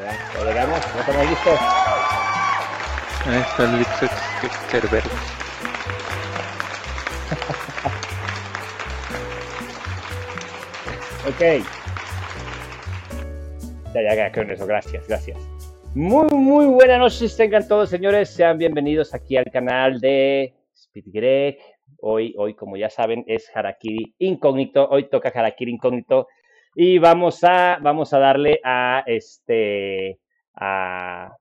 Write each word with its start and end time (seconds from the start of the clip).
Lo 0.00 0.44
llegamos, 0.46 0.80
¿no 0.94 1.00
estamos 1.00 1.28
listos? 1.28 1.60
Ahí 3.26 3.40
está 3.40 3.64
el 3.64 3.84
Cerberus. 4.70 5.04
ok. 11.28 11.40
Ya, 13.92 14.02
ya, 14.02 14.14
ya, 14.14 14.32
con 14.32 14.50
eso, 14.50 14.66
gracias, 14.66 15.06
gracias. 15.06 15.36
Muy, 15.94 16.30
muy 16.30 16.64
buenas 16.66 16.98
noches 16.98 17.36
tengan 17.36 17.68
todos, 17.68 17.90
señores. 17.90 18.30
Sean 18.30 18.56
bienvenidos 18.56 19.12
aquí 19.12 19.36
al 19.36 19.50
canal 19.52 20.00
de 20.00 20.54
Speed 20.72 21.04
Greg. 21.08 21.58
Hoy, 22.00 22.34
hoy, 22.38 22.54
como 22.54 22.78
ya 22.78 22.88
saben, 22.88 23.22
es 23.26 23.54
Harakiri 23.54 24.14
Incógnito. 24.18 24.88
Hoy 24.88 25.10
toca 25.10 25.28
Harakiri 25.28 25.72
Incógnito. 25.72 26.26
Y 26.82 26.98
vamos 26.98 27.44
a, 27.44 27.78
vamos 27.82 28.14
a 28.14 28.18
darle 28.18 28.58
a 28.64 29.04
este 29.04 30.18
a, 30.54 31.36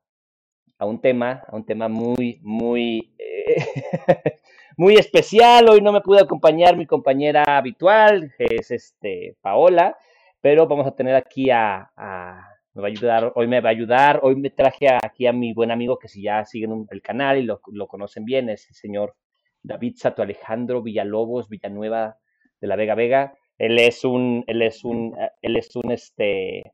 a 0.78 0.86
un 0.86 1.00
tema, 1.00 1.46
a 1.48 1.56
un 1.56 1.66
tema 1.66 1.88
muy, 1.88 2.42
muy, 2.42 3.16
eh, 3.18 3.56
muy 4.76 4.96
especial. 4.96 5.70
Hoy 5.70 5.80
no 5.80 5.94
me 5.94 6.02
pudo 6.02 6.20
acompañar 6.20 6.76
mi 6.76 6.86
compañera 6.86 7.46
habitual, 7.58 8.34
que 8.38 8.48
es 8.54 8.70
este 8.70 9.38
Paola, 9.40 9.96
pero 10.42 10.68
vamos 10.68 10.86
a 10.86 10.92
tener 10.94 11.16
aquí 11.16 11.50
a, 11.52 11.90
a 11.96 12.46
me 12.74 12.82
va 12.82 12.90
a 12.90 12.92
ayudar, 12.92 13.32
hoy 13.34 13.48
me 13.48 13.62
va 13.62 13.70
a 13.70 13.72
ayudar, 13.72 14.20
hoy 14.24 14.36
me 14.36 14.50
traje 14.50 14.90
aquí 14.90 15.26
a 15.26 15.32
mi 15.32 15.54
buen 15.54 15.72
amigo 15.72 15.98
que 15.98 16.10
si 16.10 16.22
ya 16.22 16.44
siguen 16.44 16.86
el 16.92 17.02
canal 17.02 17.38
y 17.38 17.44
lo, 17.44 17.62
lo 17.72 17.88
conocen 17.88 18.26
bien, 18.26 18.50
es 18.50 18.68
el 18.68 18.76
señor 18.76 19.16
David 19.64 19.94
Sato 19.96 20.22
Alejandro 20.22 20.82
Villalobos 20.82 21.48
Villanueva 21.48 22.18
de 22.60 22.68
la 22.68 22.76
Vega 22.76 22.96
Vega. 22.96 23.39
Él 23.60 23.78
es 23.78 24.04
un, 24.06 24.44
él 24.48 24.62
es 24.62 24.84
un, 24.84 25.16
él 25.42 25.58
es 25.58 25.76
un, 25.76 25.92
este, 25.92 26.74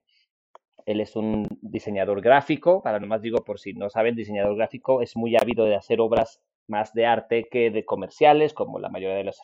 él 0.85 1.01
es 1.01 1.15
un 1.15 1.47
diseñador 1.61 2.21
gráfico, 2.21 2.81
para 2.83 2.99
nomás 2.99 3.21
digo 3.21 3.43
por 3.43 3.59
si 3.59 3.73
no 3.73 3.89
saben, 3.89 4.15
diseñador 4.15 4.55
gráfico 4.55 5.01
es 5.01 5.17
muy 5.17 5.35
ávido 5.35 5.65
de 5.65 5.75
hacer 5.75 5.99
obras 5.99 6.41
más 6.67 6.93
de 6.93 7.05
arte 7.07 7.47
que 7.49 7.71
de 7.71 7.85
comerciales, 7.85 8.53
como 8.53 8.79
la 8.79 8.89
mayoría 8.89 9.17
de 9.17 9.23
los, 9.23 9.39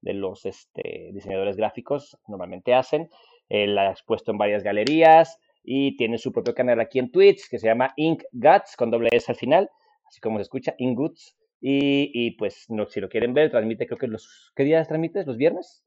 de 0.00 0.14
los 0.14 0.46
este, 0.46 1.10
diseñadores 1.12 1.56
gráficos 1.56 2.18
normalmente 2.26 2.74
hacen. 2.74 3.10
Él 3.48 3.76
ha 3.78 3.90
expuesto 3.90 4.30
en 4.30 4.38
varias 4.38 4.62
galerías 4.62 5.38
y 5.62 5.96
tiene 5.96 6.16
su 6.16 6.32
propio 6.32 6.54
canal 6.54 6.80
aquí 6.80 6.98
en 6.98 7.10
Twitch 7.10 7.48
que 7.50 7.58
se 7.58 7.66
llama 7.66 7.92
Ink 7.96 8.22
Guts 8.32 8.76
con 8.76 8.90
doble 8.90 9.10
S 9.12 9.30
al 9.30 9.36
final, 9.36 9.68
así 10.08 10.20
como 10.20 10.38
se 10.38 10.42
escucha, 10.42 10.74
Ink 10.78 10.96
Guts. 10.96 11.36
Y, 11.60 12.10
y 12.14 12.30
pues 12.32 12.64
no, 12.70 12.86
si 12.88 13.00
lo 13.00 13.10
quieren 13.10 13.34
ver, 13.34 13.50
transmite 13.50 13.86
creo 13.86 13.98
que 13.98 14.06
los... 14.06 14.50
¿Qué 14.56 14.64
días 14.64 14.88
transmites? 14.88 15.26
¿Los 15.26 15.36
viernes? 15.36 15.84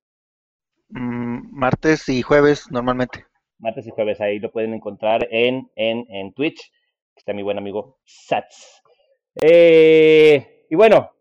Mm, 0.93 1.49
martes 1.51 2.07
y 2.07 2.21
jueves 2.21 2.69
normalmente. 2.69 3.25
Martes 3.57 3.87
y 3.87 3.89
jueves 3.89 4.21
ahí 4.21 4.39
lo 4.39 4.51
pueden 4.51 4.73
encontrar 4.73 5.27
en, 5.31 5.71
en, 5.75 6.05
en 6.09 6.33
Twitch. 6.33 6.71
Está 7.15 7.33
mi 7.33 7.41
buen 7.41 7.57
amigo 7.57 7.99
Sats. 8.05 8.81
Eh, 9.41 10.65
y 10.69 10.75
bueno, 10.75 11.11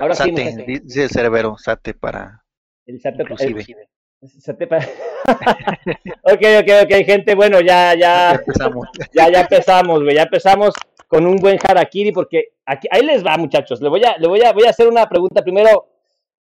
ahora 0.00 0.14
Sate, 0.14 0.52
sí, 0.52 0.80
dice 0.84 1.04
el 1.04 1.10
cerebro, 1.10 1.56
Sate 1.58 1.92
para. 1.92 2.42
El 2.86 3.00
Sate 3.00 3.22
inclusive. 3.22 3.88
El, 4.22 4.28
Sate 4.40 4.66
para... 4.66 4.86
ok, 4.86 6.42
ok, 6.60 6.70
ok, 6.84 7.04
gente. 7.04 7.34
Bueno, 7.34 7.60
ya, 7.60 7.92
ya. 7.94 7.98
Ya 7.98 8.32
empezamos. 8.32 8.88
Ya, 9.12 9.30
ya 9.30 9.40
empezamos, 9.40 10.02
güey. 10.02 10.16
Ya 10.16 10.22
empezamos 10.22 10.74
con 11.06 11.26
un 11.26 11.36
buen 11.36 11.58
harakiri 11.62 12.12
porque 12.12 12.54
aquí, 12.64 12.88
ahí 12.90 13.02
les 13.02 13.24
va, 13.24 13.36
muchachos. 13.36 13.82
Le 13.82 13.90
voy 13.90 14.02
a, 14.04 14.16
le 14.16 14.26
voy 14.26 14.42
a, 14.42 14.52
voy 14.52 14.64
a 14.64 14.70
hacer 14.70 14.88
una 14.88 15.06
pregunta 15.06 15.42
primero. 15.42 15.95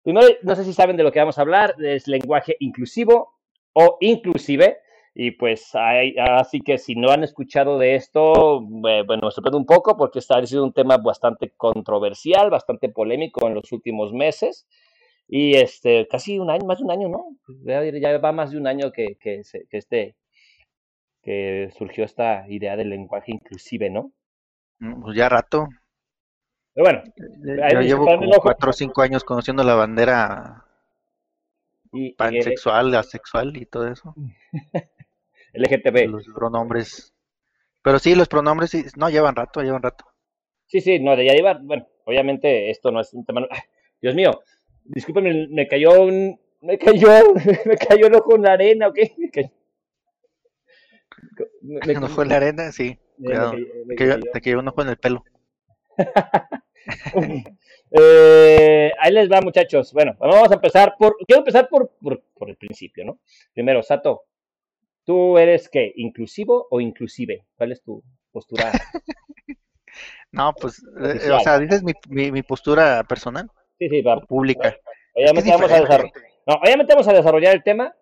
Primero, 0.05 0.29
no 0.43 0.55
sé 0.55 0.65
si 0.65 0.73
saben 0.73 0.97
de 0.97 1.03
lo 1.03 1.11
que 1.11 1.19
vamos 1.19 1.39
a 1.39 1.41
hablar, 1.41 1.75
es 1.79 2.07
lenguaje 2.07 2.57
inclusivo 2.61 3.35
o 3.73 3.97
inclusive. 4.01 4.79
Y 5.17 5.31
pues 5.33 5.71
así 5.75 6.61
que 6.61 6.77
si 6.77 6.95
no 6.95 7.11
han 7.11 7.25
escuchado 7.25 7.79
de 7.79 7.95
esto, 7.95 8.61
bueno, 8.61 9.21
me 9.23 9.31
sorprende 9.31 9.57
un 9.57 9.67
poco 9.67 9.97
porque 9.97 10.19
está 10.19 10.39
ha 10.39 10.47
sido 10.47 10.65
un 10.65 10.73
tema 10.73 10.99
bastante 10.99 11.53
controversial, 11.57 12.51
bastante 12.51 12.89
polémico 12.89 13.47
en 13.49 13.55
los 13.55 13.73
últimos 13.73 14.13
meses. 14.13 14.67
Y 15.27 15.57
este, 15.57 16.07
casi 16.09 16.39
un 16.39 16.51
año, 16.51 16.67
más 16.67 16.79
de 16.79 16.85
un 16.85 16.91
año, 16.91 17.09
¿no? 17.09 17.37
Ya 17.65 18.19
va 18.19 18.33
más 18.33 18.51
de 18.51 18.59
un 18.59 18.67
año 18.67 18.93
que, 18.93 19.17
que, 19.19 19.43
que 19.71 19.79
este, 19.79 20.17
que 21.23 21.71
surgió 21.79 22.05
esta 22.05 22.45
idea 22.49 22.77
del 22.77 22.91
lenguaje 22.91 23.33
inclusive, 23.33 23.89
¿no? 23.89 24.13
Pues 24.79 25.17
ya 25.17 25.29
rato. 25.31 25.69
Pero 26.75 26.85
bueno, 26.85 27.03
yo 27.73 27.81
llevo 27.81 28.05
como 28.05 28.33
cuatro 28.41 28.71
o 28.71 28.73
cinco 28.73 29.03
años 29.03 29.23
conociendo 29.23 29.63
la 29.63 29.75
bandera 29.75 30.65
y, 31.93 32.13
pansexual, 32.13 32.91
y, 32.93 32.97
asexual 32.97 33.57
y 33.57 33.67
todo 33.67 33.89
eso. 33.89 34.15
LGTB. 35.55 36.09
Los 36.09 36.27
pronombres. 36.35 37.15
Pero 37.83 37.99
sí, 38.01 38.15
los 38.17 38.29
pronombres 38.29 38.71
sí, 38.71 38.85
no 38.97 39.09
llevan 39.09 39.37
rato, 39.37 39.63
llevan 39.63 39.83
rato. 39.83 40.05
Sí, 40.67 40.81
sí, 40.81 40.99
no, 40.99 41.15
de 41.15 41.27
ya 41.27 41.35
llevan, 41.35 41.67
bueno, 41.67 41.87
obviamente 42.05 42.71
esto 42.71 42.91
no 42.91 43.01
es 43.01 43.15
un 43.15 43.25
tema. 43.25 43.47
Dios 44.03 44.15
mío, 44.17 44.43
discúlpenme, 44.85 45.47
me 45.51 45.69
cayó 45.69 46.03
un. 46.03 46.41
Me 46.61 46.79
cayó, 46.79 47.09
me 47.67 47.77
cayó 47.77 48.07
el 48.07 48.15
ojo 48.15 48.37
en 48.37 48.43
la 48.43 48.53
arena, 48.55 48.89
¿ok? 48.89 48.99
Me 49.19 49.31
cayó, 49.31 49.51
me, 51.63 51.97
¿Un 51.97 52.05
ojo 52.05 52.23
en 52.23 52.29
la 52.29 52.37
arena? 52.37 52.73
Sí. 52.73 52.99
Cuidado. 53.17 53.55
Me 53.87 53.95
cayó, 53.95 54.19
te 54.33 54.41
cayó 54.41 54.59
un 54.59 54.69
ojo 54.69 54.83
en 54.83 54.89
el 54.89 54.97
pelo. 54.97 55.23
eh, 57.91 58.93
ahí 58.99 59.13
les 59.13 59.31
va, 59.31 59.41
muchachos. 59.41 59.93
Bueno, 59.93 60.17
vamos 60.19 60.51
a 60.51 60.55
empezar 60.55 60.95
por. 60.99 61.17
Quiero 61.27 61.41
empezar 61.41 61.69
por, 61.69 61.91
por, 62.01 62.23
por 62.35 62.51
el 62.51 62.57
principio, 62.57 63.05
¿no? 63.05 63.19
Primero, 63.53 63.83
Sato, 63.83 64.25
¿Tú 65.05 65.37
eres 65.37 65.69
qué? 65.69 65.93
¿Inclusivo 65.97 66.67
o 66.71 66.81
inclusive? 66.81 67.45
¿Cuál 67.57 67.73
es 67.73 67.83
tu 67.83 68.03
postura? 68.33 68.73
no, 70.33 70.55
pues, 70.59 70.83
eh, 70.99 71.31
o 71.31 71.41
sea, 71.41 71.59
dices 71.59 71.83
mi, 71.83 71.93
mi, 72.09 72.33
mi, 72.33 72.43
postura 72.43 73.05
personal. 73.05 73.51
Sí, 73.79 73.89
sí, 73.89 74.01
va. 74.01 74.21
Pública. 74.21 74.77
Obviamente, 75.15 75.51
vamos 75.51 75.71
a 75.71 75.81
desarrollar, 75.81 76.13
no, 76.47 76.55
obviamente 76.55 76.95
vamos 76.95 77.09
a 77.09 77.13
desarrollar 77.13 77.55
el 77.55 77.63
tema. 77.63 77.95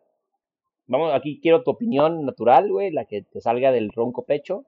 Vamos, 0.86 1.12
aquí 1.14 1.40
quiero 1.40 1.62
tu 1.62 1.72
opinión 1.72 2.24
natural, 2.24 2.70
güey, 2.70 2.92
la 2.92 3.04
que 3.04 3.22
te 3.22 3.40
salga 3.40 3.72
del 3.72 3.90
ronco 3.92 4.24
pecho. 4.24 4.64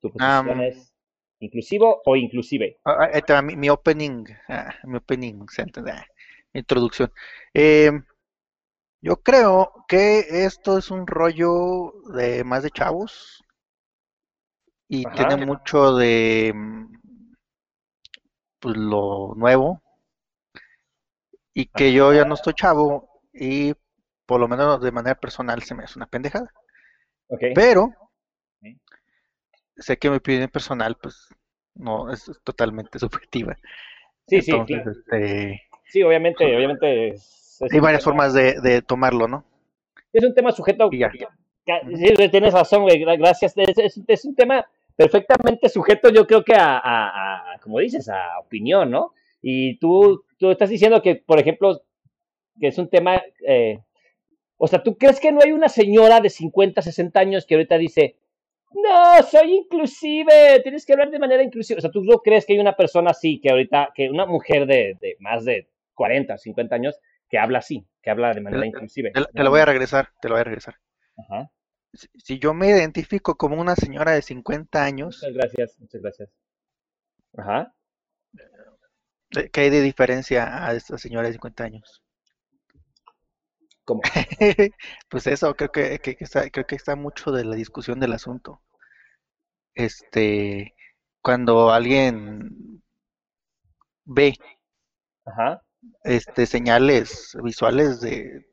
Tu 0.00 0.10
posición 0.10 0.58
um, 0.58 0.62
es 0.62 0.92
inclusivo 1.40 2.02
o 2.04 2.16
inclusive. 2.16 2.78
Uh, 2.84 3.42
mi, 3.42 3.56
mi, 3.56 3.68
opening, 3.68 4.26
uh, 4.48 4.88
mi 4.88 4.96
opening 4.96 5.46
sentence, 5.48 6.06
introducción. 6.52 7.12
Eh, 7.54 7.92
yo 9.00 9.16
creo 9.22 9.84
que 9.88 10.20
esto 10.44 10.78
es 10.78 10.90
un 10.90 11.06
rollo 11.06 11.92
de 12.14 12.44
más 12.44 12.62
de 12.62 12.70
chavos 12.70 13.44
y 14.88 15.04
tiene 15.10 15.44
mucho 15.44 15.94
de 15.96 16.52
mm, 16.54 16.86
pues, 18.60 18.76
lo 18.76 19.34
nuevo 19.36 19.82
y 21.54 21.66
que 21.66 21.92
yo 21.92 22.12
ya 22.12 22.24
no 22.24 22.34
estoy 22.34 22.54
chavo 22.54 23.08
y 23.32 23.74
por 24.26 24.40
lo 24.40 24.48
menos 24.48 24.80
de 24.80 24.92
manera 24.92 25.14
personal 25.14 25.62
se 25.62 25.74
me 25.74 25.84
hace 25.84 25.98
una 25.98 26.06
pendejada. 26.06 26.52
Pero 27.54 27.90
sé 29.76 29.96
que 29.98 30.10
mi 30.10 30.16
opinión 30.16 30.48
personal 30.48 30.96
pues 31.00 31.28
no 31.74 32.10
es 32.12 32.30
totalmente 32.44 32.98
subjetiva. 32.98 33.56
Sí, 34.28 34.42
sí, 34.42 34.52
este, 34.68 35.62
sí, 35.84 36.02
obviamente, 36.02 36.44
obviamente 36.56 37.08
es 37.08 37.36
hay 37.70 37.80
varias 37.80 38.04
formas 38.04 38.34
de, 38.34 38.60
de, 38.60 38.82
tomarlo, 38.82 39.28
¿no? 39.28 39.44
Es 40.12 40.24
un 40.24 40.34
tema 40.34 40.52
sujeto. 40.52 40.90
Ya. 40.92 41.10
Sí, 41.10 42.28
tienes 42.30 42.52
razón, 42.52 42.82
güey, 42.82 42.98
gracias. 42.98 43.54
Es, 43.56 44.00
es, 44.06 44.24
un 44.24 44.34
tema 44.34 44.66
perfectamente 44.94 45.68
sujeto, 45.68 46.10
yo 46.10 46.26
creo 46.26 46.44
que 46.44 46.54
a, 46.54 46.78
a, 46.78 47.54
a, 47.54 47.58
como 47.58 47.80
dices, 47.80 48.08
a 48.08 48.38
opinión, 48.38 48.90
¿no? 48.90 49.12
Y 49.42 49.78
tú, 49.78 50.24
tú 50.38 50.50
estás 50.50 50.70
diciendo 50.70 51.02
que, 51.02 51.16
por 51.16 51.38
ejemplo, 51.38 51.80
que 52.60 52.68
es 52.68 52.78
un 52.78 52.88
tema, 52.88 53.22
eh, 53.46 53.80
o 54.56 54.66
sea, 54.68 54.82
¿tú 54.82 54.96
crees 54.96 55.20
que 55.20 55.32
no 55.32 55.40
hay 55.42 55.52
una 55.52 55.68
señora 55.68 56.20
de 56.20 56.30
50, 56.30 56.82
60 56.82 57.20
años 57.20 57.46
que 57.46 57.54
ahorita 57.54 57.78
dice, 57.78 58.16
no, 58.82 59.22
soy 59.22 59.54
inclusive, 59.54 60.60
tienes 60.62 60.84
que 60.84 60.92
hablar 60.92 61.10
de 61.10 61.18
manera 61.18 61.42
inclusiva? 61.42 61.78
O 61.78 61.80
sea, 61.80 61.90
¿tú 61.90 62.02
no 62.02 62.18
crees 62.18 62.46
que 62.46 62.54
hay 62.54 62.58
una 62.58 62.76
persona 62.76 63.10
así, 63.10 63.40
que 63.40 63.50
ahorita, 63.50 63.90
que 63.94 64.10
una 64.10 64.26
mujer 64.26 64.66
de, 64.66 64.96
de 65.00 65.16
más 65.20 65.44
de 65.44 65.68
40, 65.94 66.38
50 66.38 66.74
años, 66.74 67.00
que 67.28 67.38
habla 67.38 67.58
así, 67.58 67.86
que 68.02 68.10
habla 68.10 68.32
de 68.32 68.40
manera 68.40 68.66
inclusive. 68.66 69.12
Te, 69.12 69.42
lo 69.42 69.50
voy 69.50 69.60
a 69.60 69.64
regresar, 69.64 70.12
te 70.20 70.28
lo 70.28 70.34
voy 70.34 70.42
a 70.42 70.44
regresar. 70.44 70.76
Ajá. 71.16 71.50
Si, 71.92 72.38
yo 72.38 72.54
me 72.54 72.68
identifico 72.68 73.36
como 73.36 73.60
una 73.60 73.74
señora 73.74 74.12
de 74.12 74.22
50 74.22 74.84
años. 74.84 75.18
Muchas 75.22 75.34
gracias, 75.34 75.80
muchas 75.80 76.02
gracias. 76.02 76.30
Ajá. 77.36 77.74
¿Qué 79.52 79.60
hay 79.60 79.70
de 79.70 79.82
diferencia 79.82 80.66
a 80.66 80.72
esta 80.74 80.98
señora 80.98 81.26
de 81.26 81.32
50 81.32 81.64
años? 81.64 82.02
¿Cómo? 83.84 84.02
pues 85.08 85.26
eso, 85.26 85.54
creo 85.54 85.70
que, 85.70 85.98
que, 85.98 86.16
está, 86.20 86.48
creo 86.50 86.66
que 86.66 86.76
está 86.76 86.96
mucho 86.96 87.32
de 87.32 87.44
la 87.44 87.56
discusión 87.56 87.98
del 87.98 88.12
asunto. 88.12 88.62
Este, 89.76 90.74
cuando 91.22 91.70
alguien 91.70 92.82
ve 94.06 94.32
Ajá 95.26 95.62
este, 96.04 96.46
señales 96.46 97.36
visuales 97.42 98.00
de 98.00 98.46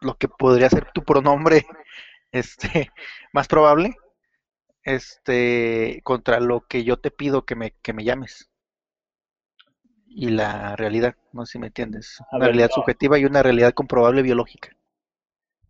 lo 0.00 0.16
que 0.18 0.28
podría 0.28 0.70
ser 0.70 0.90
tu 0.92 1.04
pronombre 1.04 1.66
este, 2.32 2.90
más 3.32 3.48
probable, 3.48 3.96
este, 4.84 6.00
contra 6.04 6.40
lo 6.40 6.66
que 6.66 6.84
yo 6.84 6.98
te 6.98 7.10
pido 7.12 7.44
que 7.46 7.56
me, 7.56 7.72
que 7.82 7.92
me 7.94 8.04
llames. 8.04 8.50
Y 10.08 10.30
la 10.30 10.74
realidad, 10.74 11.14
no 11.32 11.46
sé 11.46 11.52
si 11.52 11.58
me 11.60 11.68
entiendes. 11.68 12.20
A 12.30 12.38
Una 12.38 12.46
ver, 12.46 12.48
realidad 12.48 12.70
no. 12.70 12.72
subjetiva 12.72 13.18
y 13.18 13.24
una 13.24 13.42
realidad 13.44 13.72
comprobable 13.74 14.22
biológica. 14.22 14.70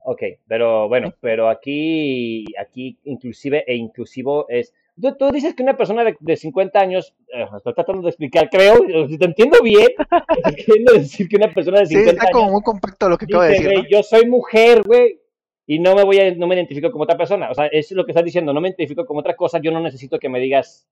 Ok, 0.09 0.23
pero 0.47 0.89
bueno, 0.89 1.13
pero 1.21 1.49
aquí, 1.49 2.45
aquí 2.61 2.97
inclusive 3.03 3.65
e 3.67 3.75
inclusivo 3.75 4.47
es... 4.49 4.73
Tú, 5.03 5.17
tú 5.17 5.33
dices 5.33 5.57
que 5.57 5.65
una 5.65 5.77
persona 5.77 6.05
de, 6.05 6.17
de 6.21 6.37
50 6.37 6.79
años, 6.79 7.13
eh, 7.35 7.45
estoy 7.57 7.75
tratando 7.75 8.03
de 8.03 8.11
explicar, 8.11 8.49
creo, 8.49 9.09
si 9.09 9.19
te 9.19 9.25
entiendo 9.25 9.61
bien, 9.65 9.89
quiero 10.65 10.93
decir 10.95 11.29
que 11.29 11.37
una 11.37 11.53
persona 11.53 11.81
de 11.81 11.87
Sí, 11.87 11.95
50 11.97 12.13
está 12.13 12.31
como 12.31 12.45
años 12.45 12.53
muy 12.53 12.63
compacto 12.63 13.09
lo 13.09 13.19
que 13.19 13.25
acabo 13.25 13.43
de 13.43 13.49
decir, 13.49 13.87
yo 13.91 14.05
soy 14.05 14.27
mujer, 14.27 14.83
güey, 14.87 15.21
y 15.67 15.81
no 15.81 15.97
me 15.97 16.05
voy 16.05 16.21
a, 16.21 16.33
no 16.37 16.47
me 16.47 16.55
identifico 16.55 16.93
como 16.93 17.03
otra 17.03 17.17
persona. 17.17 17.51
O 17.51 17.55
sea, 17.55 17.67
es 17.67 17.91
lo 17.91 18.05
que 18.05 18.13
estás 18.13 18.25
diciendo, 18.25 18.53
no 18.53 18.61
me 18.61 18.69
identifico 18.69 19.07
como 19.07 19.19
otra 19.19 19.35
cosa, 19.35 19.59
yo 19.61 19.73
no 19.73 19.81
necesito 19.81 20.21
que 20.21 20.29
me 20.29 20.39
digas 20.39 20.87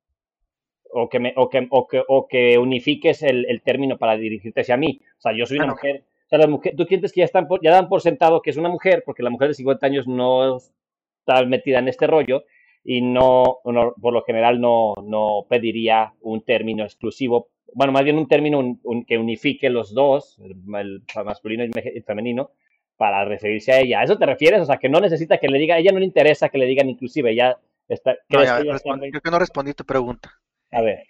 o 0.91 1.09
que, 1.09 1.21
me, 1.21 1.35
o 1.37 1.49
que, 1.49 1.69
o 1.71 1.87
que, 1.87 2.03
o 2.07 2.27
que 2.27 2.59
unifiques 2.59 3.23
el, 3.23 3.47
el 3.49 3.63
término 3.63 3.97
para 3.97 4.17
dirigirte 4.17 4.63
hacia 4.63 4.77
mí. 4.77 5.01
O 5.19 5.21
sea, 5.21 5.33
yo 5.37 5.47
soy 5.47 5.59
una 5.59 5.69
mujer. 5.69 6.03
Sea, 6.35 6.39
las 6.41 6.49
mujeres, 6.49 6.77
tú 6.77 6.85
sientes 6.85 7.13
que 7.13 7.21
ya, 7.21 7.25
están 7.27 7.47
por- 7.47 7.63
ya 7.63 7.71
dan 7.71 7.89
por 7.89 8.01
sentado 8.01 8.43
que 8.43 8.51
es 8.51 8.57
una 8.57 8.69
mujer, 8.69 9.03
porque 9.07 9.23
la 9.23 9.31
mujer 9.31 9.49
de 9.49 9.55
50 9.55 9.87
años 9.87 10.09
no 10.09 10.57
está 10.57 11.45
metida 11.47 11.79
en 11.79 11.87
este 11.89 12.07
rollo 12.09 12.43
y 12.83 13.03
no, 13.03 13.59
no- 13.65 13.95
por 14.01 14.13
lo 14.13 14.23
general 14.25 14.61
no, 14.61 14.95
no 15.03 15.47
pediría 15.49 16.13
un 16.23 16.43
término 16.43 16.83
exclusivo, 16.85 17.49
bueno, 17.73 17.93
más 17.93 18.03
bien 18.05 18.19
un 18.19 18.27
término 18.27 18.59
un- 18.59 18.81
un- 18.83 19.05
que 19.05 19.17
unifique 19.17 19.71
los 19.71 19.95
dos, 19.95 20.39
el, 20.41 20.57
el 20.77 21.03
masculino 21.25 21.65
y 21.65 21.71
el 21.75 22.03
femenino, 22.05 22.51
para 22.97 23.25
referirse 23.25 23.73
a 23.73 23.81
ella. 23.81 24.01
¿A 24.01 24.05
eso 24.05 24.19
te 24.19 24.27
refieres? 24.27 24.61
O 24.61 24.65
sea, 24.65 24.77
que 24.79 24.89
no 24.89 25.01
necesita 25.01 25.39
que 25.39 25.49
le 25.49 25.59
diga, 25.59 25.77
a 25.77 25.79
ella 25.79 25.93
no 25.93 25.99
le 26.01 26.05
interesa 26.07 26.49
que 26.49 26.59
le 26.59 26.67
digan 26.67 26.89
inclusive, 26.89 27.31
ella 27.31 27.57
está... 27.89 28.13
No, 28.13 28.19
¿crees 28.39 28.45
ya, 28.49 28.63
que 28.63 28.71
está 28.71 28.99
creo 28.99 29.21
que 29.21 29.31
no 29.31 29.39
respondí 29.39 29.73
tu 29.75 29.85
pregunta. 29.85 30.31
A 30.73 30.81
ver, 30.81 31.05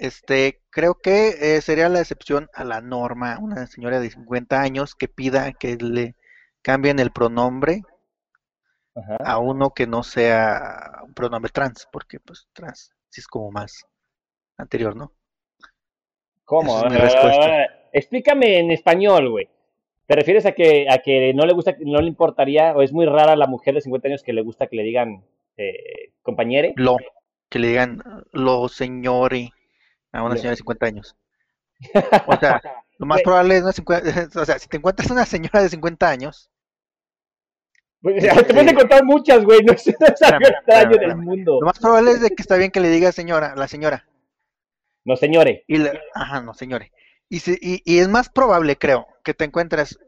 Este, 0.00 0.62
creo 0.70 0.94
que 0.94 1.28
eh, 1.28 1.60
sería 1.60 1.90
la 1.90 2.00
excepción 2.00 2.48
a 2.54 2.64
la 2.64 2.80
norma, 2.80 3.38
una 3.38 3.66
señora 3.66 4.00
de 4.00 4.08
50 4.08 4.58
años 4.58 4.94
que 4.94 5.08
pida 5.08 5.52
que 5.52 5.76
le 5.76 6.16
cambien 6.62 6.98
el 6.98 7.10
pronombre 7.10 7.82
ajá. 8.94 9.16
a 9.22 9.38
uno 9.38 9.74
que 9.74 9.86
no 9.86 10.02
sea 10.02 11.02
un 11.04 11.12
pronombre 11.12 11.50
trans, 11.52 11.86
porque 11.92 12.18
pues 12.18 12.48
trans 12.54 12.94
sí 13.10 13.20
es 13.20 13.28
como 13.28 13.50
más 13.50 13.84
anterior, 14.56 14.96
¿no? 14.96 15.12
¿Cómo? 16.46 16.78
Es 16.78 16.90
mi 16.90 16.96
A 16.96 17.02
ver, 17.02 17.02
respuesta. 17.02 17.42
a 17.42 17.46
ver, 17.46 17.52
a 17.52 17.56
ver. 17.58 17.70
Explícame 17.92 18.58
en 18.58 18.70
español, 18.70 19.28
güey. 19.28 19.50
¿Te 20.06 20.16
refieres 20.16 20.46
a 20.46 20.52
que, 20.52 20.86
a 20.88 20.96
que 21.02 21.34
no 21.34 21.44
le 21.44 21.52
gusta, 21.52 21.76
no 21.80 22.00
le 22.00 22.08
importaría, 22.08 22.74
o 22.74 22.80
es 22.80 22.94
muy 22.94 23.04
rara 23.04 23.36
la 23.36 23.46
mujer 23.46 23.74
de 23.74 23.82
50 23.82 24.08
años 24.08 24.22
que 24.22 24.32
le 24.32 24.40
gusta 24.40 24.66
que 24.66 24.76
le 24.76 24.82
digan 24.82 25.24
eh, 25.58 26.12
compañere? 26.22 26.72
Lo, 26.76 26.96
que 27.50 27.58
le 27.58 27.68
digan 27.68 28.02
lo 28.32 28.66
señore 28.70 29.52
a 30.12 30.22
una 30.22 30.36
señora 30.36 30.50
de 30.50 30.56
50 30.56 30.86
años. 30.86 31.16
O 32.26 32.36
sea, 32.38 32.60
lo 32.98 33.06
más 33.06 33.22
probable 33.22 33.56
es 33.56 33.62
una 33.62 33.72
50, 33.72 34.40
o 34.40 34.44
sea, 34.44 34.58
si 34.58 34.68
te 34.68 34.76
encuentras 34.76 35.10
una 35.10 35.24
señora 35.24 35.62
de 35.62 35.68
50 35.70 36.08
años, 36.08 36.50
Pues, 38.02 38.22
Este- 38.24 38.44
Te 38.44 38.54
pueden 38.54 38.74
contar 38.74 39.04
muchas, 39.04 39.44
güey, 39.44 39.60
no 39.62 39.72
es, 39.72 39.86
no 39.86 39.92
es 40.06 40.22
algo 40.22 40.38
Espérame, 40.38 40.42
extraño 40.56 40.90
espérame, 40.92 41.08
del 41.08 41.16
mundo. 41.26 41.58
lo 41.60 41.66
más 41.66 41.78
probable 41.78 42.12
es 42.12 42.20
de 42.20 42.30
que 42.30 42.42
está 42.42 42.56
bien 42.56 42.70
que 42.70 42.80
le 42.80 42.88
diga 42.88 43.12
señora, 43.12 43.54
la 43.56 43.68
señora. 43.68 44.06
No, 45.04 45.16
señores. 45.16 45.62
Y 45.66 45.76
ajá, 46.14 46.40
no, 46.42 46.52
señores. 46.54 46.90
Y, 47.28 47.40
si- 47.40 47.58
y, 47.60 47.82
y 47.84 47.98
es 48.00 48.08
más 48.08 48.28
probable, 48.28 48.76
creo, 48.76 49.06
que 49.24 49.34
te 49.34 49.44
encuentres 49.44 49.98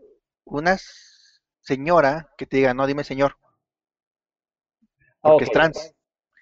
una 0.44 0.76
señora 1.60 2.32
que 2.36 2.46
te 2.46 2.56
diga, 2.58 2.74
no, 2.74 2.86
dime 2.86 3.04
señor, 3.04 3.36
porque 5.20 5.44
es 5.44 5.50
trans. 5.52 5.94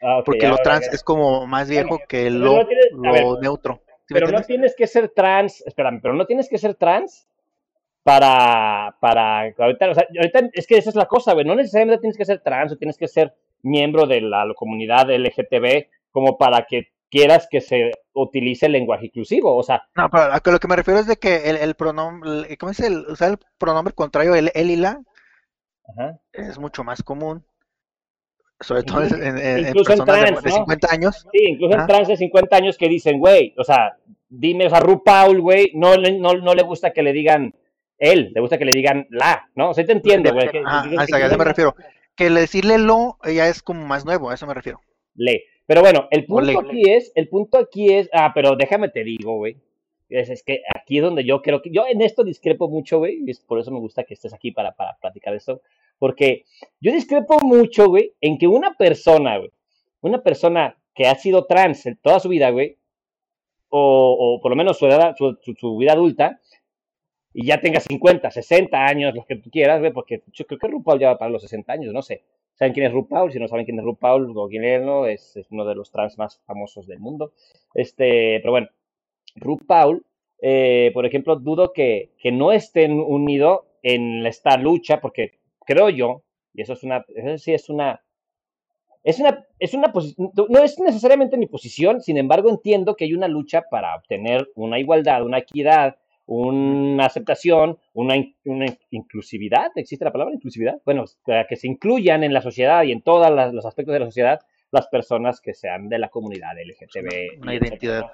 Ah, 0.03 0.23
Porque 0.25 0.49
lo 0.49 0.57
trans 0.59 0.87
es 0.93 1.03
como 1.05 1.47
más 1.47 1.69
viejo 1.69 1.99
que 2.09 2.31
lo, 2.31 2.57
no 2.57 2.67
tienes- 2.67 2.87
a 2.93 2.97
lo 3.07 3.13
ver, 3.13 3.43
neutro. 3.43 3.83
¿Sí 4.07 4.15
me 4.15 4.21
Pero 4.21 4.33
no 4.33 4.43
tienes 4.43 4.75
que 4.75 4.87
ser 4.87 5.11
trans, 5.11 5.63
espérame, 5.67 6.01
pero 6.01 6.15
no 6.15 6.27
tienes 6.27 6.49
que 6.49 6.59
ser 6.59 6.75
trans 6.75 7.29
para, 8.03 8.97
para, 9.01 9.53
ahorita, 9.57 9.91
o 9.91 9.95
sea, 9.95 10.07
ahorita 10.17 10.51
es 10.55 10.67
que 10.67 10.79
esa 10.79 10.91
es 10.91 10.97
la 10.97 11.07
cosa, 11.07 11.35
güey, 11.35 11.45
no 11.45 11.55
necesariamente 11.55 12.01
tienes 12.01 12.17
que 12.17 12.25
ser 12.25 12.41
trans 12.41 12.73
o 12.73 12.77
tienes 12.77 12.97
que 12.97 13.09
ser 13.09 13.35
miembro 13.63 14.07
de 14.07 14.23
la 14.23 14.47
comunidad 14.57 15.11
LGTB 15.11 15.87
como 16.11 16.39
para 16.39 16.65
que 16.67 16.89
quieras 17.11 17.47
que 17.51 17.61
se 17.61 17.91
utilice 18.13 18.67
el 18.67 18.73
lenguaje 18.73 19.07
inclusivo, 19.07 19.55
o 19.55 19.63
sea, 19.63 19.83
No, 19.95 20.09
pero 20.11 20.25
a 20.25 20.41
lo 20.45 20.59
que 20.59 20.69
me 20.69 20.77
refiero 20.77 21.01
es 21.01 21.07
de 21.07 21.17
que 21.17 21.51
el, 21.51 21.57
el 21.57 21.75
pronombre, 21.75 22.57
¿cómo 22.57 22.73
es 22.73 22.81
el, 22.81 23.01
usar 23.07 23.33
el 23.33 23.39
pronombre 23.59 23.93
contrario, 23.95 24.35
el, 24.35 24.51
él 24.55 24.71
y 24.71 24.77
la, 24.77 25.01
ajá. 25.89 26.19
es 26.33 26.59
mucho 26.59 26.85
más 26.85 27.03
común, 27.03 27.45
sobre 28.61 28.83
todo 28.83 29.05
Incluso- 29.05 29.23
en, 29.23 29.39
en- 29.39 29.59
incluso 29.69 29.97
de- 29.97 30.05
trans, 30.05 30.43
de, 30.43 30.51
¿no? 30.51 30.57
50 30.57 30.89
años. 30.93 31.27
Sí, 31.33 31.39
incluso 31.49 31.79
en 31.79 31.87
trans 31.87 32.09
de 32.09 32.17
50 32.17 32.57
años 32.57 32.77
que 32.79 32.89
dicen, 32.89 33.19
güey, 33.19 33.55
o 33.57 33.65
sea, 33.65 33.97
dime, 34.29 34.67
o 34.67 34.71
sea, 34.71 34.81
RuPaul, 34.81 35.41
güey, 35.41 35.73
no, 35.75 35.97
le- 35.97 36.19
no, 36.19 36.35
no 36.35 36.55
le 36.55 36.63
gusta 36.63 36.93
que 36.93 37.03
le 37.03 37.13
digan 37.13 37.55
él, 37.99 38.33
le 38.35 38.41
gusta 38.41 38.59
que 38.59 38.65
le 38.65 38.73
digan 38.73 39.07
la, 39.11 39.49
¿no? 39.55 39.71
O 39.71 39.75
sea, 39.75 39.85
te 39.85 39.93
entiendo, 39.93 40.33
güey. 40.33 40.49
que- 40.51 40.63
a 40.67 40.85
eso, 41.05 41.39
me 41.39 41.45
refiero. 41.45 41.75
Que 42.15 42.29
decirle 42.31 42.79
lo 42.79 43.17
ya 43.25 43.49
es 43.49 43.63
como 43.63 43.87
más 43.87 44.05
nuevo, 44.05 44.31
a 44.31 44.35
eso 44.35 44.47
me 44.47 44.55
refiero. 44.55 44.81
Le. 45.15 45.45
Pero 45.67 45.81
bueno, 45.83 46.09
el 46.11 46.27
punto 46.27 46.43
aquí 46.61 46.91
es, 46.91 47.13
el 47.15 47.29
punto 47.29 47.59
aquí 47.59 47.95
es, 47.95 48.09
ah, 48.13 48.33
pero 48.35 48.57
déjame 48.57 48.89
te 48.89 49.05
digo, 49.05 49.37
güey. 49.37 49.57
Es, 50.11 50.43
que 50.43 50.63
aquí 50.75 50.99
es 50.99 51.05
donde 51.05 51.25
yo 51.25 51.41
creo 51.41 51.63
que, 51.63 51.71
yo 51.71 51.85
en 51.87 52.03
esto 52.03 52.25
discrepo 52.25 52.69
mucho, 52.69 52.99
güey, 52.99 53.23
y 53.25 53.31
es 53.31 53.41
por 53.41 53.61
eso 53.61 53.71
me 53.71 53.79
gusta 53.79 54.03
que 54.05 54.15
estés 54.15 54.35
aquí 54.35 54.51
para, 54.51 54.73
para 54.73 54.97
platicar 55.01 55.35
esto, 55.35 55.63
porque 55.99 56.45
yo 56.81 56.93
discrepo 56.93 57.39
mucho, 57.43 57.89
güey, 57.89 58.15
en 58.21 58.37
que 58.37 58.49
una 58.49 58.75
persona, 58.75 59.39
güey, 59.39 59.53
una 60.01 60.23
persona 60.23 60.77
que 60.95 61.07
ha 61.07 61.15
sido 61.15 61.47
trans 61.47 61.89
toda 62.03 62.19
su 62.19 62.29
vida, 62.29 62.51
güey, 62.51 62.77
o, 63.69 64.17
o 64.19 64.41
por 64.41 64.51
lo 64.51 64.57
menos 64.57 64.79
su, 64.79 64.87
edad, 64.87 65.15
su, 65.17 65.77
vida 65.77 65.93
adulta, 65.93 66.41
y 67.33 67.47
ya 67.47 67.61
tenga 67.61 67.79
50, 67.79 68.31
60 68.31 68.85
años, 68.85 69.15
los 69.15 69.27
que 69.27 69.37
tú 69.37 69.49
quieras, 69.51 69.79
güey, 69.79 69.93
porque 69.93 70.25
yo 70.33 70.45
creo 70.47 70.59
que 70.59 70.67
RuPaul 70.67 70.99
ya 70.99 71.09
va 71.09 71.19
para 71.19 71.31
los 71.31 71.43
60 71.43 71.73
años, 71.73 71.95
no 71.95 72.03
sé. 72.03 72.25
¿Saben 72.55 72.75
quién 72.75 72.87
es 72.87 72.93
RuPaul? 72.93 73.33
Si 73.33 73.39
no 73.39 73.49
saben 73.49 73.65
quién 73.65 73.79
es 73.79 73.85
RuPaul 73.85 74.37
o 74.37 74.49
quién 74.49 74.65
es, 74.65 74.83
es, 75.07 75.37
es 75.37 75.47
uno 75.51 75.65
de 75.65 75.75
los 75.75 75.91
trans 75.91 76.19
más 76.19 76.41
famosos 76.45 76.87
del 76.87 76.99
mundo. 76.99 77.33
Este, 77.73 78.39
pero 78.41 78.51
bueno, 78.51 78.69
RuPaul, 79.37 80.05
eh, 80.43 80.91
por 80.95 81.07
ejemplo, 81.07 81.37
dudo 81.37 81.73
que, 81.73 82.13
que 82.19 82.33
no 82.33 82.53
estén 82.53 82.99
unidos 82.99 83.61
en 83.83 84.27
esta 84.27 84.57
lucha, 84.57 85.01
porque 85.01 85.39
creo 85.67 85.91
yo, 85.91 86.23
y 86.55 86.63
eso 86.63 86.73
es 86.73 86.83
una, 86.83 87.05
eso 87.15 87.39
sí 87.39 87.53
es 87.53 87.69
una, 87.69 88.03
es 89.03 89.19
una, 89.21 89.47
es 89.59 89.75
una 89.75 89.93
no 90.49 90.63
es 90.63 90.79
necesariamente 90.79 91.37
mi 91.37 91.47
posición, 91.47 92.01
sin 92.01 92.19
embargo 92.19 92.51
entiendo 92.51 92.97
que 92.97 93.05
hay 93.05 93.15
una 93.15 93.29
lucha 93.29 93.63
para 93.71 93.97
obtener 93.97 94.51
una 94.55 94.79
igualdad, 94.79 95.25
una 95.25 95.39
equidad, 95.39 95.97
una 96.27 97.07
aceptación, 97.07 97.79
una, 97.93 98.15
una 98.45 98.67
inclusividad, 98.91 99.73
¿existe 99.75 100.05
la 100.05 100.13
palabra 100.13 100.35
inclusividad? 100.35 100.81
Bueno, 100.85 101.05
que 101.49 101.57
se 101.57 101.67
incluyan 101.67 102.23
en 102.23 102.33
la 102.33 102.41
sociedad 102.41 102.85
y 102.85 102.93
en 102.93 103.03
todos 103.03 103.31
los 103.53 103.67
aspectos 103.67 103.93
de 103.93 104.01
la 104.01 104.07
sociedad 104.07 104.41
las 104.73 104.87
personas 104.89 105.41
que 105.41 105.55
sean 105.55 105.89
de 105.89 105.99
la 105.99 106.09
comunidad 106.09 106.51
LGTB. 106.59 107.41
Una 107.43 107.55
identidad. 107.55 108.05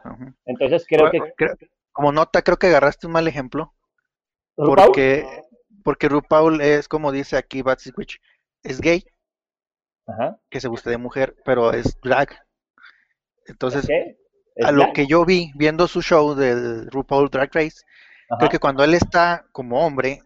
Entonces 0.45 0.87
creo 0.89 1.11
que... 1.11 1.21
Creo- 1.37 1.57
como 1.93 2.13
nota, 2.13 2.43
creo 2.43 2.59
que 2.59 2.67
agarraste 2.67 3.07
un 3.07 3.15
mal 3.15 3.27
ejemplo. 3.27 3.73
¿RuPaul? 4.59 4.77
Porque, 4.87 5.27
porque 5.83 6.09
RuPaul 6.11 6.61
es, 6.61 6.89
como 6.89 7.11
dice 7.11 7.37
aquí 7.39 7.63
Batsy 7.63 7.91
Witch, 7.97 8.21
es 8.63 8.81
gay, 8.83 9.05
Ajá. 10.07 10.39
que 10.51 10.61
se 10.61 10.69
gusta 10.69 10.91
de 10.91 10.99
mujer, 10.99 11.35
pero 11.45 11.73
es 11.73 11.99
drag. 12.03 12.29
Entonces, 13.47 13.87
¿Qué? 13.87 14.17
¿Es 14.57 14.67
a 14.67 14.73
lo 14.73 14.93
que 14.93 15.07
yo 15.07 15.25
vi 15.25 15.53
viendo 15.55 15.87
su 15.89 16.03
show 16.03 16.35
de 16.35 16.85
RuPaul 16.91 17.31
Drag 17.31 17.51
Race, 17.55 17.83
Ajá. 18.31 18.39
creo 18.41 18.51
que 18.51 18.59
cuando 18.59 18.83
él 18.85 18.95
está 18.95 19.47
como 19.53 19.85
hombre, 19.87 20.21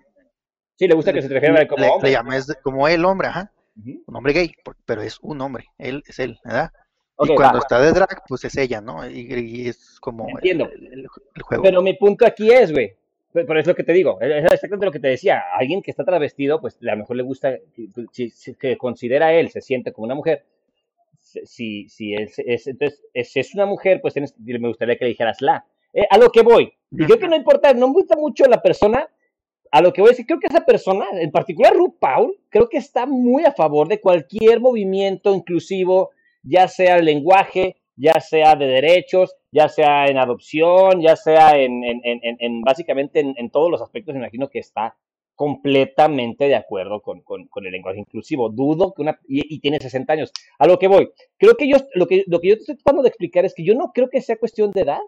Sí, 0.77 0.89
le 0.89 0.95
gusta 0.95 1.13
que 1.13 1.21
se 1.23 1.29
te 1.29 1.35
refiera 1.35 1.59
a 1.59 1.63
él 1.63 1.69
como 1.69 1.83
le, 1.85 1.89
hombre. 1.91 2.09
le 2.11 2.17
llama 2.17 2.37
es 2.37 2.47
de- 2.47 2.57
como 2.63 2.89
el 2.89 3.05
hombre, 3.05 3.29
ajá. 3.29 3.53
Un 4.07 4.17
hombre 4.17 4.33
gay, 4.33 4.53
pero 4.87 5.03
es 5.03 5.19
un 5.21 5.41
hombre, 5.41 5.67
él 5.79 6.03
es 6.07 6.19
él, 6.19 6.39
¿verdad? 6.45 6.71
Y 7.23 7.35
cuando 7.35 7.59
va. 7.59 7.59
está 7.61 7.81
de 7.81 7.93
drag, 7.93 8.23
pues 8.27 8.45
es 8.45 8.57
ella, 8.57 8.81
¿no? 8.81 9.07
Y, 9.09 9.29
y 9.33 9.69
es 9.69 9.99
como 10.01 10.29
Entiendo. 10.29 10.71
el- 10.73 11.07
el 11.35 11.43
juego. 11.43 11.63
Pero 11.63 11.83
mi 11.83 11.93
punto 11.95 12.25
aquí 12.27 12.51
es, 12.51 12.73
güey. 12.73 12.95
Pero 13.33 13.61
es 13.61 13.67
lo 13.67 13.75
que 13.77 13.85
te 13.85 13.93
digo, 13.93 14.19
es 14.21 14.43
exactamente 14.45 14.87
lo 14.87 14.91
que 14.93 14.99
te 14.99 15.07
decía. 15.09 15.43
Alguien 15.55 15.83
que 15.83 15.91
está 15.93 16.03
travestido, 16.05 16.61
pues 16.61 16.79
a 16.83 16.87
lo 16.87 16.97
mejor 16.97 17.17
le 17.17 17.23
gusta, 17.23 17.57
si, 18.13 18.31
si- 18.31 18.55
que 18.55 18.77
considera 18.77 19.33
él, 19.33 19.51
se 19.51 19.61
siente 19.61 19.93
como 19.93 20.07
una 20.07 20.15
mujer. 20.17 20.45
Si, 21.21 21.89
si 21.89 22.15
es, 22.15 22.39
es- 22.39 22.67
entonces, 22.67 23.03
es- 23.15 23.31
si 23.31 23.39
es 23.41 23.55
una 23.55 23.67
mujer, 23.67 24.01
pues 24.01 24.15
tienes- 24.15 24.35
me 24.39 24.67
gustaría 24.69 24.97
que 24.97 25.05
le 25.05 25.11
dijeras 25.11 25.41
la. 25.41 25.65
Eh, 25.93 26.07
a 26.11 26.19
lo 26.19 26.31
que 26.31 26.43
voy. 26.43 26.73
Y 26.91 27.05
creo 27.05 27.19
que 27.19 27.29
no 27.29 27.37
importa, 27.37 27.73
no 27.75 27.87
me 27.89 27.93
gusta 27.95 28.17
mucho 28.17 28.45
la 28.47 28.61
persona. 28.61 29.09
A 29.73 29.81
lo 29.81 29.93
que 29.93 30.01
voy 30.01 30.09
a 30.09 30.13
decir, 30.13 30.27
creo 30.27 30.41
que 30.41 30.49
esa 30.49 30.65
persona, 30.65 31.07
en 31.13 31.31
particular 31.31 31.73
RuPaul, 31.75 32.37
creo 32.49 32.69
que 32.69 32.79
está 32.79 33.07
muy 33.07 33.45
a 33.45 33.53
favor 33.53 33.87
de 33.89 34.01
cualquier 34.01 34.61
movimiento 34.61 35.33
inclusivo, 35.35 36.11
ya 36.43 36.67
sea 36.67 36.97
el 36.97 37.05
lenguaje, 37.05 37.77
ya 37.95 38.19
sea 38.21 38.57
de 38.57 38.67
derechos, 38.67 39.37
ya 39.53 39.69
sea 39.69 40.07
en 40.07 40.17
adopción, 40.19 41.01
ya 41.03 41.15
sea 41.17 41.57
en, 41.57 41.85
en- 41.85 42.01
en- 42.03 42.21
en- 42.23 42.37
en 42.41 42.61
básicamente 42.63 43.21
en, 43.21 43.51
todos 43.51 43.71
los 43.71 43.81
aspectos, 43.83 44.15
me 44.15 44.21
imagino 44.21 44.49
que 44.49 44.59
está 44.59 44.97
completamente 45.37 46.49
de 46.49 46.55
acuerdo 46.57 47.01
con, 47.01 47.23
el 47.65 47.73
lenguaje 47.73 48.01
inclusivo. 48.01 48.51
Dudo 48.51 48.93
que 48.93 49.03
una... 49.03 49.19
Y, 49.27 49.59
tiene 49.61 49.79
60 49.79 50.13
años. 50.13 50.33
A 50.59 50.67
lo 50.67 50.79
que 50.79 50.89
voy. 50.89 51.11
Creo 51.39 51.57
que 51.57 51.69
yo, 51.69 51.77
lo 51.95 52.07
que, 52.07 52.25
lo 52.27 52.41
que 52.41 52.49
yo 52.49 52.55
estoy 52.55 52.77
tratando 52.77 53.03
de 53.03 53.09
explicar 53.09 53.45
es 53.45 53.55
que 53.55 53.65
yo 53.65 53.75
no 53.75 53.93
creo 53.95 54.11
que 54.11 54.21
sea 54.21 54.37
cuestión 54.39 54.71
de 54.73 54.83
edad. 54.83 55.01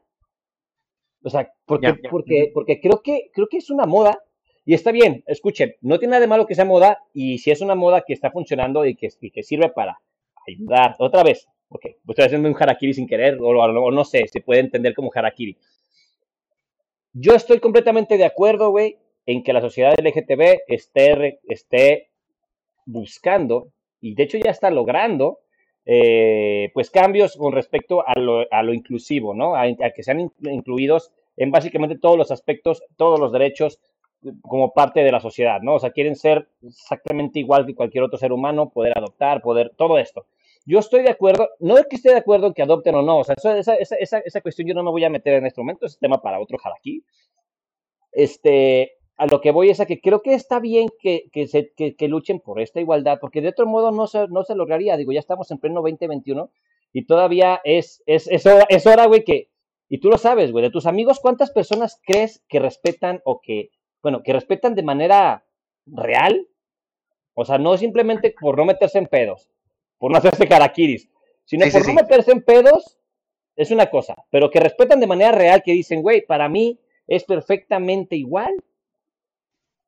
O 1.24 1.30
sea, 1.30 1.52
porque, 1.66 1.88
porque, 2.10 2.50
porque 2.54 2.80
creo, 2.80 3.02
que, 3.02 3.30
creo 3.34 3.46
que 3.48 3.58
es 3.58 3.68
una 3.70 3.84
moda 3.86 4.22
y 4.64 4.74
está 4.74 4.92
bien, 4.92 5.24
escuchen, 5.26 5.74
no 5.80 5.98
tiene 5.98 6.12
nada 6.12 6.20
de 6.20 6.28
malo 6.28 6.46
que 6.46 6.54
sea 6.54 6.64
moda 6.64 7.02
y 7.12 7.38
si 7.38 7.50
es 7.50 7.60
una 7.60 7.74
moda 7.74 8.04
que 8.06 8.12
está 8.12 8.30
funcionando 8.30 8.86
y 8.86 8.94
que, 8.94 9.08
que 9.32 9.42
sirve 9.42 9.70
para 9.70 10.00
ayudar, 10.46 10.94
otra 10.98 11.22
vez, 11.24 11.48
ok, 11.68 11.86
estoy 12.08 12.24
haciendo 12.24 12.48
un 12.48 12.56
harakiri 12.58 12.94
sin 12.94 13.06
querer 13.06 13.38
o, 13.40 13.90
no 13.90 14.04
sé, 14.04 14.26
se 14.28 14.40
puede 14.40 14.60
entender 14.60 14.94
como 14.94 15.10
harakiri. 15.12 15.56
Yo 17.12 17.34
estoy 17.34 17.58
completamente 17.58 18.16
de 18.16 18.24
acuerdo, 18.24 18.70
güey, 18.70 18.96
en 19.26 19.42
que 19.42 19.52
la 19.52 19.60
sociedad 19.60 19.94
LGTB 19.98 20.62
esté, 20.68 21.40
esté 21.48 22.10
buscando, 22.86 23.68
y 24.00 24.14
de 24.14 24.22
hecho 24.22 24.38
ya 24.38 24.50
está 24.50 24.70
logrando, 24.70 25.40
eh, 25.84 26.70
pues 26.74 26.90
cambios 26.90 27.36
con 27.36 27.52
respecto 27.52 28.06
a 28.06 28.18
lo, 28.18 28.46
a 28.50 28.62
lo 28.62 28.72
inclusivo, 28.72 29.34
¿no? 29.34 29.56
A, 29.56 29.66
que 29.94 30.02
sean 30.02 30.30
incluidos 30.42 31.12
en 31.36 31.50
básicamente 31.50 31.98
todos 31.98 32.16
los 32.16 32.30
aspectos, 32.30 32.82
todos 32.96 33.18
los 33.18 33.32
derechos 33.32 33.80
como 34.42 34.72
parte 34.72 35.00
de 35.00 35.12
la 35.12 35.20
sociedad, 35.20 35.60
¿no? 35.62 35.74
O 35.74 35.78
sea, 35.78 35.90
quieren 35.90 36.16
ser 36.16 36.48
exactamente 36.62 37.38
igual 37.38 37.66
que 37.66 37.74
cualquier 37.74 38.04
otro 38.04 38.18
ser 38.18 38.32
humano, 38.32 38.70
poder 38.70 38.96
adoptar, 38.96 39.42
poder, 39.42 39.72
todo 39.76 39.98
esto. 39.98 40.26
Yo 40.64 40.78
estoy 40.78 41.02
de 41.02 41.10
acuerdo, 41.10 41.48
no 41.58 41.76
es 41.76 41.86
que 41.86 41.96
esté 41.96 42.10
de 42.10 42.18
acuerdo 42.18 42.46
en 42.46 42.54
que 42.54 42.62
adopten 42.62 42.94
o 42.94 43.02
no, 43.02 43.18
o 43.18 43.24
sea, 43.24 43.34
esa, 43.36 43.58
esa, 43.58 43.96
esa, 43.96 44.18
esa 44.18 44.40
cuestión 44.40 44.68
yo 44.68 44.74
no 44.74 44.84
me 44.84 44.90
voy 44.90 45.04
a 45.04 45.10
meter 45.10 45.34
en 45.34 45.46
este 45.46 45.60
momento, 45.60 45.86
es 45.86 45.98
tema 45.98 46.22
para 46.22 46.40
otro 46.40 46.58
aquí. 46.78 47.04
Este, 48.12 48.92
a 49.16 49.26
lo 49.26 49.40
que 49.40 49.50
voy 49.50 49.70
es 49.70 49.80
a 49.80 49.86
que 49.86 50.00
creo 50.00 50.22
que 50.22 50.34
está 50.34 50.60
bien 50.60 50.88
que, 51.00 51.24
que, 51.32 51.48
se, 51.48 51.72
que, 51.76 51.96
que, 51.96 52.08
luchen 52.08 52.40
por 52.40 52.60
esta 52.60 52.80
igualdad, 52.80 53.18
porque 53.20 53.40
de 53.40 53.48
otro 53.48 53.66
modo 53.66 53.90
no 53.90 54.06
se, 54.06 54.28
no 54.28 54.44
se 54.44 54.54
lograría. 54.54 54.96
Digo, 54.96 55.12
ya 55.12 55.20
estamos 55.20 55.50
en 55.50 55.58
pleno 55.58 55.80
2021 55.82 56.50
y 56.92 57.06
todavía 57.06 57.60
es, 57.64 58.02
es, 58.06 58.28
es 58.28 58.46
hora, 58.46 58.66
es 58.68 58.86
hora, 58.86 59.06
güey, 59.06 59.24
que, 59.24 59.48
y 59.88 59.98
tú 59.98 60.08
lo 60.08 60.18
sabes, 60.18 60.52
güey, 60.52 60.62
de 60.62 60.70
tus 60.70 60.86
amigos, 60.86 61.20
¿cuántas 61.20 61.50
personas 61.50 62.00
crees 62.04 62.42
que 62.48 62.60
respetan 62.60 63.20
o 63.24 63.40
que, 63.40 63.70
bueno, 64.02 64.22
que 64.22 64.32
respetan 64.32 64.74
de 64.74 64.82
manera 64.82 65.44
real? 65.86 66.46
O 67.34 67.44
sea, 67.44 67.58
no 67.58 67.76
simplemente 67.76 68.34
por 68.38 68.56
no 68.56 68.64
meterse 68.64 68.98
en 68.98 69.06
pedos, 69.06 69.50
por 69.98 70.10
no 70.10 70.18
hacerse 70.18 70.48
caraquiris, 70.48 71.08
sino 71.44 71.64
por 71.70 71.86
no 71.86 71.94
meterse 71.94 72.32
en 72.32 72.42
pedos, 72.42 72.98
es 73.56 73.70
una 73.70 73.90
cosa, 73.90 74.16
pero 74.30 74.50
que 74.50 74.60
respetan 74.60 75.00
de 75.00 75.06
manera 75.06 75.32
real, 75.32 75.62
que 75.62 75.72
dicen, 75.72 76.02
güey, 76.02 76.24
para 76.24 76.48
mí 76.48 76.78
es 77.06 77.24
perfectamente 77.24 78.16
igual 78.16 78.54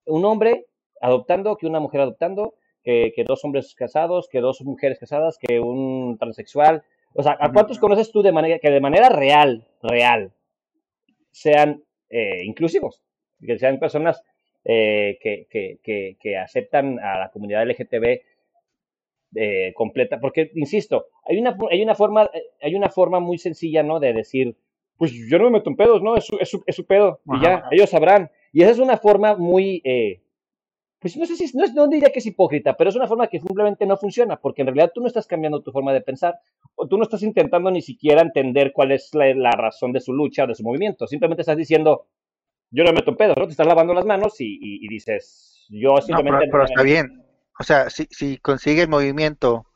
un 0.07 0.25
hombre 0.25 0.67
adoptando 1.01 1.57
que 1.57 1.67
una 1.67 1.81
mujer 1.81 2.01
adoptando, 2.01 2.55
que, 2.83 3.25
dos 3.27 3.45
hombres 3.45 3.75
casados, 3.75 4.29
que 4.29 4.41
dos 4.41 4.61
mujeres 4.63 4.99
casadas, 4.99 5.39
que 5.39 5.59
un 5.59 6.19
transexual. 6.19 6.83
O 7.15 7.23
sea, 7.23 7.37
¿a 7.41 7.53
cuántos 7.53 7.79
conoces 7.79 8.11
tú 8.13 8.23
de 8.23 8.33
manera 8.33 8.59
que 8.59 8.71
de 8.71 8.81
manera 8.81 9.09
real, 9.09 9.67
real, 9.83 10.33
sean 11.31 11.83
eh, 12.11 12.45
inclusivos? 12.45 13.04
Que 13.45 13.59
sean 13.59 13.79
personas 13.79 14.23
eh, 14.65 15.19
que, 15.21 15.47
que, 15.51 16.17
que, 16.19 16.39
aceptan 16.39 16.99
a 16.99 17.19
la 17.19 17.31
comunidad 17.31 17.67
LGTB 17.67 18.21
eh, 19.35 19.73
completa. 19.75 20.21
Porque, 20.21 20.51
insisto, 20.55 21.07
hay 21.25 21.39
una, 21.39 21.57
hay 21.71 21.83
una 21.83 21.95
forma, 21.95 22.31
hay 22.63 22.75
una 22.75 22.89
forma 22.89 23.21
muy 23.21 23.39
sencilla, 23.39 23.83
¿no? 23.83 24.01
De 24.01 24.13
decir, 24.13 24.57
pues 24.97 25.13
yo 25.13 25.39
no 25.39 25.45
me 25.45 25.59
meto 25.59 25.71
en 25.71 25.77
pedos, 25.77 26.03
¿no? 26.03 26.17
Es 26.17 26.25
su, 26.25 26.39
es 26.39 26.49
su, 26.49 26.63
es 26.67 26.77
su 26.77 26.87
pedo. 26.87 27.21
Y 27.27 27.43
ya, 27.43 27.65
ellos 27.71 27.91
sabrán. 27.91 28.31
Y 28.53 28.63
esa 28.63 28.71
es 28.73 28.79
una 28.79 28.97
forma 28.97 29.37
muy, 29.37 29.83
eh, 29.85 30.21
pues 31.05 31.19
no 31.19 31.27
sé 31.27 31.37
si, 31.37 31.55
no, 31.55 31.67
no, 31.75 31.87
diría 31.87 32.09
que 32.09 32.21
es 32.21 32.25
hipócrita, 32.25 32.79
pero 32.79 32.89
es 32.89 32.97
una 32.97 33.07
forma 33.07 33.27
que 33.27 33.39
simplemente 33.39 33.85
no 33.85 33.99
funciona, 33.99 34.41
porque 34.41 34.63
en 34.63 34.69
realidad 34.69 34.91
tú 34.95 35.03
no 35.03 35.07
estás 35.07 35.27
cambiando 35.27 35.61
tu 35.61 35.71
forma 35.71 35.93
de 35.93 36.01
pensar, 36.01 36.39
o 36.77 36.89
tú 36.89 36.97
no 36.97 37.03
estás 37.03 37.23
intentando 37.23 37.71
ni 37.71 37.83
siquiera 37.83 38.23
entender 38.23 38.73
cuál 38.73 38.91
es 38.91 39.11
la, 39.13 39.51
razón 39.51 39.93
de 39.93 40.01
su 40.01 40.15
lucha 40.15 40.45
o 40.45 40.47
de 40.47 40.55
su 40.55 40.63
movimiento, 40.63 41.07
simplemente 41.07 41.43
estás 41.43 41.59
diciendo, 41.59 42.07
yo 42.71 42.85
no 42.85 42.91
me 42.91 42.97
meto 42.97 43.11
en 43.11 43.17
pedos, 43.17 43.37
¿no? 43.37 43.45
Te 43.47 43.53
estás 43.53 43.67
lavando 43.67 43.95
las 43.95 44.05
manos 44.05 44.35
y, 44.39 44.87
dices, 44.89 45.67
yo 45.69 45.97
simplemente... 45.99 46.47
No, 46.47 46.53
pero, 46.53 46.65
está 46.65 46.83
bien, 46.83 47.25
o 47.59 47.63
sea, 47.63 47.91
si, 47.91 48.07
si 48.11 48.39
consigue 48.39 48.83
el 48.83 48.89
movimiento 48.89 49.67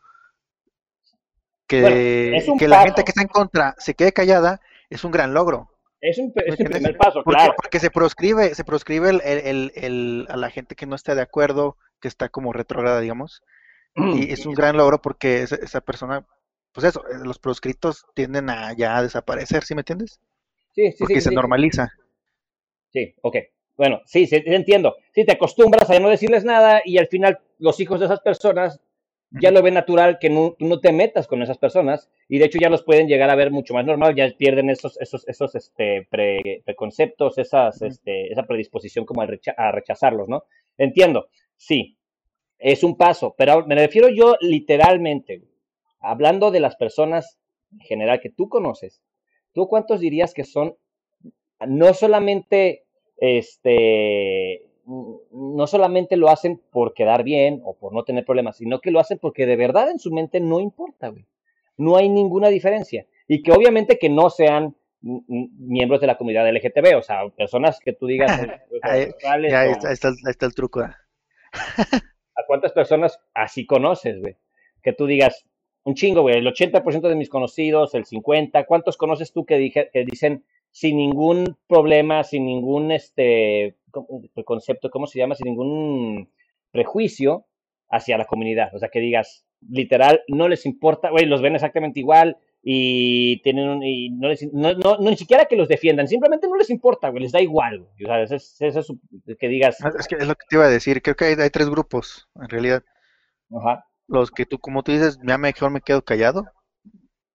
que, 1.67 2.43
que 2.59 2.69
la 2.69 2.83
gente 2.83 3.05
que 3.05 3.11
está 3.11 3.23
en 3.23 3.29
contra 3.29 3.75
se 3.79 3.95
quede 3.95 4.13
callada, 4.13 4.61
es 4.91 5.05
un 5.05 5.13
gran 5.13 5.35
logro. 5.35 5.71
Es 6.01 6.19
un, 6.19 6.33
primer 6.33 6.97
paso, 6.97 7.25
claro. 7.25 7.55
Porque 7.57 7.81
se 7.81 7.91
proscribe, 7.91 8.55
se 8.55 8.65
proscribe 8.65 9.11
el, 9.11 9.73
el, 9.75 10.27
a 10.29 10.37
la 10.37 10.51
gente 10.51 10.77
que 10.77 10.87
no 10.87 10.95
está 10.95 11.15
de 11.15 11.23
acuerdo, 11.23 11.77
que 12.01 12.09
está 12.09 12.29
como 12.29 12.53
retrógrada, 12.53 13.01
digamos. 13.01 13.43
Y 13.97 14.33
es 14.33 14.47
un 14.47 14.55
gran 14.55 14.77
logro 14.77 15.03
porque 15.03 15.43
esa, 15.43 15.81
persona, 15.81 16.25
pues 16.73 16.87
eso, 16.87 17.05
eh, 17.09 17.19
los 17.25 17.41
proscritos 17.41 18.07
tienden 18.15 18.49
a 18.49 18.73
ya 18.75 19.03
desaparecer, 19.03 19.65
¿sí 19.65 19.75
me 19.75 19.81
entiendes? 19.81 20.21
Sí, 20.73 20.93
sí, 20.93 20.99
porque 21.01 21.21
se 21.21 21.33
normaliza. 21.33 21.91
Sí, 22.91 23.15
ok. 23.23 23.37
Bueno, 23.77 24.01
sí, 24.07 24.27
sí, 24.27 24.43
entiendo. 24.45 24.97
Sí, 25.13 25.25
te 25.25 25.33
acostumbras 25.33 25.89
a 25.91 26.01
no 26.01 26.09
decirles 26.09 26.45
nada 26.45 26.83
y 26.85 26.99
al 26.99 27.07
final 27.07 27.39
los 27.59 27.79
hijos 27.81 28.01
de 28.01 28.07
esas 28.07 28.21
personas 28.21 28.81
ya 29.31 29.51
lo 29.51 29.63
ven 29.63 29.75
natural 29.75 30.19
que 30.19 30.31
no, 30.31 30.57
no 30.59 30.81
te 30.81 30.93
metas 30.93 31.27
con 31.27 31.43
esas 31.43 31.59
personas 31.59 32.09
y 32.29 32.39
de 32.39 32.47
hecho 32.47 32.59
ya 32.59 32.71
los 32.71 32.83
pueden 32.83 33.09
llegar 33.09 33.31
a 33.31 33.35
ver 33.35 33.51
mucho 33.51 33.75
más 33.75 33.85
normal, 33.85 34.15
ya 34.15 34.31
pierden 34.37 34.71
esos, 34.71 34.99
esos, 35.01 35.29
esos 35.29 35.55
este, 35.55 36.09
preconceptos, 36.65 37.39
esas, 37.39 37.83
este, 37.83 38.33
esa 38.33 38.45
predisposición 38.45 39.05
como 39.05 39.23
a, 39.23 39.73
rechazarlos, 39.73 40.29
¿no? 40.29 40.45
Entiendo, 40.79 41.29
sí, 41.57 41.99
es 42.59 42.83
un 42.83 42.97
paso, 42.97 43.35
pero 43.37 43.67
me 43.67 43.75
refiero 43.75 44.09
yo 44.09 44.37
literalmente, 44.41 45.43
hablando 46.01 46.51
de 46.51 46.61
las 46.61 46.77
personas 46.77 47.39
en 47.73 47.81
general 47.81 48.21
que 48.21 48.31
tú 48.31 48.49
conoces, 48.49 49.03
¿tú 49.53 49.69
cuántos 49.69 50.01
dirías 50.01 50.33
que 50.33 50.45
son 50.45 50.77
no 51.67 51.95
solamente 51.95 52.85
este 53.17 54.65
no 54.87 55.67
solamente 55.67 56.17
lo 56.17 56.31
hacen 56.31 56.63
por 56.71 56.95
quedar 56.95 57.23
bien 57.23 57.61
o 57.65 57.75
por 57.75 57.93
no 57.93 58.05
tener 58.05 58.25
problemas, 58.25 58.57
sino 58.57 58.81
que 58.81 58.91
lo 58.91 59.01
hacen 59.01 59.19
porque 59.19 59.45
de 59.45 59.57
verdad 59.57 59.91
en 59.91 59.99
su 59.99 60.11
mente 60.11 60.41
no 60.41 60.61
importa, 60.61 61.09
güey. 61.09 61.27
No 61.77 61.97
hay 61.97 62.09
ninguna 62.09 62.49
diferencia. 62.49 63.07
Y 63.29 63.43
que 63.43 63.53
obviamente 63.53 63.99
que 63.99 64.09
no 64.09 64.31
sean 64.31 64.75
miembros 65.01 66.01
de 66.01 66.07
la 66.07 66.17
comunidad 66.17 66.49
LGTB, 66.51 66.97
o 66.97 67.03
sea, 67.03 67.29
personas 67.29 67.79
que 67.81 67.93
tú 67.93 68.07
digas... 68.07 68.41
ahí, 68.83 69.09
está, 69.13 70.47
el 70.47 70.55
truco. 70.55 70.81
¿A 70.81 72.47
cuántas 72.47 72.73
personas 72.73 73.21
así 73.35 73.67
conoces, 73.67 74.19
güey? 74.21 74.37
Que 74.83 74.93
tú 74.93 75.07
digas, 75.07 75.45
un 75.85 75.95
chingo, 75.95 76.23
güey, 76.23 76.37
el 76.37 76.47
80% 76.47 77.09
de 77.09 77.15
mis 77.15 77.29
conocidos, 77.29 77.95
el 77.95 78.07
50%, 78.07 78.65
¿cuántos 78.67 78.97
conoces 78.97 79.33
tú 79.33 79.45
que, 79.45 79.59
dije, 79.59 79.91
que 79.93 80.05
dicen 80.05 80.45
sin 80.79 80.97
ningún 80.97 81.57
problema, 81.67 82.23
sin 82.23 82.47
ningún 82.47 82.93
este 82.93 83.77
concepto, 84.45 84.91
¿cómo 84.91 85.09
se 85.09 85.19
llama? 85.19 85.35
Sin 85.35 85.47
ningún 85.49 86.31
prejuicio 86.71 87.47
hacia 87.91 88.17
la 88.17 88.27
comunidad. 88.27 88.73
O 88.77 88.79
sea, 88.79 88.89
que 88.89 89.01
digas, 89.01 89.45
literal, 89.69 90.23
no 90.29 90.49
les 90.49 90.67
importa, 90.67 91.11
güey, 91.11 91.27
los 91.27 91.43
ven 91.43 91.57
exactamente 91.57 91.99
igual 91.99 92.37
y 92.63 93.43
tienen 93.43 93.69
un, 93.69 93.83
y 93.83 94.11
no, 94.11 94.29
les, 94.29 94.53
no, 94.53 94.73
no, 94.75 94.99
ni 94.99 95.17
siquiera 95.17 95.47
que 95.47 95.57
los 95.57 95.67
defiendan, 95.67 96.07
simplemente 96.07 96.47
no 96.47 96.55
les 96.55 96.71
importa, 96.71 97.09
güey, 97.09 97.25
les 97.25 97.33
da 97.33 97.41
igual. 97.41 97.81
O 97.81 98.07
sea, 98.07 98.23
es, 98.23 98.31
es, 98.61 98.77
es, 98.77 99.37
que 99.37 99.49
digas. 99.49 99.79
Es 99.99 100.07
que 100.07 100.15
es 100.15 100.29
lo 100.29 100.37
que 100.37 100.47
te 100.49 100.55
iba 100.55 100.67
a 100.67 100.71
decir, 100.71 101.03
creo 101.03 101.17
que 101.17 101.25
hay, 101.25 101.35
hay 101.35 101.51
tres 101.51 101.69
grupos, 101.69 102.29
en 102.41 102.49
realidad. 102.49 102.85
Ajá. 103.51 103.85
Los 104.07 104.31
que 104.31 104.47
tú, 104.47 104.61
como 104.61 104.85
tú 104.85 104.93
dices, 104.93 105.19
ya 105.27 105.39
mejor 105.39 105.73
me 105.73 105.81
quedo 105.81 106.03
callado, 106.03 106.45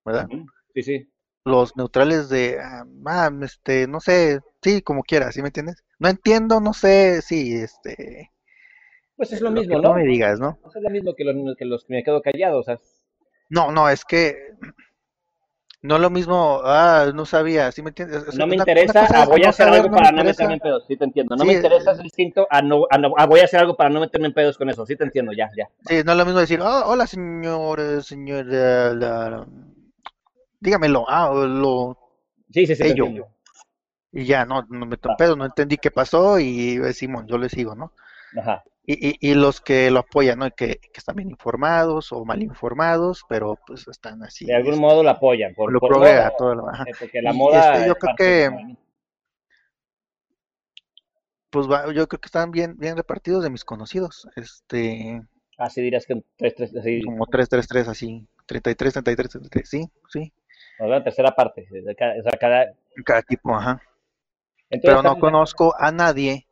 ¿verdad? 0.06 0.30
Sí, 0.74 0.82
sí 0.82 1.13
los 1.46 1.76
neutrales 1.76 2.30
de, 2.30 2.60
ah, 2.62 2.86
ah, 3.06 3.32
este, 3.42 3.88
no 3.88 4.00
sé, 4.00 4.40
sí, 4.62 4.82
como 4.82 5.04
quieras, 5.04 5.36
¿sí 5.36 5.42
me 5.42 5.50
entiendes? 5.50 5.84
No 6.00 6.10
entiendo, 6.10 6.60
no 6.60 6.74
sé, 6.74 7.22
sí, 7.22 7.56
este... 7.56 8.32
Pues 9.16 9.32
es 9.32 9.42
lo 9.42 9.52
mismo, 9.52 9.76
¿no? 9.76 9.90
No 9.90 9.96
me 9.96 10.06
digas, 10.06 10.40
¿no? 10.40 10.58
Es 10.76 10.82
lo 10.82 10.90
mismo 10.90 11.14
que, 11.16 11.24
que 11.58 11.66
los 11.66 11.86
que 11.86 11.94
me 11.94 12.04
quedo 12.04 12.22
callado, 12.22 12.60
o 12.60 12.64
sea... 12.64 12.78
No, 13.50 13.72
no, 13.72 13.90
es 13.90 14.04
que 14.06 14.56
no 15.84 16.00
lo 16.00 16.10
mismo, 16.10 16.62
ah, 16.64 17.12
no 17.14 17.26
sabía, 17.26 17.70
¿sí 17.74 17.82
me 17.82 17.90
entiendes? 17.90 18.34
no 18.38 18.48
me 18.48 18.56
interesa, 18.56 19.06
ah, 19.14 19.26
voy 19.26 19.44
a 19.44 19.50
hacer 19.50 19.68
algo 19.68 19.92
para 19.92 20.14
no 20.14 20.24
meterme 20.24 20.54
en 20.54 20.60
pedos, 20.62 20.86
sí 20.88 20.96
te 20.96 21.04
entiendo. 21.04 21.36
No 21.36 21.44
me 21.44 21.54
interesa, 21.54 21.92
es 21.92 22.00
distinto 22.00 22.48
a 22.50 22.62
no, 22.62 22.86
a 22.90 22.98
no 22.98 23.14
voy 23.28 23.42
a 23.42 23.44
hacer 23.44 23.60
algo 23.60 23.76
para 23.76 23.90
no 23.90 24.00
meterme 24.00 24.28
en 24.28 24.34
pedos 24.34 24.58
con 24.58 24.70
eso, 24.70 24.86
sí 24.86 24.96
te 24.96 25.04
entiendo, 25.04 25.34
ya, 25.34 25.52
ya. 25.58 25.68
Sí, 25.86 26.02
no 26.06 26.14
es 26.14 26.18
lo 26.18 26.26
mismo 26.26 26.40
decir, 26.40 26.62
oh, 26.62 26.84
hola 26.86 27.06
señor, 27.06 28.02
señor, 28.02 28.46
la, 28.46 29.46
dígamelo, 30.64 31.06
ah, 31.08 31.32
lo... 31.34 31.98
Sí, 32.52 32.66
sí, 32.66 32.76
sí. 32.76 32.96
Y 34.12 34.26
ya, 34.26 34.46
no, 34.46 34.64
no 34.70 34.86
me 34.86 34.98
pedo, 34.98 35.36
no 35.36 35.46
entendí 35.46 35.78
qué 35.78 35.92
pasó 35.92 36.40
y 36.40 36.78
decimos, 36.78 37.26
yo 37.28 37.38
le 37.38 37.50
sigo, 37.50 37.76
¿no? 37.76 37.94
Ajá. 38.38 38.64
Y, 38.86 39.10
y, 39.10 39.32
y, 39.32 39.34
los 39.34 39.62
que 39.62 39.90
lo 39.90 40.00
apoyan, 40.00 40.40
¿no? 40.40 40.52
Que, 40.52 40.76
que, 40.76 40.92
están 40.98 41.16
bien 41.16 41.30
informados 41.30 42.12
o 42.12 42.26
mal 42.26 42.44
informados, 42.44 43.24
pero 43.30 43.58
pues 43.66 43.88
están 43.88 44.22
así. 44.24 44.46
De 44.46 44.56
algún 44.56 44.78
modo 44.78 45.04
lo 45.04 45.10
apoyan. 45.10 45.56
Por, 45.56 45.72
lo 45.72 45.80
provea 45.80 46.32
todo 46.38 46.54
lo, 46.54 46.66
Porque 47.00 47.22
la 47.22 47.32
moda. 47.32 47.76
Este, 47.76 47.88
yo 47.88 47.96
creo 47.96 48.16
que. 48.18 48.76
pues 51.50 51.72
va- 51.72 51.94
yo 51.94 52.08
creo 52.08 52.20
que 52.20 52.26
están 52.26 52.52
bien, 52.52 52.76
bien 52.78 52.98
repartidos 52.98 53.42
de 53.44 53.50
mis 53.50 53.64
conocidos. 53.64 54.28
Este, 54.36 55.22
Así 55.58 55.82
dirás 55.82 56.06
que 56.06 56.14
un 56.14 56.26
3-3, 56.38 56.80
así, 56.80 57.02
como 57.04 57.26
3-3-3 57.28 57.88
así, 57.88 58.28
33, 58.48 58.94
33, 58.94 59.30
33, 59.30 59.70
sí, 59.70 59.90
sí. 60.10 60.34
La 60.80 61.04
tercera 61.04 61.32
parte. 61.36 61.68
de 61.70 61.96
cada- 61.96 62.20
o 62.20 62.24
sea, 62.24 62.32
cada, 62.40 62.74
En 62.96 63.04
cada 63.04 63.20
equipo, 63.20 63.56
ajá. 63.56 63.82
entonces, 64.70 65.02
Pero 65.02 65.04
no 65.04 65.20
conozco 65.20 65.74
a 65.78 65.92
nadie 65.92 66.48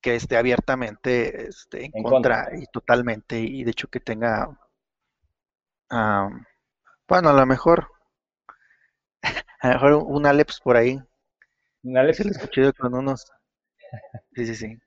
que 0.00 0.14
esté 0.14 0.36
abiertamente 0.36 1.48
este, 1.48 1.86
en, 1.86 1.92
En 1.94 2.02
contra, 2.04 2.48
y 2.56 2.66
totalmente, 2.66 3.40
y 3.40 3.64
de 3.64 3.70
hecho 3.72 3.88
que 3.88 3.98
tenga, 4.00 4.48
am, 5.90 6.44
bueno, 7.08 7.30
a 7.30 7.34
lo 7.34 7.46
mejor, 7.46 7.88
a 9.60 9.68
lo 9.68 9.74
mejor 9.74 9.92
un 10.06 10.26
Aleps 10.26 10.60
por 10.60 10.76
ahí, 10.76 10.98
un 11.84 11.96
Alex, 11.98 12.16
se 12.18 12.24
lo 12.24 12.30
escuché 12.30 12.72
con 12.72 12.94
unos, 12.94 13.26
sí, 14.34 14.46
sí, 14.46 14.54
sí, 14.54 14.78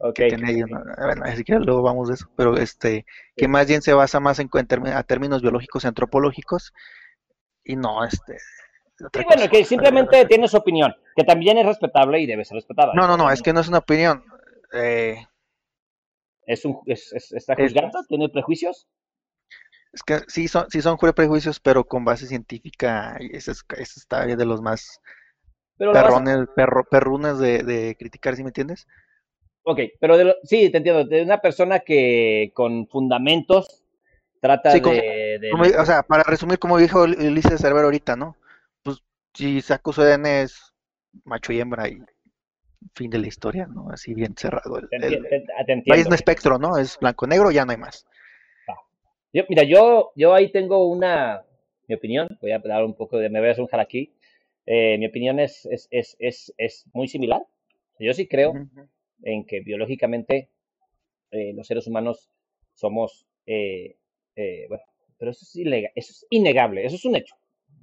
ok. 0.00 0.14
que 0.14 0.24
tiene 0.24 0.48
ahí 0.50 0.62
una- 0.62 0.82
bueno, 0.98 1.24
ni 1.26 1.36
siquiera 1.36 1.60
luego 1.60 1.82
vamos 1.82 2.08
de 2.08 2.14
eso, 2.14 2.28
pero 2.36 2.56
este, 2.56 3.04
que 3.36 3.48
más 3.48 3.66
bien 3.66 3.82
se 3.82 3.92
basa 3.94 4.20
más 4.20 4.38
en, 4.38 4.48
en 4.52 4.86
a 4.88 5.02
términos 5.02 5.42
biológicos 5.42 5.84
y 5.84 5.88
antropológicos, 5.88 6.72
y 7.64 7.76
no, 7.76 8.04
este, 8.04 8.38
Sí, 9.12 9.24
bueno, 9.26 9.48
que 9.50 9.64
simplemente 9.64 10.24
tiene 10.26 10.46
su 10.48 10.56
opinión, 10.56 10.94
que 11.16 11.24
también 11.24 11.58
es 11.58 11.66
respetable 11.66 12.20
y 12.20 12.26
debe 12.26 12.44
ser 12.44 12.56
respetada. 12.56 12.92
No, 12.94 13.08
no, 13.08 13.16
no, 13.16 13.30
es 13.30 13.42
que 13.42 13.52
no 13.52 13.60
es 13.60 13.68
una 13.68 13.78
opinión, 13.78 14.24
eh, 14.72 15.16
Es 16.46 16.64
un, 16.64 16.78
es, 16.86 17.12
es- 17.12 17.32
está 17.32 17.54
Es- 17.54 17.72
juzgando, 17.72 18.04
tiene 18.04 18.28
prejuicios. 18.28 18.86
Es 19.92 20.02
que 20.02 20.20
sí 20.28 20.48
son, 20.48 20.68
sí 20.70 20.82
son 20.82 20.96
prejuicios, 20.98 21.60
pero 21.60 21.84
con 21.84 22.04
base 22.04 22.26
científica, 22.26 23.16
y 23.20 23.36
ese, 23.36 23.52
es, 23.52 23.96
está 23.96 24.26
de 24.26 24.44
los 24.44 24.60
más 24.60 25.00
Pero 25.78 25.92
a- 25.92 25.94
perrones, 25.94 26.48
perro, 26.54 26.84
perrunes 26.84 27.38
de, 27.38 27.62
de 27.62 27.96
criticar, 27.96 28.34
¿sí 28.34 28.42
me 28.42 28.48
entiendes? 28.48 28.86
Ok, 29.62 29.80
pero 30.00 30.16
de 30.18 30.24
lo- 30.24 30.34
sí, 30.42 30.70
te 30.70 30.78
entiendo, 30.78 31.04
de 31.04 31.22
una 31.22 31.38
persona 31.38 31.80
que 31.80 32.50
con 32.54 32.86
fundamentos 32.88 33.83
trata 34.44 34.70
Sí, 34.72 34.82
como- 34.82 34.94
de, 34.94 35.38
de- 35.40 35.50
Como- 35.50 35.64
o 35.64 35.86
sea, 35.86 36.02
para 36.02 36.22
resumir, 36.24 36.58
como 36.58 36.76
dijo 36.76 37.06
Ul- 37.06 37.16
Ulises 37.16 37.60
Cervera 37.62 37.86
ahorita, 37.86 38.14
¿no? 38.14 38.36
Pues 38.82 38.98
si 39.32 39.62
saco 39.62 39.90
su 39.90 40.02
ADN 40.02 40.42
es 40.42 40.74
macho 41.24 41.50
y 41.54 41.60
hembra 41.60 41.88
y 41.88 41.98
fin 42.94 43.10
de 43.10 43.18
la 43.18 43.26
historia, 43.26 43.66
¿no? 43.66 43.88
Así 43.90 44.12
bien 44.12 44.36
cerrado. 44.36 44.76
El, 44.78 44.88
te, 44.90 44.98
te- 44.98 45.72
entiendo. 45.72 46.08
un 46.08 46.14
espectro, 46.14 46.58
¿no? 46.58 46.76
Es 46.76 46.98
blanco-negro, 46.98 47.50
ya 47.50 47.64
no 47.64 47.72
hay 47.72 47.78
más. 47.78 48.04
Yo- 49.32 49.44
mira, 49.48 49.62
yo, 49.64 50.12
yo 50.14 50.34
ahí 50.34 50.52
tengo 50.52 50.86
una, 50.88 51.42
mi 51.88 51.94
opinión, 51.94 52.28
voy 52.42 52.52
a 52.52 52.58
dar 52.58 52.84
un 52.84 52.94
poco 52.94 53.16
de, 53.18 53.30
me 53.30 53.40
voy 53.40 53.48
a 53.48 53.52
hacer 53.52 53.80
aquí. 53.80 54.12
mi 54.66 55.06
opinión 55.06 55.40
es, 55.40 55.64
es, 55.66 55.88
es, 55.90 56.16
es, 56.18 56.52
es 56.58 56.84
muy 56.92 57.08
similar. 57.08 57.40
Yo 57.98 58.12
sí 58.12 58.28
creo 58.28 58.52
en 59.22 59.46
que 59.46 59.60
biológicamente 59.60 60.50
eh, 61.30 61.52
los 61.54 61.66
seres 61.66 61.86
humanos 61.86 62.28
somos, 62.74 63.26
eh, 63.46 63.96
eh, 64.36 64.66
bueno, 64.68 64.82
pero 65.18 65.30
eso 65.30 65.44
es, 65.44 65.56
ilega- 65.56 65.90
eso 65.94 66.12
es 66.12 66.26
innegable, 66.30 66.84
eso 66.84 66.96
es 66.96 67.04
un 67.04 67.16
hecho. 67.16 67.34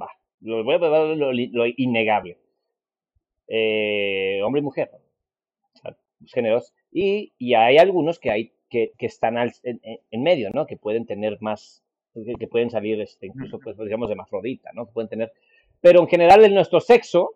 Va, 0.01 0.09
lo 0.41 0.63
voy 0.63 0.75
a 0.75 0.77
lo, 0.79 1.31
lo 1.33 1.65
innegable. 1.77 2.37
Eh, 3.47 4.41
hombre 4.43 4.59
y 4.61 4.63
mujer, 4.63 4.89
los 6.19 6.31
géneros, 6.31 6.73
y, 6.91 7.33
y 7.37 7.53
hay 7.55 7.77
algunos 7.77 8.19
que 8.19 8.31
hay 8.31 8.53
que, 8.69 8.93
que 8.97 9.05
están 9.07 9.37
al- 9.37 9.53
en, 9.63 9.81
en- 10.11 10.23
medio, 10.23 10.49
¿no? 10.53 10.65
Que 10.65 10.77
pueden 10.77 11.05
tener 11.05 11.37
más, 11.41 11.83
que, 12.13 12.33
que 12.35 12.47
pueden 12.47 12.69
salir, 12.69 13.01
este, 13.01 13.27
incluso, 13.27 13.59
pues, 13.59 13.77
digamos, 13.77 14.07
de 14.07 14.13
hermafrodita, 14.13 14.71
¿no? 14.73 14.85
Que 14.85 14.93
pueden 14.93 15.09
tener, 15.09 15.33
pero 15.81 15.99
en 15.99 16.07
general 16.07 16.45
en 16.45 16.53
nuestro 16.53 16.79
sexo 16.79 17.35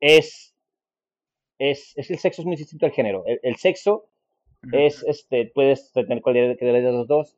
es, 0.00 0.54
es, 1.58 1.96
es 1.96 2.10
el 2.10 2.18
sexo 2.18 2.42
es 2.42 2.46
muy 2.46 2.56
distinto 2.56 2.84
al 2.84 2.92
género. 2.92 3.24
El, 3.26 3.40
el 3.42 3.56
sexo 3.56 4.08
es, 4.72 5.02
este, 5.04 5.46
puedes 5.46 5.92
tener 5.92 6.20
cualquiera 6.20 6.54
de 6.54 6.92
los 6.92 7.06
dos, 7.06 7.36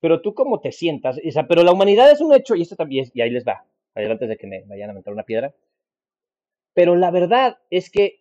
pero 0.00 0.20
tú 0.22 0.34
cómo 0.34 0.60
te 0.60 0.72
sientas, 0.72 1.18
o 1.26 1.30
sea, 1.30 1.46
pero 1.46 1.62
la 1.62 1.72
humanidad 1.72 2.10
es 2.10 2.20
un 2.20 2.34
hecho, 2.34 2.54
y 2.54 2.62
esto 2.62 2.76
también, 2.76 3.04
es- 3.04 3.12
y 3.14 3.20
ahí 3.20 3.30
les 3.30 3.46
va, 3.46 3.64
antes 3.94 4.28
de 4.28 4.36
que 4.36 4.46
me 4.46 4.62
vayan 4.62 4.90
a 4.90 4.94
meter 4.94 5.12
una 5.12 5.24
piedra, 5.24 5.54
pero 6.74 6.96
la 6.96 7.10
verdad 7.10 7.58
es 7.70 7.90
que 7.90 8.20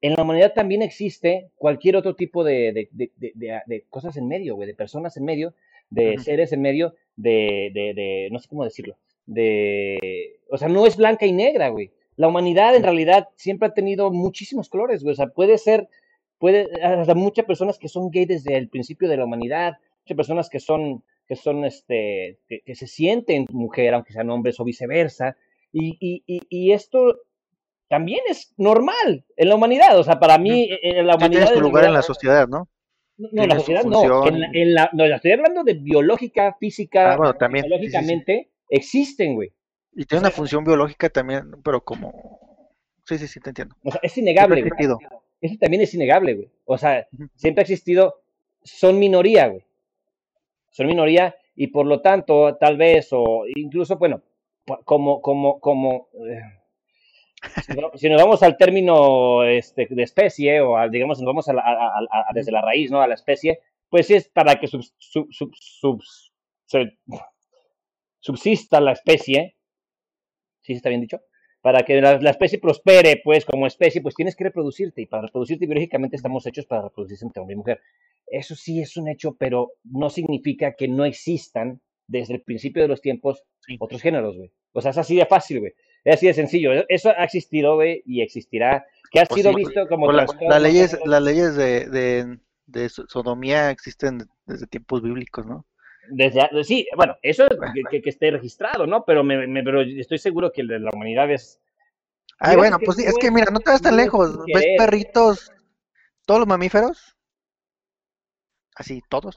en 0.00 0.14
la 0.14 0.22
humanidad 0.22 0.52
también 0.54 0.82
existe 0.82 1.50
cualquier 1.56 1.96
otro 1.96 2.14
tipo 2.16 2.44
de, 2.44 2.88
de, 2.92 3.10
de, 3.16 3.60
de- 3.66 3.84
cosas 3.90 4.16
en 4.16 4.28
medio, 4.28 4.54
güey, 4.56 4.68
de 4.68 4.74
personas 4.74 5.16
en 5.16 5.24
medio, 5.24 5.54
de 5.90 6.18
seres 6.18 6.52
en 6.52 6.62
medio, 6.62 6.94
de, 7.16 7.70
de, 7.74 7.94
de, 7.94 8.28
no 8.32 8.38
sé 8.38 8.48
cómo 8.48 8.64
decirlo, 8.64 8.96
de, 9.26 10.38
o 10.50 10.58
sea, 10.58 10.68
no 10.68 10.86
es 10.86 10.96
blanca 10.96 11.26
y 11.26 11.32
negra, 11.32 11.68
güey. 11.68 11.90
La 12.16 12.28
humanidad 12.28 12.74
en 12.74 12.82
realidad 12.82 13.28
siempre 13.36 13.68
ha 13.68 13.74
tenido 13.74 14.10
muchísimos 14.10 14.68
colores, 14.68 15.02
güey, 15.02 15.12
o 15.12 15.16
sea, 15.16 15.28
puede 15.28 15.58
ser, 15.58 15.88
puede, 16.38 16.68
hasta 16.82 17.14
muchas 17.14 17.44
personas 17.46 17.78
que 17.78 17.88
son 17.88 18.10
gay 18.10 18.24
desde 18.26 18.56
el 18.56 18.68
principio 18.68 19.08
de 19.08 19.16
la 19.18 19.24
humanidad, 19.24 19.78
personas 20.14 20.48
que 20.48 20.60
son, 20.60 21.02
que 21.26 21.36
son, 21.36 21.64
este, 21.64 22.38
que, 22.48 22.60
que 22.60 22.74
se 22.74 22.86
sienten 22.86 23.46
mujer, 23.50 23.94
aunque 23.94 24.12
sean 24.12 24.30
hombres 24.30 24.60
o 24.60 24.64
viceversa, 24.64 25.36
y, 25.72 25.96
y, 26.00 26.22
y, 26.26 26.42
y 26.48 26.72
esto 26.72 27.16
también 27.88 28.20
es 28.28 28.54
normal 28.56 29.24
en 29.36 29.48
la 29.48 29.54
humanidad. 29.56 29.98
O 29.98 30.04
sea, 30.04 30.18
para 30.18 30.38
mí, 30.38 30.68
en 30.82 31.06
la 31.06 31.16
humanidad. 31.16 31.42
tienes 31.42 31.52
tu 31.54 31.60
lugar 31.60 31.84
en 31.84 31.92
la 31.92 32.02
sociedad, 32.02 32.48
¿no? 32.48 32.68
No, 33.18 33.42
en 33.42 33.48
la 33.48 33.56
sociedad 33.56 33.84
no. 33.84 34.26
En 34.26 34.40
la, 34.40 34.50
en 34.52 34.74
la- 34.74 34.90
no, 34.92 35.04
estoy 35.04 35.32
hablando 35.32 35.64
de 35.64 35.74
biológica, 35.74 36.54
física, 36.60 37.12
Ah, 37.12 37.16
bueno, 37.16 37.34
también. 37.34 37.64
sí, 37.64 37.68
sí, 37.70 37.74
sí. 37.74 37.78
biológicamente, 37.80 38.50
existen, 38.68 39.34
güey. 39.34 39.52
Y 39.94 40.04
tiene 40.04 40.20
una 40.20 40.30
función 40.30 40.64
biológica 40.64 41.08
también, 41.08 41.50
pero 41.64 41.82
como... 41.82 42.12
Sí, 43.04 43.18
sí, 43.18 43.26
sí, 43.26 43.40
te 43.40 43.50
entiendo. 43.50 43.74
O 43.84 43.90
sea, 43.90 44.00
es 44.02 44.18
innegable, 44.18 44.62
güey. 44.62 44.72
Eso 45.40 45.54
también 45.60 45.82
es 45.82 45.94
innegable, 45.94 46.34
güey. 46.34 46.50
O 46.64 46.76
sea, 46.76 47.06
siempre 47.36 47.60
ha 47.60 47.62
existido, 47.62 48.22
son 48.62 48.98
minoría, 48.98 49.48
güey. 49.48 49.64
Son 50.76 50.86
minoría 50.86 51.34
y 51.54 51.68
por 51.68 51.86
lo 51.86 52.02
tanto, 52.02 52.54
tal 52.56 52.76
vez, 52.76 53.08
o 53.12 53.44
incluso, 53.54 53.96
bueno, 53.96 54.20
como, 54.84 55.22
como, 55.22 55.58
como, 55.58 56.08
eh, 56.28 56.42
si 57.64 57.72
no- 57.80 57.90
si 57.94 58.08
nos 58.10 58.20
vamos 58.20 58.42
al 58.42 58.58
término 58.58 59.42
este, 59.44 59.86
de 59.88 60.02
especie, 60.02 60.60
o 60.60 60.76
al, 60.76 60.90
digamos, 60.90 61.18
nos 61.18 61.26
vamos 61.26 61.48
a 61.48 61.54
la- 61.54 61.62
a- 61.62 61.72
a- 61.72 61.98
a- 62.10 62.24
a- 62.28 62.32
desde 62.34 62.52
la 62.52 62.60
raíz, 62.60 62.90
¿no? 62.90 63.00
A 63.00 63.06
la 63.06 63.14
especie, 63.14 63.60
pues 63.88 64.10
es 64.10 64.28
para 64.28 64.56
que 64.60 64.66
subsista 68.20 68.80
la 68.80 68.92
especie, 68.92 69.56
¿sí 70.60 70.72
está 70.74 70.90
bien 70.90 71.00
dicho? 71.00 71.20
Para 71.62 71.84
que 71.84 72.00
la, 72.02 72.18
la 72.20 72.30
especie 72.30 72.58
prospere, 72.58 73.22
pues, 73.24 73.46
como 73.46 73.66
especie, 73.66 74.02
pues 74.02 74.14
tienes 74.14 74.36
que 74.36 74.44
reproducirte, 74.44 75.00
y 75.02 75.06
para 75.06 75.22
reproducirte 75.22 75.64
biológicamente 75.66 76.16
estamos 76.16 76.46
hechos 76.46 76.66
para 76.66 76.82
reproducirse 76.82 77.24
entre 77.24 77.40
hombre 77.40 77.54
y 77.54 77.56
mujer. 77.56 77.80
Eso 78.26 78.54
sí 78.54 78.80
es 78.80 78.96
un 78.96 79.08
hecho, 79.08 79.36
pero 79.38 79.72
no 79.84 80.10
significa 80.10 80.72
que 80.74 80.88
no 80.88 81.04
existan 81.04 81.80
desde 82.08 82.34
el 82.34 82.42
principio 82.42 82.82
de 82.82 82.88
los 82.88 83.00
tiempos 83.00 83.42
Sí. 83.60 83.76
otros 83.80 84.00
géneros, 84.02 84.36
güey. 84.36 84.52
O 84.72 84.80
sea, 84.80 84.90
es 84.92 84.98
así 84.98 85.16
de 85.16 85.26
fácil, 85.26 85.60
güey. 85.60 85.72
Es 86.04 86.16
así 86.16 86.26
de 86.26 86.34
sencillo. 86.34 86.70
Eso 86.88 87.10
ha 87.10 87.24
existido, 87.24 87.74
güey, 87.76 88.02
y 88.06 88.20
existirá. 88.22 88.86
Que 89.10 89.20
ha 89.20 89.26
Pues 89.26 89.40
sido 89.42 89.50
sí, 89.52 89.56
visto 89.64 89.86
como 89.88 90.12
la- 90.12 90.26
las 90.48 90.62
leyes, 90.62 90.96
las 91.04 91.22
leyes 91.22 91.56
de, 91.56 91.86
de, 91.88 92.38
de 92.66 92.88
so- 92.88 93.06
sodomía 93.08 93.70
existen 93.70 94.18
desde 94.46 94.66
tiempos 94.68 95.02
bíblicos, 95.02 95.46
¿no? 95.46 95.66
Desde, 96.10 96.48
sí, 96.62 96.86
bueno, 96.96 97.16
eso 97.22 97.44
es 97.50 97.58
que, 97.74 97.82
que- 97.90 98.02
que 98.02 98.10
esté 98.10 98.30
registrado, 98.30 98.86
¿no? 98.86 99.04
Pero, 99.04 99.24
me, 99.24 99.46
me- 99.48 99.64
pero 99.64 99.82
estoy 99.82 100.18
seguro 100.18 100.52
que 100.52 100.60
el 100.60 100.68
de 100.68 100.78
la 100.78 100.90
humanidad 100.92 101.28
es... 101.32 101.60
Ay, 102.38 102.56
bueno, 102.56 102.78
pues 102.84 102.98
sí, 102.98 103.04
es 103.04 103.14
que 103.18 103.30
mira, 103.32 103.46
no 103.50 103.58
te 103.60 103.70
vas 103.70 103.82
tan 103.82 103.96
lejos. 103.96 104.38
¿Ves 104.46 104.66
perritos? 104.78 105.50
Todos 106.26 106.40
los 106.40 106.48
mamíferos, 106.48 107.15
así, 108.76 109.02
todos, 109.08 109.36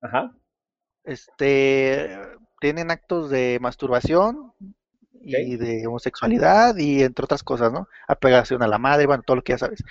Ajá. 0.00 0.32
este, 1.04 2.18
tienen 2.60 2.90
actos 2.90 3.30
de 3.30 3.58
masturbación 3.60 4.52
y 5.22 5.56
de 5.56 5.86
homosexualidad 5.86 6.76
y 6.76 7.02
entre 7.02 7.24
otras 7.24 7.42
cosas, 7.42 7.72
¿no? 7.72 7.88
Apegación 8.08 8.62
a 8.62 8.68
la 8.68 8.78
madre, 8.78 9.06
bueno, 9.06 9.22
todo 9.26 9.36
lo 9.36 9.42
que 9.42 9.52
ya 9.52 9.58
sabes. 9.58 9.82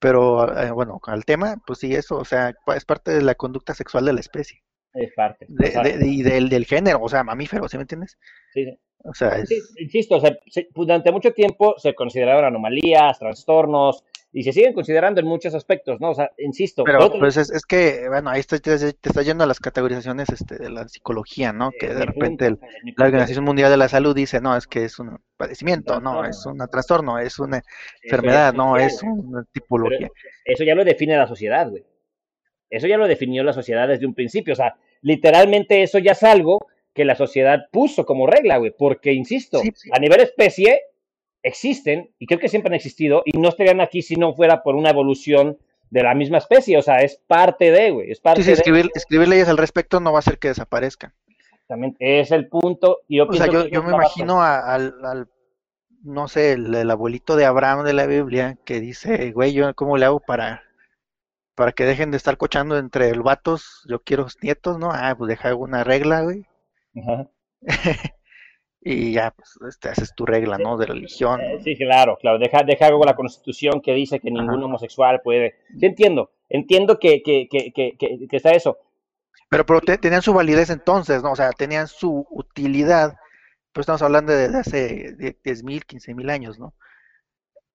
Pero, 0.00 0.56
eh, 0.60 0.70
bueno, 0.72 1.00
al 1.06 1.24
tema, 1.24 1.56
pues 1.66 1.80
sí, 1.80 1.94
eso, 1.94 2.16
o 2.18 2.24
sea, 2.24 2.54
es 2.76 2.84
parte 2.84 3.12
de 3.12 3.22
la 3.22 3.34
conducta 3.36 3.74
sexual 3.74 4.04
de 4.06 4.12
la 4.14 4.20
especie 4.20 4.62
Es 4.94 5.12
parte. 5.14 5.46
de- 5.48 6.06
y 6.06 6.22
del, 6.22 6.48
del 6.48 6.66
género, 6.66 7.00
o 7.02 7.08
sea, 7.08 7.24
mamífero, 7.24 7.68
¿sí 7.68 7.76
me 7.78 7.82
entiendes? 7.82 8.18
sí, 8.52 8.64
sí. 8.64 8.78
O 9.04 9.14
sea, 9.14 9.28
es... 9.38 9.48
Sí, 9.48 9.58
insisto, 9.78 10.16
o 10.16 10.20
sea, 10.20 10.36
se- 10.46 10.68
durante 10.74 11.12
mucho 11.12 11.32
tiempo 11.32 11.74
se 11.78 11.94
consideraron 11.94 12.44
anomalías, 12.44 13.18
trastornos, 13.18 14.02
y 14.32 14.42
se 14.42 14.52
siguen 14.52 14.72
considerando 14.72 15.20
en 15.20 15.26
muchos 15.28 15.54
aspectos, 15.54 16.00
¿no? 16.00 16.10
O 16.10 16.14
sea, 16.14 16.28
insisto, 16.38 16.82
Pero 16.82 17.04
otro- 17.06 17.20
pues 17.20 17.36
es, 17.36 17.50
es 17.52 17.64
que, 17.66 18.08
bueno, 18.08 18.30
ahí 18.30 18.40
está- 18.40 18.58
te, 18.58 18.76
te 18.78 19.08
está 19.08 19.22
yendo 19.22 19.44
a 19.44 19.46
las 19.46 19.60
categorizaciones 19.60 20.28
este, 20.30 20.56
de 20.58 20.70
la 20.70 20.88
psicología, 20.88 21.52
¿no? 21.52 21.70
Que 21.78 21.86
eh, 21.86 21.94
de 21.94 22.04
repente 22.06 22.48
punto, 22.50 22.66
la 22.96 23.04
Organización 23.04 23.44
Mundial 23.44 23.70
de 23.70 23.76
la 23.76 23.88
Salud 23.88 24.14
dice, 24.16 24.40
no, 24.40 24.56
es 24.56 24.66
que 24.66 24.84
es 24.84 24.98
un 24.98 25.20
padecimiento, 25.36 26.00
no, 26.00 26.24
es 26.24 26.44
un 26.46 26.58
trastorno, 26.68 27.18
es 27.18 27.38
una 27.38 27.62
enfermedad, 28.02 28.52
no, 28.54 28.76
es 28.76 29.02
una 29.04 29.44
tipología. 29.52 30.08
Eso 30.44 30.64
ya 30.64 30.74
lo 30.74 30.84
define 30.84 31.16
la 31.16 31.28
sociedad, 31.28 31.68
güey. 31.70 31.84
Eso 32.70 32.88
ya 32.88 32.96
lo 32.96 33.06
definió 33.06 33.44
la 33.44 33.52
sociedad 33.52 33.86
desde 33.86 34.06
un 34.06 34.14
principio. 34.14 34.54
O 34.54 34.56
sea, 34.56 34.74
literalmente 35.02 35.82
eso 35.82 35.98
ya 36.00 36.12
es 36.12 36.22
algo 36.24 36.66
que 36.94 37.04
la 37.04 37.16
sociedad 37.16 37.66
puso 37.70 38.06
como 38.06 38.26
regla, 38.26 38.58
güey. 38.58 38.72
Porque, 38.76 39.12
insisto, 39.12 39.58
Sí, 39.58 39.72
sí. 39.74 39.90
a 39.92 39.98
nivel 39.98 40.20
especie, 40.20 40.80
existen 41.44 42.10
y 42.18 42.26
creo 42.26 42.40
que 42.40 42.48
siempre 42.48 42.68
han 42.70 42.74
existido 42.74 43.22
y 43.24 43.38
no 43.38 43.50
estarían 43.50 43.80
aquí 43.80 44.02
si 44.02 44.16
no 44.16 44.34
fuera 44.34 44.62
por 44.62 44.74
una 44.74 44.90
evolución 44.90 45.58
de 45.90 46.02
la 46.02 46.14
misma 46.14 46.38
especie, 46.38 46.76
o 46.76 46.82
sea, 46.82 47.02
es 47.02 47.20
parte 47.26 47.70
de, 47.70 47.90
güey, 47.90 48.10
es 48.10 48.18
parte 48.18 48.42
sí, 48.42 48.46
sí, 48.46 48.52
escribir, 48.52 48.90
escribir 48.94 49.28
leyes 49.28 49.48
al 49.48 49.58
respecto 49.58 50.00
no 50.00 50.10
va 50.10 50.18
a 50.18 50.20
hacer 50.20 50.38
que 50.38 50.48
desaparezcan. 50.48 51.12
Exactamente, 51.52 52.20
es 52.20 52.32
el 52.32 52.48
punto. 52.48 53.00
Y 53.06 53.18
yo 53.18 53.26
o 53.28 53.32
sea, 53.32 53.46
yo, 53.46 53.66
yo 53.68 53.82
me 53.82 53.92
imagino 53.92 54.42
al, 54.42 54.94
al, 55.04 55.28
no 56.02 56.26
sé, 56.26 56.52
el, 56.52 56.74
el, 56.74 56.90
abuelito 56.90 57.36
de 57.36 57.44
Abraham 57.44 57.84
de 57.84 57.92
la 57.92 58.06
Biblia 58.06 58.58
que 58.64 58.80
dice, 58.80 59.30
güey, 59.32 59.52
yo 59.52 59.72
cómo 59.74 59.96
le 59.96 60.06
hago 60.06 60.18
para, 60.18 60.64
para 61.54 61.72
que 61.72 61.84
dejen 61.84 62.10
de 62.10 62.16
estar 62.16 62.38
cochando 62.38 62.76
entre 62.78 63.10
el 63.10 63.22
vatos, 63.22 63.84
yo 63.88 64.00
quiero 64.02 64.26
nietos, 64.42 64.78
¿no? 64.78 64.90
Ah, 64.92 65.14
pues 65.16 65.28
deja 65.28 65.54
una 65.54 65.84
regla, 65.84 66.22
güey. 66.22 66.44
Ajá. 66.96 67.28
y 68.80 69.12
ya, 69.12 69.30
pues, 69.30 69.58
este, 69.68 69.88
haces 69.88 70.14
tu 70.14 70.26
regla, 70.26 70.58
¿no? 70.58 70.76
De 70.76 70.86
religión. 70.86 71.40
Eh, 71.40 71.60
sí, 71.62 71.76
claro, 71.76 72.18
claro. 72.20 72.38
Deja, 72.38 72.62
deja 72.62 72.86
algo 72.86 73.04
la 73.04 73.16
constitución 73.16 73.80
que 73.80 73.94
dice 73.94 74.20
que 74.20 74.30
ningún 74.30 74.62
homosexual 74.62 75.20
puede. 75.22 75.56
Sí, 75.78 75.86
entiendo, 75.86 76.30
entiendo 76.48 76.98
que, 76.98 77.22
que, 77.22 77.48
que, 77.48 77.72
que, 77.72 77.96
que 77.98 78.36
está 78.36 78.52
eso. 78.52 78.78
Pero, 79.48 79.66
pero 79.66 79.80
tenían 79.80 80.22
su 80.22 80.34
validez 80.34 80.70
entonces, 80.70 81.22
¿no? 81.22 81.32
O 81.32 81.36
sea, 81.36 81.50
tenían 81.52 81.86
su 81.86 82.26
utilidad. 82.30 83.16
Pero 83.72 83.82
estamos 83.82 84.02
hablando 84.02 84.32
de, 84.32 84.48
de 84.48 84.58
hace 84.58 85.16
10.000, 85.16 85.84
15.000 85.84 86.30
años, 86.30 86.58
¿no? 86.58 86.74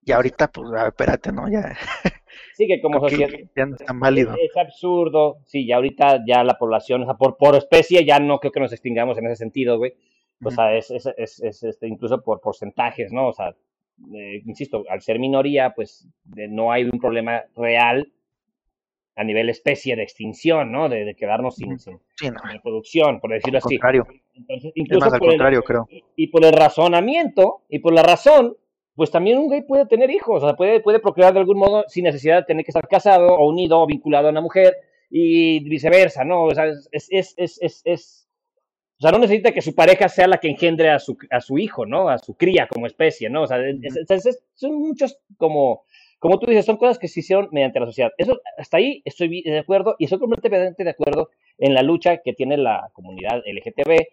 Y 0.04 0.12
ahorita, 0.12 0.48
pues, 0.48 0.70
a 0.70 0.84
ver, 0.84 0.88
espérate, 0.88 1.32
¿no? 1.32 1.50
Ya. 1.50 1.78
Sí, 2.54 2.68
que 2.68 2.82
como 2.82 3.00
sociedad. 3.00 3.30
Ya 3.56 3.66
no 3.66 3.76
es 3.76 3.86
tan 3.86 4.00
válido. 4.02 4.34
Es, 4.38 4.56
absurdo. 4.58 5.38
Sí, 5.46 5.66
ya 5.66 5.78
ahorita 5.78 6.26
ya 6.28 6.44
la 6.44 6.58
población, 6.58 7.04
o 7.04 7.06
sea, 7.06 7.14
por, 7.14 7.38
por 7.38 7.56
especie 7.56 8.04
ya 8.04 8.20
no 8.20 8.40
creo 8.40 8.52
que 8.52 8.60
nos 8.60 8.74
extingamos 8.74 9.18
en 9.18 9.28
ese 9.28 9.38
sentido, 9.38 9.78
güey. 9.78 9.94
O 10.44 10.52
sea, 10.52 10.76
es, 10.76 10.92
es, 10.92 11.06
es, 11.18 11.42
es 11.42 11.64
este, 11.64 11.88
incluso 11.88 12.22
por 12.22 12.42
porcentajes, 12.42 13.14
¿no? 13.14 13.30
O 13.30 13.34
sea, 13.34 13.56
eh, 14.14 14.42
insisto, 14.46 14.84
al 14.90 15.02
ser 15.02 15.20
minoría, 15.20 15.74
pues 15.74 16.08
no 16.26 16.72
hay 16.72 16.84
un 16.84 17.00
problema 17.00 17.44
real 17.56 18.12
a 19.16 19.24
nivel 19.24 19.50
especie 19.50 19.96
de 19.96 20.04
extinción, 20.04 20.72
¿no? 20.72 20.88
De, 20.88 21.04
de 21.04 21.16
quedarnos 21.16 21.56
sin, 21.56 21.78
sin, 21.80 22.00
sí, 22.16 22.30
no. 22.30 22.40
reproducción, 22.50 23.20
por 23.20 23.32
decirlo 23.32 23.58
al 23.58 23.64
así. 23.66 23.76
Contrario. 23.78 24.08
Entonces, 24.34 24.72
incluso 24.76 25.00
es 25.00 25.06
más 25.06 25.14
al 25.14 25.20
por 25.20 25.30
contrario, 25.30 25.60
el, 25.60 25.66
creo. 25.66 25.88
Y, 25.90 26.04
y, 26.16 26.28
por 26.28 26.46
el 26.46 26.54
razonamiento 26.54 27.64
y 27.68 27.80
por 27.80 27.94
la 27.94 28.04
razón, 28.04 28.56
pues 29.00 29.12
también 29.12 29.38
un 29.38 29.48
gay 29.48 29.62
puede 29.62 29.86
tener 29.86 30.12
hijos, 30.12 30.44
o 30.44 30.46
sea, 30.46 30.58
puede, 30.58 30.82
puede 30.82 31.00
procrear 31.00 31.34
de 31.34 31.40
algún 31.40 31.58
modo 31.58 31.86
sin 31.88 32.04
necesidad 32.04 32.40
de 32.40 32.44
tener 32.44 32.66
que 32.66 32.72
estar 32.72 32.86
casado 32.86 33.34
o 33.34 33.48
unido 33.48 33.80
o 33.80 33.88
vinculado 33.88 34.28
a 34.28 34.32
una 34.32 34.42
mujer 34.42 34.76
y 35.10 35.62
viceversa, 35.70 36.26
¿no? 36.26 36.44
O 36.44 36.54
sea, 36.54 36.66
es, 36.66 37.08
es, 37.10 37.34
es, 37.38 37.62
es, 37.62 37.82
es 37.86 38.30
o 39.00 39.02
sea, 39.02 39.12
no 39.12 39.20
necesita 39.20 39.54
que 39.54 39.62
su 39.62 39.74
pareja 39.74 40.10
sea 40.10 40.28
la 40.28 40.40
que 40.40 40.50
engendre 40.50 40.90
a 40.90 41.00
su, 41.00 41.18
a 41.32 41.40
su 41.40 41.58
hijo, 41.58 41.86
¿no? 41.86 42.10
A 42.10 42.18
su 42.18 42.36
cría 42.36 42.68
como 42.68 42.88
especie, 42.88 43.30
¿no? 43.30 43.44
O 43.44 43.48
sea, 43.48 43.58
son 44.56 44.76
muchos 44.76 45.18
como, 45.38 45.84
como 46.20 46.38
tú 46.38 46.48
dices, 46.48 46.66
son 46.66 46.76
cosas 46.76 47.00
que 47.00 47.08
se 47.08 47.22
hicieron 47.22 47.48
mediante 47.54 47.80
la 47.80 47.86
sociedad. 47.86 48.12
Eso, 48.18 48.42
hasta 48.58 48.76
ahí 48.76 49.02
estoy 49.06 49.42
de 49.42 49.60
acuerdo 49.60 49.96
y 49.98 50.04
estoy 50.04 50.20
completamente 50.20 50.84
de 50.84 50.90
acuerdo 50.90 51.30
en 51.58 51.74
la 51.74 51.82
lucha 51.82 52.18
que 52.18 52.34
tiene 52.34 52.58
la 52.58 52.90
comunidad 52.92 53.42
LGTB 53.46 54.06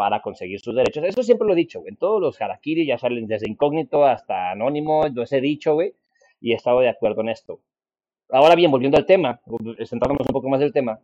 para 0.00 0.22
conseguir 0.22 0.58
sus 0.60 0.74
derechos. 0.74 1.04
Eso 1.04 1.22
siempre 1.22 1.46
lo 1.46 1.52
he 1.52 1.56
dicho, 1.56 1.80
güey. 1.80 1.90
En 1.90 1.96
todos 1.98 2.22
los 2.22 2.40
harakiri 2.40 2.86
ya 2.86 2.96
salen 2.96 3.26
desde 3.26 3.50
incógnito 3.50 4.06
hasta 4.06 4.50
anónimo, 4.50 5.06
yo 5.08 5.24
he 5.30 5.40
dicho, 5.42 5.74
güey, 5.74 5.94
y 6.40 6.52
he 6.52 6.54
estado 6.54 6.80
de 6.80 6.88
acuerdo 6.88 7.20
en 7.20 7.28
esto. 7.28 7.60
Ahora 8.30 8.54
bien, 8.54 8.70
volviendo 8.70 8.96
al 8.96 9.04
tema, 9.04 9.42
centrándonos 9.84 10.26
un 10.26 10.32
poco 10.32 10.48
más 10.48 10.58
del 10.58 10.72
tema, 10.72 11.00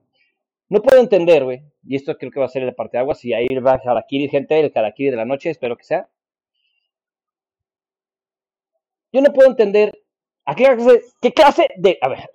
no 0.71 0.81
puedo 0.81 0.99
entender, 0.99 1.45
güey, 1.45 1.61
y 1.85 1.95
esto 1.95 2.17
creo 2.17 2.31
que 2.31 2.41
va 2.41 2.47
a 2.47 2.49
ser 2.49 2.63
el 2.63 2.75
parte 2.75 2.97
de 2.97 3.03
aguas, 3.03 3.23
y 3.27 3.35
ahí 3.35 3.47
va 3.57 3.73
Harakiri, 3.85 4.31
gente, 4.31 4.59
el 4.59 4.73
Harakiri 4.75 5.11
de 5.11 5.17
la 5.17 5.27
noche, 5.27 5.51
espero 5.51 5.77
que 5.77 5.85
sea. 5.85 6.09
Yo 9.13 9.21
no 9.21 9.31
puedo 9.31 9.51
entender 9.51 9.93
a 10.47 10.55
qué 10.55 10.65
clase, 10.65 11.03
qué 11.21 11.33
clase 11.35 11.69
de... 11.77 11.99
A 12.01 12.09
ver. 12.09 12.31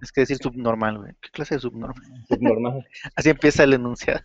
Es 0.00 0.12
que 0.12 0.20
decir 0.20 0.36
subnormal, 0.36 0.98
güey. 0.98 1.12
¿Qué 1.20 1.30
clase 1.30 1.56
de 1.56 1.60
subnormal? 1.60 2.04
Subnormal. 2.28 2.88
Así 3.16 3.30
empieza 3.30 3.64
el 3.64 3.74
enunciado. 3.74 4.20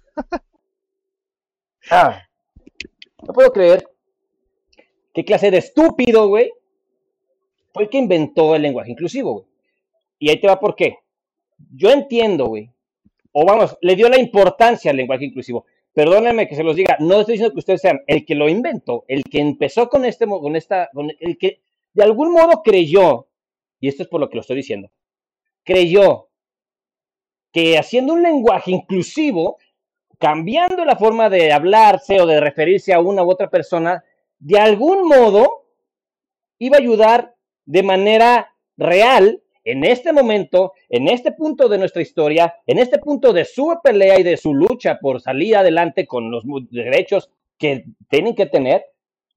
Ah, 1.91 2.21
no 3.25 3.33
puedo 3.33 3.51
creer 3.51 3.87
qué 5.13 5.23
clase 5.23 5.51
de 5.51 5.57
estúpido, 5.57 6.27
güey, 6.27 6.51
fue 7.73 7.83
el 7.83 7.89
que 7.89 7.97
inventó 7.97 8.55
el 8.55 8.61
lenguaje 8.61 8.91
inclusivo, 8.91 9.33
güey. 9.33 9.45
Y 10.19 10.29
ahí 10.29 10.39
te 10.39 10.47
va 10.47 10.59
por 10.59 10.75
qué 10.75 11.03
yo 11.71 11.91
entiendo, 11.91 12.47
güey, 12.47 12.69
o 13.31 13.45
vamos, 13.45 13.77
le 13.81 13.95
dio 13.95 14.09
la 14.09 14.19
importancia 14.19 14.91
al 14.91 14.97
lenguaje 14.97 15.25
inclusivo. 15.25 15.65
Perdónenme 15.93 16.47
que 16.47 16.55
se 16.55 16.63
los 16.63 16.75
diga, 16.75 16.97
no 16.99 17.19
estoy 17.19 17.33
diciendo 17.33 17.53
que 17.53 17.59
ustedes 17.59 17.81
sean 17.81 18.01
el 18.07 18.25
que 18.25 18.35
lo 18.35 18.49
inventó, 18.49 19.05
el 19.07 19.23
que 19.23 19.39
empezó 19.39 19.89
con 19.89 20.05
este, 20.05 20.25
con 20.25 20.55
esta, 20.55 20.89
con 20.93 21.11
el 21.19 21.37
que 21.37 21.61
de 21.93 22.03
algún 22.03 22.31
modo 22.31 22.63
creyó, 22.63 23.27
y 23.79 23.87
esto 23.87 24.03
es 24.03 24.09
por 24.09 24.19
lo 24.19 24.29
que 24.29 24.35
lo 24.35 24.41
estoy 24.41 24.57
diciendo, 24.57 24.91
creyó 25.63 26.29
que 27.51 27.77
haciendo 27.77 28.13
un 28.13 28.23
lenguaje 28.23 28.71
inclusivo, 28.71 29.57
cambiando 30.23 30.86
la 30.86 30.95
forma 30.95 31.29
de 31.29 31.51
hablarse 31.51 32.21
o 32.21 32.25
de 32.25 32.39
referirse 32.39 32.93
a 32.93 33.01
una 33.01 33.25
u 33.25 33.29
otra 33.29 33.49
persona, 33.49 34.05
de 34.39 34.57
algún 34.57 35.05
modo 35.05 35.65
iba 36.59 36.77
a 36.77 36.79
ayudar 36.79 37.36
de 37.65 37.83
manera 37.83 38.55
real 38.77 39.43
en 39.65 39.83
este 39.83 40.13
momento, 40.13 40.71
en 40.88 41.09
este 41.09 41.33
punto 41.33 41.67
de 41.67 41.77
nuestra 41.77 42.01
historia, 42.01 42.55
en 42.65 42.79
este 42.79 42.99
punto 42.99 43.33
de 43.33 43.43
su 43.43 43.77
pelea 43.83 44.17
y 44.17 44.23
de 44.23 44.38
su 44.38 44.53
lucha 44.53 44.97
por 44.97 45.19
salir 45.19 45.57
adelante 45.57 46.07
con 46.07 46.31
los 46.31 46.45
derechos 46.71 47.29
que 47.57 47.83
tienen 48.07 48.33
que 48.33 48.45
tener, 48.45 48.86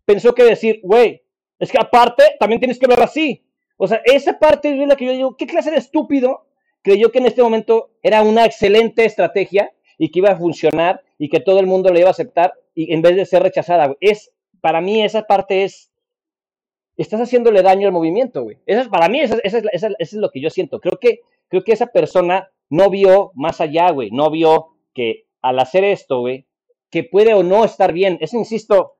pensó 0.04 0.36
que 0.36 0.44
decir, 0.44 0.78
güey, 0.84 1.20
es 1.58 1.72
que 1.72 1.78
aparte 1.80 2.22
también 2.38 2.60
tienes 2.60 2.78
que 2.78 2.86
verlo 2.86 3.06
así. 3.06 3.44
O 3.76 3.88
sea, 3.88 4.00
esa 4.04 4.38
parte 4.38 4.70
es 4.70 4.86
la 4.86 4.94
que 4.94 5.06
yo 5.06 5.10
digo, 5.10 5.36
¿qué 5.36 5.48
clase 5.48 5.72
de 5.72 5.78
estúpido 5.78 6.46
creyó 6.82 7.10
que 7.10 7.18
en 7.18 7.26
este 7.26 7.42
momento 7.42 7.90
era 8.04 8.22
una 8.22 8.44
excelente 8.44 9.04
estrategia 9.04 9.72
y 9.98 10.10
que 10.10 10.18
iba 10.20 10.30
a 10.30 10.36
funcionar 10.36 11.02
y 11.18 11.28
que 11.28 11.40
todo 11.40 11.60
el 11.60 11.66
mundo 11.66 11.92
le 11.92 12.00
iba 12.00 12.08
a 12.08 12.12
aceptar 12.12 12.54
y 12.74 12.92
en 12.92 13.02
vez 13.02 13.16
de 13.16 13.26
ser 13.26 13.42
rechazada? 13.42 13.94
Es, 14.00 14.32
para 14.60 14.80
mí 14.80 15.02
esa 15.02 15.22
parte 15.22 15.64
es 15.64 15.90
estás 16.96 17.20
haciéndole 17.20 17.62
daño 17.62 17.86
al 17.86 17.92
movimiento, 17.92 18.42
güey. 18.42 18.58
Eso 18.66 18.80
es, 18.82 18.88
para 18.88 19.08
mí, 19.08 19.20
eso, 19.20 19.36
eso, 19.42 19.58
eso, 19.58 19.68
eso, 19.72 19.88
es 19.98 20.12
lo 20.14 20.30
que 20.30 20.40
yo 20.40 20.50
siento. 20.50 20.80
Creo 20.80 20.98
que, 20.98 21.20
creo 21.48 21.62
que 21.62 21.72
esa 21.72 21.86
persona 21.86 22.50
no 22.70 22.90
vio 22.90 23.32
más 23.34 23.60
allá, 23.60 23.90
güey. 23.90 24.10
No 24.10 24.30
vio 24.30 24.68
que 24.94 25.26
al 25.42 25.58
hacer 25.58 25.84
esto, 25.84 26.20
güey, 26.20 26.46
que 26.90 27.04
puede 27.04 27.34
o 27.34 27.42
no 27.42 27.64
estar 27.64 27.92
bien. 27.92 28.18
Eso, 28.20 28.36
insisto, 28.36 28.96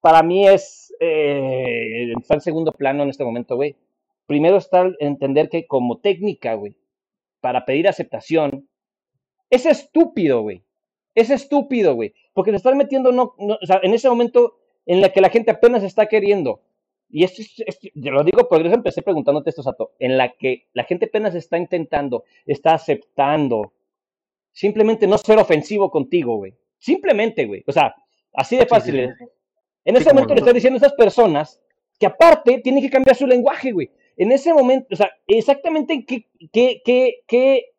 para 0.00 0.22
mí 0.22 0.46
es, 0.46 0.94
eh, 1.00 2.12
está 2.18 2.34
en 2.34 2.40
segundo 2.40 2.72
plano 2.72 3.02
en 3.02 3.10
este 3.10 3.24
momento, 3.24 3.56
güey. 3.56 3.76
Primero 4.26 4.56
está 4.56 4.90
entender 5.00 5.48
que 5.48 5.66
como 5.66 5.98
técnica, 5.98 6.54
güey, 6.54 6.76
para 7.40 7.64
pedir 7.64 7.88
aceptación, 7.88 8.68
es 9.54 9.66
estúpido, 9.66 10.42
güey. 10.42 10.62
Es 11.14 11.30
estúpido, 11.30 11.94
güey. 11.94 12.14
Porque 12.32 12.50
te 12.50 12.56
estás 12.56 12.74
metiendo, 12.74 13.12
no, 13.12 13.34
no, 13.38 13.58
o 13.60 13.66
sea, 13.66 13.80
en 13.82 13.94
ese 13.94 14.08
momento 14.08 14.56
en 14.86 15.00
la 15.00 15.10
que 15.10 15.20
la 15.20 15.30
gente 15.30 15.50
apenas 15.50 15.82
está 15.82 16.06
queriendo 16.06 16.60
y 17.14 17.22
esto, 17.22 17.42
esto, 17.64 17.88
yo 17.94 18.10
lo 18.10 18.24
digo 18.24 18.48
porque 18.48 18.68
yo 18.68 18.74
empecé 18.74 19.00
preguntándote 19.00 19.50
esto, 19.50 19.62
Sato, 19.62 19.92
en 20.00 20.18
la 20.18 20.32
que 20.32 20.66
la 20.72 20.82
gente 20.82 21.06
apenas 21.06 21.36
está 21.36 21.58
intentando, 21.58 22.24
está 22.44 22.74
aceptando, 22.74 23.72
simplemente 24.50 25.06
no 25.06 25.16
ser 25.18 25.38
ofensivo 25.38 25.92
contigo, 25.92 26.38
güey. 26.38 26.54
Simplemente, 26.76 27.46
güey. 27.46 27.62
O 27.68 27.72
sea, 27.72 27.94
así 28.32 28.56
de 28.56 28.66
fácil. 28.66 28.96
Sí, 28.96 29.06
sí, 29.06 29.14
sí. 29.16 29.24
En 29.84 29.96
ese 29.96 30.12
momento 30.12 30.34
le 30.34 30.40
estoy 30.40 30.54
diciendo 30.54 30.76
a 30.76 30.78
esas 30.78 30.94
personas 30.94 31.62
que 32.00 32.06
aparte 32.06 32.58
tienen 32.58 32.82
que 32.82 32.90
cambiar 32.90 33.14
su 33.14 33.28
lenguaje, 33.28 33.70
güey. 33.70 33.92
En 34.16 34.32
ese 34.32 34.52
momento, 34.52 34.88
o 34.90 34.96
sea, 34.96 35.12
exactamente 35.28 36.04
qué, 36.04 36.26
qué, 36.52 36.82
qué, 36.84 37.22
qué, 37.28 37.73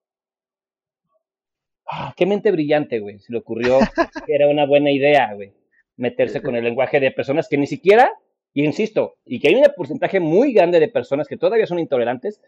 ah, 1.89 2.13
qué 2.15 2.26
mente 2.26 2.52
brillante, 2.52 3.00
güey, 3.00 3.19
se 3.19 3.32
le 3.32 3.39
ocurrió 3.39 3.80
que 4.26 4.36
era 4.36 4.48
una 4.48 4.65
buena 4.65 4.91
idea, 4.91 5.34
güey, 5.34 5.54
meterse 5.98 6.41
con 6.41 6.56
el 6.56 6.63
lenguaje 6.63 7.00
de 7.00 7.12
personas 7.12 7.48
que 7.48 7.58
ni 7.58 7.67
siquiera 7.67 8.12
y 8.56 8.63
insisto, 8.63 9.17
y 9.26 9.41
que 9.41 9.50
hay 9.50 9.56
un 9.56 9.65
porcentaje 9.76 10.21
muy 10.21 10.54
grande 10.54 10.80
de 10.80 10.88
personas 10.88 11.28
que 11.28 11.36
todavía 11.36 11.67
son 11.67 11.78
intolerantes, 11.78 12.41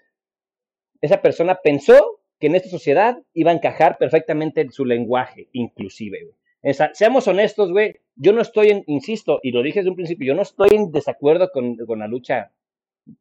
esa 1.01 1.21
persona 1.21 1.59
pensó 1.61 2.21
que 2.39 2.47
en 2.47 2.55
esta 2.55 2.69
sociedad 2.69 3.17
iba 3.33 3.51
a 3.51 3.53
encajar 3.53 3.97
perfectamente 3.97 4.61
en 4.61 4.71
su 4.71 4.85
lenguaje, 4.85 5.49
inclusive, 5.51 6.29
Esa, 6.61 6.93
seamos 6.93 7.27
honestos, 7.27 7.73
güey, 7.73 7.97
yo 8.15 8.31
no 8.31 8.41
estoy 8.41 8.69
en, 8.69 8.83
insisto, 8.87 9.41
y 9.43 9.51
lo 9.51 9.61
dije 9.61 9.79
desde 9.79 9.89
un 9.89 9.97
principio, 9.97 10.27
yo 10.27 10.33
no 10.33 10.43
estoy 10.43 10.69
en 10.71 10.91
desacuerdo 10.93 11.51
con, 11.51 11.75
con 11.75 11.99
la 11.99 12.07
lucha 12.07 12.53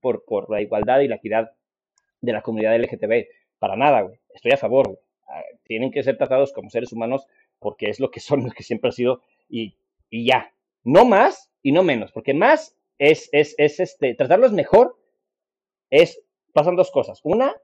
por, 0.00 0.24
por, 0.24 0.48
la 0.48 0.62
igualdad 0.62 1.00
y 1.00 1.08
la 1.08 1.16
equidad 1.16 1.50
de 2.20 2.32
la 2.32 2.42
comunidad 2.42 2.78
LGTB, 2.78 3.26
para 3.58 3.74
nada, 3.74 4.02
güey, 4.02 4.20
estoy 4.32 4.52
a 4.52 4.58
favor, 4.58 4.86
güey. 4.86 4.98
Ah, 5.28 5.42
tienen 5.64 5.90
que 5.90 6.02
ser 6.02 6.16
tratados 6.16 6.52
como 6.52 6.70
seres 6.70 6.92
humanos 6.92 7.26
porque 7.58 7.90
es 7.90 8.00
lo 8.00 8.10
que 8.10 8.20
son, 8.20 8.44
lo 8.44 8.50
que 8.50 8.62
siempre 8.62 8.88
ha 8.88 8.92
sido, 8.92 9.22
y, 9.48 9.76
y 10.10 10.26
ya, 10.26 10.52
no 10.84 11.04
más 11.04 11.50
y 11.62 11.72
no 11.72 11.82
menos, 11.82 12.12
porque 12.12 12.34
más 12.34 12.76
es, 12.98 13.28
es, 13.32 13.54
es 13.58 13.80
este, 13.80 14.14
tratarlos 14.14 14.52
mejor 14.52 14.96
es, 15.90 16.22
pasan 16.52 16.76
dos 16.76 16.90
cosas. 16.90 17.20
Una, 17.24 17.54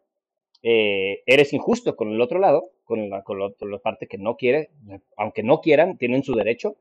eh, 0.62 1.22
eres 1.26 1.52
injusto 1.52 1.96
con 1.96 2.10
el 2.12 2.20
otro 2.20 2.38
lado, 2.38 2.70
con 2.84 3.10
la, 3.10 3.22
con 3.22 3.38
la, 3.38 3.78
parte 3.78 4.06
que 4.06 4.18
no 4.18 4.36
quiere, 4.36 4.70
aunque 5.16 5.42
no 5.42 5.60
quieran, 5.60 5.98
tienen 5.98 6.22
su 6.22 6.34
derecho. 6.34 6.76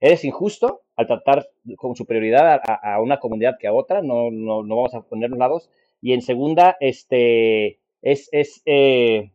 eres 0.00 0.24
injusto 0.24 0.82
al 0.96 1.06
tratar 1.06 1.48
con 1.76 1.96
superioridad 1.96 2.60
a, 2.66 3.00
una 3.00 3.18
comunidad 3.20 3.58
que 3.58 3.66
a 3.66 3.72
otra, 3.72 4.02
no, 4.02 4.30
no, 4.30 4.62
no 4.62 4.76
vamos 4.76 4.94
a 4.94 5.02
ponernos 5.02 5.38
lados. 5.38 5.70
Y 6.02 6.12
en 6.12 6.22
segunda, 6.22 6.76
este, 6.80 7.80
es, 8.02 8.28
es 8.32 8.62
eh, 8.66 9.30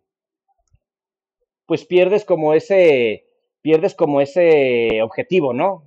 pues 1.72 1.86
pierdes 1.86 2.26
como 2.26 2.54
ese, 2.54 3.28
pierdes 3.62 3.96
como 3.96 4.20
ese 4.20 5.02
objetivo, 5.02 5.54
¿no? 5.54 5.86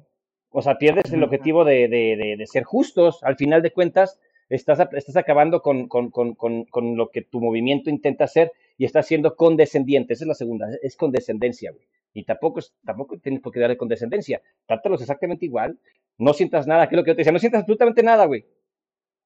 O 0.49 0.63
sea, 0.63 0.79
pierdes 0.79 1.13
el 1.13 1.23
objetivo 1.23 1.63
de, 1.63 1.89
de, 1.89 2.37
de, 2.39 2.47
ser 2.47 2.65
justos. 2.65 3.23
Al 3.23 3.37
final 3.37 3.61
de 3.61 3.71
cuentas, 3.71 4.19
estás, 4.49 4.79
estás 4.93 5.19
acabando 5.19 5.61
con, 5.61 5.87
con, 5.89 6.11
con, 6.11 6.33
con, 6.33 6.97
lo 6.97 7.11
que 7.11 7.21
tu 7.21 7.39
movimiento 7.39 7.91
intenta 7.91 8.25
hacer 8.25 8.53
y 8.79 8.87
estás 8.87 9.07
siendo 9.07 9.37
condescendiente. 9.37 10.15
Esa 10.15 10.25
es 10.25 10.29
la 10.29 10.35
segunda, 10.35 10.69
es 10.83 10.97
condescendencia, 10.97 11.71
güey. 11.73 11.87
Y 12.15 12.25
tampoco, 12.25 12.61
tampoco 12.83 13.19
tienes 13.19 13.43
por 13.43 13.53
qué 13.53 13.61
darle 13.61 13.77
condescendencia. 13.77 14.41
Trátalos 14.65 15.03
exactamente 15.03 15.45
igual. 15.45 15.79
No 16.17 16.33
sientas 16.33 16.67
nada, 16.67 16.89
que 16.89 16.95
es 16.95 16.97
lo 16.97 17.05
que 17.05 17.11
yo 17.11 17.15
te 17.17 17.21
decía, 17.21 17.33
no 17.33 17.39
sientas 17.39 17.61
absolutamente 17.61 18.03
nada, 18.03 18.25
güey. 18.25 18.47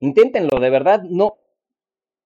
Inténtenlo, 0.00 0.58
de 0.58 0.70
verdad, 0.70 1.04
no, 1.04 1.38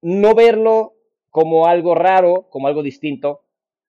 no 0.01 0.35
verlo 0.35 0.95
como 1.29 1.67
algo 1.67 1.95
raro, 1.95 2.49
como 2.49 2.67
algo 2.67 2.83
distinto. 2.83 3.43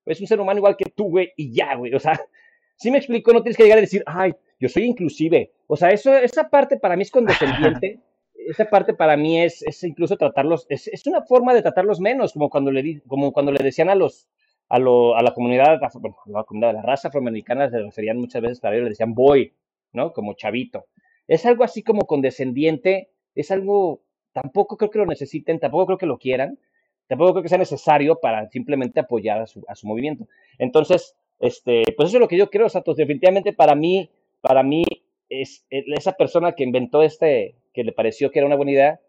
Es 0.06 0.22
un 0.22 0.28
ser 0.28 0.40
humano 0.40 0.60
igual 0.60 0.78
que 0.78 0.90
tú, 0.90 1.06
güey, 1.06 1.32
y 1.36 1.54
ya, 1.54 1.76
güey. 1.76 1.94
O 1.94 2.00
sea, 2.00 2.20
si 2.76 2.92
me 2.92 2.98
explico, 2.98 3.34
no 3.34 3.42
tienes 3.42 3.58
que 3.58 3.64
llegar 3.64 3.78
a 3.78 3.82
decir, 3.82 4.04
ay, 4.06 4.34
yo 4.60 4.70
soy 4.70 4.84
inclusive. 4.84 5.52
O 5.68 5.76
sea, 5.76 5.90
eso, 5.90 6.16
esa 6.16 6.50
parte 6.50 6.78
para 6.78 6.96
mí 6.96 7.04
es 7.04 7.12
condescendiente. 7.12 8.00
esa 8.48 8.66
parte 8.66 8.94
para 8.94 9.18
mí 9.18 9.42
es, 9.42 9.62
es 9.64 9.84
incluso 9.84 10.18
tratarlos, 10.18 10.66
es, 10.70 10.88
es, 10.88 11.06
una 11.08 11.22
forma 11.22 11.54
de 11.54 11.62
tratarlos 11.62 12.00
menos, 12.00 12.34
como 12.34 12.50
cuando 12.50 12.72
le, 12.72 13.02
como 13.08 13.32
cuando 13.32 13.52
le 13.52 13.64
decían 13.64 13.90
a 13.90 13.96
los, 13.96 14.28
a, 14.70 14.80
lo, 14.80 15.16
a 15.16 15.22
la 15.22 15.34
comunidad, 15.34 15.80
bueno, 15.96 16.18
la 16.26 16.44
comunidad 16.44 16.70
de 16.70 16.74
la 16.76 16.82
raza 16.82 17.08
afroamericana 17.08 17.70
se 17.70 17.80
referían 17.80 18.18
muchas 18.18 18.42
veces 18.42 18.60
para 18.60 18.76
ellos, 18.76 18.86
le 18.86 18.90
decían 18.90 19.14
boy, 19.14 19.54
¿no? 19.94 20.14
Como 20.14 20.34
chavito. 20.34 20.88
Es 21.28 21.46
algo 21.46 21.64
así 21.64 21.84
como 21.84 22.06
condescendiente, 22.06 23.10
es 23.36 23.52
algo, 23.52 24.02
tampoco 24.34 24.78
creo 24.78 24.92
que 24.92 25.00
lo 25.00 25.06
necesiten, 25.06 25.60
tampoco 25.60 25.86
creo 25.86 25.98
que 25.98 26.06
lo 26.06 26.18
quieran, 26.18 26.60
tampoco 27.08 27.34
creo 27.34 27.44
que 27.44 27.50
sea 27.50 27.58
necesario 27.58 28.20
para 28.20 28.50
simplemente 28.50 29.00
apoyar 29.00 29.42
a 29.42 29.48
su, 29.48 29.64
a 29.68 29.76
su 29.76 29.88
movimiento. 29.88 30.28
Entonces, 30.58 31.16
este, 31.40 31.84
pues 31.98 32.10
eso 32.10 32.18
es 32.18 32.22
lo 32.22 32.28
que 32.28 32.38
yo 32.38 32.50
creo, 32.50 32.70
Santos. 32.70 32.98
Definitivamente 32.98 33.54
para 33.54 33.76
mí, 33.76 34.10
para 34.42 34.64
mí, 34.64 34.84
es, 35.30 35.66
esa 35.70 36.14
persona 36.14 36.54
que 36.54 36.64
inventó 36.64 37.04
este, 37.04 37.56
que 37.74 37.84
le 37.84 37.92
pareció 37.92 38.32
que 38.32 38.40
era 38.40 38.46
una 38.46 38.56
buena 38.56 38.72
idea, 38.72 39.00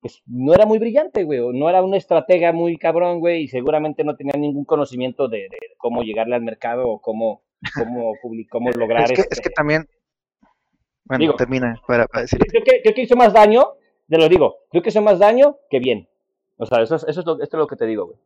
pues 0.00 0.22
no 0.26 0.54
era 0.54 0.66
muy 0.66 0.78
brillante, 0.78 1.24
güey, 1.24 1.40
no 1.52 1.68
era 1.68 1.82
un 1.82 1.94
estratega 1.94 2.52
muy 2.52 2.76
cabrón, 2.76 3.20
güey, 3.20 3.44
y 3.44 3.48
seguramente 3.48 4.04
no 4.04 4.14
tenía 4.16 4.34
ningún 4.36 4.64
conocimiento 4.64 5.28
de, 5.28 5.48
cómo 5.78 6.02
llegarle 6.02 6.36
al 6.36 6.42
mercado 6.42 6.88
o 6.88 7.00
cómo, 7.00 7.42
cómo, 7.74 8.12
cómo 8.50 8.70
lograr 8.70 9.04
es, 9.04 9.12
que, 9.12 9.20
es 9.22 9.26
que 9.28 9.34
este 9.34 9.50
también, 9.50 9.88
bueno, 11.04 11.34
termina 11.34 11.80
para, 11.86 12.06
decir. 12.20 12.38
Creo 12.38 12.62
que, 12.62 12.82
creo 12.82 12.94
que 12.94 13.02
hizo 13.02 13.16
más 13.16 13.32
daño, 13.32 13.64
te 14.08 14.18
lo 14.18 14.28
digo, 14.28 14.58
creo 14.70 14.82
que 14.82 14.90
hizo 14.90 15.02
más 15.02 15.18
daño 15.18 15.58
que 15.70 15.78
bien. 15.78 16.08
O 16.56 16.66
sea, 16.66 16.82
eso 16.82 16.96
es, 16.96 17.04
eso 17.04 17.20
es 17.20 17.26
lo, 17.26 17.34
esto 17.42 17.56
es 17.56 17.60
lo 17.60 17.66
que 17.66 17.76
te 17.76 17.86
digo, 17.86 18.06
güey. 18.06 18.18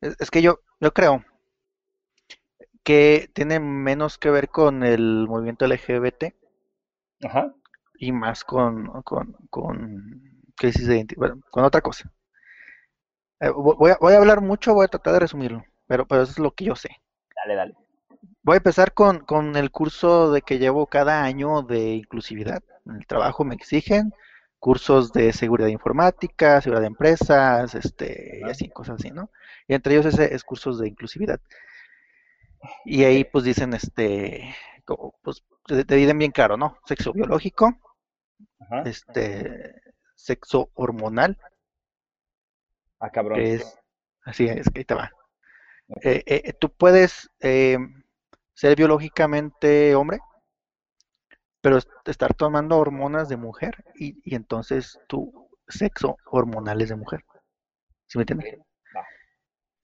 Es, 0.00 0.30
que 0.30 0.42
yo, 0.42 0.60
yo 0.80 0.92
creo 0.92 1.24
que 2.82 3.30
tiene 3.32 3.58
menos 3.58 4.18
que 4.18 4.30
ver 4.30 4.50
con 4.50 4.82
el 4.82 5.26
movimiento 5.26 5.66
LGBT 5.66 6.34
Ajá. 7.24 7.54
y 7.98 8.12
más 8.12 8.44
con, 8.44 9.02
con, 9.02 9.34
con 9.48 10.42
crisis 10.56 10.86
de 10.86 10.96
identidad, 10.96 11.18
bueno, 11.18 11.40
con 11.50 11.64
otra 11.64 11.80
cosa. 11.80 12.12
Eh, 13.40 13.48
voy, 13.48 13.92
a, 13.92 13.98
voy 13.98 14.12
a 14.12 14.18
hablar 14.18 14.42
mucho, 14.42 14.74
voy 14.74 14.84
a 14.84 14.88
tratar 14.88 15.14
de 15.14 15.20
resumirlo, 15.20 15.64
pero, 15.86 16.06
pero 16.06 16.22
eso 16.22 16.32
es 16.32 16.38
lo 16.38 16.50
que 16.50 16.66
yo 16.66 16.76
sé. 16.76 16.90
Dale, 17.34 17.54
dale. 17.54 17.74
Voy 18.42 18.54
a 18.54 18.58
empezar 18.58 18.92
con, 18.92 19.20
con 19.20 19.56
el 19.56 19.70
curso 19.70 20.30
de 20.30 20.42
que 20.42 20.58
llevo 20.58 20.86
cada 20.86 21.22
año 21.24 21.62
de 21.62 21.94
inclusividad. 21.94 22.62
En 22.84 22.96
el 22.96 23.06
trabajo 23.06 23.44
me 23.44 23.54
exigen 23.54 24.12
cursos 24.64 25.12
de 25.12 25.30
seguridad 25.34 25.68
informática, 25.68 26.58
seguridad 26.62 26.80
de 26.80 26.86
empresas, 26.86 27.74
este, 27.74 28.40
y 28.40 28.48
así, 28.48 28.70
cosas 28.70 28.94
así, 28.98 29.10
¿no? 29.10 29.28
Y 29.68 29.74
entre 29.74 29.92
ellos 29.92 30.06
ese 30.06 30.34
es 30.34 30.42
cursos 30.42 30.78
de 30.78 30.88
inclusividad. 30.88 31.38
Y 32.86 33.04
ahí 33.04 33.24
pues 33.24 33.44
dicen, 33.44 33.74
este, 33.74 34.56
pues 35.20 35.44
te, 35.66 35.84
dicen 35.84 36.18
bien 36.18 36.30
claro, 36.30 36.56
¿no? 36.56 36.78
Sexo 36.86 37.12
biológico, 37.12 37.76
este, 38.86 39.82
sexo 40.14 40.70
hormonal. 40.72 41.36
Ah, 43.00 43.10
cabrón. 43.10 43.40
es, 43.42 43.78
así 44.24 44.46
es, 44.46 44.70
que 44.70 44.78
ahí 44.78 44.84
te 44.86 44.94
va. 44.94 45.12
Eh, 46.00 46.22
eh, 46.24 46.54
tú 46.58 46.70
puedes 46.70 47.28
eh, 47.40 47.76
ser 48.54 48.76
biológicamente 48.76 49.94
hombre, 49.94 50.20
pero 51.64 51.78
estar 52.04 52.34
tomando 52.34 52.76
hormonas 52.76 53.30
de 53.30 53.38
mujer 53.38 53.82
y, 53.94 54.20
y 54.22 54.34
entonces 54.34 55.00
tu 55.08 55.48
sexo 55.66 56.18
hormonal 56.26 56.82
es 56.82 56.90
de 56.90 56.96
mujer. 56.96 57.24
¿Sí 58.06 58.18
me 58.18 58.22
entiendes? 58.24 58.58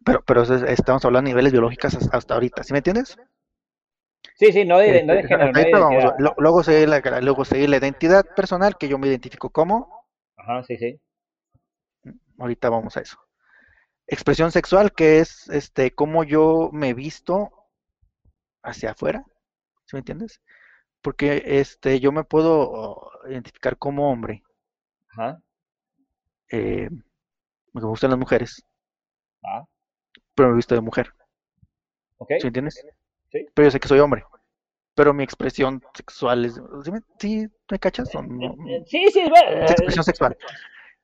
Pero, 0.05 0.23
pero 0.27 0.43
estamos 0.43 1.03
hablando 1.07 1.29
de 1.29 1.33
niveles 1.33 1.53
biológicos 1.53 1.97
hasta, 2.12 2.35
ahorita, 2.35 2.64
¿sí 2.64 2.75
me 2.75 2.81
entiendes? 2.81 3.16
Sí, 4.35 4.53
sí, 4.53 4.66
no 4.66 4.77
de, 4.77 5.03
no 5.05 5.14
de 5.14 5.21
este, 5.21 5.29
género. 5.29 5.53
luego, 6.37 6.62
seguir 6.62 6.90
la, 6.90 7.01
luego 7.23 7.47
seguir 7.47 7.71
la 7.71 7.79
identidad 7.79 8.27
personal, 8.37 8.77
que 8.77 8.88
yo 8.88 8.99
me 8.99 9.09
identifico 9.09 9.49
como. 9.49 10.07
Ajá, 10.37 10.62
sí, 10.64 10.77
sí. 10.77 11.01
Ahorita 12.38 12.69
vamos 12.69 12.99
a 12.99 13.01
eso. 13.01 13.16
Expresión 14.07 14.53
sexual, 14.53 14.93
que 14.93 15.21
es 15.21 15.49
este 15.49 15.93
cómo 15.93 16.25
yo 16.25 16.69
me 16.75 16.93
visto 16.93 17.49
hacia 18.62 18.90
afuera, 18.90 19.25
¿sí 19.87 19.97
me 19.97 20.01
entiendes? 20.01 20.43
Porque 21.02 21.42
este 21.46 22.00
yo 22.00 22.12
me 22.12 22.24
puedo 22.24 23.10
identificar 23.28 23.76
como 23.76 24.10
hombre. 24.10 24.42
Ajá. 25.10 25.40
Eh, 26.50 26.88
me 27.72 27.80
gustan 27.82 28.10
las 28.10 28.18
mujeres. 28.18 28.64
Ah. 29.44 29.64
Pero 30.34 30.50
me 30.50 30.56
visto 30.56 30.74
de 30.74 30.80
mujer. 30.80 31.12
Okay. 32.18 32.40
¿Sí 32.40 32.48
entiendes? 32.48 32.84
Sí. 33.30 33.46
Pero 33.54 33.66
yo 33.66 33.70
sé 33.70 33.80
que 33.80 33.88
soy 33.88 34.00
hombre. 34.00 34.24
Pero 34.94 35.14
mi 35.14 35.22
expresión 35.22 35.82
sexual 35.94 36.44
es. 36.44 36.60
¿Sí 36.84 36.90
me, 36.90 37.00
sí, 37.18 37.48
¿me 37.70 37.78
cachas? 37.78 38.14
Eh, 38.14 38.18
eh, 38.18 38.84
sí, 38.86 39.06
sí, 39.12 39.22
bueno. 39.28 39.62
Expresión 39.62 40.04
sexual. 40.04 40.36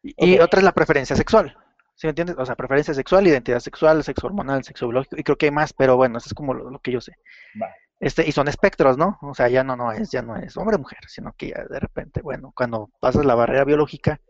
Y, 0.03 0.39
otra 0.39 0.61
es 0.61 0.65
la 0.65 0.73
preferencia 0.73 1.17
sexual. 1.17 1.57
¿Sí 1.95 2.07
me 2.07 2.11
entiendes? 2.11 2.37
O 2.39 2.45
sea, 2.45 2.55
preferencia 2.55 2.93
sexual, 2.93 3.27
identidad 3.27 3.61
sexual, 3.61 4.05
sexo 4.05 4.27
hormonal, 4.27 4.63
sexo 4.65 4.87
biológico. 4.87 5.17
Y 5.19 5.23
creo 5.23 5.39
que 5.39 5.47
hay 5.47 5.53
más, 5.53 5.73
pero 5.73 5.97
bueno, 5.97 6.19
eso 6.19 6.29
es 6.29 6.35
como 6.35 6.53
lo, 6.53 6.71
lo 6.71 6.79
que 6.81 6.93
yo 6.93 7.01
sé. 7.01 7.13
Va. 7.61 7.69
Este, 7.99 8.29
y 8.29 8.33
son 8.33 8.49
espectros, 8.49 8.99
¿no? 8.99 9.19
O 9.23 9.35
sea, 9.35 9.49
ya 9.49 9.65
no, 9.65 9.75
no 9.75 9.91
es, 9.91 10.11
ya 10.11 10.23
no 10.23 10.37
es 10.37 10.57
hombre 10.57 10.77
mujer, 10.79 10.99
sino 11.09 11.33
que 11.33 11.49
ya 11.49 11.65
de 11.65 11.81
repente, 11.81 12.21
bueno, 12.21 12.53
cuando 12.55 12.91
pasas 13.01 13.25
la 13.25 13.35
barrera 13.35 13.65
biológica, 13.65 14.21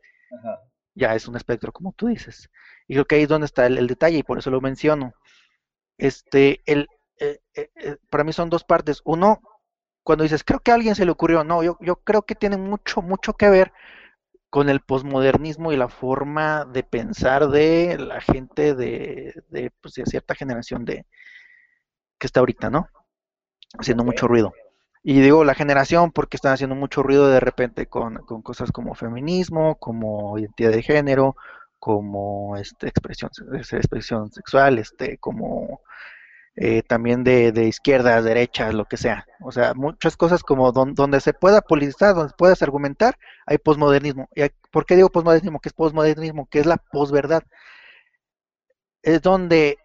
ya 0.94 1.14
es 1.14 1.26
un 1.28 1.36
espectro, 1.36 1.72
como 1.72 1.92
tú 1.92 2.06
dices. 2.08 2.48
Y 2.86 2.94
creo 2.94 3.06
que 3.06 3.16
ahí 3.16 3.22
es 3.22 3.28
donde 3.28 3.46
está 3.46 3.66
el, 3.66 3.86
detalle, 3.86 4.18
y 4.18 4.22
por 4.22 4.38
eso 4.38 4.50
lo 4.50 4.60
menciono. 4.60 5.14
Este, 5.98 6.60
el, 6.66 6.88
eh, 7.18 7.40
eh, 7.54 7.70
eh, 7.76 7.96
para 8.10 8.24
mí 8.24 8.32
son 8.32 8.50
dos 8.50 8.64
partes. 8.64 9.02
Uno, 9.04 9.40
cuando 10.04 10.22
dices, 10.24 10.44
creo 10.44 10.60
que 10.60 10.70
a 10.70 10.74
alguien 10.74 10.94
se 10.94 11.04
le 11.04 11.10
ocurrió, 11.10 11.44
no, 11.44 11.62
yo, 11.62 11.76
yo 11.80 11.96
creo 11.96 12.22
que 12.22 12.36
tiene 12.36 12.56
mucho, 12.56 13.02
mucho 13.02 13.34
que 13.34 13.50
ver 13.50 13.72
con 14.50 14.68
el 14.68 14.80
posmodernismo 14.80 15.72
y 15.72 15.76
la 15.76 15.88
forma 15.88 16.64
de 16.64 16.82
pensar 16.84 17.48
de 17.48 17.98
la 17.98 18.20
gente 18.20 18.74
de, 18.74 19.34
de, 19.48 19.72
pues, 19.80 19.94
de 19.94 20.06
cierta 20.06 20.34
generación 20.34 20.84
de 20.84 21.04
que 22.18 22.26
está 22.26 22.40
ahorita, 22.40 22.70
¿no? 22.70 22.88
Haciendo 23.78 24.04
mucho 24.04 24.28
ruido. 24.28 24.52
Y 25.02 25.20
digo 25.20 25.44
la 25.44 25.54
generación 25.54 26.10
porque 26.10 26.36
están 26.36 26.52
haciendo 26.52 26.74
mucho 26.74 27.02
ruido 27.02 27.28
de 27.28 27.40
repente 27.40 27.86
con, 27.86 28.16
cosas 28.42 28.72
como 28.72 28.94
feminismo, 28.94 29.76
como 29.76 30.38
identidad 30.38 30.72
de 30.72 30.82
género, 30.82 31.36
como 31.78 32.56
este, 32.56 32.88
expresión, 32.88 33.30
expresión 33.52 34.32
sexual, 34.32 34.78
este, 34.78 35.18
como 35.18 35.80
eh, 36.56 36.82
también 36.82 37.22
de, 37.22 37.52
de 37.52 37.66
izquierdas, 37.68 38.24
derechas, 38.24 38.74
lo 38.74 38.86
que 38.86 38.96
sea. 38.96 39.26
O 39.42 39.52
sea, 39.52 39.74
muchas 39.74 40.16
cosas 40.16 40.42
como 40.42 40.72
donde 40.72 41.20
se 41.20 41.34
pueda 41.34 41.60
politizar, 41.60 42.14
donde 42.14 42.34
puedas 42.36 42.62
argumentar, 42.62 43.16
hay 43.46 43.58
posmodernismo. 43.58 44.28
¿Y 44.34 44.42
¿Por 44.72 44.86
qué 44.86 44.96
digo 44.96 45.10
posmodernismo? 45.10 45.60
¿Qué 45.60 45.68
es 45.68 45.74
posmodernismo? 45.74 46.48
¿Qué 46.50 46.60
es 46.60 46.66
la 46.66 46.78
posverdad? 46.78 47.42
Es 49.02 49.22
donde 49.22 49.78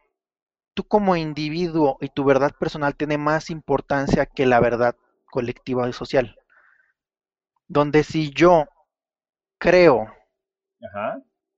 tú 0.73 0.84
como 0.84 1.15
individuo 1.15 1.97
y 2.01 2.10
tu 2.10 2.23
verdad 2.23 2.51
personal 2.60 2.95
tiene 2.95 3.17
más 3.17 3.49
importancia 3.49 4.25
que 4.25 4.45
la 4.45 4.60
verdad 4.60 4.95
colectiva 5.29 5.89
y 5.89 5.93
social. 5.93 6.38
Donde 7.67 8.03
si 8.03 8.31
yo 8.31 8.67
creo, 9.57 10.13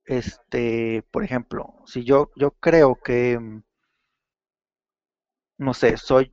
este, 0.04 1.02
por 1.10 1.24
ejemplo, 1.24 1.74
si 1.86 2.04
yo, 2.04 2.30
yo 2.36 2.52
creo 2.52 2.96
que, 2.96 3.38
mm, 3.38 3.62
no 5.58 5.74
sé, 5.74 5.96
soy, 5.96 6.32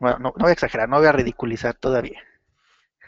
bueno, 0.00 0.18
no, 0.18 0.34
voy 0.36 0.50
a 0.50 0.52
exagerar, 0.52 0.88
no 0.88 0.98
voy 0.98 1.06
a 1.06 1.12
ridiculizar 1.12 1.74
todavía. 1.74 2.20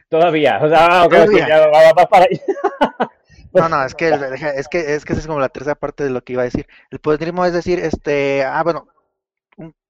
Todavía, 0.09 0.59
o 0.63 0.69
sea, 0.69 1.05
okay, 1.05 1.27
va, 1.29 2.07
para 2.07 2.27
No, 3.53 3.69
no, 3.69 3.85
es 3.85 3.95
que, 3.95 4.09
es 4.57 4.69
que 4.69 4.95
es 4.95 5.05
que 5.05 5.13
esa 5.13 5.21
es 5.21 5.27
como 5.27 5.41
la 5.41 5.49
tercera 5.49 5.75
parte 5.75 6.05
de 6.05 6.11
lo 6.11 6.23
que 6.23 6.35
iba 6.35 6.43
a 6.43 6.47
decir. 6.47 6.67
El 6.91 6.99
positivismo 6.99 7.45
es 7.45 7.53
decir, 7.53 7.79
este, 7.79 8.45
ah, 8.45 8.63
bueno, 8.63 8.89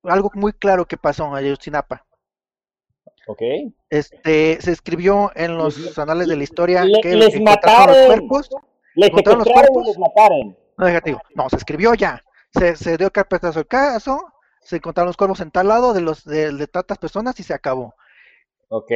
algo 0.04 0.30
muy 0.34 0.52
claro 0.52 0.86
que 0.86 0.96
pasó 0.96 1.26
en 1.26 1.34
Ayotzinapa. 1.34 2.04
Ok. 3.26 3.42
Este, 3.90 4.58
se 4.60 4.72
escribió 4.72 5.30
en 5.34 5.56
los 5.58 5.76
Les- 5.78 5.98
anales 5.98 6.28
de 6.28 6.36
la 6.36 6.44
historia 6.44 6.84
le- 6.84 7.00
que 7.00 7.14
les 7.14 7.34
encontraron 7.34 7.88
los 7.88 7.96
mataron. 7.96 8.06
cuerpos. 8.28 8.50
Les 8.94 9.08
¿Encontraron 9.10 9.38
los 9.44 9.48
cuerpos? 9.52 9.86
les 9.86 9.98
mataron. 9.98 10.56
No, 10.78 10.86
digo, 11.04 11.20
no, 11.34 11.48
se 11.50 11.56
escribió 11.56 11.94
ya. 11.94 12.22
Se, 12.54 12.76
se 12.76 12.96
dio 12.96 13.10
carpetazo 13.10 13.58
al 13.58 13.66
caso, 13.66 14.32
se 14.62 14.76
encontraron 14.76 15.08
los 15.08 15.16
cuerpos 15.16 15.40
en 15.40 15.50
tal 15.50 15.68
lado 15.68 15.92
de 15.92 16.00
los 16.00 16.24
de, 16.24 16.52
de 16.52 16.66
tantas 16.68 16.96
personas 16.98 17.38
y 17.38 17.42
se 17.42 17.52
acabó. 17.52 17.94
Ok. 18.68 18.92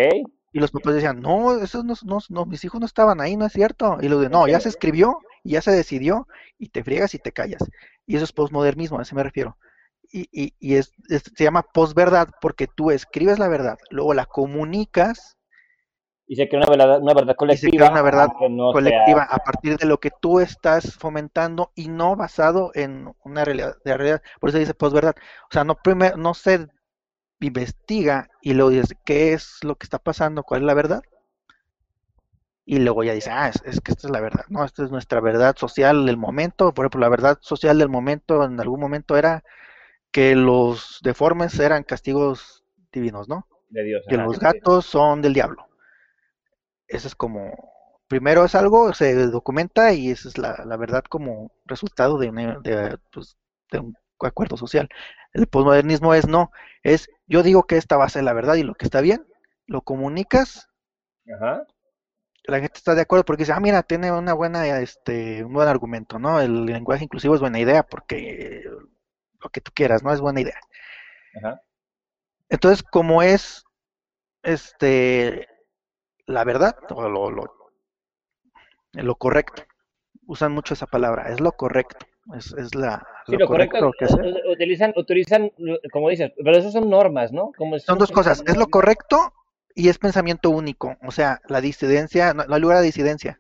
Y 0.53 0.61
los 0.61 0.71
papás 0.71 0.95
decían, 0.95 1.21
no, 1.21 1.59
esos 1.59 1.85
no, 1.85 1.95
no, 2.05 2.19
no, 2.29 2.45
mis 2.47 2.65
hijos 2.65 2.81
no 2.81 2.87
estaban 2.87 3.21
ahí, 3.21 3.37
no 3.37 3.47
es 3.47 3.53
cierto. 3.53 3.99
Y 4.01 4.09
lo 4.09 4.19
de, 4.21 4.29
no, 4.29 4.47
ya 4.49 4.61
se 4.61 4.69
escribió, 4.69 5.19
y 5.43 5.53
ya 5.53 5.63
se 5.63 5.71
decidió, 5.73 6.29
y 6.59 6.69
te 6.69 6.85
friegas 6.85 7.15
y 7.15 7.19
te 7.19 7.33
callas. 7.33 7.63
Y 8.07 8.17
eso 8.17 8.25
es 8.25 8.33
posmodernismo, 8.33 8.99
a 8.99 9.03
eso 9.03 9.15
me 9.17 9.23
refiero. 9.23 9.57
Y, 10.13 10.29
y, 10.31 10.55
y 10.61 10.75
es, 10.77 10.93
es- 11.09 11.23
se 11.35 11.45
llama 11.45 11.63
posverdad 11.63 12.29
porque 12.41 12.67
tú 12.67 12.91
escribes 12.91 13.39
la 13.39 13.49
verdad, 13.49 13.79
luego 13.91 14.13
la 14.15 14.27
comunicas 14.27 15.39
Y 16.27 16.37
se 16.37 16.49
crea 16.49 16.61
una 16.63 16.71
verdad, 16.71 17.01
una 17.03 17.15
verdad 17.15 17.31
y 17.31 17.33
se 17.33 17.37
colectiva. 17.37 17.71
crea 17.79 17.91
una 17.91 18.03
verdad 18.03 18.27
sea- 18.29 18.73
colectiva 18.73 19.23
a 19.25 19.39
partir 19.39 19.77
de 19.77 19.87
lo 19.87 19.99
que 19.99 20.11
tú 20.21 20.41
estás 20.41 20.95
fomentando 20.97 21.73
y 21.75 21.89
no 21.89 22.15
basado 22.17 22.71
en 22.75 23.13
una 23.25 23.45
realidad. 23.45 23.77
De 23.85 23.97
realidad. 23.97 24.23
Por 24.41 24.51
eso 24.51 24.59
dice 24.59 24.75
posverdad. 24.75 25.15
O 25.45 25.53
sea, 25.53 25.65
no, 25.65 25.75
primer, 25.77 26.17
no 26.19 26.35
se 26.35 26.69
investiga 27.47 28.29
y 28.43 28.55
luego 28.55 28.71
dices 28.71 28.97
qué 29.05 29.33
es 29.35 29.59
lo 29.63 29.77
que 29.77 29.85
está 29.85 29.99
pasando, 29.99 30.43
cuál 30.45 30.63
es 30.63 30.67
la 30.67 30.75
verdad. 30.75 31.03
Y 32.65 32.79
luego 32.79 33.03
ya 33.05 33.13
dice, 33.13 33.31
ah, 33.31 33.49
es, 33.49 33.61
es 33.65 33.81
que 33.81 33.93
esta 33.93 34.07
es 34.07 34.13
la 34.13 34.21
verdad, 34.21 34.45
no, 34.49 34.65
esta 34.65 34.85
es 34.85 34.91
nuestra 34.91 35.21
verdad 35.21 35.57
social 35.57 36.07
del 36.07 36.17
momento. 36.17 36.73
Por 36.73 36.85
ejemplo, 36.85 37.01
la 37.01 37.09
verdad 37.09 37.39
social 37.41 37.79
del 37.79 37.89
momento 37.89 38.45
en 38.45 38.61
algún 38.61 38.81
momento 38.81 39.17
era 39.17 39.43
que 40.13 40.37
los 40.37 41.01
deformes 41.03 41.59
eran 41.61 41.85
castigos 41.85 42.65
divinos, 42.93 43.29
¿no? 43.29 43.49
de 43.71 43.83
Dios. 43.85 44.05
que 44.09 44.19
los 44.19 44.39
gatos 44.39 44.87
son 44.87 45.23
del 45.23 45.35
diablo. 45.35 45.67
Eso 46.87 47.09
es 47.09 47.15
como, 47.17 47.53
primero 48.09 48.45
es 48.45 48.55
algo, 48.55 48.93
se 48.95 49.15
documenta 49.29 49.93
y 49.93 50.11
esa 50.11 50.29
es 50.29 50.39
la, 50.39 50.63
la 50.67 50.77
verdad 50.77 51.05
como 51.09 51.53
resultado 51.65 52.19
de, 52.19 52.29
una- 52.31 52.59
de, 52.61 52.99
pues, 53.13 53.37
de 53.71 53.81
un 53.81 53.97
acuerdo 54.29 54.57
social. 54.57 54.89
El 55.33 55.47
posmodernismo 55.47 56.15
es 56.15 56.27
no, 56.27 56.51
es 56.83 57.09
yo 57.27 57.43
digo 57.43 57.65
que 57.65 57.77
esta 57.77 57.97
va 57.97 58.05
a 58.05 58.09
ser 58.11 58.25
la 58.25 58.33
verdad 58.33 58.55
y 58.55 58.63
lo 58.63 58.75
que 58.75 58.85
está 58.85 59.01
bien, 59.01 59.27
lo 59.67 59.83
comunicas, 59.83 60.69
Ajá. 61.35 61.67
la 62.45 62.61
gente 62.61 62.77
está 62.77 62.95
de 62.95 63.03
acuerdo 63.03 63.25
porque 63.25 63.43
dice, 63.43 63.53
ah, 63.53 63.61
mira, 63.61 63.83
tiene 63.83 64.13
una 64.13 64.35
buena, 64.35 64.67
este, 64.81 65.45
un 65.45 65.53
buen 65.53 65.69
argumento, 65.69 66.19
¿no? 66.19 66.41
El 66.41 66.67
lenguaje 66.67 67.05
inclusivo 67.05 67.35
es 67.35 67.41
buena 67.41 67.61
idea 67.61 67.83
porque 67.83 68.65
lo 69.41 69.51
que 69.51 69.61
tú 69.61 69.73
quieras, 69.75 70.03
¿no? 70.03 70.13
Es 70.13 70.21
buena 70.21 70.41
idea. 70.41 70.59
Ajá. 71.39 71.63
Entonces, 72.49 72.83
como 72.83 73.23
es 73.23 73.65
este 74.43 75.49
la 76.27 76.45
verdad 76.45 76.77
o 76.91 77.09
lo, 77.09 77.31
lo, 77.31 77.55
lo 78.93 79.15
correcto, 79.17 79.63
usan 80.27 80.53
mucho 80.53 80.75
esa 80.75 80.87
palabra, 80.87 81.31
es 81.31 81.41
lo 81.41 81.53
correcto, 81.53 82.07
es, 82.37 82.53
es 82.55 82.75
la, 82.75 83.07
Sí, 83.27 83.37
lo 83.39 83.47
correcto, 83.47 83.93
que 83.99 84.05
hacer. 84.07 84.29
u- 84.29 84.53
utilizan, 84.53 84.93
utilizan, 84.97 85.51
como 85.93 86.09
dices, 86.09 86.33
pero 86.37 86.57
eso 86.57 86.71
son 86.71 86.89
normas, 86.91 87.33
¿no? 87.33 87.53
Como 87.57 87.77
Son 87.87 87.99
dos 87.99 88.11
cosas, 88.11 88.43
es 88.47 88.57
lo 88.57 88.67
correcto 88.67 89.35
y 89.75 89.89
es 89.91 89.99
pensamiento 89.99 90.51
único, 90.51 90.97
o 91.07 91.13
sea, 91.13 91.43
la 91.49 91.61
disidencia, 91.61 92.35
no, 92.35 92.45
no 92.45 92.55
hay 92.55 92.61
lugar 92.61 92.79
a 92.79 92.81
disidencia. 92.81 93.39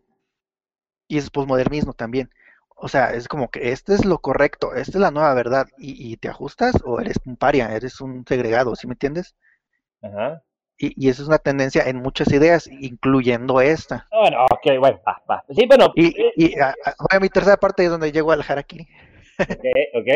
Y 1.06 1.16
es 1.18 1.30
posmodernismo 1.30 1.92
también. 1.92 2.30
O 2.74 2.88
sea, 2.88 3.14
es 3.14 3.28
como 3.28 3.52
que 3.52 3.70
este 3.70 3.94
es 3.94 4.04
lo 4.04 4.18
correcto, 4.18 4.74
esta 4.74 4.98
es 4.98 5.00
la 5.00 5.12
nueva 5.12 5.32
verdad, 5.34 5.68
y, 5.78 6.12
y 6.12 6.16
te 6.16 6.28
ajustas 6.28 6.74
o 6.84 6.98
eres 7.00 7.18
un 7.24 7.36
paria, 7.36 7.72
eres 7.76 8.00
un 8.00 8.24
segregado, 8.26 8.74
¿sí 8.74 8.88
me 8.88 8.94
entiendes? 8.94 9.36
Ajá. 10.02 10.44
Y, 10.84 10.92
y 11.06 11.08
eso 11.10 11.22
es 11.22 11.28
una 11.28 11.38
tendencia 11.38 11.84
en 11.88 11.98
muchas 11.98 12.32
ideas, 12.32 12.66
incluyendo 12.66 13.60
esta. 13.60 14.08
Bueno, 14.10 14.44
ok, 14.50 14.78
bueno, 14.80 15.00
va, 15.06 15.22
va. 15.30 15.44
Sí, 15.54 15.64
bueno, 15.66 15.92
Y, 15.94 16.08
eh, 16.20 16.32
y 16.34 16.58
a, 16.58 16.70
a- 16.70 16.94
voy 16.98 17.16
a 17.16 17.20
mi 17.20 17.28
tercera 17.28 17.56
parte 17.56 17.84
es 17.84 17.90
donde 17.90 18.10
llego 18.10 18.32
al 18.32 18.42
harakiri, 18.46 18.88
ok, 19.38 19.48
ok. 19.94 20.08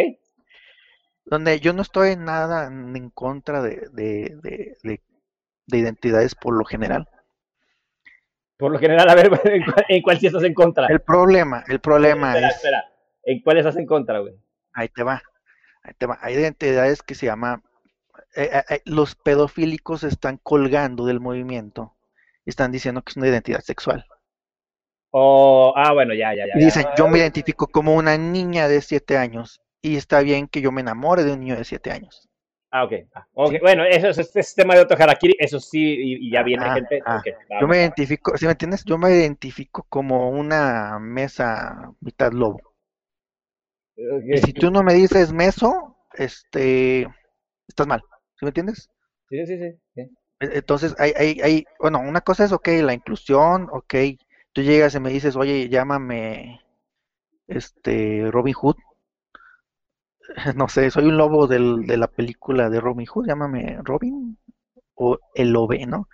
donde 1.24 1.60
yo 1.60 1.72
no 1.72 1.82
estoy 1.82 2.16
nada 2.16 2.66
en 2.66 3.10
contra 3.10 3.62
de, 3.62 3.88
de, 3.92 4.36
de, 4.42 4.76
de- 4.82 5.00
de 5.68 5.78
identidades 5.78 6.34
por 6.34 6.56
lo 6.58 6.64
general. 6.64 7.08
Por 8.56 8.72
lo 8.72 8.78
general, 8.80 9.08
a 9.08 9.14
ver, 9.14 9.26
¿en 9.44 9.62
cuál, 9.64 9.84
en 9.88 10.02
cuál 10.02 10.18
sí 10.18 10.26
estás 10.26 10.42
en 10.42 10.54
contra? 10.54 10.88
El 10.88 11.00
problema, 11.00 11.62
el 11.68 11.78
problema 11.78 12.30
espera, 12.30 12.48
es, 12.48 12.56
espera. 12.56 12.84
¿En 13.22 13.40
cuál 13.40 13.58
estás 13.58 13.76
en 13.76 13.86
contra, 13.86 14.18
güey? 14.18 14.34
ahí 14.72 14.88
te 14.88 15.04
va, 15.04 15.22
ahí 15.84 15.92
te 15.96 16.06
va. 16.06 16.18
Hay 16.22 16.34
identidades 16.34 17.02
que 17.02 17.14
se 17.14 17.26
llama, 17.26 17.62
eh, 18.36 18.50
eh, 18.52 18.62
eh, 18.70 18.82
los 18.84 19.14
pedofílicos 19.14 20.04
están 20.04 20.38
colgando 20.42 21.06
del 21.06 21.20
movimiento, 21.20 21.94
y 22.44 22.50
están 22.50 22.70
diciendo 22.72 23.02
que 23.02 23.10
es 23.10 23.16
una 23.16 23.28
identidad 23.28 23.60
sexual. 23.60 24.04
O, 25.10 25.72
ah, 25.76 25.92
bueno, 25.92 26.14
ya, 26.14 26.34
ya, 26.34 26.46
ya. 26.46 26.52
Y 26.56 26.60
ya. 26.60 26.64
dicen, 26.66 26.86
yo 26.96 27.08
me 27.08 27.18
identifico 27.18 27.66
como 27.66 27.94
una 27.94 28.16
niña 28.18 28.68
de 28.68 28.80
7 28.82 29.16
años, 29.16 29.60
y 29.82 29.96
está 29.96 30.20
bien 30.20 30.48
que 30.48 30.60
yo 30.60 30.72
me 30.72 30.80
enamore 30.82 31.24
de 31.24 31.32
un 31.32 31.40
niño 31.40 31.56
de 31.56 31.64
7 31.64 31.90
años. 31.90 32.28
Ah, 32.70 32.84
ok. 32.84 32.92
ah, 33.14 33.26
ok, 33.32 33.54
Bueno, 33.62 33.84
eso 33.84 34.08
es 34.08 34.18
este 34.18 34.42
tema 34.62 34.74
de 34.74 34.82
otro 34.82 34.96
harakiri, 35.00 35.34
eso 35.38 35.60
sí, 35.60 35.80
y, 35.80 36.28
y 36.28 36.30
ya 36.32 36.42
viene 36.42 36.64
Ah, 36.66 36.74
gente. 36.74 37.00
ah. 37.06 37.22
Yo 37.60 37.66
me 37.68 37.78
identifico, 37.78 38.36
¿sí 38.36 38.44
me 38.44 38.52
entiendes? 38.52 38.84
Yo 38.84 38.98
me 38.98 39.10
identifico 39.10 39.86
como 39.88 40.30
una 40.30 40.98
mesa 40.98 41.92
mitad 42.00 42.32
lobo. 42.32 42.60
Y 43.96 44.38
si 44.38 44.52
tú 44.52 44.70
no 44.70 44.82
me 44.82 44.92
dices 44.92 45.32
meso, 45.32 45.96
este, 46.12 47.08
estás 47.66 47.86
mal, 47.86 48.02
¿sí 48.38 48.44
me 48.46 48.48
entiendes? 48.48 48.90
Sí, 49.28 49.46
sí, 49.46 49.56
sí. 49.58 49.70
sí. 49.94 50.16
E- 50.40 50.58
Entonces, 50.58 50.94
hay, 50.98 51.12
hay, 51.16 51.40
hay, 51.42 51.64
bueno, 51.80 52.00
una 52.00 52.20
cosa 52.20 52.44
es, 52.44 52.52
ok, 52.52 52.68
la 52.82 52.94
inclusión, 52.94 53.68
ok, 53.72 53.94
tú 54.52 54.62
llegas 54.62 54.94
y 54.94 55.00
me 55.00 55.10
dices, 55.10 55.36
oye, 55.36 55.68
llámame, 55.68 56.60
este, 57.48 58.30
Robin 58.32 58.54
Hood, 58.54 58.76
no 60.56 60.68
sé, 60.68 60.90
soy 60.90 61.06
un 61.06 61.16
lobo 61.16 61.46
del, 61.46 61.86
de 61.86 61.96
la 61.96 62.08
película 62.08 62.70
de 62.70 62.80
Robin 62.80 63.06
Hood, 63.06 63.26
llámame 63.26 63.78
Robin, 63.82 64.38
o 64.96 65.18
el 65.34 65.50
lobe, 65.52 65.86
¿no? 65.86 66.08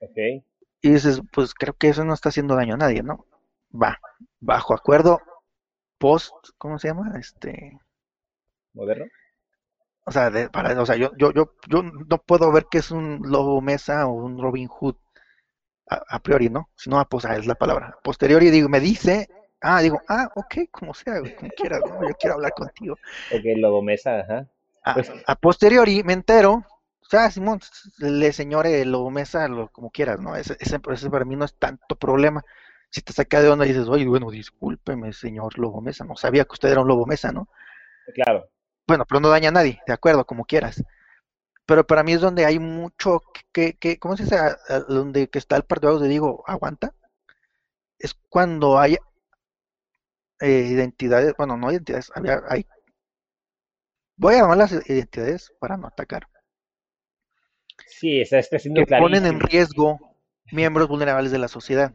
Ok. 0.00 0.18
Y 0.82 0.90
dices, 0.90 1.22
pues 1.32 1.54
creo 1.54 1.74
que 1.74 1.88
eso 1.88 2.04
no 2.04 2.14
está 2.14 2.30
haciendo 2.30 2.56
daño 2.56 2.74
a 2.74 2.78
nadie, 2.78 3.04
¿no? 3.04 3.26
Va, 3.72 4.00
bajo 4.40 4.74
acuerdo, 4.74 5.20
post, 5.98 6.32
¿cómo 6.58 6.78
se 6.78 6.88
llama? 6.88 7.18
Este, 7.20 7.78
¿Moderno? 8.72 9.10
O 10.08 10.12
sea, 10.12 10.30
de- 10.30 10.48
para, 10.50 10.80
o 10.80 10.86
sea, 10.86 10.96
yo, 10.96 11.10
yo, 11.16 11.32
yo, 11.32 11.52
yo 11.68 11.82
no 11.82 12.18
puedo 12.18 12.50
ver 12.52 12.66
que 12.70 12.78
es 12.78 12.90
un 12.90 13.20
lobo 13.24 13.60
mesa 13.60 14.06
o 14.06 14.12
un 14.12 14.40
Robin 14.40 14.68
Hood 14.68 14.96
a, 15.90 16.02
a 16.08 16.18
priori, 16.20 16.48
¿no? 16.50 16.70
Si 16.76 16.90
no, 16.90 17.04
pues 17.08 17.24
ah, 17.24 17.36
es 17.36 17.46
la 17.46 17.54
palabra. 17.54 17.94
A 17.98 18.02
posteriori 18.02 18.50
digo, 18.50 18.68
me 18.68 18.80
dice, 18.80 19.28
ah, 19.60 19.80
digo, 19.80 20.00
ah, 20.08 20.30
ok, 20.34 20.54
como 20.70 20.94
sea, 20.94 21.20
güey, 21.20 21.34
como 21.36 21.50
quieras, 21.50 21.82
¿no? 21.84 22.08
Yo 22.08 22.14
quiero 22.18 22.34
hablar 22.34 22.52
contigo. 22.54 22.94
Ok, 23.32 23.42
lobo 23.56 23.82
mesa, 23.82 24.20
ajá. 24.20 24.46
A, 24.84 24.94
Pues- 24.94 25.12
a 25.26 25.34
posteriori 25.36 26.02
me 26.02 26.12
entero, 26.14 26.52
o 27.00 27.06
sea, 27.08 27.30
Simón, 27.30 27.60
le 27.98 28.32
señore 28.32 28.84
lobo 28.84 29.10
mesa, 29.10 29.48
lo, 29.48 29.68
como 29.68 29.90
quieras, 29.90 30.20
¿no? 30.20 30.36
Ese, 30.36 30.56
ese, 30.60 30.78
ese 30.92 31.10
para 31.10 31.24
mí 31.24 31.36
no 31.36 31.44
es 31.44 31.54
tanto 31.58 31.96
problema. 31.96 32.44
Si 32.90 33.02
te 33.02 33.12
saca 33.12 33.42
de 33.42 33.48
onda 33.50 33.66
y 33.66 33.68
dices, 33.68 33.88
oye, 33.88 34.06
bueno, 34.06 34.30
discúlpeme, 34.30 35.12
señor 35.12 35.58
lobo 35.58 35.80
mesa, 35.82 36.04
no 36.04 36.16
sabía 36.16 36.44
que 36.44 36.52
usted 36.52 36.70
era 36.70 36.80
un 36.80 36.88
lobo 36.88 37.04
mesa, 37.04 37.32
¿no? 37.32 37.48
Claro. 38.14 38.48
Bueno, 38.88 39.04
pero 39.06 39.20
no 39.20 39.28
daña 39.28 39.50
a 39.50 39.52
nadie, 39.52 39.80
de 39.86 39.92
acuerdo, 39.92 40.24
como 40.26 40.46
quieras. 40.46 40.82
Pero 41.66 41.86
para 41.86 42.02
mí 42.02 42.12
es 42.14 42.20
donde 42.22 42.46
hay 42.46 42.58
mucho 42.58 43.22
que, 43.52 43.74
que 43.74 43.98
¿cómo 43.98 44.16
se 44.16 44.24
dice? 44.24 44.36
A- 44.38 44.56
a- 44.68 44.80
Donde 44.80 45.28
que 45.28 45.38
está 45.38 45.56
el 45.56 45.64
par 45.64 45.80
de 45.80 46.08
digo, 46.08 46.42
aguanta. 46.46 46.94
Es 47.98 48.14
cuando 48.28 48.78
hay 48.78 48.96
eh, 50.40 50.68
identidades, 50.70 51.34
bueno, 51.36 51.56
no 51.56 51.70
identidades, 51.70 52.10
había, 52.14 52.42
hay, 52.48 52.66
voy 54.16 54.34
a 54.34 54.38
llamarlas 54.38 54.72
identidades 54.88 55.52
para 55.58 55.76
no 55.76 55.86
atacar, 55.88 56.28
Sí, 57.86 58.20
está, 58.20 58.38
que 58.38 58.86
ponen 58.86 59.26
en 59.26 59.40
riesgo 59.40 59.98
miembros 60.52 60.88
vulnerables 60.88 61.32
de 61.32 61.38
la 61.38 61.48
sociedad. 61.48 61.94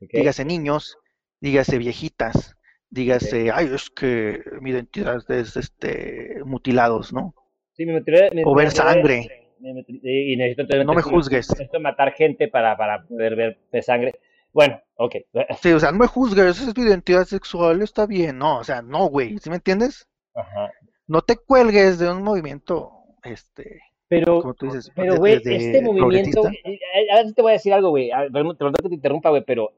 Dígase 0.00 0.44
niños, 0.44 0.98
dígase 1.40 1.78
viejitas, 1.78 2.56
dígase, 2.90 3.50
ay, 3.52 3.70
es 3.74 3.90
que 3.90 4.42
mi 4.60 4.70
identidad 4.70 5.22
es 5.30 5.56
este 5.56 6.42
mutilados, 6.44 7.12
¿no? 7.12 7.34
Sí, 7.72 7.86
me 7.86 8.02
O 8.44 8.54
ver 8.54 8.70
sangre. 8.70 9.48
me- 9.60 9.84
Y 10.02 10.36
necesito 10.36 10.84
No 10.84 10.94
me 10.94 11.02
juzgues. 11.02 11.50
necesito 11.50 11.80
matar 11.80 12.12
gente 12.12 12.48
para, 12.48 12.76
para 12.76 13.04
poder 13.04 13.36
ver 13.36 13.58
de 13.70 13.82
sangre. 13.82 14.14
Bueno, 14.52 14.80
ok. 14.96 15.16
Sí, 15.62 15.72
o 15.72 15.78
sea, 15.80 15.92
no 15.92 15.98
me 15.98 16.06
juzgues, 16.06 16.44
esa 16.58 16.68
es 16.68 16.74
tu 16.74 16.82
identidad 16.82 17.24
sexual, 17.24 17.82
está 17.82 18.06
bien, 18.06 18.38
no, 18.38 18.58
o 18.58 18.64
sea, 18.64 18.82
no, 18.82 19.06
güey, 19.08 19.38
¿sí 19.38 19.48
me 19.50 19.56
entiendes? 19.56 20.08
Ajá. 20.34 20.70
No 21.06 21.22
te 21.22 21.36
cuelgues 21.36 21.98
de 21.98 22.10
un 22.10 22.22
movimiento, 22.22 22.90
este, 23.22 23.80
Pero, 24.08 24.40
como 24.40 24.54
tú 24.54 24.66
dices, 24.66 24.90
pero 24.96 25.16
güey, 25.16 25.34
este 25.44 25.82
movimiento. 25.82 26.48
eh, 26.48 26.60
eh, 26.64 26.78
Ahora 27.12 27.32
te 27.32 27.42
voy 27.42 27.50
a 27.50 27.54
decir 27.54 27.72
algo, 27.72 27.90
güey. 27.90 28.10
Perdón 28.32 28.56
que 28.82 28.88
te 28.88 28.94
interrumpa, 28.94 29.30
güey, 29.30 29.44
pero 29.46 29.70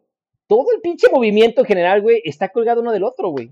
todo 0.46 0.66
el 0.74 0.80
pinche 0.80 1.08
movimiento 1.10 1.62
en 1.62 1.66
general, 1.66 2.02
güey, 2.02 2.22
está 2.24 2.48
colgado 2.48 2.80
uno 2.80 2.92
del 2.92 3.04
otro, 3.04 3.28
güey. 3.28 3.50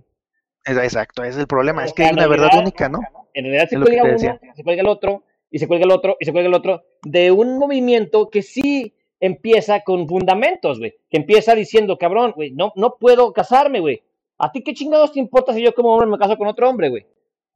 Exacto, 0.65 1.23
ese 1.23 1.33
es 1.33 1.39
el 1.39 1.47
problema, 1.47 1.83
O 1.83 1.85
es 1.85 1.93
que 1.93 2.05
hay 2.05 2.13
una 2.13 2.27
verdad 2.27 2.51
única, 2.59 2.89
¿no? 2.89 3.01
En 3.33 3.45
realidad 3.45 3.69
se 3.69 3.81
cuelga 3.81 4.05
uno, 4.05 4.19
se 4.19 4.65
cuelga 4.65 4.83
el 4.83 4.89
otro, 4.89 5.25
y 5.51 5.59
se 5.59 5.67
cuelga 5.67 5.85
el 5.85 5.91
otro, 5.91 6.17
y 6.21 6.25
se 6.25 6.33
cuelga 6.33 6.49
el 6.49 6.55
otro, 6.55 6.83
de 7.03 7.31
un 7.31 7.59
movimiento 7.59 8.29
que 8.29 8.43
sí 8.43 8.95
empieza 9.21 9.81
con 9.81 10.09
fundamentos, 10.09 10.79
güey, 10.79 10.95
que 11.11 11.19
empieza 11.19 11.55
diciendo, 11.55 11.99
cabrón, 11.99 12.33
güey, 12.35 12.51
no, 12.53 12.73
no 12.77 12.97
puedo 12.99 13.33
casarme, 13.33 13.81
güey. 13.81 14.03
¿A 14.39 14.51
ti 14.51 14.63
qué 14.63 14.73
chingados 14.73 15.13
te 15.13 15.21
importa 15.21 15.53
si 15.53 15.63
yo 15.63 15.75
como 15.75 15.93
hombre 15.93 16.09
me 16.09 16.19
caso 16.19 16.39
con 16.39 16.49
otro 16.49 16.69
hombre, 16.69 16.89
güey? 16.89 17.07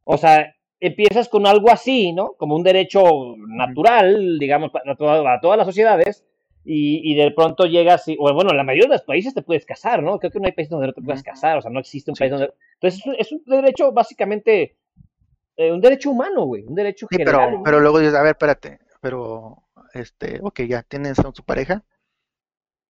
O 0.05 0.18
sea, 0.18 0.55
empiezas 0.80 1.28
con 1.30 1.47
algo 1.47 1.70
así, 1.70 2.12
¿no? 2.12 2.35
Como 2.35 2.55
un 2.55 2.62
derecho 2.62 3.37
natural, 3.39 4.39
digamos, 4.39 4.70
para, 4.70 4.95
todas 5.41 5.57
las 5.57 5.66
sociedades, 5.66 6.24
y, 6.64 7.12
y, 7.12 7.14
de 7.14 7.30
pronto 7.30 7.66
llegas, 7.66 8.08
y, 8.08 8.16
bueno, 8.16 8.50
en 8.50 8.56
la 8.56 8.64
mayoría 8.64 8.88
de 8.88 8.94
los 8.94 9.02
países 9.02 9.34
te 9.34 9.42
puedes 9.42 9.66
casar, 9.66 10.02
¿no? 10.02 10.18
Creo 10.18 10.30
que 10.30 10.40
no 10.40 10.46
hay 10.46 10.52
países 10.52 10.70
donde 10.70 10.86
no 10.86 10.92
te 10.94 11.02
puedas 11.02 11.22
casar, 11.22 11.58
o 11.58 11.62
sea, 11.62 11.70
no 11.70 11.80
existe 11.80 12.10
un 12.10 12.16
país 12.16 12.30
donde... 12.30 12.54
Entonces, 12.80 13.02
es 13.18 13.32
un, 13.32 13.42
derecho 13.44 13.92
básicamente, 13.92 14.76
eh, 15.56 15.72
un 15.72 15.80
derecho 15.80 16.10
humano, 16.10 16.44
güey, 16.44 16.64
un 16.64 16.74
derecho 16.74 17.06
sí, 17.10 17.16
general. 17.16 17.50
Pero, 17.50 17.62
pero 17.62 17.80
luego 17.80 17.98
dices, 17.98 18.14
a 18.14 18.22
ver, 18.22 18.32
espérate, 18.32 18.78
pero, 19.00 19.64
este, 19.92 20.40
ok, 20.42 20.62
ya 20.62 20.82
tienes 20.82 21.18
a 21.18 21.30
su 21.34 21.44
pareja 21.44 21.84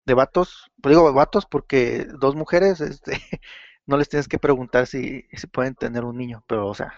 de 0.05 0.13
vatos, 0.13 0.71
pues 0.82 0.95
digo 0.95 1.11
vatos 1.11 1.45
porque 1.47 2.05
dos 2.19 2.36
mujeres, 2.36 2.80
este, 2.80 3.13
no 3.88 3.97
les 3.97 4.07
tienes 4.07 4.28
que 4.28 4.38
preguntar 4.38 4.86
si, 4.86 5.26
si 5.32 5.47
pueden 5.47 5.74
tener 5.74 6.03
un 6.03 6.17
niño, 6.17 6.43
pero, 6.45 6.67
o 6.67 6.76
sea, 6.76 6.93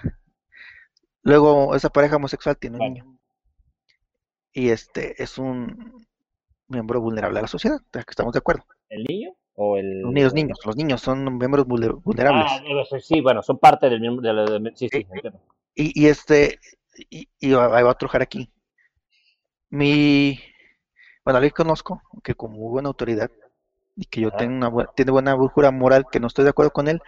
luego 1.21 1.73
esa 1.73 1.89
pareja 1.89 2.17
homosexual 2.17 2.57
tiene 2.57 2.78
un 2.78 2.84
niño. 2.84 3.19
Y 4.51 4.69
este 4.69 5.21
es 5.21 5.38
un 5.38 6.05
miembro 6.68 7.01
vulnerable 7.01 7.39
a 7.39 7.43
la 7.43 7.47
sociedad, 7.47 7.80
estamos 7.93 8.34
de 8.34 8.39
acuerdo. 8.39 8.66
¿El 8.89 9.03
niño? 9.03 9.32
O 9.55 9.78
el... 9.78 10.01
Los 10.01 10.34
niños, 10.34 10.59
los 10.66 10.76
niños 10.76 11.01
son 11.01 11.38
miembros 11.38 11.66
vulnerables. 11.66 12.45
Ah, 12.49 12.99
sí, 13.01 13.22
bueno, 13.22 13.41
son 13.41 13.57
parte 13.57 13.89
del 13.89 14.01
miembro, 14.01 14.22
de 14.22 14.72
sí, 14.76 14.89
sí, 14.91 15.05
y, 15.76 16.03
y, 16.03 16.07
este, 16.07 16.59
y, 17.09 17.30
y 17.39 17.53
ahí 17.53 17.84
va 17.84 17.91
a 17.91 17.97
trujar 17.97 18.22
aquí. 18.22 18.49
Mi, 19.70 20.39
bueno, 21.24 21.39
le 21.39 21.51
conozco, 21.51 22.01
que 22.24 22.36
como 22.36 22.57
buena 22.70 22.89
autoridad, 22.89 23.32
y 23.95 24.05
que 24.05 24.22
yo 24.22 24.32
tengo 24.32 24.55
una 24.55 24.88
tiene 24.93 25.11
buena 25.11 25.36
brújula 25.36 25.72
moral, 25.72 26.05
que 26.11 26.20
no 26.20 26.28
estoy 26.28 26.43
de 26.43 26.49
acuerdo 26.49 26.72
con 26.72 26.88
él, 26.88 27.01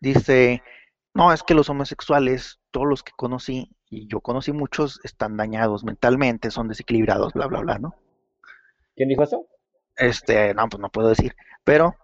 dice, 0.00 0.62
no, 1.14 1.32
es 1.32 1.42
que 1.42 1.54
los 1.54 1.70
homosexuales, 1.70 2.60
todos 2.70 2.86
los 2.86 3.02
que 3.02 3.12
conocí, 3.16 3.70
y 3.88 4.06
yo 4.06 4.20
conocí 4.20 4.52
muchos, 4.52 5.00
están 5.02 5.36
dañados 5.36 5.84
mentalmente, 5.84 6.50
son 6.50 6.68
desequilibrados, 6.68 7.32
bla, 7.32 7.46
bla, 7.46 7.60
bla, 7.60 7.78
¿no? 7.78 7.94
¿Quién 8.96 9.10
dijo 9.10 9.22
eso? 9.22 9.46
Este, 9.96 10.54
no, 10.54 10.68
pues 10.68 10.80
no 10.80 10.88
puedo 10.88 11.08
decir, 11.08 11.36
pero... 11.64 11.94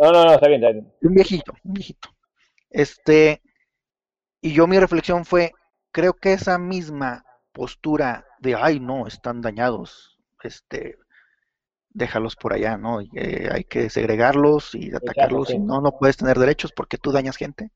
No, 0.00 0.12
no, 0.12 0.24
no, 0.24 0.32
está 0.34 0.48
bien, 0.48 0.62
está 0.62 0.72
bien. 0.72 0.92
un 1.02 1.14
viejito, 1.14 1.52
un 1.64 1.72
viejito. 1.74 2.08
Este, 2.70 3.42
y 4.40 4.52
yo 4.52 4.66
mi 4.66 4.78
reflexión 4.78 5.24
fue, 5.24 5.52
creo 5.90 6.14
que 6.14 6.32
esa 6.32 6.58
misma 6.58 7.24
postura 7.52 8.26
de, 8.40 8.54
ay, 8.54 8.80
no, 8.80 9.06
están 9.06 9.40
dañados, 9.40 10.18
este, 10.42 10.96
déjalos 11.90 12.36
por 12.36 12.52
allá, 12.52 12.76
¿no? 12.76 13.00
Eh, 13.00 13.48
hay 13.50 13.64
que 13.64 13.88
segregarlos 13.90 14.74
y 14.74 14.94
atacarlos, 14.94 15.50
y 15.50 15.58
no, 15.58 15.80
no 15.80 15.92
puedes 15.92 16.18
tener 16.18 16.38
derechos 16.38 16.72
porque 16.72 16.98
tú 16.98 17.12
dañas 17.12 17.36
gente. 17.36 17.70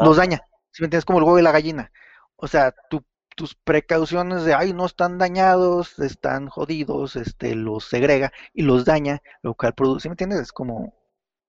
Los 0.00 0.16
daña, 0.16 0.42
si 0.70 0.82
me 0.82 0.86
entiendes, 0.86 1.04
como 1.04 1.18
el 1.18 1.24
huevo 1.24 1.38
y 1.38 1.42
la 1.42 1.52
gallina. 1.52 1.90
O 2.36 2.46
sea, 2.46 2.74
tus 3.38 3.54
precauciones 3.54 4.42
de, 4.42 4.52
ay, 4.52 4.72
no 4.72 4.84
están 4.84 5.16
dañados, 5.16 5.96
están 6.00 6.48
jodidos, 6.48 7.14
este, 7.14 7.54
los 7.54 7.84
segrega 7.84 8.32
y 8.52 8.62
los 8.62 8.84
daña, 8.84 9.22
lo 9.42 9.54
cual 9.54 9.74
produce, 9.74 10.02
¿sí 10.02 10.08
me 10.08 10.14
entiendes? 10.14 10.40
Es 10.40 10.52
como, 10.52 10.92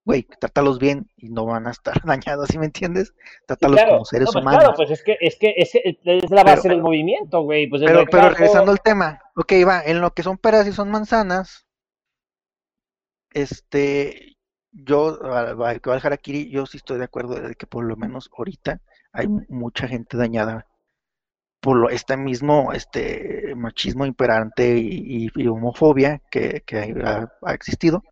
güey, 0.06 0.28
trátalos 0.40 0.78
bien 0.78 1.10
y 1.18 1.30
no 1.30 1.48
van 1.48 1.66
a 1.66 1.72
estar 1.72 1.96
dañados, 2.06 2.50
¿sí 2.50 2.60
me 2.60 2.68
entiendes? 2.68 3.16
Trátalos 3.48 3.82
como 3.90 4.06
seres 4.06 4.30
pues 4.32 4.36
humanos. 4.36 4.60
Claro, 4.60 4.76
pues 4.76 4.92
es 4.92 5.04
que, 5.04 5.18
es 5.20 5.40
que 5.40 5.56
es 5.58 6.30
la 6.30 6.44
base 6.44 6.70
del 6.70 6.84
movimiento, 6.84 7.42
güey. 7.42 7.68
Pues 7.68 7.82
pero, 7.84 8.06
pero 8.06 8.30
regresando 8.30 8.72
al 8.72 8.82
tema, 8.82 9.20
ok, 9.36 9.52
va, 9.68 9.82
en 9.84 10.00
lo 10.00 10.14
que 10.14 10.22
son 10.22 10.38
peras 10.38 10.68
y 10.68 10.72
son 10.72 10.92
manzanas, 10.92 11.66
este, 13.32 14.38
yo, 14.72 15.18
al 15.24 15.60
harakiri, 16.04 16.52
yo 16.52 16.68
sí 16.68 16.78
estoy 16.78 17.00
de 17.00 17.06
acuerdo 17.06 17.34
de 17.34 17.56
que 17.56 17.66
por 17.66 17.84
lo 17.84 17.96
menos 17.96 18.30
ahorita 18.38 18.80
hay 19.12 19.28
mucha 19.28 19.88
gente 19.88 20.18
dañada 20.18 20.68
por 21.60 21.78
lo, 21.78 21.89
este 21.89 22.16
mismo 22.18 22.72
este 22.74 23.53
machismo 23.55 24.05
imperante 24.05 24.78
y, 24.78 25.30
homofobia 25.47 26.22
que, 26.32 26.64
ha, 27.03 27.53
existido 27.53 28.03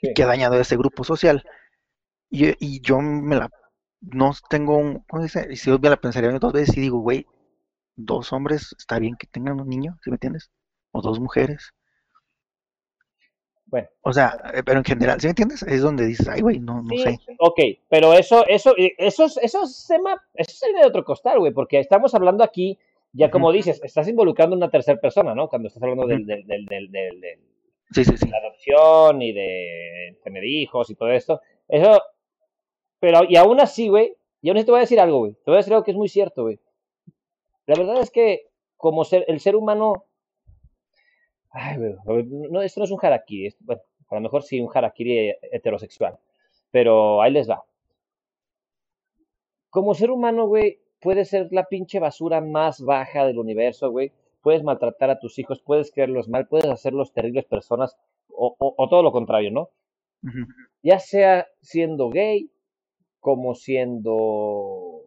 y 0.00 0.14
que 0.14 0.22
ha 0.22 0.26
dañado 0.26 0.60
ese 0.60 0.76
grupo 0.76 1.04
social. 1.04 1.44
Y, 2.30 2.48
y, 2.58 2.80
yo 2.80 3.00
me 3.00 3.36
la 3.36 3.50
no 4.00 4.32
tengo 4.48 4.76
un, 4.76 5.00
¿cómo 5.08 5.22
dice? 5.22 5.46
Y 5.50 5.56
si 5.56 5.70
yo 5.70 5.78
me 5.78 5.90
la 5.90 5.96
pensaría 5.96 6.30
dos 6.38 6.52
veces 6.52 6.76
y 6.76 6.80
digo, 6.80 7.00
güey, 7.00 7.26
dos 7.96 8.32
hombres, 8.32 8.74
está 8.78 8.98
bien 8.98 9.16
que 9.18 9.26
tengan 9.26 9.60
un 9.60 9.68
niño, 9.68 9.98
¿sí 10.02 10.10
me 10.10 10.14
entiendes? 10.14 10.50
O 10.92 11.02
dos 11.02 11.18
mujeres. 11.18 11.72
Bueno. 13.66 13.88
O 14.00 14.12
sea, 14.12 14.40
eh, 14.54 14.62
pero 14.64 14.78
en 14.78 14.84
general, 14.84 15.20
¿sí 15.20 15.26
me 15.26 15.30
entiendes? 15.30 15.62
Es 15.62 15.82
donde 15.82 16.06
dices, 16.06 16.26
ay, 16.28 16.40
güey, 16.40 16.58
no, 16.58 16.82
no 16.82 16.96
sé. 16.96 17.18
Ok, 17.38 17.60
pero 17.90 18.14
eso, 18.14 18.46
eso, 18.46 18.74
eso, 18.76 19.26
es, 19.26 19.36
eso, 19.42 19.64
es, 19.64 19.90
eso 20.34 20.66
es 20.66 20.80
de 20.80 20.86
otro 20.86 21.04
costal, 21.04 21.38
güey, 21.38 21.52
porque 21.52 21.78
estamos 21.78 22.14
hablando 22.14 22.44
aquí, 22.44 22.78
ya 23.18 23.30
como 23.30 23.50
dices, 23.50 23.80
estás 23.82 24.06
involucrando 24.08 24.54
a 24.54 24.58
una 24.58 24.70
tercera 24.70 25.00
persona, 25.00 25.34
¿no? 25.34 25.48
Cuando 25.48 25.68
estás 25.68 25.82
hablando 25.82 26.06
del, 26.06 26.24
del, 26.24 26.46
del, 26.46 26.66
del 26.90 27.20
sí, 27.90 28.04
sí, 28.04 28.16
sí. 28.16 28.28
la 28.28 28.38
adopción 28.38 29.20
y 29.20 29.32
de 29.32 30.18
tener 30.22 30.44
hijos 30.44 30.88
y 30.90 30.94
todo 30.94 31.10
esto. 31.10 31.40
Eso, 31.66 32.00
pero, 33.00 33.24
y 33.28 33.36
aún 33.36 33.60
así, 33.60 33.88
güey, 33.88 34.14
y 34.40 34.48
aún 34.48 34.58
así 34.58 34.66
te 34.66 34.70
voy 34.70 34.78
a 34.78 34.82
decir 34.82 35.00
algo, 35.00 35.18
güey. 35.18 35.32
Te 35.32 35.50
voy 35.50 35.54
a 35.54 35.58
decir 35.58 35.72
algo 35.72 35.84
que 35.84 35.90
es 35.90 35.96
muy 35.96 36.08
cierto, 36.08 36.42
güey. 36.42 36.60
La 37.66 37.74
verdad 37.76 38.00
es 38.00 38.10
que, 38.10 38.46
como 38.76 39.04
ser, 39.04 39.24
el 39.26 39.40
ser 39.40 39.56
humano 39.56 40.04
Ay, 41.50 41.76
no, 41.76 42.62
esto 42.62 42.80
no 42.80 42.84
es 42.84 42.90
un 42.90 42.98
harakiri. 43.02 43.54
bueno, 43.60 43.82
a 44.10 44.14
lo 44.14 44.20
mejor 44.20 44.42
sí 44.42 44.60
un 44.60 44.70
harakiri 44.72 45.34
heterosexual. 45.50 46.18
Pero 46.70 47.22
ahí 47.22 47.32
les 47.32 47.48
va. 47.50 47.64
Como 49.70 49.94
ser 49.94 50.10
humano, 50.10 50.46
güey, 50.46 50.80
puedes 51.00 51.28
ser 51.28 51.48
la 51.50 51.64
pinche 51.64 51.98
basura 51.98 52.40
más 52.40 52.80
baja 52.80 53.26
del 53.26 53.38
universo, 53.38 53.90
güey. 53.90 54.12
Puedes 54.42 54.62
maltratar 54.62 55.10
a 55.10 55.18
tus 55.18 55.38
hijos, 55.38 55.60
puedes 55.60 55.90
creerlos 55.90 56.28
mal, 56.28 56.46
puedes 56.46 56.70
hacerlos 56.70 57.12
terribles 57.12 57.44
personas, 57.44 57.96
o, 58.28 58.54
o, 58.58 58.88
todo 58.88 59.02
lo 59.02 59.10
contrario, 59.10 59.50
¿no? 59.50 59.70
Ya 60.82 60.98
sea 60.98 61.46
siendo 61.60 62.08
gay, 62.10 62.50
como 63.20 63.54
siendo 63.54 65.04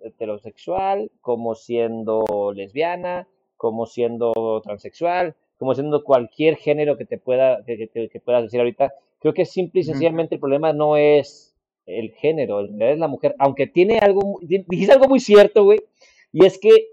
heterosexual, 0.00 1.10
como 1.20 1.54
siendo 1.54 2.52
lesbiana, 2.54 3.28
como 3.56 3.86
siendo 3.86 4.60
transexual, 4.64 5.36
como 5.56 5.74
siendo 5.74 6.02
cualquier 6.02 6.56
género 6.56 6.96
que 6.96 7.04
te 7.04 7.18
pueda, 7.18 7.64
que, 7.64 8.20
puedas 8.24 8.42
decir 8.42 8.60
ahorita. 8.60 8.92
Creo 9.20 9.34
que 9.34 9.44
simple 9.44 9.80
y 9.80 9.84
sencillamente 9.84 10.34
el 10.34 10.40
problema 10.40 10.72
no 10.72 10.96
es 10.96 11.51
el 11.86 12.12
género, 12.12 12.60
es 12.60 12.98
la 12.98 13.08
mujer, 13.08 13.34
aunque 13.38 13.66
tiene 13.66 13.98
algo, 13.98 14.38
dijiste 14.42 14.92
algo 14.92 15.08
muy 15.08 15.20
cierto, 15.20 15.64
güey, 15.64 15.80
y 16.32 16.46
es 16.46 16.58
que 16.58 16.88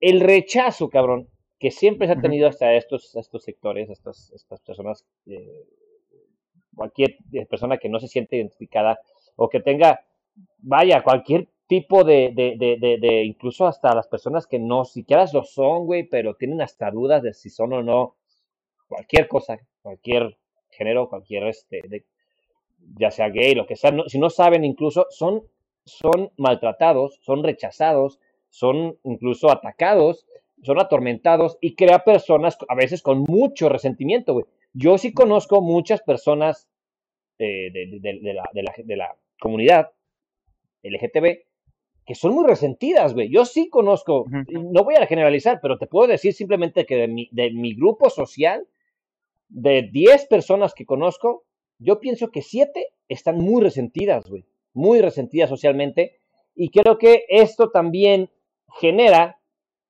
el 0.00 0.20
rechazo, 0.20 0.88
cabrón, 0.88 1.28
que 1.58 1.70
siempre 1.70 2.06
se 2.06 2.14
ha 2.14 2.20
tenido 2.20 2.48
hasta 2.48 2.74
estos, 2.74 3.14
estos 3.16 3.44
sectores, 3.44 3.90
estas, 3.90 4.32
estas 4.32 4.60
personas, 4.60 5.04
eh, 5.26 5.66
cualquier 6.74 7.18
persona 7.48 7.76
que 7.76 7.90
no 7.90 8.00
se 8.00 8.08
siente 8.08 8.36
identificada 8.36 8.98
o 9.36 9.50
que 9.50 9.60
tenga, 9.60 10.06
vaya, 10.58 11.02
cualquier 11.02 11.48
tipo 11.66 12.02
de, 12.02 12.32
de, 12.34 12.56
de, 12.58 12.98
de, 12.98 13.24
incluso 13.24 13.66
hasta 13.66 13.94
las 13.94 14.08
personas 14.08 14.46
que 14.46 14.58
no 14.58 14.84
siquiera 14.84 15.26
lo 15.32 15.44
son, 15.44 15.84
güey, 15.84 16.04
pero 16.04 16.34
tienen 16.34 16.62
hasta 16.62 16.90
dudas 16.90 17.22
de 17.22 17.34
si 17.34 17.50
son 17.50 17.72
o 17.74 17.82
no, 17.82 18.16
cualquier 18.88 19.28
cosa, 19.28 19.58
cualquier 19.82 20.38
género, 20.70 21.08
cualquier, 21.08 21.46
este, 21.46 21.82
ya 22.98 23.10
sea 23.10 23.28
gay, 23.28 23.54
lo 23.54 23.66
que 23.66 23.76
sea, 23.76 23.92
si 24.06 24.18
no 24.18 24.30
saben 24.30 24.64
incluso, 24.64 25.06
son, 25.10 25.42
son 25.84 26.30
maltratados, 26.36 27.18
son 27.22 27.42
rechazados, 27.42 28.20
son 28.48 28.98
incluso 29.04 29.50
atacados, 29.50 30.26
son 30.62 30.80
atormentados 30.80 31.58
y 31.60 31.74
crea 31.74 32.04
personas 32.04 32.58
a 32.68 32.74
veces 32.74 33.02
con 33.02 33.20
mucho 33.20 33.68
resentimiento, 33.68 34.34
güey. 34.34 34.46
Yo 34.72 34.98
sí 34.98 35.12
conozco 35.12 35.62
muchas 35.62 36.02
personas 36.02 36.68
eh, 37.38 37.70
de, 37.72 38.34
la, 38.34 38.48
de, 38.52 38.62
la, 38.62 38.74
de 38.76 38.96
la 38.96 39.16
comunidad 39.40 39.90
LGTB 40.82 41.50
que 42.10 42.14
son 42.16 42.34
muy 42.34 42.44
resentidas, 42.44 43.14
güey. 43.14 43.30
Yo 43.30 43.44
sí 43.44 43.68
conozco, 43.68 44.26
no 44.48 44.82
voy 44.82 44.96
a 44.96 45.06
generalizar, 45.06 45.60
pero 45.62 45.78
te 45.78 45.86
puedo 45.86 46.08
decir 46.08 46.32
simplemente 46.32 46.84
que 46.84 46.96
de 46.96 47.06
mi, 47.06 47.28
de 47.30 47.52
mi 47.52 47.74
grupo 47.74 48.10
social, 48.10 48.66
de 49.48 49.88
10 49.92 50.26
personas 50.26 50.74
que 50.74 50.86
conozco, 50.86 51.44
yo 51.80 51.98
pienso 51.98 52.30
que 52.30 52.42
7 52.42 52.86
están 53.08 53.38
muy 53.38 53.62
resentidas, 53.62 54.28
güey. 54.28 54.44
Muy 54.72 55.00
resentidas 55.00 55.48
socialmente. 55.50 56.20
Y 56.54 56.70
creo 56.70 56.98
que 56.98 57.24
esto 57.28 57.70
también 57.70 58.30
genera 58.78 59.38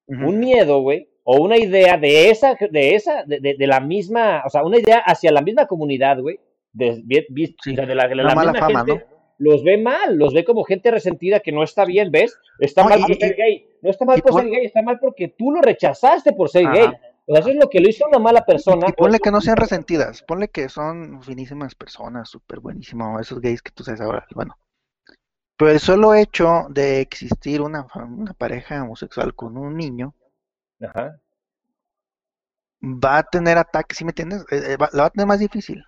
un 0.07 0.41
miedo, 0.41 0.80
güey, 0.80 1.09
o 1.22 1.41
una 1.41 1.57
idea 1.57 1.97
de 1.97 2.30
esa, 2.30 2.57
de 2.70 2.95
esa, 2.95 3.22
de, 3.24 3.38
de, 3.41 3.66
la 3.66 3.78
misma, 3.78 4.43
o 4.45 4.51
sea, 4.51 4.64
una 4.64 4.78
idea 4.78 4.99
hacia 4.99 5.30
la 5.30 5.41
misma 5.41 5.66
comunidad, 5.66 6.20
güey, 6.20 6.41
de, 6.72 7.01
de, 7.05 7.95
la, 7.95 8.34
mala 8.34 8.55
fama, 8.55 8.82
¿no? 8.82 9.01
los 9.41 9.64
ve 9.64 9.78
mal, 9.78 10.16
los 10.16 10.34
ve 10.34 10.45
como 10.45 10.64
gente 10.64 10.91
resentida 10.91 11.41
que 11.41 11.51
no 11.51 11.62
está 11.62 11.86
bien, 11.86 12.11
¿ves? 12.11 12.36
Está 12.59 12.84
mal 12.84 13.01
ser 13.07 13.36
gay, 13.36 13.66
No 13.80 13.88
está 13.88 14.05
mal 14.05 14.20
por 14.20 14.34
ser 14.34 14.51
gay, 14.51 14.66
está 14.66 14.82
mal 14.82 14.99
porque 15.01 15.28
tú 15.28 15.51
lo 15.51 15.62
rechazaste 15.62 16.34
por 16.34 16.51
ser 16.51 16.66
Ajá. 16.66 16.74
gay. 16.74 16.88
O 17.31 17.33
sea, 17.33 17.41
eso 17.43 17.51
es 17.51 17.57
lo 17.57 17.70
que 17.70 17.78
lo 17.78 17.89
hizo 17.89 18.09
una 18.09 18.18
mala 18.18 18.45
persona. 18.45 18.89
Y 18.89 18.93
ponle 18.93 19.20
que 19.20 19.31
no 19.31 19.41
sean 19.41 19.57
resentidas, 19.57 20.24
ponle 20.24 20.49
que 20.49 20.68
son 20.68 21.22
finísimas 21.22 21.76
personas, 21.76 22.28
súper 22.28 22.59
buenísimos, 22.59 23.20
esos 23.20 23.41
gays 23.41 23.62
que 23.62 23.70
tú 23.70 23.85
sabes 23.85 24.01
ahora, 24.01 24.26
bueno. 24.35 24.59
Pero 25.57 25.70
el 25.70 25.78
solo 25.78 26.12
hecho 26.14 26.66
de 26.70 27.01
existir 27.01 27.61
una, 27.61 27.87
pareja 28.37 28.83
homosexual 28.83 29.33
con 29.37 29.57
un 29.57 29.76
niño 29.76 30.12
Ajá. 30.81 31.20
va 32.83 33.18
a 33.18 33.22
tener 33.22 33.59
ataques, 33.59 33.99
¿sí 33.99 34.05
me 34.05 34.11
entiendes? 34.11 34.43
Eh, 34.51 34.72
eh, 34.72 34.76
va- 34.76 34.91
la 34.93 35.03
va 35.03 35.07
a 35.07 35.11
tener 35.11 35.28
más 35.28 35.39
difícil. 35.39 35.85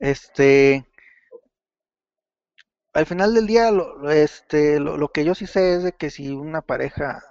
Este, 0.00 0.84
al 2.92 3.04
final 3.06 3.34
del 3.34 3.46
día, 3.48 3.70
lo, 3.72 3.98
lo- 3.98 4.10
este, 4.10 4.78
lo, 4.78 4.96
lo 4.96 5.08
que 5.08 5.24
yo 5.24 5.34
sí 5.34 5.46
sé 5.46 5.74
es 5.74 5.82
de 5.82 5.92
que 5.92 6.10
si 6.10 6.30
una 6.30 6.62
pareja 6.62 7.22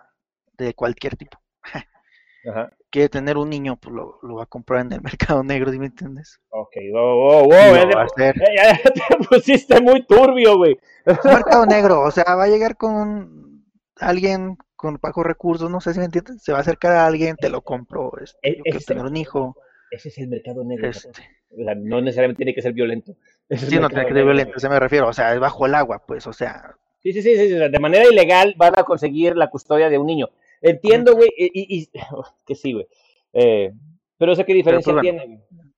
de 0.57 0.74
cualquier 0.74 1.15
tipo 1.17 1.39
Ajá. 2.48 2.72
quiere 2.90 3.10
tener 3.10 3.38
un 3.38 3.50
niño, 3.50 3.76
pues 3.76 3.94
lo, 3.94 4.20
lo 4.24 4.36
va 4.36 4.44
a 4.44 4.48
comprar 4.48 4.86
en 4.86 4.94
el 4.94 5.02
mercado 5.38 5.44
negro, 5.44 5.72
¿sí 5.72 5.80
me 5.80 5.88
entiendes? 5.88 6.40
Ok, 6.50 6.72
wow, 6.92 7.16
wow, 7.16 7.44
wow. 7.46 7.54
Eh, 7.54 7.82
lo 7.82 7.88
de- 7.88 7.96
va 7.96 8.02
a 8.02 8.06
hacer. 8.06 8.36
eh, 8.42 8.56
ya 8.56 8.78
te 8.92 9.28
pusiste 9.28 9.82
muy 9.82 10.06
turbio, 10.06 10.58
güey. 10.58 10.78
Mercado 11.24 11.66
negro, 11.66 12.02
o 12.02 12.12
sea, 12.12 12.36
va 12.36 12.44
a 12.44 12.48
llegar 12.48 12.78
con 12.78 13.64
alguien 13.98 14.58
con 14.76 14.98
bajos 15.02 15.26
recursos, 15.26 15.70
no 15.70 15.82
sé 15.82 15.94
si 15.94 16.00
me 16.00 16.06
entiendes, 16.06 16.42
se 16.42 16.54
va 16.54 16.60
a 16.60 16.62
acercar 16.62 16.94
a 16.94 17.06
alguien, 17.06 17.36
te 17.36 17.50
lo 17.50 17.62
compro, 17.62 18.14
este, 18.22 18.38
Eh, 18.44 18.56
yo 18.58 18.64
quiero 18.64 18.78
este- 18.80 18.94
tener 18.94 19.06
un 19.10 19.18
hijo, 19.18 19.58
Ese 19.92 20.08
es 20.10 20.18
el 20.20 20.28
mercado 20.30 20.64
negro. 20.64 20.88
este, 20.88 21.10
no 21.50 22.00
necesariamente 22.00 22.38
tiene 22.38 22.54
que 22.54 22.62
ser 22.62 22.72
violento. 22.74 23.14
Ese 23.50 23.66
es 23.66 23.72
sí, 23.72 23.78
no 23.80 23.90
tiene 23.90 24.06
que 24.06 24.14
ser 24.14 24.24
violento, 24.24 24.54
eso 24.56 24.70
me 24.70 24.80
refiero, 24.80 25.08
o 25.10 25.14
sea, 25.14 25.34
es 25.34 25.40
bajo 25.42 25.66
el 25.66 25.76
agua, 25.76 26.02
pues, 26.08 26.26
o 26.28 26.32
sea, 26.34 26.76
sí, 27.02 27.12
sí, 27.12 27.22
sí, 27.22 27.36
sí, 27.36 27.50
de 27.50 27.80
manera 27.80 28.06
ilegal 28.10 28.54
van 28.58 28.78
a 28.80 28.84
conseguir 28.84 29.36
la 29.36 29.50
custodia 29.50 29.90
de 29.90 29.98
un 29.98 30.06
niño. 30.08 30.30
Entiendo, 30.62 31.16
güey, 31.16 31.30
y, 31.38 31.45
y- 31.45 31.82
y- 31.84 31.89
que 32.45 32.55
sí, 32.55 32.74
güey. 32.74 32.88
Eh, 33.34 33.72
pero 34.18 34.34
eso 34.34 34.43
qué 34.45 34.53
diferencia 34.53 34.93
pues, 34.93 35.03
bueno. 35.03 35.20
tiene. 35.22 35.36
güey? 35.47 35.70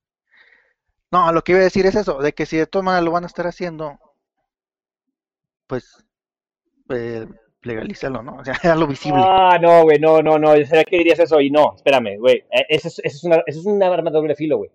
no, 1.12 1.32
lo 1.34 1.44
que 1.44 1.52
iba 1.52 1.62
a 1.62 1.66
decir 1.66 1.86
es 1.86 1.96
eso, 1.96 2.20
de 2.20 2.34
que 2.34 2.46
si 2.46 2.58
de 2.58 2.66
todas 2.68 2.86
maneras 2.86 3.04
lo 3.06 3.12
van 3.12 3.24
a 3.24 3.28
estar 3.28 3.46
haciendo, 3.46 4.00
pues, 5.68 6.04
eh, 6.90 7.26
legalízalo, 7.64 8.24
¿no? 8.24 8.38
O 8.38 8.46
sea, 8.46 8.54
hazlo 8.64 8.88
visible. 8.88 9.22
Ah, 9.24 9.58
no, 9.62 9.84
güey, 9.84 10.00
no, 10.00 10.22
no, 10.22 10.38
no. 10.40 10.50
Sabía 10.66 10.84
que 10.84 10.98
dirías 10.98 11.20
eso 11.20 11.40
y 11.40 11.50
no, 11.52 11.74
espérame, 11.76 12.18
güey. 12.18 12.38
Eh, 12.52 12.66
Eso 12.70 12.88
es, 12.88 13.00
eso 13.00 13.18
es 13.18 13.24
una, 13.24 13.36
eso 13.46 13.60
es 13.60 13.66
una 13.66 13.88
arma 13.88 14.10
de 14.10 14.18
doble 14.18 14.36
filo, 14.36 14.58
güey. 14.58 14.72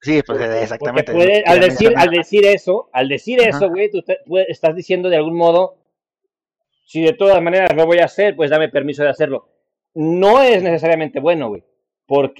Sí, 0.00 0.20
pues 0.26 0.38
Porque- 0.38 0.62
exactamente. 0.62 1.12
puede- 1.12 1.44
al, 1.46 1.60
decir, 1.60 1.94
al 1.96 2.10
decir 2.10 2.44
eso, 2.44 2.90
al 2.92 3.08
decir 3.08 3.40
Ajá. 3.40 3.50
eso, 3.50 3.68
güey, 3.70 3.90
tú 3.90 4.02
te- 4.02 4.18
puede- 4.26 4.50
estás 4.50 4.74
diciendo 4.76 5.08
de 5.08 5.16
algún 5.16 5.36
modo, 5.36 5.76
si 6.84 7.02
de 7.02 7.12
todas 7.14 7.42
maneras 7.42 7.74
lo 7.74 7.86
voy 7.86 7.98
a 7.98 8.04
hacer, 8.04 8.36
pues 8.36 8.50
dame 8.50 8.68
permiso 8.68 9.02
de 9.02 9.10
hacerlo. 9.10 9.48
No 9.94 10.42
es 10.42 10.62
necesariamente 10.62 11.20
bueno, 11.20 11.48
güey, 11.48 11.62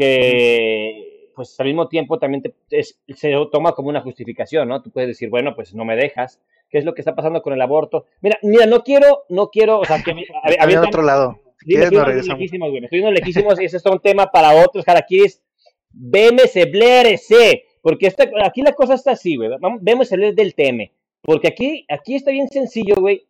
porque 0.05 1.31
pues 1.35 1.59
al 1.59 1.67
mismo 1.67 1.89
tiempo 1.89 2.19
también 2.19 2.43
te- 2.43 2.55
es- 2.71 3.01
se 3.09 3.31
lo 3.31 3.51
toma 3.51 3.73
como 3.73 3.89
una 3.89 4.01
justificación, 4.01 4.69
¿no? 4.69 4.83
Tú 4.83 4.91
puedes 4.91 5.09
decir, 5.09 5.31
bueno, 5.31 5.55
pues 5.57 5.75
no 5.75 5.85
me 5.85 5.97
dejas. 5.97 6.41
¿Qué 6.71 6.79
es 6.79 6.85
lo 6.85 6.95
que 6.95 7.01
está 7.01 7.15
pasando 7.17 7.43
con 7.43 7.53
el 7.53 7.61
aborto? 7.61 8.07
Mira, 8.21 8.39
mira, 8.43 8.67
no 8.67 8.83
quiero, 8.85 9.25
no 9.29 9.51
quiero, 9.51 9.81
o 9.81 9.85
sea, 9.85 10.01
que 10.03 10.11
a 10.43 10.65
a- 10.65 10.81
otro 10.89 11.03
lado. 11.03 11.41
Si 11.59 11.77
me 11.77 11.85
estoy 11.85 11.99
regresamos. 12.05 12.39
lejísimos, 12.39 12.69
güey. 12.71 12.81
Me 12.81 12.87
estoy 12.87 12.99
yendo 13.01 13.13
lejísimos 13.13 13.61
y 13.61 13.65
ese 13.65 13.79
es 13.79 13.87
un 13.87 13.99
tema 14.01 14.27
para 14.31 14.55
otros 14.65 14.87
harakiris. 14.87 15.43
BMS, 15.91 16.71
blérese. 16.71 17.65
Porque 17.81 18.07
esta, 18.07 18.29
aquí 18.45 18.63
la 18.63 18.73
cosa 18.73 18.95
está 18.95 19.13
así, 19.13 19.37
güey. 19.37 19.51
Vemos 19.81 20.11
el 20.13 20.35
del 20.35 20.55
TM. 20.55 20.91
Porque 21.23 21.49
aquí, 21.49 21.85
aquí 21.89 22.15
está 22.17 22.31
bien 22.33 22.49
sencillo, 22.49 22.97
güey. 22.99 23.27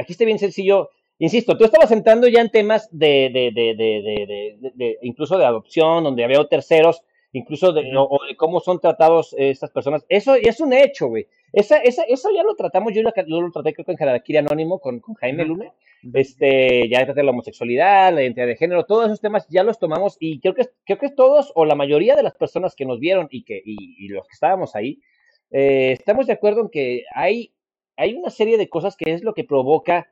Aquí 0.00 0.12
está 0.12 0.24
bien 0.24 0.38
sencillo. 0.38 0.90
Insisto, 1.18 1.56
tú 1.56 1.64
estabas 1.64 1.92
entrando 1.92 2.26
ya 2.28 2.40
en 2.40 2.50
temas 2.50 2.88
de, 2.90 3.30
de, 3.32 4.72
de, 4.74 4.98
incluso 5.02 5.36
de 5.36 5.44
adopción, 5.44 6.02
donde 6.04 6.24
había 6.24 6.42
terceros, 6.46 7.02
incluso 7.32 7.72
de, 7.72 7.94
o, 7.96 8.04
o 8.04 8.24
de 8.26 8.36
cómo 8.36 8.60
son 8.60 8.80
tratados 8.80 9.34
eh, 9.34 9.50
estas 9.50 9.70
personas. 9.70 10.04
Eso 10.08 10.34
es 10.34 10.60
un 10.60 10.72
hecho, 10.72 11.08
güey. 11.08 11.26
Esa, 11.52 11.78
esa, 11.78 12.04
eso 12.04 12.30
ya 12.34 12.42
lo 12.42 12.54
tratamos, 12.54 12.94
yo 12.94 13.02
lo, 13.02 13.12
yo 13.26 13.40
lo 13.40 13.50
traté 13.50 13.74
creo 13.74 13.84
que 13.84 13.92
en 13.92 14.02
Harakiri 14.02 14.38
Anónimo 14.38 14.78
con, 14.78 15.00
con 15.00 15.14
Jaime. 15.16 15.44
Luna. 15.44 15.72
Este, 16.14 16.88
ya 16.88 17.04
traté 17.04 17.22
la 17.22 17.32
homosexualidad, 17.32 18.14
la 18.14 18.22
identidad 18.22 18.46
de 18.46 18.56
género, 18.56 18.86
todos 18.86 19.04
esos 19.04 19.20
temas 19.20 19.46
ya 19.50 19.62
los 19.62 19.78
tomamos 19.78 20.16
y 20.18 20.40
creo 20.40 20.54
que, 20.54 20.64
creo 20.86 20.98
que 20.98 21.10
todos 21.10 21.52
o 21.54 21.66
la 21.66 21.74
mayoría 21.74 22.16
de 22.16 22.22
las 22.22 22.34
personas 22.36 22.74
que 22.74 22.86
nos 22.86 22.98
vieron 23.00 23.28
y, 23.30 23.44
que, 23.44 23.60
y, 23.62 24.06
y 24.06 24.08
los 24.08 24.26
que 24.26 24.32
estábamos 24.32 24.74
ahí, 24.74 25.02
eh, 25.50 25.92
estamos 25.92 26.26
de 26.26 26.32
acuerdo 26.32 26.62
en 26.62 26.70
que 26.70 27.04
hay, 27.14 27.52
hay 28.00 28.14
una 28.14 28.30
serie 28.30 28.56
de 28.58 28.68
cosas 28.68 28.96
que 28.96 29.12
es 29.12 29.22
lo 29.22 29.34
que 29.34 29.44
provoca, 29.44 30.08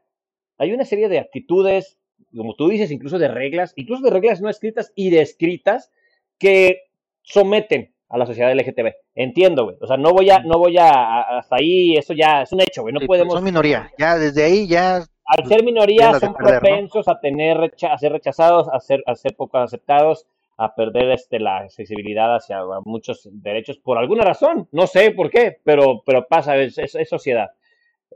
hay 0.58 0.72
una 0.72 0.84
serie 0.84 1.08
de 1.08 1.18
actitudes, 1.18 1.98
como 2.36 2.54
tú 2.54 2.68
dices, 2.68 2.90
incluso 2.90 3.18
de 3.18 3.28
reglas, 3.28 3.72
incluso 3.76 4.02
de 4.02 4.10
reglas 4.10 4.40
no 4.40 4.50
escritas 4.50 4.92
y 4.94 5.10
de 5.10 5.22
escritas 5.22 5.90
que 6.38 6.82
someten 7.22 7.94
a 8.10 8.18
la 8.18 8.26
sociedad 8.26 8.52
LGTB. 8.52 8.92
Entiendo, 9.14 9.64
güey. 9.64 9.76
O 9.80 9.86
sea, 9.86 9.96
no 9.96 10.12
voy 10.12 10.30
a, 10.30 10.40
no 10.40 10.58
voy 10.58 10.76
a, 10.78 11.38
hasta 11.38 11.56
ahí, 11.56 11.94
eso 11.96 12.14
ya 12.14 12.42
es 12.42 12.52
un 12.52 12.60
hecho, 12.60 12.82
güey. 12.82 12.92
No 12.94 13.00
Sí, 13.00 13.06
pues, 13.06 13.18
podemos 13.18 13.34
Son 13.34 13.44
minoría. 13.44 13.90
Ya 13.98 14.16
desde 14.18 14.44
ahí 14.44 14.66
ya 14.66 14.96
al 15.24 15.46
ser 15.46 15.62
minoría 15.62 16.14
son 16.18 16.32
perder, 16.34 16.54
¿no? 16.54 16.60
propensos 16.60 17.06
a 17.08 17.20
tener 17.20 17.56
recha- 17.58 17.92
a 17.92 17.98
ser 17.98 18.12
rechazados, 18.12 18.66
a 18.72 18.80
ser, 18.80 19.02
a 19.06 19.14
ser 19.14 19.34
poco 19.36 19.58
aceptados, 19.58 20.26
a 20.56 20.74
perder 20.74 21.10
este, 21.10 21.38
la 21.38 21.58
accesibilidad 21.58 22.34
hacia 22.34 22.60
muchos 22.84 23.28
derechos 23.30 23.78
por 23.78 23.98
alguna 23.98 24.24
razón. 24.24 24.68
No 24.72 24.86
sé 24.86 25.10
por 25.10 25.30
qué, 25.30 25.58
pero, 25.62 26.02
pero 26.04 26.26
pasa, 26.26 26.56
es, 26.56 26.78
es- 26.78 26.94
es 26.94 27.08
sociedad. 27.08 27.50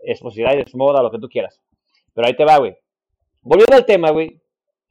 Es 0.03 0.19
sociedad, 0.19 0.59
es 0.59 0.75
moda, 0.75 1.03
lo 1.03 1.11
que 1.11 1.19
tú 1.19 1.29
quieras. 1.29 1.61
Pero 2.15 2.27
ahí 2.27 2.37
te 2.37 2.45
va, 2.45 2.59
güey. 2.59 2.77
Volviendo 3.41 3.77
al 3.77 3.87
tema, 3.87 4.11
güey. 4.11 4.41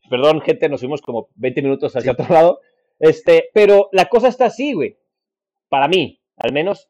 Perdón, 0.09 0.41
gente, 0.41 0.68
nos 0.70 0.82
fuimos 0.82 1.01
como 1.01 1.30
20 1.36 1.62
minutos 1.62 1.95
hacia 1.95 2.14
Sí. 2.14 2.22
otro 2.22 2.34
lado. 2.34 2.59
Este, 2.99 3.49
pero 3.53 3.89
la 3.91 4.05
cosa 4.05 4.28
está 4.28 4.45
así, 4.45 4.74
güey. 4.74 4.97
Para 5.70 5.88
mí, 5.88 6.22
al 6.38 6.51
menos. 6.53 6.89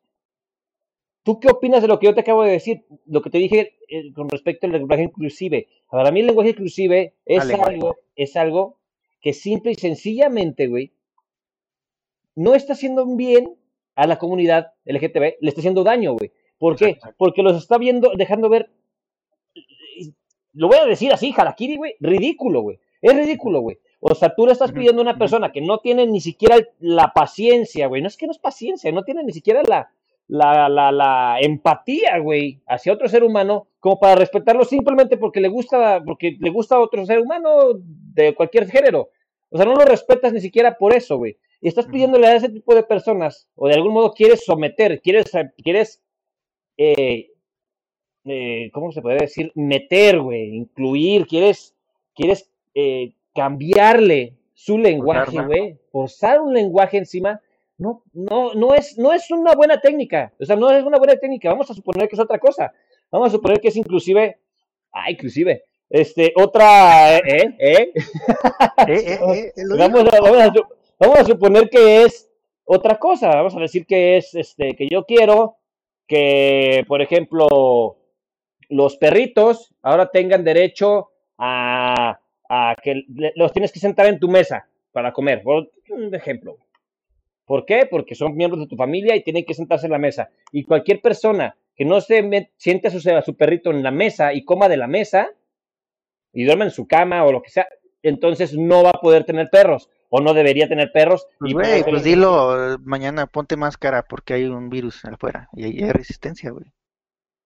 ¿Tú 1.24 1.40
qué 1.40 1.50
opinas 1.50 1.84
de 1.84 1.88
lo 1.88 2.00
que 2.00 2.08
yo 2.08 2.16
te 2.16 2.22
acabo 2.22 2.44
de 2.44 2.52
decir? 2.52 2.84
Lo 3.06 3.22
que 3.22 3.30
te 3.30 3.38
dije 3.38 3.78
eh, 3.90 4.12
con 4.14 4.28
respecto 4.28 4.66
al 4.66 4.74
lenguaje 4.74 5.04
inclusive. 5.04 5.68
Para 5.90 6.12
mí 6.12 6.22
el 6.22 6.28
lenguaje 6.28 6.50
inclusive 6.50 7.14
es 7.26 7.48
algo, 7.52 7.96
es 8.16 8.36
algo 8.36 8.80
que 9.22 9.34
simple 9.34 9.72
y 9.74 9.76
sencillamente, 9.76 10.66
güey, 10.68 10.94
no 12.34 12.56
está 12.56 12.74
haciendo 12.74 13.06
bien 13.16 13.56
a 13.94 14.08
la 14.08 14.18
comunidad 14.18 14.74
LGTB, 14.86 15.36
le 15.42 15.50
está 15.50 15.62
haciendo 15.62 15.84
daño, 15.84 16.14
güey. 16.14 16.32
¿Por 16.62 16.76
qué? 16.76 17.00
Porque 17.18 17.42
los 17.42 17.58
está 17.58 17.80
viendo, 17.80 18.12
dejando 18.16 18.48
ver, 18.48 18.70
lo 20.54 20.68
voy 20.68 20.78
a 20.78 20.86
decir 20.86 21.12
así, 21.12 21.34
Harakiri, 21.36 21.76
güey, 21.76 21.96
ridículo, 22.00 22.62
güey. 22.62 22.80
Es 23.02 23.16
ridículo, 23.16 23.62
güey. 23.62 23.80
O 24.00 24.14
sea, 24.14 24.36
tú 24.36 24.46
le 24.46 24.52
estás 24.52 24.72
pidiendo 24.72 25.02
a 25.02 25.06
una 25.06 25.18
persona 25.18 25.52
que 25.52 25.60
no 25.60 25.80
tiene 25.80 26.06
ni 26.06 26.22
siquiera 26.22 26.58
la 26.78 27.14
paciencia, 27.14 27.88
güey. 27.88 28.04
No 28.04 28.08
es 28.08 28.16
que 28.16 28.28
no 28.28 28.32
es 28.32 28.38
paciencia, 28.38 28.92
no 28.92 29.02
tiene 29.04 29.24
ni 29.24 29.34
siquiera 29.34 29.64
la, 29.64 29.90
la, 30.28 30.70
la, 30.70 30.92
la 30.92 31.40
empatía, 31.42 32.20
güey, 32.20 32.62
hacia 32.68 32.94
otro 32.94 33.10
ser 33.10 33.24
humano, 33.24 33.66
como 33.80 34.00
para 34.00 34.14
respetarlo 34.14 34.64
simplemente 34.64 35.18
porque 35.18 35.42
le 35.42 35.48
gusta, 35.48 36.04
porque 36.06 36.38
le 36.40 36.52
gusta 36.52 36.76
a 36.76 36.82
otro 36.82 37.04
ser 37.08 37.22
humano 37.22 37.72
de 37.76 38.36
cualquier 38.36 38.70
género. 38.70 39.10
O 39.50 39.58
sea, 39.58 39.66
no 39.66 39.74
lo 39.74 39.84
respetas 39.84 40.32
ni 40.32 40.42
siquiera 40.42 40.78
por 40.78 40.94
eso, 40.94 41.18
güey. 41.18 41.38
Y 41.60 41.68
estás 41.68 41.86
pidiéndole 41.86 42.26
a 42.26 42.36
ese 42.36 42.50
tipo 42.50 42.74
de 42.74 42.82
personas, 42.82 43.48
o 43.56 43.68
de 43.68 43.76
algún 43.76 43.94
modo 43.94 44.14
quieres 44.14 44.44
someter, 44.44 45.00
quieres, 45.00 45.32
quieres, 45.64 46.01
eh, 46.78 47.32
eh, 48.26 48.70
¿cómo 48.74 48.92
se 48.92 49.02
puede 49.02 49.18
decir? 49.20 49.52
Meter, 49.56 50.20
güey, 50.20 50.56
incluir, 50.56 51.26
quieres, 51.28 51.76
quieres 52.14 52.50
eh, 52.74 53.14
cambiarle 53.34 54.34
su 54.54 54.78
lenguaje, 54.78 55.38
güey, 55.48 55.78
forzar 55.92 56.40
un 56.42 56.54
lenguaje 56.54 56.98
encima, 56.98 57.42
no, 57.78 58.04
no, 58.14 58.54
no 58.54 58.76
es, 58.76 58.98
no 58.98 59.12
es 59.12 59.30
una 59.32 59.56
buena 59.56 59.82
técnica, 59.82 60.34
o 60.40 60.46
sea, 60.46 60.56
no 60.56 60.70
es 60.72 60.84
una 60.84 60.98
buena 61.00 61.16
técnica, 61.16 61.50
vamos 61.50 61.70
a 61.72 61.74
suponer 61.74 62.08
que 62.08 62.16
es 62.16 62.20
otra 62.22 62.38
cosa, 62.38 62.72
vamos 63.10 63.30
a 63.30 63.32
suponer 63.32 63.60
que 63.60 63.70
es 63.70 63.76
inclusive, 63.76 64.38
ah, 64.92 65.10
inclusive, 65.10 65.64
este, 65.90 66.32
otra, 66.36 67.18
eh, 67.18 67.92
vamos, 69.78 70.14
a, 70.14 70.22
vamos, 70.22 70.38
a, 70.40 70.54
su- 70.54 70.66
vamos 71.00 71.20
a 71.20 71.26
suponer 71.26 71.70
que 71.70 72.04
es 72.04 72.30
otra 72.64 72.98
cosa. 72.98 73.30
Vamos 73.30 73.56
a 73.56 73.60
decir 73.60 73.86
que 73.86 74.18
es 74.18 74.34
este 74.34 74.76
que 74.76 74.88
yo 74.90 75.04
quiero 75.06 75.58
que, 76.12 76.84
por 76.90 77.02
ejemplo, 77.02 77.48
los 78.68 78.98
perritos 78.98 79.74
ahora 79.82 80.12
tengan 80.12 80.44
derecho 80.44 81.12
a, 81.38 82.20
a 82.50 82.76
que 82.84 83.06
los 83.36 83.54
tienes 83.54 83.72
que 83.72 83.80
sentar 83.80 84.08
en 84.08 84.20
tu 84.20 84.28
mesa 84.28 84.68
para 84.92 85.14
comer. 85.14 85.42
Por 85.42 85.72
un 85.88 86.14
ejemplo. 86.14 86.58
¿Por 87.46 87.66
qué? 87.66 87.88
Porque 87.90 88.16
son 88.16 88.36
miembros 88.36 88.60
de 88.60 88.68
tu 88.68 88.76
familia 88.76 89.16
y 89.16 89.24
tienen 89.24 89.46
que 89.46 89.54
sentarse 89.54 89.86
en 89.86 89.94
la 89.94 90.00
mesa. 90.00 90.30
Y 90.52 90.66
cualquier 90.66 91.00
persona 91.00 91.56
que 91.78 91.86
no 91.86 92.02
se 92.02 92.50
siente 92.58 92.90
a 92.90 92.92
su, 92.92 93.10
a 93.10 93.22
su 93.22 93.38
perrito 93.38 93.72
en 93.72 93.82
la 93.82 93.92
mesa 93.92 94.34
y 94.34 94.44
coma 94.44 94.68
de 94.68 94.76
la 94.76 94.88
mesa 94.88 95.30
y 96.34 96.44
duerma 96.44 96.66
en 96.66 96.72
su 96.72 96.90
cama 96.90 97.24
o 97.24 97.32
lo 97.32 97.42
que 97.42 97.52
sea, 97.52 97.70
entonces 98.04 98.54
no 98.58 98.84
va 98.84 98.90
a 98.90 99.00
poder 99.00 99.24
tener 99.24 99.50
perros 99.50 99.90
o 100.14 100.20
no 100.22 100.34
debería 100.34 100.68
tener 100.68 100.92
perros. 100.92 101.26
Pues, 101.40 101.52
y 101.52 101.54
güey, 101.54 101.84
pues 101.84 102.04
dilo, 102.04 102.74
eh, 102.74 102.78
mañana 102.84 103.26
ponte 103.28 103.56
máscara 103.58 104.04
porque 104.04 104.34
hay 104.36 104.44
un 104.44 104.70
virus 104.70 105.04
afuera 105.06 105.48
y 105.54 105.64
hay, 105.64 105.84
hay 105.84 105.92
resistencia, 105.92 106.52
güey. 106.52 106.66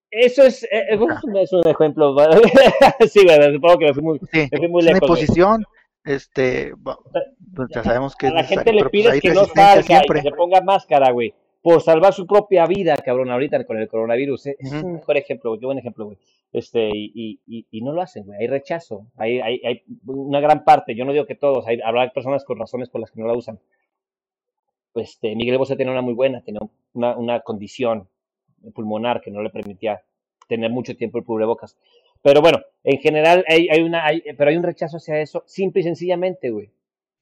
eso 0.09 0.43
es, 0.43 0.63
eh, 0.63 0.67
eh, 0.91 0.99
es 1.41 1.53
un 1.53 1.67
ejemplo. 1.67 2.15
sí, 3.09 3.25
verdad, 3.25 3.53
supongo 3.53 3.77
que 3.77 3.85
me 3.85 3.93
fui 3.93 4.03
muy, 4.03 4.19
Sí, 4.31 4.47
me 4.51 4.57
fui 4.57 4.67
muy 4.67 4.81
es 4.81 4.87
una 4.87 4.93
lejos. 4.93 5.09
güey. 5.09 5.21
imposición, 5.21 5.65
este, 6.03 6.73
bu- 6.73 6.97
pues 7.55 7.69
ya 7.73 7.83
sabemos 7.83 8.15
que 8.15 8.27
A 8.27 8.31
la 8.31 8.43
gente 8.43 8.71
le 8.73 8.81
pues 8.81 8.91
pides 8.91 9.13
hay 9.13 9.19
que 9.21 9.29
no 9.33 9.45
salga 9.45 10.01
y 10.03 10.07
que 10.13 10.21
se 10.21 10.31
ponga 10.31 10.61
máscara, 10.61 11.11
güey, 11.11 11.33
por 11.61 11.81
salvar 11.81 12.13
su 12.13 12.25
propia 12.27 12.65
vida, 12.65 12.95
cabrón, 12.97 13.31
ahorita 13.31 13.63
con 13.65 13.77
el 13.77 13.87
coronavirus. 13.87 14.47
eh, 14.47 14.55
Es 14.59 14.71
un 14.71 14.93
mejor 14.93 15.17
ejemplo, 15.17 15.51
güey, 15.51 15.59
qué 15.59 15.65
buen 15.65 15.77
ejemplo, 15.79 16.05
güey. 16.05 16.17
Este, 16.55 16.89
y, 16.93 17.41
y, 17.45 17.67
y, 17.69 17.81
no 17.81 17.91
lo 17.91 18.01
hacen, 18.01 18.23
güey, 18.23 18.39
hay 18.39 18.47
rechazo, 18.47 19.07
hay, 19.17 19.41
hay, 19.41 19.59
hay 19.65 19.83
una 20.05 20.39
gran 20.39 20.63
parte, 20.63 20.95
yo 20.95 21.03
no 21.03 21.11
digo 21.11 21.25
que 21.25 21.35
todos, 21.35 21.67
hay, 21.67 21.81
habrá 21.83 22.09
personas 22.13 22.45
con 22.45 22.57
razones 22.57 22.87
por 22.87 23.01
las 23.01 23.11
que 23.11 23.19
no 23.19 23.27
la 23.27 23.35
usan. 23.35 23.59
Este, 24.93 25.35
Miguel 25.35 25.57
Bosé 25.57 25.75
tenía 25.75 25.91
una 25.91 26.01
muy 26.01 26.13
buena, 26.13 26.39
tenía 26.39 26.61
una, 26.93 27.17
una 27.17 27.41
condición 27.41 28.07
pulmonar 28.73 29.19
que 29.19 29.31
no 29.31 29.43
le 29.43 29.49
permitía 29.49 30.01
tener 30.47 30.71
mucho 30.71 30.95
tiempo 30.95 31.17
el 31.17 31.25
cubrebocas. 31.25 31.77
Pero 32.21 32.39
bueno, 32.39 32.61
en 32.85 32.99
general 32.99 33.43
hay, 33.49 33.67
hay 33.67 33.81
una, 33.81 34.05
hay, 34.05 34.23
pero 34.37 34.49
hay 34.49 34.55
un 34.55 34.63
rechazo 34.63 34.95
hacia 34.95 35.19
eso, 35.19 35.43
simple 35.47 35.81
y 35.81 35.83
sencillamente, 35.83 36.51
güey, 36.51 36.71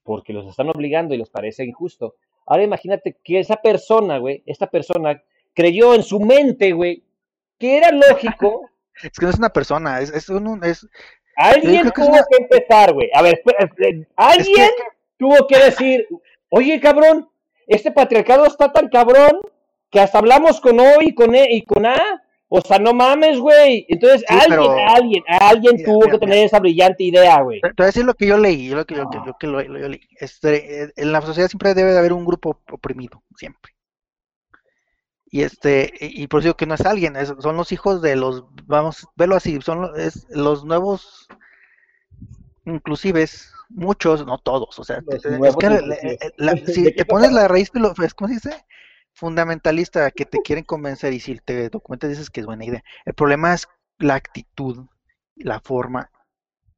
porque 0.04 0.32
los 0.32 0.46
están 0.46 0.70
obligando 0.70 1.16
y 1.16 1.18
les 1.18 1.32
parece 1.32 1.66
injusto. 1.66 2.18
Ahora 2.46 2.62
imagínate 2.62 3.18
que 3.24 3.40
esa 3.40 3.56
persona, 3.56 4.20
güey, 4.20 4.44
esta 4.46 4.68
persona 4.68 5.24
creyó 5.56 5.96
en 5.96 6.04
su 6.04 6.20
mente, 6.20 6.74
güey, 6.74 7.02
que 7.58 7.78
era 7.78 7.90
lógico. 7.92 8.68
Es 9.02 9.12
que 9.18 9.26
no 9.26 9.32
es 9.32 9.38
una 9.38 9.50
persona, 9.50 10.00
es, 10.02 10.10
es 10.12 10.30
un, 10.30 10.64
es, 10.64 10.88
Alguien 11.36 11.82
que 11.82 11.88
es 11.88 11.94
tuvo 11.94 12.08
una- 12.10 12.24
que 12.30 12.44
empezar, 12.44 12.94
güey. 12.94 13.10
A 13.14 13.22
ver, 13.24 13.42
alguien 14.16 14.70
tuvo 15.18 15.48
que 15.48 15.58
decir, 15.88 16.08
oye, 16.50 16.80
cabrón, 16.80 17.30
este 17.68 17.92
patriarcado 17.92 18.46
está 18.46 18.72
tan 18.72 18.90
cabrón 18.90 19.40
que 19.90 20.00
hasta 20.00 20.20
hablamos 20.20 20.60
con 20.62 20.80
O 20.80 21.02
y 21.02 21.14
con 21.14 21.34
E 21.36 21.48
y 21.56 21.64
con 21.64 21.86
A. 21.86 21.98
O 22.56 22.62
sea, 22.62 22.78
no 22.78 22.94
mames, 22.94 23.40
güey. 23.40 23.84
Entonces, 23.90 24.20
Sí, 24.20 24.26
alguien, 24.30 24.50
pero- 24.60 24.88
alguien, 24.88 25.24
alguien 25.28 25.74
Mira, 25.76 25.86
tuvo 25.88 26.02
mira, 26.02 26.12
que 26.12 26.18
tener 26.20 26.38
esa 26.46 26.60
brillante 26.60 27.04
idea, 27.04 27.42
güey. 27.42 27.60
Te 27.62 27.70
voy 27.76 27.84
a 27.84 27.86
decir 27.88 28.06
lo 28.06 28.14
que 28.14 28.28
yo 28.28 28.38
leí, 28.38 28.70
lo 28.70 28.86
que 28.86 28.94
yo, 28.94 29.06
lo 29.26 29.36
que 29.40 29.48
lo- 29.48 29.62
lo- 29.64 29.80
yo 29.80 29.90
leí. 29.90 30.02
Este, 30.20 30.84
eh, 30.84 30.94
en 30.96 31.12
la 31.12 31.22
sociedad 31.22 31.48
siempre 31.48 31.74
debe 31.74 31.94
de 31.94 31.98
haber 31.98 32.14
un 32.14 32.24
grupo 32.26 32.60
oprimido, 32.72 33.24
siempre. 33.36 33.74
Y 35.34 35.42
este, 35.42 35.92
y, 36.00 36.28
por 36.28 36.42
eso 36.42 36.50
digo 36.50 36.58
que 36.58 36.68
no 36.68 36.76
es 36.76 36.86
alguien, 36.86 37.16
es- 37.16 37.34
son 37.40 37.58
los 37.58 37.72
hijos 37.72 38.04
de 38.04 38.16
los, 38.16 38.44
vamos, 38.68 39.08
velo 39.16 39.36
así, 39.36 39.60
son 39.62 39.90
es, 40.00 40.28
los 40.30 40.64
nuevos 40.64 41.28
inclusives, 42.66 43.52
muchos, 43.70 44.28
no 44.28 44.38
todos, 44.38 44.78
o 44.78 44.84
sea, 44.84 45.02
Los 45.08 45.24
te- 45.24 45.30
es 45.30 45.40
nuevos 45.40 45.58
que 45.58 45.70
la- 45.72 45.80
inclusives. 45.80 46.20
la- 46.38 46.54
¿De 46.54 46.74
si 46.76 46.92
te 46.92 47.04
pones 47.06 47.32
la 47.32 47.48
raíz, 47.48 47.72
¿cómo 47.72 48.28
se 48.28 48.36
dice? 48.36 48.64
Fundamentalista 49.16 50.12
que 50.12 50.26
te 50.26 50.38
quieren 50.40 50.66
convencer 50.66 51.14
y 51.14 51.20
si 51.20 51.36
te 51.40 51.68
documentas 51.70 52.12
dices 52.12 52.30
que 52.30 52.42
es 52.42 52.46
buena 52.46 52.66
idea. 52.66 52.84
El 53.04 53.16
problema 53.16 53.56
es 53.56 53.68
la 53.98 54.14
actitud, 54.14 54.86
la 55.36 55.60
forma 55.62 56.12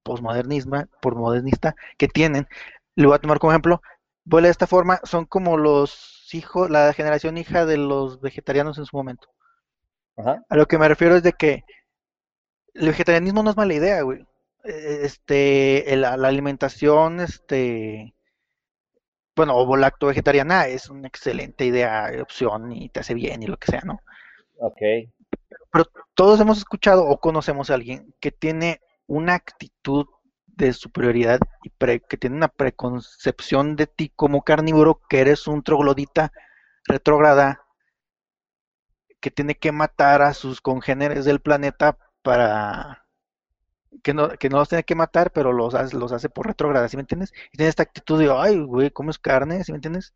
posmodernismo, 0.04 0.86
posmodernista 1.02 1.76
que 1.98 2.08
tienen. 2.08 2.48
Lo 2.96 3.10
voy 3.10 3.18
a 3.18 3.20
tomar 3.20 3.40
como 3.40 3.52
ejemplo. 3.52 3.82
Voy 4.24 4.40
a 4.40 4.42
leer 4.44 4.50
de 4.52 4.52
esta 4.54 4.68
forma, 4.68 5.02
son 5.04 5.26
como 5.26 5.58
los 5.58 6.15
hijos, 6.34 6.70
la 6.70 6.92
generación 6.94 7.38
hija 7.38 7.66
de 7.66 7.78
los 7.78 8.22
vegetarianos 8.22 8.78
en 8.78 8.86
su 8.86 8.98
momento. 8.98 9.28
Ajá. 10.18 10.44
A 10.50 10.56
lo 10.56 10.66
que 10.66 10.78
me 10.78 10.88
refiero 10.88 11.16
es 11.16 11.24
de 11.24 11.34
que 11.34 11.64
el 12.74 12.88
vegetarianismo 12.88 13.44
no 13.44 13.50
es 13.52 13.58
mala 13.58 13.74
idea, 13.74 14.02
güey. 14.02 14.26
Eh, 14.64 15.00
Este, 15.04 15.96
la 15.96 16.14
alimentación, 16.14 17.20
este, 17.20 18.16
bueno, 19.36 19.56
o 19.56 19.78
lacto 19.78 20.08
vegetariana 20.08 20.68
es 20.68 20.90
una 20.90 21.08
excelente 21.08 21.66
idea, 21.66 22.10
opción 22.22 22.72
y 22.72 22.90
te 22.90 23.02
hace 23.02 23.14
bien 23.14 23.44
y 23.44 23.48
lo 23.48 23.58
que 23.58 23.72
sea, 23.72 23.82
¿no? 23.82 24.00
Ok. 24.58 24.82
Pero 25.72 25.86
todos 26.14 26.40
hemos 26.40 26.58
escuchado 26.58 27.06
o 27.06 27.20
conocemos 27.20 27.70
a 27.70 27.74
alguien 27.74 28.16
que 28.22 28.32
tiene 28.32 28.80
una 29.08 29.34
actitud 29.36 30.06
de 30.58 30.74
superioridad 30.74 31.40
y 31.64 31.70
pre- 31.70 32.02
que 32.02 32.18
tiene 32.18 32.38
una 32.38 32.48
preconcepción 32.50 33.76
de 33.76 33.88
ti 33.88 34.12
como 34.16 34.44
carnívoro, 34.44 35.02
que 35.10 35.22
eres 35.22 35.48
un 35.48 35.64
troglodita 35.64 36.32
retrógrada, 36.88 37.62
que 39.20 39.32
tiene 39.32 39.56
que 39.56 39.72
matar 39.72 40.22
a 40.22 40.34
sus 40.34 40.62
congéneres 40.62 41.26
del 41.26 41.42
planeta 41.42 41.98
para 42.22 43.06
que 44.04 44.14
no, 44.14 44.30
que 44.30 44.50
no 44.50 44.58
los 44.60 44.70
tiene 44.70 44.84
que 44.84 44.96
matar, 44.96 45.32
pero 45.32 45.54
los 45.54 45.74
hace, 45.76 45.98
los 45.98 46.12
hace 46.12 46.30
por 46.30 46.48
retrógrada, 46.48 46.88
¿sí 46.90 46.98
me 46.98 47.02
entiendes? 47.02 47.34
Y 47.54 47.58
tiene 47.58 47.70
esta 47.70 47.84
actitud 47.84 48.20
de, 48.20 48.32
ay, 48.32 48.60
güey, 48.62 48.92
comes 48.92 49.20
carne, 49.20 49.64
¿sí 49.64 49.72
me 49.72 49.78
entiendes? 49.78 50.14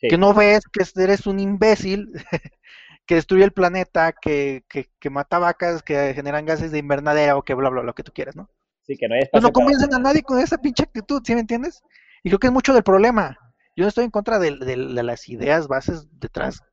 Sí. 0.00 0.08
Que 0.08 0.18
no 0.18 0.34
ves 0.34 0.64
que 0.72 0.84
eres 1.02 1.26
un 1.26 1.40
imbécil 1.40 2.12
que 3.06 3.16
destruye 3.16 3.44
el 3.44 3.52
planeta, 3.54 4.12
que, 4.14 4.64
que, 4.68 4.90
que 5.00 5.10
mata 5.10 5.38
vacas, 5.40 5.82
que 5.84 6.14
generan 6.14 6.46
gases 6.46 6.72
de 6.72 6.78
invernadero, 6.80 7.42
que 7.44 7.54
bla, 7.54 7.70
bla, 7.70 7.82
lo 7.84 7.94
que 7.94 8.04
tú 8.04 8.12
quieras, 8.14 8.36
¿no? 8.36 8.50
Sí, 8.90 8.96
que 8.96 9.06
no 9.08 9.14
hay 9.14 9.20
Pues 9.30 9.40
no 9.44 9.52
para- 9.52 9.64
convencen 9.64 9.94
a 9.94 10.00
nadie 10.00 10.20
con 10.24 10.40
esa 10.40 10.58
pinche 10.58 10.82
actitud, 10.82 11.22
¿sí 11.24 11.32
me 11.34 11.42
entiendes? 11.42 11.80
Y 12.24 12.28
creo 12.30 12.40
que 12.40 12.48
es 12.48 12.52
mucho 12.52 12.74
del 12.74 12.82
problema. 12.82 13.38
Yo 13.76 13.84
no 13.84 13.88
estoy 13.88 14.04
en 14.04 14.10
contra 14.10 14.40
de, 14.40 14.56
de- 14.56 14.76
de 14.94 15.02
las 15.04 15.28
ideas 15.28 15.68
bases 15.68 16.08
detrás 16.18 16.64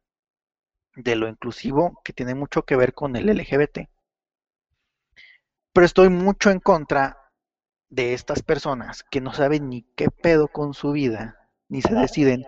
de 0.95 1.15
lo 1.15 1.28
inclusivo, 1.28 2.01
que 2.03 2.13
tiene 2.13 2.34
mucho 2.34 2.63
que 2.65 2.76
ver 2.76 2.95
con 2.95 3.15
el 3.15 3.30
LGBT. 3.30 3.88
Pero 5.74 5.86
estoy 5.86 6.09
mucho 6.09 6.49
en 6.49 6.59
contra 6.59 7.18
de 7.89 8.15
estas 8.15 8.41
personas 8.41 9.03
que 9.03 9.22
no 9.22 9.32
saben 9.32 9.70
ni 9.70 9.84
qué 9.95 10.09
pedo 10.09 10.47
con 10.47 10.74
su 10.74 10.93
vida, 10.93 11.38
ni 11.70 11.84
se 11.84 11.93
deciden, 11.93 12.47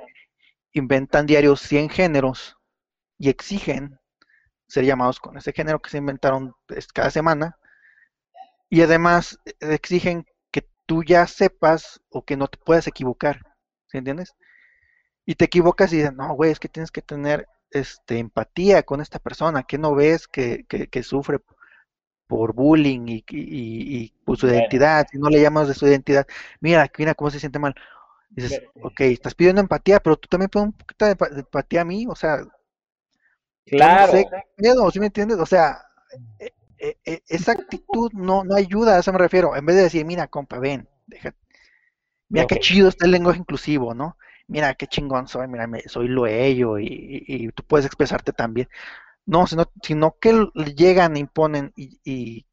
inventan 0.73 1.27
diarios 1.27 1.61
100 1.61 1.89
géneros 1.89 2.57
y 3.19 3.29
exigen 3.29 3.99
ser 4.67 4.85
llamados 4.85 5.19
con 5.19 5.37
ese 5.37 5.53
género 5.53 5.79
que 5.79 5.91
se 5.91 5.99
inventaron 5.99 6.55
pues, 6.65 6.87
cada 6.91 7.11
semana 7.11 7.55
y 8.69 8.81
además 8.81 9.39
eh, 9.45 9.53
exigen 9.61 10.25
que 10.51 10.67
tú 10.85 11.03
ya 11.03 11.27
sepas 11.27 12.01
o 12.09 12.23
que 12.25 12.37
no 12.37 12.47
te 12.47 12.57
puedas 12.57 12.87
equivocar, 12.87 13.41
¿sí 13.87 13.97
entiendes? 13.97 14.35
Y 15.25 15.35
te 15.35 15.45
equivocas 15.45 15.93
y 15.93 15.97
dicen, 15.97 16.17
no, 16.17 16.33
güey, 16.35 16.51
es 16.51 16.59
que 16.59 16.69
tienes 16.69 16.91
que 16.91 17.01
tener 17.01 17.47
este, 17.71 18.17
empatía 18.19 18.83
con 18.83 19.01
esta 19.01 19.19
persona, 19.19 19.63
que 19.63 19.77
no 19.77 19.95
ves 19.95 20.27
que, 20.27 20.65
que, 20.67 20.87
que 20.87 21.03
sufre 21.03 21.39
por 22.27 22.53
bullying 22.53 23.07
y, 23.07 23.25
y, 23.29 23.97
y 24.05 24.13
por 24.25 24.37
su 24.37 24.47
Bueno. 24.47 24.49
identidad, 24.49 25.07
si 25.11 25.17
no 25.19 25.29
le 25.29 25.41
llamas 25.41 25.67
de 25.67 25.73
su 25.75 25.87
identidad, 25.87 26.27
mira, 26.61 26.89
mira 26.97 27.15
cómo 27.15 27.31
se 27.31 27.39
siente 27.39 27.59
mal. 27.59 27.75
Dices, 28.35 28.63
Bueno. 28.73 28.81
ok, 28.81 29.01
estás 29.01 29.35
pidiendo 29.35 29.61
empatía, 29.61 29.99
pero 30.01 30.17
tú 30.17 30.27
también 30.29 30.49
pones 30.49 30.67
un 30.69 30.73
poquito 30.73 31.05
de 31.05 31.17
empa- 31.17 31.29
de 31.31 31.41
empatía 31.41 31.81
a 31.81 31.85
mí, 31.85 32.05
o 32.09 32.15
sea, 32.15 32.39
yo 33.65 33.89
no 33.89 33.97
Claro. 33.97 34.11
sé 34.11 34.29
¿sí 34.91 34.99
me 34.99 35.07
entiendes? 35.07 35.37
O 35.39 35.45
sea, 35.45 35.79
e- 36.79 36.97
e- 37.05 37.13
e- 37.13 37.23
esa 37.27 37.51
actitud 37.53 38.11
no, 38.13 38.43
no 38.43 38.55
ayuda, 38.55 38.95
a 38.95 38.99
eso 38.99 39.11
me 39.13 39.19
refiero. 39.19 39.55
En 39.55 39.65
vez 39.65 39.75
de 39.75 39.83
decir, 39.83 40.05
mira, 40.05 40.27
compa, 40.27 40.59
ven, 40.59 40.87
deja, 41.07 41.35
mira 42.29 42.47
qué 42.47 42.55
Ok. 42.55 42.61
chido 42.61 42.89
está 42.89 43.05
el 43.05 43.11
lenguaje 43.11 43.39
inclusivo, 43.39 43.93
¿no? 43.93 44.17
Mira 44.47 44.73
qué 44.73 44.87
chingón 44.87 45.27
soy, 45.27 45.47
mira, 45.47 45.67
me- 45.67 45.81
soy 45.83 46.07
lo 46.07 46.25
ello 46.25 46.79
y, 46.79 46.85
y- 46.87 47.23
y 47.27 47.51
tú 47.51 47.63
puedes 47.63 47.85
expresarte 47.85 48.31
también. 48.33 48.67
No, 49.25 49.45
sino, 49.45 49.65
sino 49.83 50.15
que 50.19 50.47
llegan, 50.75 51.15
imponen 51.17 51.71
y, 51.75 51.99
y, 52.03 52.45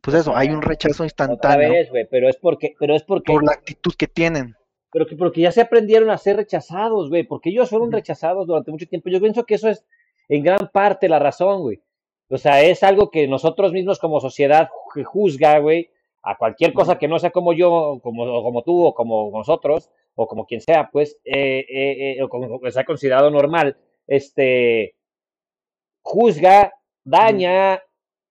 pues 0.00 0.16
eso, 0.16 0.36
hay 0.36 0.48
un 0.50 0.62
rechazo 0.62 1.04
Otra 1.04 1.06
instantáneo 1.06 1.70
vez, 1.70 1.90
güey, 1.90 2.08
pero 2.10 2.28
es 2.28 2.36
porque, 2.36 2.74
pero 2.78 2.94
es 2.96 3.02
porque, 3.04 3.32
por 3.32 3.44
la 3.44 3.52
actitud 3.52 3.92
que 3.96 4.08
tienen. 4.08 4.54
pero 4.90 5.06
que 5.06 5.14
porque 5.16 5.42
ya 5.42 5.52
se 5.52 5.60
aprendieron 5.60 6.10
a 6.10 6.18
ser 6.18 6.36
rechazados, 6.36 7.08
güey, 7.08 7.24
porque 7.24 7.50
ellos 7.50 7.68
fueron 7.70 7.92
rechazados 7.92 8.46
durante 8.46 8.70
mucho 8.70 8.86
tiempo. 8.88 9.10
Yo 9.10 9.20
pienso 9.20 9.44
que 9.44 9.56
eso 9.56 9.68
es 9.68 9.84
en 10.28 10.42
gran 10.42 10.70
parte 10.72 11.08
la 11.08 11.18
razón, 11.18 11.60
güey. 11.60 11.80
O 12.28 12.38
sea, 12.38 12.62
es 12.62 12.82
algo 12.82 13.10
que 13.10 13.28
nosotros 13.28 13.72
mismos 13.72 13.98
como 13.98 14.20
sociedad 14.20 14.68
ju- 14.94 15.04
juzga, 15.04 15.58
güey, 15.60 15.90
a 16.22 16.36
cualquier 16.36 16.72
cosa 16.72 16.98
que 16.98 17.06
no 17.08 17.18
sea 17.20 17.30
como 17.30 17.52
yo, 17.52 18.00
como, 18.02 18.24
o 18.24 18.42
como 18.42 18.62
tú, 18.62 18.84
o 18.84 18.94
como 18.94 19.30
nosotros, 19.32 19.90
o 20.16 20.26
como 20.26 20.44
quien 20.46 20.60
sea, 20.60 20.90
pues, 20.92 21.16
eh, 21.24 21.64
eh, 21.68 22.16
eh, 22.18 22.22
o 22.22 22.28
como 22.28 22.60
que 22.60 22.72
sea 22.72 22.84
considerado 22.84 23.30
normal, 23.30 23.76
este, 24.08 24.96
juzga, 26.02 26.72
daña 27.04 27.82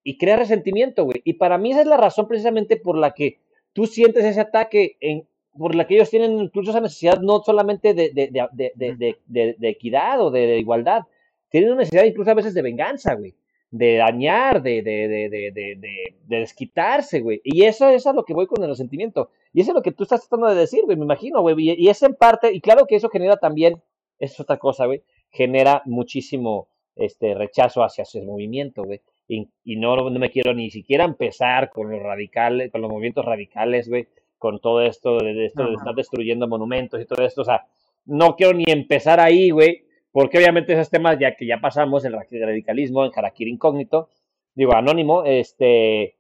y 0.04 0.18
crea 0.18 0.38
resentimiento, 0.38 1.06
güey. 1.06 1.22
Y 1.24 1.34
para 1.34 1.58
mí 1.58 1.72
esa 1.72 1.82
es 1.82 1.88
la 1.88 1.98
razón 1.98 2.28
precisamente 2.28 2.78
por 2.78 2.98
la 2.98 3.12
que 3.14 3.40
tú 3.74 3.86
sientes 3.88 4.24
ese 4.26 4.42
ataque, 4.42 4.98
en, 5.00 5.28
por 5.58 5.74
la 5.76 5.88
que 5.88 5.96
ellos 5.96 6.10
tienen 6.10 6.38
incluso 6.40 6.72
esa 6.72 6.82
necesidad 6.82 7.20
no 7.22 7.42
solamente 7.44 7.94
de, 7.94 8.10
de, 8.10 8.28
de, 8.28 8.48
de, 8.52 8.72
de, 8.76 8.96
de- 8.96 9.18
de- 9.26 9.56
de 9.58 9.70
equidad 9.70 10.22
o 10.22 10.32
de, 10.32 10.46
de 10.48 10.60
igualdad, 10.60 11.04
tienen 11.50 11.72
una 11.72 11.80
necesidad 11.80 12.04
incluso 12.06 12.32
a 12.32 12.36
veces 12.36 12.54
de 12.54 12.62
venganza, 12.62 13.14
güey. 13.16 13.34
De 13.78 13.98
dañar, 13.98 14.62
de, 14.62 14.82
de, 14.82 15.08
de, 15.08 15.30
de, 15.30 15.52
de, 15.52 15.76
de- 15.76 16.16
de 16.28 16.38
desquitarse, 16.40 17.20
güey. 17.20 17.42
Y 17.44 17.64
eso 17.64 17.90
es 17.90 18.08
a 18.08 18.14
lo 18.14 18.24
que 18.24 18.34
voy 18.34 18.48
con 18.48 18.64
el 18.64 18.70
resentimiento. 18.70 19.30
Y 19.54 19.62
eso 19.62 19.72
es 19.72 19.76
lo 19.76 19.82
que 19.82 19.92
tú 19.92 20.04
estás 20.04 20.22
tratando 20.22 20.48
de 20.54 20.60
decir, 20.62 20.84
güey, 20.86 20.98
me 20.98 21.04
imagino, 21.06 21.42
güey. 21.42 21.56
Y, 21.60 21.74
y 21.86 21.90
es 21.90 22.02
en 22.04 22.16
parte, 22.16 22.54
y 22.54 22.62
claro 22.62 22.86
que 22.86 22.96
eso 22.96 23.10
genera 23.10 23.38
también, 23.38 23.82
es 24.20 24.40
otra 24.40 24.58
cosa, 24.58 24.86
güey, 24.86 25.02
genera 25.30 25.82
muchísimo 25.86 26.68
este 26.96 27.34
rechazo 27.34 27.84
hacia 27.84 28.04
ese 28.04 28.22
movimiento, 28.22 28.84
güey. 28.84 29.02
Y, 29.28 29.50
y 29.64 29.76
no, 29.76 29.96
no 29.98 30.20
me 30.20 30.30
quiero 30.30 30.54
ni 30.54 30.70
siquiera 30.70 31.04
empezar 31.04 31.70
con 31.72 31.92
los 31.92 32.02
radicales, 32.02 32.72
con 32.72 32.82
los 32.82 32.90
movimientos 32.90 33.26
radicales, 33.26 33.90
güey, 33.90 34.08
con 34.38 34.60
todo 34.60 34.82
esto 34.82 35.18
de, 35.18 35.34
de 35.34 35.46
esto 35.48 35.68
de 35.68 35.74
estar 35.74 35.96
destruyendo 35.96 36.48
monumentos 36.48 37.02
y 37.02 37.06
todo 37.06 37.26
esto, 37.26 37.42
o 37.42 37.46
sea, 37.46 37.66
no 38.06 38.36
quiero 38.36 38.54
ni 38.54 38.66
empezar 38.68 39.20
ahí, 39.20 39.50
güey, 39.50 39.85
porque 40.16 40.38
obviamente 40.38 40.72
esos 40.72 40.90
temas 40.90 41.20
ya 41.20 41.36
que 41.36 41.46
ya 41.46 41.60
pasamos, 41.60 42.06
el 42.06 42.14
radicalismo, 42.14 43.04
en 43.04 43.12
Harakiri 43.14 43.52
Incógnito, 43.52 44.08
digo, 44.54 44.74
anónimo, 44.74 45.26
este, 45.26 46.16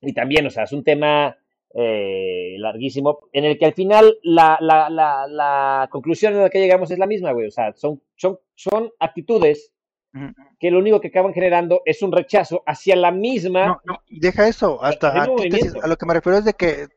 y 0.00 0.12
también, 0.12 0.48
o 0.48 0.50
sea, 0.50 0.64
es 0.64 0.72
un 0.72 0.82
tema 0.82 1.38
eh, 1.72 2.56
larguísimo, 2.58 3.28
en 3.32 3.44
el 3.44 3.56
que 3.56 3.66
al 3.66 3.74
final 3.74 4.18
la, 4.24 4.58
la, 4.60 4.90
la, 4.90 5.28
la 5.28 5.88
conclusión 5.92 6.34
a 6.34 6.42
la 6.42 6.50
que 6.50 6.58
llegamos 6.58 6.90
es 6.90 6.98
la 6.98 7.06
misma, 7.06 7.30
güey, 7.30 7.46
o 7.46 7.52
sea, 7.52 7.72
son, 7.76 8.02
son, 8.16 8.40
son 8.56 8.90
actitudes 8.98 9.72
que 10.58 10.72
lo 10.72 10.80
único 10.80 11.00
que 11.00 11.06
acaban 11.06 11.32
generando 11.32 11.82
es 11.84 12.02
un 12.02 12.10
rechazo 12.10 12.64
hacia 12.66 12.96
la 12.96 13.12
misma 13.12 13.66
No, 13.68 13.80
no, 13.84 14.02
deja 14.08 14.48
eso, 14.48 14.82
hasta 14.82 15.28
movimiento. 15.28 15.80
a 15.80 15.86
lo 15.86 15.96
que 15.96 16.06
me 16.06 16.14
refiero 16.14 16.38
es 16.38 16.44
de 16.44 16.54
que 16.54 16.88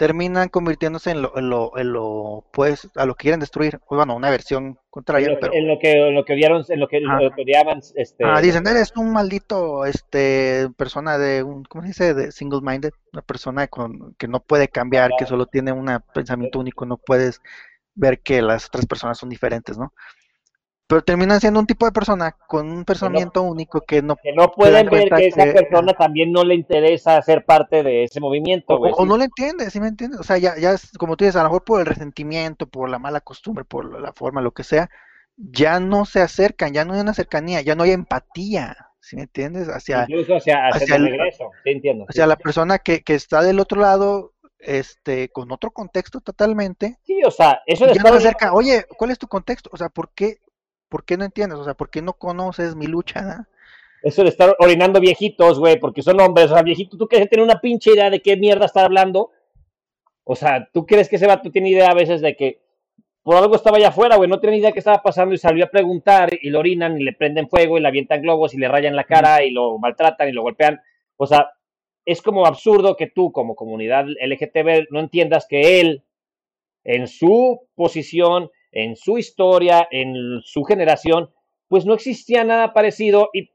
terminan 0.00 0.48
convirtiéndose 0.48 1.10
en 1.10 1.20
lo, 1.20 1.36
en 1.36 1.50
lo, 1.50 1.76
en 1.76 1.92
lo, 1.92 2.46
pues, 2.54 2.88
a 2.96 3.04
lo 3.04 3.14
que 3.14 3.24
quieren 3.24 3.38
destruir, 3.40 3.78
pues 3.86 3.98
bueno, 3.98 4.16
una 4.16 4.30
versión 4.30 4.64
en 4.68 4.78
contraria, 4.88 5.28
lo, 5.28 5.34
que- 5.34 5.40
pero 5.42 5.52
en 5.52 5.68
lo 5.68 5.78
que 5.78 5.92
en 5.92 6.14
lo 6.14 6.24
que 6.24 6.32
odiaron, 6.32 6.64
en 6.70 6.80
lo 6.80 6.88
que, 6.88 7.02
Ah. 7.06 7.20
lo 7.20 7.30
que 7.32 7.42
odiaban, 7.42 7.82
este, 7.96 8.24
ah, 8.24 8.40
dicen, 8.40 8.66
eres 8.66 8.94
un 8.96 9.12
maldito, 9.12 9.84
este, 9.84 10.70
persona 10.78 11.18
de 11.18 11.42
un, 11.42 11.64
¿cómo 11.64 11.82
se 11.82 11.88
dice? 11.88 12.14
De 12.14 12.32
single-minded, 12.32 12.92
una 13.12 13.20
persona 13.20 13.66
con, 13.66 14.14
que 14.14 14.26
no 14.26 14.40
puede 14.40 14.68
cambiar, 14.68 15.10
que 15.18 15.26
solo 15.26 15.44
tiene 15.44 15.70
un 15.70 15.86
pensamiento 16.14 16.58
único, 16.60 16.86
no 16.86 16.96
puedes 16.96 17.42
ver 17.94 18.20
que 18.20 18.40
las 18.40 18.68
otras 18.68 18.86
personas 18.86 19.18
son 19.18 19.28
diferentes, 19.28 19.76
¿no? 19.76 19.92
Pero 20.90 21.02
terminan 21.02 21.40
siendo 21.40 21.60
un 21.60 21.66
tipo 21.68 21.86
de 21.86 21.92
persona 21.92 22.32
con 22.48 22.68
un 22.68 22.84
pensamiento 22.84 23.42
único 23.42 23.80
que 23.82 24.02
no 24.02 24.16
que 24.16 24.32
no 24.32 24.50
pueden 24.50 24.86
ver 24.86 25.08
cuenta 25.08 25.16
que 25.18 25.28
esa 25.28 25.44
que- 25.44 25.52
persona 25.52 25.92
también 25.92 26.32
no 26.32 26.42
le 26.42 26.56
interesa 26.56 27.22
ser 27.22 27.44
parte 27.44 27.84
de 27.84 28.02
ese 28.02 28.18
movimiento, 28.18 28.74
O, 28.74 28.78
güey. 28.78 28.92
o 28.96 29.06
no 29.06 29.16
lo 29.16 29.22
entiendes, 29.22 29.72
¿sí 29.72 29.80
me 29.80 29.86
entiendes? 29.86 30.18
O 30.18 30.24
sea, 30.24 30.36
ya, 30.38 30.58
ya 30.58 30.72
es, 30.72 30.90
como 30.98 31.16
tú 31.16 31.24
dices, 31.24 31.36
a 31.36 31.44
lo 31.44 31.48
mejor 31.50 31.62
por 31.64 31.78
el 31.80 31.86
resentimiento, 31.86 32.66
por 32.68 32.90
la 32.90 32.98
mala 32.98 33.20
costumbre, 33.20 33.64
por 33.64 34.00
la 34.00 34.12
forma, 34.12 34.40
lo 34.40 34.50
que 34.50 34.64
sea, 34.64 34.90
ya 35.36 35.78
no 35.78 36.06
se 36.06 36.20
acercan, 36.22 36.72
ya 36.72 36.84
no 36.84 36.94
hay 36.94 37.00
una 37.00 37.14
cercanía, 37.14 37.60
ya 37.62 37.76
no 37.76 37.84
hay 37.84 37.92
empatía, 37.92 38.76
¿sí 38.98 39.14
me 39.14 39.22
entiendes? 39.22 39.68
Hacia, 39.68 40.06
Incluso 40.08 40.34
hacia, 40.34 40.66
hacia, 40.66 40.84
hacia 40.86 40.96
el 40.96 41.06
regreso, 41.08 41.52
sí 41.62 41.70
entiendo. 41.70 42.04
hacia 42.08 42.26
la 42.26 42.34
persona 42.36 42.78
que, 42.80 43.02
que 43.02 43.14
está 43.14 43.42
del 43.42 43.60
otro 43.60 43.80
lado, 43.80 44.32
este, 44.58 45.28
con 45.28 45.52
otro 45.52 45.70
contexto 45.70 46.20
totalmente, 46.20 46.98
Sí, 47.04 47.22
o 47.24 47.30
sea, 47.30 47.60
eso 47.64 47.86
de 47.86 47.94
ya 47.94 48.02
no 48.02 48.08
se 48.10 48.16
acerca, 48.16 48.52
oye, 48.52 48.84
¿cuál 48.98 49.12
es 49.12 49.18
tu 49.20 49.28
contexto? 49.28 49.70
O 49.72 49.76
sea, 49.76 49.88
¿por 49.88 50.10
qué, 50.14 50.38
por 50.90 51.04
qué 51.04 51.16
no 51.16 51.24
entiendes? 51.24 51.58
O 51.58 51.64
sea, 51.64 51.72
¿por 51.72 51.88
qué 51.88 52.02
no 52.02 52.12
conoces 52.12 52.76
mi 52.76 52.86
lucha? 52.86 53.22
¿no? 53.22 53.46
eso 54.02 54.22
de 54.22 54.30
estar 54.30 54.54
orinando 54.58 55.00
viejitos, 55.00 55.58
güey, 55.58 55.78
porque 55.78 56.02
son 56.02 56.20
hombres, 56.20 56.50
o 56.50 56.54
sea, 56.54 56.62
viejito, 56.62 56.96
¿tú 56.96 57.06
crees 57.06 57.24
que 57.24 57.28
tiene 57.30 57.44
una 57.44 57.60
pinche 57.60 57.92
idea 57.92 58.10
de 58.10 58.20
qué 58.20 58.36
mierda 58.36 58.66
está 58.66 58.84
hablando? 58.84 59.30
O 60.24 60.34
sea, 60.36 60.68
¿tú 60.72 60.86
crees 60.86 61.08
que 61.08 61.16
ese 61.16 61.26
vato 61.26 61.50
tiene 61.50 61.70
idea 61.70 61.90
a 61.90 61.94
veces 61.94 62.20
de 62.20 62.36
que 62.36 62.60
por 63.22 63.36
algo 63.36 63.54
estaba 63.54 63.76
allá 63.76 63.88
afuera, 63.88 64.16
güey, 64.16 64.30
no 64.30 64.40
tiene 64.40 64.56
idea 64.56 64.72
qué 64.72 64.78
estaba 64.78 65.02
pasando 65.02 65.34
y 65.34 65.38
salió 65.38 65.64
a 65.64 65.70
preguntar 65.70 66.30
y 66.40 66.48
lo 66.48 66.60
orinan 66.60 66.98
y 66.98 67.04
le 67.04 67.12
prenden 67.12 67.48
fuego 67.48 67.76
y 67.76 67.80
le 67.80 67.88
avientan 67.88 68.22
globos 68.22 68.54
y 68.54 68.58
le 68.58 68.68
rayan 68.68 68.96
la 68.96 69.04
cara 69.04 69.44
y 69.44 69.50
lo 69.50 69.78
maltratan 69.78 70.28
y 70.28 70.32
lo 70.32 70.42
golpean? 70.42 70.80
O 71.16 71.26
sea, 71.26 71.50
es 72.06 72.22
como 72.22 72.46
absurdo 72.46 72.96
que 72.96 73.08
tú 73.08 73.30
como 73.30 73.54
comunidad 73.54 74.06
LGTB 74.08 74.86
no 74.90 75.00
entiendas 75.00 75.46
que 75.46 75.80
él, 75.80 76.02
en 76.82 77.06
su 77.06 77.60
posición, 77.74 78.50
en 78.72 78.96
su 78.96 79.18
historia, 79.18 79.86
en 79.90 80.40
su 80.42 80.64
generación, 80.64 81.30
pues 81.68 81.86
no 81.86 81.94
existía 81.94 82.44
nada 82.44 82.72
parecido 82.72 83.30
y 83.32 83.50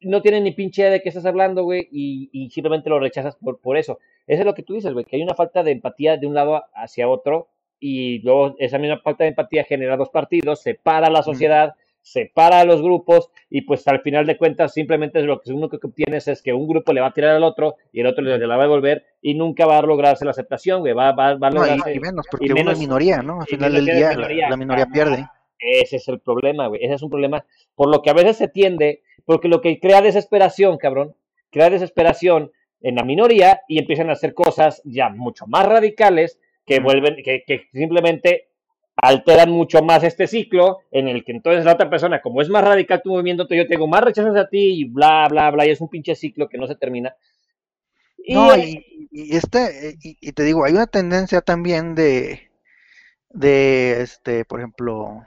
no 0.00 0.22
tienen 0.22 0.44
ni 0.44 0.52
pinche 0.52 0.82
idea 0.82 0.92
de 0.92 1.02
qué 1.02 1.08
estás 1.08 1.26
hablando, 1.26 1.64
güey, 1.64 1.88
y, 1.90 2.28
y 2.32 2.50
simplemente 2.50 2.90
lo 2.90 3.00
rechazas 3.00 3.36
por, 3.36 3.60
por 3.60 3.76
eso. 3.76 3.98
Eso 4.26 4.40
es 4.42 4.46
lo 4.46 4.54
que 4.54 4.62
tú 4.62 4.74
dices, 4.74 4.92
güey, 4.92 5.04
que 5.04 5.16
hay 5.16 5.22
una 5.22 5.34
falta 5.34 5.62
de 5.62 5.72
empatía 5.72 6.16
de 6.16 6.26
un 6.26 6.34
lado 6.34 6.64
hacia 6.74 7.08
otro 7.08 7.48
y 7.78 8.20
luego 8.20 8.56
esa 8.58 8.78
misma 8.78 8.98
falta 8.98 9.24
de 9.24 9.30
empatía 9.30 9.64
genera 9.64 9.96
dos 9.96 10.10
partidos, 10.10 10.62
separa 10.62 11.06
a 11.06 11.10
la 11.10 11.22
sociedad, 11.22 11.74
separa 12.06 12.60
a 12.60 12.64
los 12.64 12.80
grupos 12.82 13.30
y 13.50 13.62
pues 13.62 13.86
al 13.88 14.00
final 14.00 14.26
de 14.26 14.36
cuentas 14.38 14.72
simplemente 14.72 15.20
lo 15.22 15.40
que 15.40 15.52
único 15.52 15.80
que 15.80 15.88
obtienes 15.88 16.28
es 16.28 16.40
que 16.40 16.52
un 16.52 16.68
grupo 16.68 16.92
le 16.92 17.00
va 17.00 17.08
a 17.08 17.12
tirar 17.12 17.34
al 17.34 17.42
otro 17.42 17.74
y 17.92 17.98
el 18.00 18.06
otro 18.06 18.22
le 18.22 18.38
la 18.38 18.56
va 18.56 18.62
a 18.62 18.66
devolver 18.68 19.04
y 19.20 19.34
nunca 19.34 19.66
va 19.66 19.78
a 19.78 19.82
lograrse 19.82 20.24
la 20.24 20.30
aceptación, 20.30 20.80
güey, 20.82 20.92
va, 20.92 21.10
va, 21.12 21.34
va 21.34 21.48
a 21.48 21.50
No, 21.50 21.66
y, 21.66 21.68
lograrse... 21.70 21.94
y 21.94 21.98
menos, 21.98 22.24
y 22.26 22.30
porque 22.30 22.46
uno 22.46 22.54
menos- 22.54 22.72
es 22.74 22.78
minoría, 22.78 23.22
¿no? 23.22 23.40
Al 23.40 23.46
y 23.48 23.50
final 23.56 23.72
del 23.72 23.84
día, 23.86 23.94
la, 24.10 24.14
minoría. 24.16 24.48
la 24.50 24.56
minoría 24.56 24.84
Ajá. 24.84 24.92
pierde. 24.92 25.26
Ese 25.58 25.96
es 25.96 26.06
el 26.06 26.20
problema, 26.20 26.68
güey. 26.68 26.84
Ese 26.84 26.94
es 26.94 27.02
un 27.02 27.10
problema. 27.10 27.44
Por 27.74 27.90
lo 27.90 28.02
que 28.02 28.10
a 28.10 28.14
veces 28.14 28.36
se 28.36 28.46
tiende, 28.46 29.02
porque 29.24 29.48
lo 29.48 29.60
que 29.60 29.80
crea 29.80 30.00
desesperación, 30.00 30.78
cabrón, 30.78 31.16
crea 31.50 31.70
desesperación 31.70 32.52
en 32.82 32.94
la 32.94 33.02
minoría 33.04 33.62
y 33.66 33.80
empiezan 33.80 34.10
a 34.10 34.12
hacer 34.12 34.32
cosas 34.32 34.80
ya 34.84 35.08
mucho 35.08 35.46
más 35.48 35.66
radicales 35.66 36.38
que 36.64 36.78
vuelven, 36.78 37.16
que, 37.24 37.42
que 37.44 37.62
simplemente 37.72 38.48
alteran 38.96 39.50
mucho 39.50 39.82
más 39.82 40.02
este 40.04 40.26
ciclo 40.26 40.80
en 40.90 41.08
el 41.08 41.24
que 41.24 41.32
entonces 41.32 41.64
la 41.64 41.74
otra 41.74 41.90
persona, 41.90 42.20
como 42.22 42.42
es 42.42 42.48
más 42.48 42.64
radical 42.64 43.02
tu 43.02 43.10
movimiento, 43.10 43.46
yo 43.50 43.66
tengo 43.66 43.86
más 43.86 44.02
rechazos 44.02 44.36
a 44.36 44.48
ti 44.48 44.80
y 44.80 44.84
bla, 44.84 45.28
bla, 45.30 45.50
bla, 45.50 45.66
y 45.66 45.70
es 45.70 45.80
un 45.80 45.88
pinche 45.88 46.14
ciclo 46.14 46.48
que 46.48 46.58
no 46.58 46.66
se 46.66 46.76
termina. 46.76 47.14
Y, 48.18 48.34
No, 48.34 48.56
y, 48.56 49.08
y 49.10 49.36
este, 49.36 49.96
y, 50.02 50.16
y 50.20 50.32
te 50.32 50.42
digo, 50.42 50.64
hay 50.64 50.72
una 50.74 50.86
tendencia 50.86 51.40
también 51.40 51.94
de, 51.94 52.50
de 53.30 54.02
este, 54.02 54.44
por 54.46 54.60
ejemplo, 54.60 55.22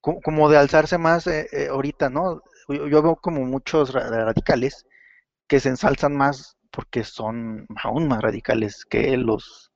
co- 0.00 0.20
como 0.22 0.48
de 0.48 0.56
alzarse 0.58 0.98
más 0.98 1.26
eh, 1.26 1.48
eh, 1.52 1.68
ahorita, 1.68 2.10
¿no? 2.10 2.42
Yo, 2.68 2.86
yo 2.88 3.02
veo 3.02 3.16
como 3.16 3.44
muchos 3.44 3.92
ra- 3.92 4.08
radicales 4.08 4.86
que 5.48 5.60
se 5.60 5.70
ensalzan 5.70 6.16
más 6.16 6.56
porque 6.72 7.04
son 7.04 7.66
aún 7.82 8.08
más 8.08 8.22
radicales 8.22 8.84
que 8.86 9.16
los 9.18 9.72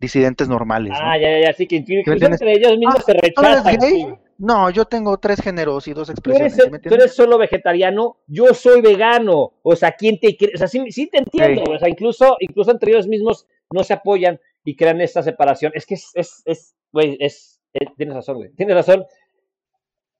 disidentes 0.00 0.48
normales, 0.48 0.92
¿no? 0.92 0.98
ah, 1.00 1.18
ya, 1.18 1.30
ya, 1.30 1.46
ya, 1.46 1.52
sí, 1.52 1.66
que 1.66 1.76
incluso 1.76 2.26
entre 2.26 2.52
ellos 2.52 2.78
mismos 2.78 2.96
Ah, 2.98 3.02
se 3.04 3.12
¿tú 3.32 3.42
eres 3.42 3.64
rechazan. 3.64 3.80
sí. 3.82 4.06
No, 4.38 4.70
yo 4.70 4.86
tengo 4.86 5.18
tres 5.18 5.42
géneros 5.42 5.86
y 5.86 5.92
dos 5.92 6.06
tú 6.06 6.12
expresiones, 6.12 6.54
eres, 6.54 6.64
¿sí 6.64 6.70
me 6.70 6.78
tú 6.78 6.94
eres 6.94 7.12
solo 7.14 7.36
vegetariano, 7.36 8.16
yo 8.26 8.54
soy 8.54 8.80
vegano. 8.80 9.52
O 9.62 9.76
sea, 9.76 9.92
¿quién 9.92 10.18
te 10.18 10.34
cree? 10.34 10.52
O 10.54 10.56
sea, 10.56 10.66
sí, 10.66 10.90
sí 10.90 11.08
te 11.08 11.18
entiendo. 11.18 11.62
Sí. 11.66 11.72
O 11.74 11.78
sea, 11.78 11.88
incluso, 11.90 12.36
incluso 12.40 12.70
entre 12.70 12.92
ellos 12.92 13.06
mismos 13.06 13.46
no 13.70 13.84
se 13.84 13.92
apoyan 13.92 14.40
y 14.64 14.76
crean 14.76 15.02
esta 15.02 15.22
separación. 15.22 15.72
Es 15.74 15.84
que 15.84 15.92
es, 15.94 16.10
es, 16.14 16.42
es, 16.46 16.74
güey, 16.90 17.18
es, 17.20 17.60
es- 17.74 17.94
tienes 17.98 18.14
razón, 18.16 18.36
güey, 18.38 18.50
tienes 18.54 18.74
razón. 18.76 19.04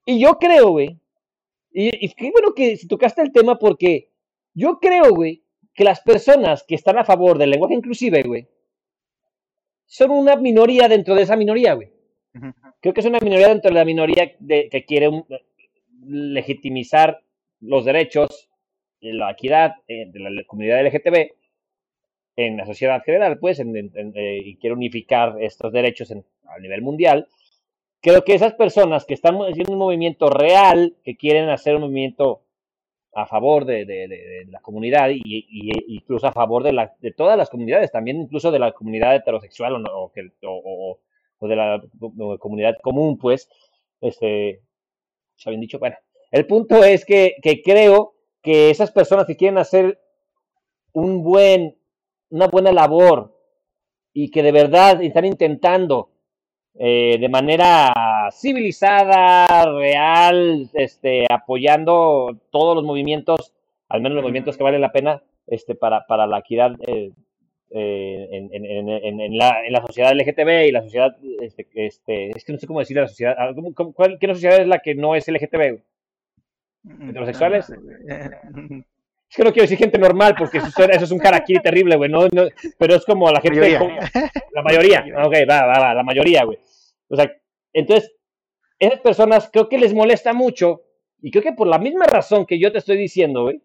Y 0.04 0.20
yo 0.20 0.38
creo, 0.38 0.68
güey, 0.70 0.98
y, 1.72 2.04
y 2.04 2.10
qué 2.12 2.30
bueno 2.30 2.52
que 2.54 2.76
si 2.76 2.86
tocaste 2.88 3.22
el 3.22 3.32
tema 3.32 3.58
porque 3.58 4.10
yo 4.52 4.78
creo, 4.80 5.14
güey, 5.14 5.44
que 5.72 5.84
las 5.84 6.00
personas 6.00 6.62
que 6.66 6.74
están 6.74 6.98
a 6.98 7.04
favor 7.06 7.38
del 7.38 7.48
lenguaje 7.50 7.74
inclusive, 7.74 8.22
güey, 8.22 8.46
son 9.92 10.10
una 10.12 10.36
minoría 10.36 10.88
dentro 10.88 11.14
de 11.16 11.22
esa 11.22 11.36
minoría, 11.36 11.74
güey 11.74 11.88
creo 12.80 12.94
que 12.94 13.00
es 13.00 13.06
una 13.06 13.18
minoría 13.18 13.48
dentro 13.48 13.70
de 13.70 13.74
la 13.74 13.84
minoría 13.84 14.32
de, 14.38 14.68
que 14.70 14.84
quiere 14.84 15.08
un- 15.08 15.24
legitimizar 16.06 17.20
los 17.60 17.84
derechos, 17.84 18.48
la 19.00 19.32
equidad 19.32 19.74
eh, 19.88 20.06
de 20.10 20.20
la 20.20 20.30
comunidad 20.46 20.80
LGTB 20.86 21.32
en 22.36 22.56
la 22.56 22.66
sociedad 22.66 23.02
general, 23.02 23.38
pues, 23.38 23.58
en- 23.58 23.76
en- 23.76 23.90
en, 23.94 24.12
eh, 24.16 24.40
y 24.44 24.56
quiere 24.56 24.74
unificar 24.74 25.36
estos 25.40 25.72
derechos 25.72 26.10
a 26.12 26.58
nivel 26.60 26.82
mundial. 26.82 27.26
Creo 28.00 28.24
que 28.24 28.34
esas 28.34 28.54
personas 28.54 29.04
que 29.04 29.14
están 29.14 29.36
haciendo 29.42 29.72
un 29.72 29.78
movimiento 29.78 30.30
real, 30.30 30.96
que 31.04 31.16
quieren 31.16 31.48
hacer 31.50 31.74
un 31.74 31.82
movimiento 31.82 32.42
a 33.12 33.26
favor 33.26 33.64
de, 33.64 33.84
de- 33.84 34.46
la 34.50 34.60
comunidad 34.60 35.10
y, 35.10 35.22
incluso 35.88 36.26
a 36.26 36.32
favor 36.32 36.62
de, 36.62 36.72
la, 36.72 36.94
de 37.00 37.12
todas 37.12 37.36
las 37.36 37.50
comunidades, 37.50 37.90
también 37.92 38.20
incluso 38.20 38.50
de 38.50 38.58
la 38.58 38.72
comunidad 38.72 39.16
heterosexual 39.16 39.74
o, 39.74 39.78
no- 39.78 39.90
o 39.92 40.12
que- 40.12 40.30
o- 40.46 40.98
de 41.40 41.56
la 41.56 41.82
comunidad 42.38 42.76
común, 42.82 43.18
pues, 43.18 43.48
este, 44.00 44.60
se 45.36 45.48
habían 45.48 45.60
dicho, 45.62 45.78
bueno, 45.78 45.96
el 46.30 46.46
punto 46.46 46.84
es 46.84 47.04
que, 47.04 47.36
que 47.42 47.62
creo 47.62 48.14
que 48.42 48.70
esas 48.70 48.90
personas 48.92 49.26
que 49.26 49.36
quieren 49.36 49.58
hacer 49.58 49.98
un 50.92 51.22
buen, 51.22 51.76
una 52.30 52.48
buena 52.48 52.72
labor 52.72 53.36
y 54.12 54.30
que 54.30 54.42
de 54.42 54.52
verdad 54.52 55.02
están 55.02 55.24
intentando 55.24 56.09
eh, 56.78 57.16
de 57.20 57.28
manera 57.28 57.92
civilizada, 58.32 59.64
real, 59.72 60.68
este, 60.74 61.26
apoyando 61.30 62.38
todos 62.50 62.74
los 62.76 62.84
movimientos, 62.84 63.52
al 63.88 64.00
menos 64.00 64.16
los 64.16 64.22
movimientos 64.22 64.56
que 64.56 64.62
valen 64.64 64.80
la 64.80 64.92
pena, 64.92 65.22
este, 65.46 65.74
para, 65.74 66.06
para 66.06 66.26
la 66.26 66.38
equidad 66.38 66.72
eh, 66.86 67.10
eh, 67.72 68.28
en, 68.32 68.50
en- 68.54 68.88
en- 68.88 69.20
en- 69.20 69.38
la, 69.38 69.64
en 69.64 69.72
la 69.72 69.80
sociedad 69.80 70.12
LGTB 70.12 70.66
y 70.68 70.72
la 70.72 70.82
sociedad, 70.82 71.16
este, 71.40 71.66
este, 71.74 72.30
es 72.30 72.44
que 72.44 72.52
no 72.52 72.58
sé 72.58 72.66
cómo 72.66 72.80
decir 72.80 72.96
la 72.96 73.08
sociedad, 73.08 73.34
ah, 73.38 73.52
¿cómo- 73.54 73.74
cómo- 73.74 73.92
cuál- 73.92 74.18
¿qué 74.18 74.26
sociedad 74.28 74.60
es 74.60 74.66
la 74.68 74.78
que 74.80 74.94
no 74.94 75.14
es 75.14 75.28
LGTB? 75.28 75.70
güey? 75.70 75.82
¿Heterosexuales? 77.10 77.72
Es 79.30 79.36
que 79.36 79.44
no 79.44 79.52
quiero 79.52 79.62
decir 79.62 79.78
gente 79.78 79.96
normal 79.98 80.34
porque 80.36 80.58
eso, 80.58 80.68
eso 80.90 81.04
es 81.04 81.10
un 81.12 81.24
harakiri 81.24 81.60
terrible, 81.62 81.94
güey, 81.96 82.10
no, 82.10 82.26
no, 82.32 82.48
pero 82.78 82.96
es 82.96 83.04
como 83.04 83.30
la 83.30 83.40
gente, 83.40 83.60
Mayoría. 83.60 83.78
como- 83.78 83.96
la 84.52 84.62
mayoría, 84.62 85.04
ok, 85.24 85.34
va, 85.48 85.66
va, 85.66 85.78
va, 85.78 85.94
la 85.94 86.02
mayoría, 86.02 86.44
güey. 86.44 86.58
O 87.08 87.16
sea, 87.16 87.32
entonces, 87.72 88.12
esas 88.78 89.00
personas 89.00 89.48
creo 89.52 89.68
que 89.68 89.78
les 89.78 89.94
molesta 89.94 90.32
mucho 90.32 90.82
y 91.22 91.30
creo 91.30 91.42
que 91.44 91.52
por 91.52 91.68
la 91.68 91.78
misma 91.78 92.06
razón 92.06 92.44
que 92.44 92.58
yo 92.58 92.72
te 92.72 92.78
estoy 92.78 92.96
diciendo, 92.96 93.42
güey, 93.44 93.62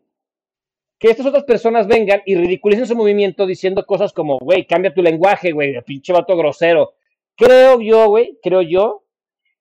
que 1.00 1.10
estas 1.10 1.26
otras 1.26 1.44
personas 1.46 1.88
vengan 1.88 2.22
y 2.26 2.36
ridiculicen 2.36 2.86
su 2.86 2.96
movimiento 2.96 3.46
diciendo 3.46 3.86
cosas 3.86 4.14
como, 4.14 4.38
güey, 4.38 4.66
cambia 4.66 4.94
tu 4.94 5.02
lenguaje, 5.02 5.52
güey, 5.52 5.82
pinche 5.84 6.14
vato 6.14 6.38
grosero. 6.38 6.94
Creo 7.36 7.82
yo, 7.82 8.08
güey, 8.08 8.40
creo 8.42 8.62
yo. 8.62 9.04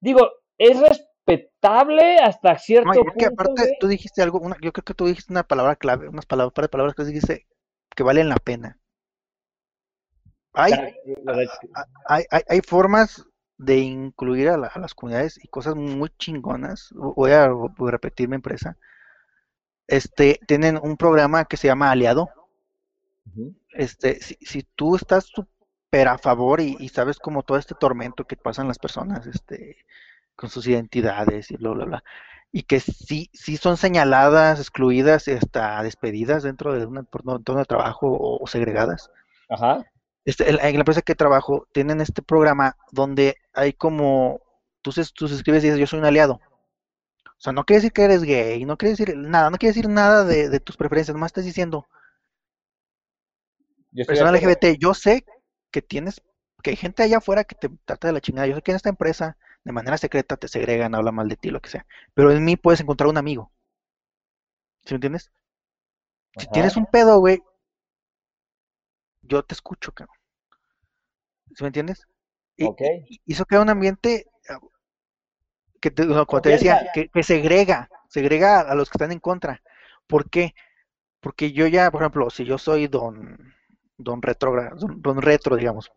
Digo, 0.01 0.31
es, 0.59 0.79
respetable 1.27 2.17
hasta 2.19 2.59
cierto 2.59 2.89
No, 2.89 2.95
punto. 2.95 3.13
que 3.19 3.27
aparte 3.27 3.63
güey. 3.63 3.77
tú 3.81 3.89
dijiste 3.89 4.23
algo, 4.23 4.39
una- 4.39 4.57
yo 4.61 4.73
creo 4.73 4.85
que 4.85 4.95
tú 4.95 5.07
dijiste 5.07 5.33
una 5.33 5.43
palabra 5.43 5.77
clave, 5.77 6.09
unas 6.09 6.27
palabras, 6.27 6.53
par 6.53 6.65
de 6.65 6.69
palabras 6.69 6.95
que 6.95 7.05
dijiste 7.05 7.47
que 7.95 8.03
valen 8.03 8.29
la 8.29 8.37
pena. 8.37 8.79
Hay, 10.53 10.73
hay, 12.07 12.25
hay, 12.31 12.43
hay 12.49 12.61
formas 12.61 13.25
de 13.59 13.79
incluir 13.79 14.49
a, 14.49 14.57
la- 14.57 14.67
a 14.69 14.79
las 14.79 14.95
comunidades 14.95 15.43
y 15.43 15.49
cosas 15.49 15.75
muy 15.75 16.11
chingonas. 16.19 16.91
Voy 16.95 17.33
a, 17.33 17.49
voy 17.49 17.89
a 17.89 17.93
repetir 17.93 18.29
mi 18.29 18.37
empresa. 18.37 18.77
Este, 19.87 20.41
tienen 20.47 20.79
un 20.83 20.97
programa 20.97 21.45
que 21.45 21.57
se 21.57 21.67
llama 21.69 21.91
Aliado. 21.91 22.29
Este, 23.71 24.21
si, 24.21 24.37
si 24.41 24.63
tú 24.63 24.95
estás 24.97 25.25
súper 25.25 26.09
a 26.09 26.19
favor 26.19 26.61
y, 26.61 26.77
y 26.79 26.89
sabes 26.89 27.19
como 27.19 27.43
todo 27.43 27.59
este 27.59 27.75
tormento 27.75 28.25
que 28.27 28.37
pasan 28.37 28.69
las 28.69 28.79
personas, 28.79 29.27
este, 29.27 29.77
con 30.37 30.51
sus 30.51 30.67
identidades 30.67 31.51
y 31.51 31.57
bla, 31.57 31.71
bla, 31.71 31.85
bla, 31.87 32.05
y 32.53 32.63
que 32.65 32.81
sí, 32.81 33.31
sí 33.33 33.57
son 33.57 33.77
señaladas, 33.77 34.61
excluidas 34.61 35.29
y 35.29 35.33
hasta 35.33 35.83
despedidas 35.83 36.43
dentro 36.43 36.73
de 36.75 36.87
un 36.87 36.99
entorno 36.99 37.61
de 37.61 37.65
trabajo 37.67 38.09
o, 38.09 38.43
o 38.43 38.47
segregadas. 38.47 39.11
Ajá. 39.49 39.85
Este, 40.25 40.49
en 40.49 40.57
la 40.57 40.69
en 40.69 40.75
la 40.75 40.81
empresa 40.81 41.03
que 41.03 41.15
trabajo 41.15 41.67
tienen 41.73 42.01
este 42.01 42.23
programa 42.23 42.77
donde 42.93 43.37
hay 43.53 43.73
como, 43.75 44.41
tú, 44.83 44.91
se- 44.93 45.05
tú 45.15 45.27
escribes 45.27 45.63
y 45.65 45.67
dices, 45.69 45.81
yo 45.81 45.87
soy 45.87 45.99
un 45.99 46.07
aliado. 46.07 46.41
O 47.39 47.41
sea, 47.45 47.53
no 47.53 47.65
quiere 47.65 47.79
decir 47.79 47.93
que 47.93 48.05
eres 48.05 48.23
gay, 48.25 48.65
no 48.65 48.77
quiere 48.79 48.93
decir 48.97 49.17
nada, 49.17 49.51
no 49.51 49.59
quiere 49.59 49.73
decir 49.75 49.89
nada 49.91 50.25
de, 50.25 50.49
de 50.49 50.61
tus 50.61 50.77
preferencias, 50.77 51.15
nomás 51.15 51.29
estás 51.31 51.45
diciendo, 51.45 51.87
Yo 53.93 54.05
persona. 54.05 54.31
LGBT, 54.31 54.77
yo 54.79 54.95
sé 54.95 55.25
que 55.71 55.83
tienes, 55.83 56.23
que 56.63 56.71
hay 56.71 56.77
gente 56.77 57.03
allá 57.03 57.19
afuera 57.19 57.45
que 57.45 57.55
te 57.55 57.69
trata 57.85 58.09
de 58.09 58.13
la 58.15 58.21
chingada, 58.21 58.47
yo 58.47 58.55
sé 58.57 58.63
que 58.63 58.73
en 58.73 58.77
esta 58.77 58.89
empresa 58.89 59.37
de 59.65 59.73
manera 59.73 59.99
secreta 59.99 60.37
te 60.37 60.49
segregan, 60.49 60.95
hablan 60.95 61.15
mal 61.17 61.29
de 61.29 61.37
ti, 61.37 61.51
lo 61.51 61.61
que 61.61 61.71
sea, 61.71 61.87
pero 62.15 62.31
en 62.33 62.45
mí 62.45 62.57
puedes 62.57 62.81
encontrar 62.81 63.09
un 63.11 63.19
amigo. 63.19 63.53
¿Sí 64.85 64.95
me 64.95 64.97
entiendes? 64.97 65.33
Si 66.39 66.47
tienes 66.47 66.77
un 66.77 66.87
pedo, 66.87 67.19
güey, 67.19 67.43
yo 69.23 69.43
te 69.43 69.55
escucho, 69.55 69.91
cabrón. 69.93 70.17
¿Sí 71.55 71.63
me 71.65 71.69
entiendes? 71.69 72.07
Y, 72.59 72.67
Ok. 72.67 72.81
y- 73.09 73.21
y 73.27 73.33
eso 73.33 73.47
crea 73.47 73.63
un 73.63 73.71
ambiente 73.71 74.27
ah, 74.51 74.59
que 75.81 75.91
te, 75.91 76.05
no, 76.07 76.27
como 76.27 76.41
te 76.43 76.51
decía, 76.51 76.81
que, 76.93 77.09
que 77.09 77.23
segrega, 77.23 77.89
segrega 78.09 78.61
a 78.61 78.75
los 78.75 78.89
que 78.91 78.97
están 78.97 79.13
en 79.13 79.21
contra. 79.21 79.63
¿Por 80.07 80.31
qué? 80.31 80.55
Porque 81.21 81.53
yo 81.53 81.67
ya, 81.69 81.91
por 81.93 82.03
ejemplo, 82.03 82.31
si 82.31 82.45
yo 82.45 82.59
soy 82.59 82.89
don, 82.89 83.55
don 83.99 84.23
retrógrado, 84.23 84.77
don, 84.79 85.03
don 85.03 85.23
retro, 85.23 85.57
digamos, 85.57 85.93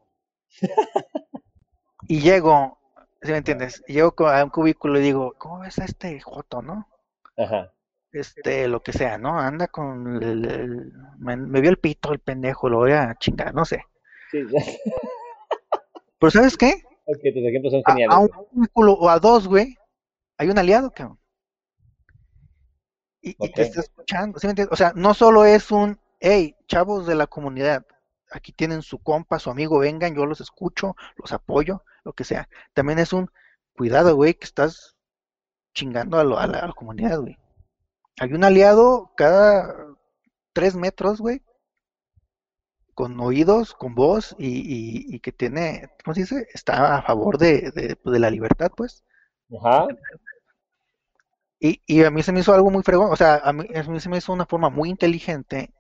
y 2.07 2.19
llego, 2.21 2.76
¿sí 3.21 3.31
me 3.31 3.37
entiendes? 3.37 3.83
Y 3.87 3.93
llego 3.93 4.27
a 4.27 4.43
un 4.43 4.49
cubículo 4.49 4.99
y 4.99 5.03
digo, 5.03 5.33
¿cómo 5.37 5.59
ves 5.59 5.77
a 5.79 5.85
este 5.85 6.19
joto, 6.21 6.61
no? 6.61 6.87
Ajá. 7.37 7.71
Este, 8.11 8.67
lo 8.67 8.81
que 8.81 8.91
sea, 8.93 9.17
¿no? 9.17 9.39
Anda 9.39 9.67
con 9.67 10.21
el, 10.23 10.45
el- 10.45 10.91
me, 11.19 11.37
me 11.37 11.61
vio 11.61 11.69
el 11.69 11.77
pito 11.77 12.11
el 12.11 12.19
pendejo, 12.19 12.69
lo 12.69 12.77
voy 12.79 12.91
a 12.93 13.15
chingar, 13.19 13.53
no 13.53 13.65
sé. 13.65 13.83
Sí. 14.31 14.39
Pero 16.19 16.31
¿sabes 16.31 16.57
qué? 16.57 16.83
ok, 17.05 17.19
tus 17.33 17.43
ejemplos 17.43 17.73
son 17.73 17.83
A, 17.85 17.91
geniales. 17.93 18.15
a 18.15 18.19
un 18.19 18.27
güey. 18.27 18.47
cubículo 18.51 18.93
o 18.93 19.09
a 19.09 19.19
dos, 19.19 19.47
güey, 19.47 19.75
hay 20.37 20.49
un 20.49 20.59
aliado, 20.59 20.91
cabrón. 20.91 21.19
Y, 23.21 23.31
y 23.31 23.49
Ok. 23.49 23.55
te 23.55 23.61
está 23.63 23.81
escuchando, 23.81 24.39
¿sí 24.39 24.47
me 24.47 24.51
entiendes? 24.51 24.73
O 24.73 24.75
sea, 24.75 24.93
no 24.95 25.13
solo 25.13 25.45
es 25.45 25.71
un, 25.71 25.99
hey, 26.19 26.55
chavos 26.67 27.05
de 27.07 27.15
la 27.15 27.27
comunidad, 27.27 27.85
aquí 28.31 28.51
tienen 28.53 28.81
su 28.81 28.99
compa, 28.99 29.39
su 29.39 29.49
amigo, 29.49 29.79
vengan, 29.79 30.15
yo 30.15 30.25
los 30.25 30.41
escucho, 30.41 30.95
los 31.17 31.31
apoyo, 31.33 31.83
lo 32.07 32.13
que 32.13 32.23
sea. 32.23 32.49
También 32.73 32.99
es 32.99 33.13
un, 33.13 33.29
cuidado, 33.75 34.15
güey, 34.15 34.33
que 34.33 34.45
estás 34.45 34.95
chingando 35.73 36.17
a, 36.19 36.23
lo- 36.23 36.39
a 36.39 36.47
la, 36.47 36.59
a 36.59 36.67
la 36.67 36.73
comunidad, 36.73 37.19
güey. 37.19 37.37
Hay 38.19 38.33
un 38.33 38.43
aliado 38.43 39.11
cada 39.15 39.75
tres 40.53 40.75
metros, 40.75 41.19
güey, 41.21 41.43
con 42.95 43.19
oídos, 43.19 43.73
con 43.75 43.93
voz 43.93 44.35
y, 44.39 44.47
y- 44.47 45.15
y 45.15 45.19
que 45.19 45.31
tiene, 45.31 45.89
¿cómo 46.03 46.15
se 46.15 46.21
dice? 46.21 46.47
Está 46.53 46.97
a 46.97 47.01
favor 47.03 47.37
de, 47.37 47.71
de, 47.71 47.95
pues, 47.95 48.11
de 48.13 48.19
la 48.19 48.31
libertad, 48.31 48.71
pues. 48.75 49.03
Ajá. 49.61 49.87
Y, 51.59 51.81
y 51.87 52.03
a 52.03 52.11
mí 52.11 52.21
se 52.23 52.31
me 52.31 52.39
hizo 52.41 52.53
algo 52.53 52.69
muy 52.69 52.83
fregón, 52.83 53.11
o 53.11 53.15
sea, 53.15 53.35
a 53.43 53.51
mí, 53.53 53.65
a 53.75 53.83
mí 53.83 53.99
se 53.99 54.09
me 54.09 54.17
hizo 54.17 54.31
una 54.33 54.45
forma 54.45 54.69
muy 54.69 54.89
inteligente. 54.89 55.71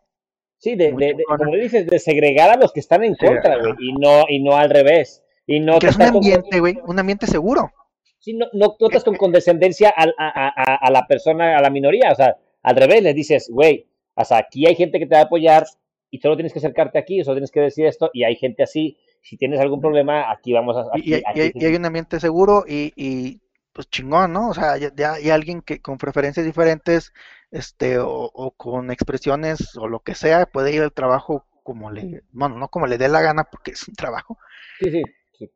Sí, 0.59 0.75
de, 0.75 0.91
como 1.37 1.55
dices, 1.55 1.85
de 1.85 1.99
segregar 1.99 2.49
a 2.49 2.57
los 2.57 2.73
que 2.73 2.79
están 2.79 3.03
en 3.03 3.15
contra, 3.15 3.59
güey, 3.59 3.73
y 3.79 3.93
no, 3.93 4.23
y 4.27 4.43
no 4.43 4.55
al 4.55 4.71
revés. 4.71 5.23
Y 5.47 5.59
no 5.59 5.79
que 5.79 5.87
es 5.87 5.95
un 5.95 6.03
ambiente, 6.03 6.59
güey, 6.59 6.77
un 6.85 6.99
ambiente 6.99 7.25
seguro. 7.25 7.71
sí, 8.19 8.33
no, 8.33 8.45
no 8.53 8.75
tratas 8.77 9.03
con 9.03 9.15
condescendencia 9.15 9.93
a, 9.95 10.03
a- 10.17 10.53
a- 10.55 10.75
a 10.75 10.91
la 10.91 11.07
persona, 11.07 11.57
a 11.57 11.61
la 11.61 11.69
minoría. 11.69 12.11
O 12.11 12.15
sea, 12.15 12.35
al 12.63 12.75
revés, 12.75 13.01
les 13.01 13.15
dices, 13.15 13.49
güey, 13.49 13.87
sea, 14.23 14.37
aquí 14.39 14.67
hay 14.67 14.75
gente 14.75 14.99
que 14.99 15.05
te 15.07 15.15
va 15.15 15.21
a 15.21 15.23
apoyar 15.25 15.65
y 16.11 16.19
solo 16.19 16.35
tienes 16.35 16.51
que 16.53 16.59
acercarte 16.59 16.97
aquí, 16.99 17.23
solo 17.23 17.35
tienes 17.35 17.51
que 17.51 17.61
decir 17.61 17.85
esto, 17.85 18.09
y 18.13 18.23
hay 18.23 18.35
gente 18.35 18.63
así. 18.63 18.97
Si 19.21 19.37
tienes 19.37 19.59
algún 19.59 19.81
problema, 19.81 20.31
aquí 20.31 20.53
vamos 20.53 20.75
a. 20.77 20.83
Y, 20.97 20.99
Aquí, 20.99 21.09
y 21.09 21.41
hay, 21.41 21.47
aquí 21.47 21.65
y 21.67 21.75
un 21.75 21.85
ambiente 21.85 22.19
seguro 22.19 22.63
y, 22.67 22.93
y, 22.95 23.41
pues 23.73 23.89
chingón, 23.89 24.31
¿no? 24.33 24.49
O 24.49 24.53
sea, 24.53 24.77
ya, 24.77 24.91
ya 24.95 25.13
hay 25.13 25.29
alguien 25.29 25.61
que 25.61 25.81
con 25.81 25.97
preferencias 25.97 26.45
diferentes, 26.45 27.13
este, 27.51 27.99
o, 27.99 28.09
o 28.33 28.51
con 28.51 28.89
expresiones 28.91 29.75
o 29.77 29.87
lo 29.87 29.99
que 30.01 30.15
sea, 30.15 30.45
puede 30.45 30.73
ir 30.73 30.81
al 30.81 30.93
trabajo 30.93 31.45
como 31.63 31.91
le, 31.91 32.23
bueno, 32.31 32.57
no 32.57 32.69
como 32.69 32.87
le 32.87 32.97
dé 32.97 33.09
la 33.09 33.21
gana 33.21 33.43
porque 33.45 33.71
es 33.71 33.87
un 33.87 33.95
trabajo, 33.95 34.37
Sí, 34.79 34.91
sí. 34.91 35.01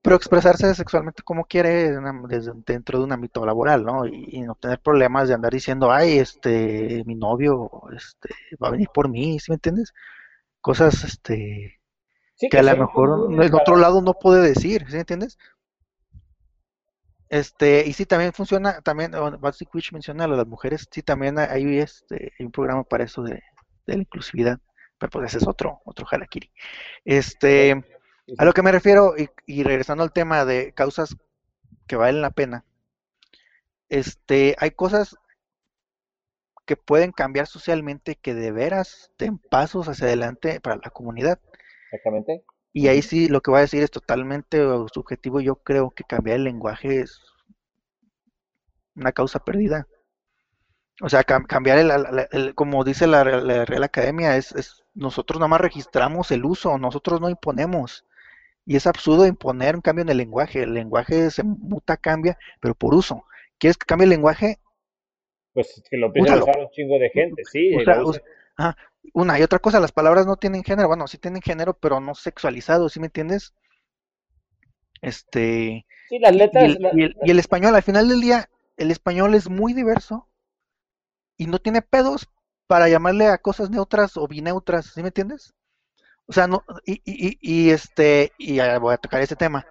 Pero 0.02 0.16
expresarse 0.16 0.74
sexualmente 0.76 1.24
como 1.24 1.46
quiere 1.46 1.92
desde, 2.28 2.52
dentro 2.66 3.00
de 3.00 3.06
un 3.06 3.12
ámbito 3.14 3.46
laboral, 3.46 3.84
¿no? 3.84 4.06
Y, 4.06 4.28
y 4.30 4.42
no 4.42 4.56
tener 4.56 4.80
problemas 4.80 5.28
de 5.28 5.34
andar 5.36 5.54
diciendo, 5.54 5.92
ay, 5.92 6.20
este, 6.20 7.04
mi 7.06 7.16
novio, 7.16 7.70
este, 7.96 8.30
va 8.64 8.70
a 8.70 8.72
venir 8.72 8.90
por 8.94 9.10
mí, 9.10 9.40
¿sí 9.40 9.52
me 9.52 9.56
entiendes? 9.56 9.94
Cosas, 10.62 11.04
este, 11.04 11.82
Sí, 12.42 12.50
que 12.50 12.58
a 12.58 12.64
lo 12.64 12.76
mejor 12.76 13.32
en 13.32 13.54
otro 13.54 13.76
lado 13.76 14.02
no 14.02 14.14
puede 14.14 14.42
decir, 14.42 14.86
¿sí 14.88 14.94
me 14.94 15.02
entiendes? 15.02 15.38
Este, 17.30 17.88
y 17.88 17.94
sí, 17.94 18.06
también 18.06 18.34
funciona, 18.34 18.82
también, 18.82 19.12
bueno, 19.12 19.38
Basic 19.38 19.74
Witch 19.74 19.94
menciona 19.94 20.26
a 20.26 20.28
las 20.28 20.48
mujeres, 20.48 20.88
sí, 20.92 21.02
también 21.04 21.38
hay, 21.40 21.78
este, 21.78 22.34
hay 22.38 22.46
un 22.46 22.52
programa 22.52 22.84
para 22.84 23.04
eso 23.06 23.22
de, 23.22 23.44
de 23.86 23.94
la 23.96 24.02
inclusividad, 24.02 24.60
pero 24.98 25.12
pues 25.12 25.28
ese 25.28 25.38
es 25.38 25.48
otro, 25.48 25.82
otro 25.86 26.08
harakiri. 26.12 26.52
Este, 27.06 27.86
Sí, 28.32 28.36
a 28.38 28.46
lo 28.46 28.54
que 28.54 28.62
me 28.64 28.72
refiero, 28.72 29.16
y, 29.18 29.30
y 29.46 29.64
regresando 29.64 30.04
al 30.04 30.12
tema 30.14 30.44
de 30.46 30.74
causas 30.74 31.16
que 31.88 31.96
valen 31.98 32.22
la 32.22 32.32
pena, 32.32 32.66
este, 33.90 34.56
hay 34.60 34.72
cosas 34.72 35.16
que 36.66 36.76
pueden 36.76 37.12
cambiar 37.12 37.46
socialmente 37.46 38.16
que 38.16 38.34
de 38.34 38.52
veras 38.52 39.12
den 39.20 39.38
pasos 39.38 39.88
hacia 39.88 40.08
adelante 40.08 40.60
para 40.60 40.78
la 40.78 40.90
comunidad. 40.90 41.40
Exactamente. 41.92 42.44
Y 42.74 42.90
ahí 42.90 43.02
sí, 43.02 43.30
lo 43.30 43.40
que 43.40 43.50
voy 43.50 43.60
a 43.60 43.62
decir 43.62 43.82
es 43.82 43.92
totalmente 43.92 44.62
subjetivo. 44.94 45.40
Yo 45.40 45.56
creo 45.56 45.92
que 45.92 46.04
cambiar 46.04 46.36
el 46.36 46.44
lenguaje 46.44 47.00
es 47.00 47.22
una 48.96 49.12
causa 49.12 49.40
perdida. 49.44 49.86
O 51.02 51.10
sea, 51.10 51.24
cam- 51.26 51.46
cambiar 51.48 51.78
el, 51.80 51.92
el- 51.92 52.28
el- 52.32 52.56
como 52.56 52.84
dice 52.86 53.06
la, 53.08 53.24
la 53.26 53.66
Real 53.66 53.84
Academia, 53.84 54.38
es, 54.38 54.52
es 54.54 54.84
nosotros 54.94 55.40
nada 55.40 55.48
más 55.50 55.62
registramos 55.62 56.32
el 56.32 56.46
uso, 56.46 56.78
nosotros 56.78 57.20
no 57.22 57.30
imponemos. 57.30 58.06
Y 58.72 58.78
es 58.78 58.88
absurdo 58.88 59.26
imponer 59.28 59.76
un 59.76 59.82
cambio 59.82 60.04
en 60.04 60.08
el 60.08 60.16
lenguaje. 60.16 60.64
El 60.64 60.74
lenguaje 60.74 61.30
se 61.30 61.44
muta, 61.44 61.98
cambia, 61.98 62.38
pero 62.62 62.74
por 62.74 62.96
uso. 62.96 63.26
¿Quieres 63.60 63.76
que 63.76 63.86
cambie 63.86 64.06
el 64.06 64.12
lenguaje? 64.12 64.60
Pues 65.52 65.84
que 65.90 65.98
lo 65.98 66.06
empiecen 66.08 66.36
a 66.36 66.38
usar 66.44 66.58
un 66.58 66.70
chingo 66.70 66.98
de 66.98 67.10
gente, 67.10 67.44
sí. 67.44 67.76
Usa- 67.76 68.02
usa- 68.02 68.22
ajá. 68.56 68.78
Una 69.14 69.38
y 69.38 69.44
otra 69.44 69.60
cosa, 69.60 69.82
las 69.82 69.92
palabras 69.92 70.26
no 70.26 70.38
tienen 70.38 70.64
género. 70.64 70.88
Bueno, 70.88 71.06
sí 71.08 71.18
tienen 71.18 71.42
género, 71.42 71.74
pero 71.74 72.00
no 72.00 72.16
sexualizado, 72.16 72.88
¿sí 72.88 73.02
me 73.02 73.08
entiendes? 73.08 73.54
Este, 75.02 75.86
Sí, 76.08 76.20
las 76.20 76.34
y 76.34 76.38
letras. 76.38 76.64
el, 76.64 76.82
la- 76.82 76.92
y 76.96 77.04
el- 77.04 77.18
y 77.26 77.32
el 77.32 77.40
español, 77.40 77.76
al 77.76 77.84
final 77.84 78.08
del 78.08 78.22
día, 78.22 78.50
el 78.78 78.90
español 78.90 79.36
es 79.36 79.50
muy 79.50 79.74
diverso 79.74 80.30
y 81.36 81.48
no 81.48 81.60
tiene 81.60 81.82
pedos 81.82 82.30
para 82.68 82.88
llamarle 82.88 83.28
a 83.28 83.38
cosas 83.38 83.70
neutras 83.70 84.16
o 84.16 84.30
bineutras, 84.30 84.86
¿sí 84.94 85.02
me 85.02 85.10
entiendes? 85.10 85.54
O 86.32 86.34
sea, 86.34 86.48
no, 86.48 86.64
y, 86.86 86.94
y, 87.06 87.28
y, 87.30 87.38
y, 87.42 87.70
este, 87.72 88.32
y 88.38 88.60
voy 88.80 88.94
a 88.94 88.98
tocar 88.98 89.22
ese 89.22 89.36
tema. 89.36 89.68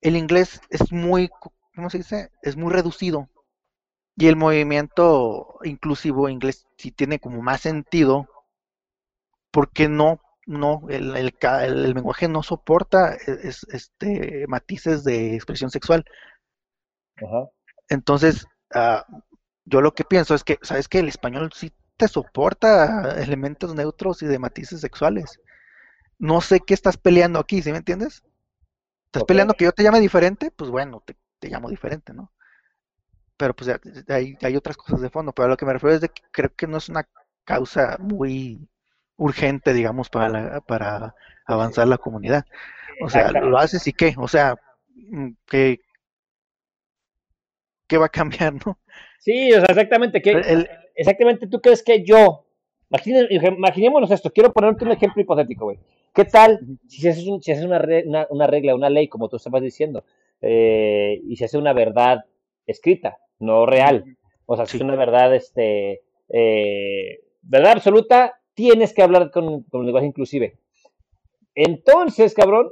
El 0.00 0.16
inglés 0.16 0.60
es 0.70 0.92
muy, 0.92 1.30
¿cómo 1.74 1.90
se 1.90 1.98
dice? 1.98 2.30
Es 2.42 2.56
muy 2.56 2.72
reducido. 2.72 3.30
Y 4.16 4.28
el 4.28 4.36
movimiento 4.36 5.58
inclusivo 5.64 6.28
inglés 6.28 6.66
sí 6.78 6.92
tiene 6.92 7.20
como 7.20 7.42
más 7.42 7.62
sentido 7.62 8.28
porque 9.50 9.88
no, 9.88 10.20
no, 10.46 10.82
el, 10.88 11.16
el, 11.16 11.34
el- 11.62 11.92
lenguaje 11.94 12.28
no 12.28 12.42
soporta 12.42 13.14
e- 13.14 13.38
es- 13.48 13.66
este, 13.72 14.46
matices 14.48 15.04
de 15.04 15.34
expresión 15.34 15.70
sexual. 15.70 16.04
Ajá. 17.16 17.50
Entonces, 17.88 18.46
ah, 18.74 19.04
yo 19.64 19.80
lo 19.80 19.94
que 19.94 20.04
pienso 20.04 20.34
es 20.34 20.44
que, 20.44 20.58
¿sabes 20.62 20.88
qué? 20.88 20.98
El 21.00 21.08
español 21.08 21.50
sí 21.54 21.72
te 21.96 22.08
soporta 22.08 23.20
elementos 23.22 23.74
neutros 23.74 24.22
y 24.22 24.26
de 24.26 24.38
matices 24.38 24.80
sexuales. 24.80 25.40
No 26.18 26.40
sé 26.40 26.60
qué 26.60 26.74
estás 26.74 26.96
peleando 26.96 27.38
aquí, 27.38 27.62
¿sí 27.62 27.72
me 27.72 27.78
entiendes? 27.78 28.22
¿Estás 29.06 29.24
peleando 29.24 29.54
que 29.54 29.64
yo 29.64 29.72
te 29.72 29.82
llame 29.82 30.00
diferente? 30.00 30.50
Pues 30.50 30.70
bueno, 30.70 31.02
te, 31.04 31.16
te 31.38 31.48
llamo 31.48 31.68
diferente, 31.68 32.12
¿no? 32.14 32.32
pero 33.42 33.56
pues 33.56 33.70
hay, 34.08 34.36
hay 34.40 34.56
otras 34.56 34.76
cosas 34.76 35.00
de 35.00 35.10
fondo. 35.10 35.32
Pero 35.32 35.46
a 35.46 35.48
lo 35.48 35.56
que 35.56 35.66
me 35.66 35.72
refiero 35.72 35.96
es 35.96 36.00
de 36.00 36.10
que 36.10 36.22
creo 36.30 36.54
que 36.54 36.68
no 36.68 36.76
es 36.76 36.88
una 36.88 37.08
causa 37.44 37.96
muy 37.98 38.68
urgente, 39.16 39.72
digamos, 39.72 40.08
para, 40.08 40.60
para 40.60 41.16
avanzar 41.44 41.88
la 41.88 41.98
comunidad. 41.98 42.44
O 43.00 43.10
sea, 43.10 43.32
lo 43.32 43.58
haces 43.58 43.84
y 43.88 43.92
qué, 43.92 44.14
o 44.16 44.28
sea, 44.28 44.54
mm, 44.94 45.30
¿qué, 45.46 45.80
qué 47.88 47.98
va 47.98 48.06
a 48.06 48.10
cambiar, 48.10 48.54
no? 48.64 48.78
Sí, 49.18 49.52
o 49.52 49.56
sea, 49.56 49.66
exactamente, 49.70 50.22
que, 50.22 50.68
exactamente, 50.94 51.48
¿tú 51.48 51.60
crees 51.60 51.82
que 51.82 52.04
yo, 52.04 52.46
imaginémonos 53.28 54.12
esto, 54.12 54.32
quiero 54.32 54.52
ponerte 54.52 54.84
un 54.84 54.92
ejemplo 54.92 55.20
hipotético, 55.20 55.64
güey. 55.64 55.80
¿Qué 56.14 56.26
tal 56.26 56.60
si 56.88 57.08
haces, 57.08 57.26
un, 57.26 57.42
si 57.42 57.52
haces 57.52 57.64
una, 57.64 58.26
una, 58.28 58.46
regla, 58.46 58.74
una 58.74 58.90
ley, 58.90 59.08
como 59.08 59.28
tú 59.28 59.36
estabas 59.36 59.62
diciendo, 59.62 60.04
eh, 60.42 61.22
y 61.26 61.36
se 61.36 61.46
hace 61.46 61.56
una 61.56 61.72
verdad 61.72 62.24
escrita, 62.66 63.18
no 63.38 63.64
real? 63.64 64.18
O 64.44 64.56
sea, 64.56 64.66
si 64.66 64.76
es 64.76 64.82
una 64.82 64.96
verdad, 64.96 65.34
este, 65.34 66.02
eh, 66.28 67.20
verdad 67.40 67.72
absoluta, 67.72 68.40
tienes 68.52 68.92
que 68.92 69.02
hablar 69.02 69.30
con, 69.30 69.62
con 69.62 69.80
el 69.80 69.86
lenguaje 69.86 70.06
inclusive. 70.06 70.58
Entonces, 71.54 72.34
cabrón, 72.34 72.70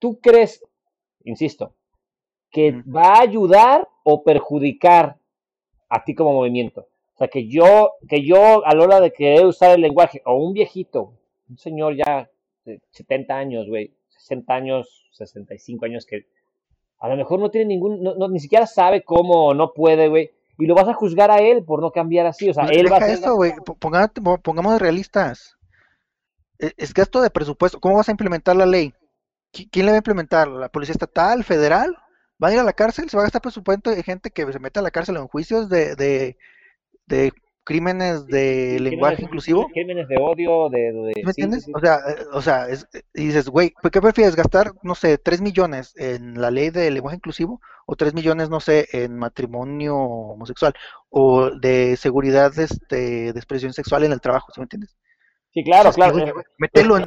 ¿tú 0.00 0.18
crees, 0.20 0.64
insisto, 1.22 1.74
que 2.50 2.82
va 2.82 3.14
a 3.14 3.22
ayudar 3.22 3.88
o 4.02 4.24
perjudicar 4.24 5.18
a 5.88 6.04
ti 6.04 6.16
como 6.16 6.32
movimiento? 6.32 6.88
O 7.14 7.18
sea, 7.18 7.28
que 7.28 7.48
yo, 7.48 7.92
que 8.08 8.24
yo 8.24 8.66
a 8.66 8.74
la 8.74 8.84
hora 8.84 9.00
de 9.00 9.12
querer 9.12 9.46
usar 9.46 9.72
el 9.72 9.82
lenguaje, 9.82 10.20
o 10.24 10.34
un 10.34 10.52
viejito, 10.52 11.14
un 11.48 11.58
señor 11.58 11.96
ya 11.96 12.28
de 12.64 12.80
70 12.90 13.36
años, 13.36 13.68
güey, 13.68 13.94
60 14.08 14.52
años, 14.52 15.06
65 15.12 15.84
años, 15.84 16.06
que 16.06 16.26
a 16.98 17.08
lo 17.08 17.16
mejor 17.16 17.38
no 17.38 17.50
tiene 17.50 17.66
ningún, 17.66 18.02
no, 18.02 18.28
ni 18.28 18.40
siquiera 18.40 18.66
sabe 18.66 19.04
cómo 19.04 19.46
o 19.46 19.54
no 19.54 19.72
puede, 19.72 20.08
güey, 20.08 20.32
y 20.58 20.66
lo 20.66 20.74
vas 20.74 20.88
a 20.88 20.94
juzgar 20.94 21.30
a 21.30 21.38
él 21.38 21.64
por 21.64 21.80
no 21.80 21.90
cambiar 21.90 22.26
así. 22.26 22.48
O 22.48 22.54
sea, 22.54 22.64
él 22.66 22.90
va 22.90 22.98
a 22.98 23.08
eso, 23.08 23.34
güey. 23.34 23.52
Pongamos 23.78 24.80
realistas. 24.80 25.56
E, 26.58 26.72
es 26.76 26.94
gasto 26.94 27.20
de 27.20 27.30
presupuesto. 27.30 27.80
¿Cómo 27.80 27.96
vas 27.96 28.08
a 28.08 28.12
implementar 28.12 28.56
la 28.56 28.66
ley? 28.66 28.94
¿Quién 29.52 29.86
le 29.86 29.92
va 29.92 29.96
a 29.96 29.98
implementar? 29.98 30.48
¿La 30.48 30.68
policía 30.68 30.92
estatal, 30.92 31.44
federal? 31.44 31.96
¿Van 32.38 32.50
a 32.50 32.54
ir 32.54 32.60
a 32.60 32.64
la 32.64 32.72
cárcel? 32.72 33.08
¿Se 33.08 33.16
va 33.16 33.22
a 33.22 33.26
gastar 33.26 33.42
presupuesto 33.42 33.90
de 33.90 34.02
gente 34.02 34.30
que 34.30 34.50
se 34.52 34.58
mete 34.58 34.78
a 34.78 34.82
la 34.82 34.90
cárcel 34.90 35.16
en 35.16 35.28
juicios 35.28 35.68
de, 35.68 35.94
de, 35.94 36.36
de 37.06 37.32
crímenes 37.64 38.26
de 38.26 38.78
lenguaje 38.78 39.22
inclusivo. 39.22 39.66
Crímenes 39.72 40.06
de 40.08 40.16
odio, 40.20 40.68
de... 40.68 41.12
¿Me 41.16 41.30
entiendes? 41.30 41.66
O 41.74 41.80
sea, 41.80 41.98
o 42.32 42.42
sea 42.42 42.66
y 43.14 43.26
dices, 43.26 43.48
güey, 43.48 43.72
¿qué 43.90 44.00
prefieres? 44.00 44.36
¿Gastar, 44.36 44.72
no 44.82 44.94
sé, 44.94 45.18
3 45.18 45.40
millones 45.40 45.94
en 45.96 46.40
la 46.40 46.50
ley 46.50 46.70
de 46.70 46.90
lenguaje 46.90 47.16
inclusivo? 47.16 47.60
¿O 47.86 47.96
3 47.96 48.14
millones, 48.14 48.50
no 48.50 48.60
sé, 48.60 48.86
en 48.92 49.16
matrimonio 49.16 49.96
homosexual? 49.96 50.74
¿O 51.08 51.50
de 51.50 51.96
seguridad 51.96 52.56
este, 52.58 53.32
de 53.32 53.38
expresión 53.38 53.72
sexual 53.72 54.04
en 54.04 54.12
el 54.12 54.20
trabajo? 54.20 54.52
¿Sí 54.52 54.60
me 54.60 54.64
entiendes? 54.64 54.96
Sí, 55.52 55.64
claro, 55.64 55.92
claro. 55.92 56.32
metelo 56.58 56.96
en, 56.96 57.04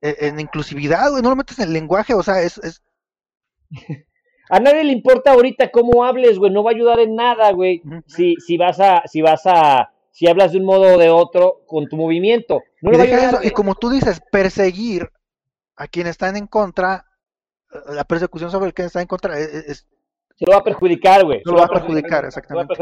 en, 0.00 0.40
inclusividad, 0.40 1.10
güey, 1.10 1.22
no 1.22 1.30
lo 1.30 1.36
metes 1.36 1.58
en 1.58 1.68
el 1.68 1.72
lenguaje, 1.72 2.14
o 2.14 2.22
sea, 2.22 2.42
es... 2.42 2.58
es... 2.58 2.82
A 4.52 4.60
nadie 4.60 4.84
le 4.84 4.92
importa 4.92 5.32
ahorita 5.32 5.70
cómo 5.70 6.04
hables, 6.04 6.38
güey, 6.38 6.52
no 6.52 6.62
va 6.62 6.72
a 6.72 6.74
ayudar 6.74 7.00
en 7.00 7.16
nada, 7.16 7.52
güey. 7.52 7.80
Si, 8.06 8.34
si 8.36 8.58
vas 8.58 8.78
a, 8.80 9.02
si 9.06 9.22
vas 9.22 9.46
a, 9.46 9.94
si 10.10 10.28
hablas 10.28 10.52
de 10.52 10.58
un 10.58 10.66
modo 10.66 10.94
o 10.94 10.98
de 10.98 11.08
otro 11.08 11.62
con 11.66 11.88
tu 11.88 11.96
movimiento. 11.96 12.60
No 12.82 12.92
y, 13.42 13.50
como 13.52 13.74
tú 13.76 13.88
dices, 13.88 14.20
perseguir 14.30 15.08
a 15.74 15.86
quienes 15.86 16.10
están 16.10 16.36
en 16.36 16.46
contra, 16.46 17.06
la 17.94 18.04
persecución 18.04 18.50
sobre 18.50 18.66
el 18.66 18.74
que 18.74 18.82
está 18.82 19.00
en 19.00 19.06
contra 19.06 19.40
e, 19.40 19.44
e, 19.44 19.58
es, 19.68 19.88
se 20.36 20.44
lo 20.44 20.52
va 20.52 20.58
a 20.58 20.64
perjudicar, 20.64 21.24
güey. 21.24 21.40
Se 21.42 21.50
lo 21.50 21.56
va 21.56 21.64
a 21.64 21.68
perjudicar, 21.68 22.26
exactamente. 22.26 22.74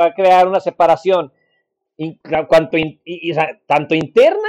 Va 0.00 0.06
a, 0.06 0.14
crear 0.14 0.48
una 0.48 0.60
separación 0.60 1.30
cuanto 2.48 2.78
tanto 3.66 3.94
interna 3.94 4.48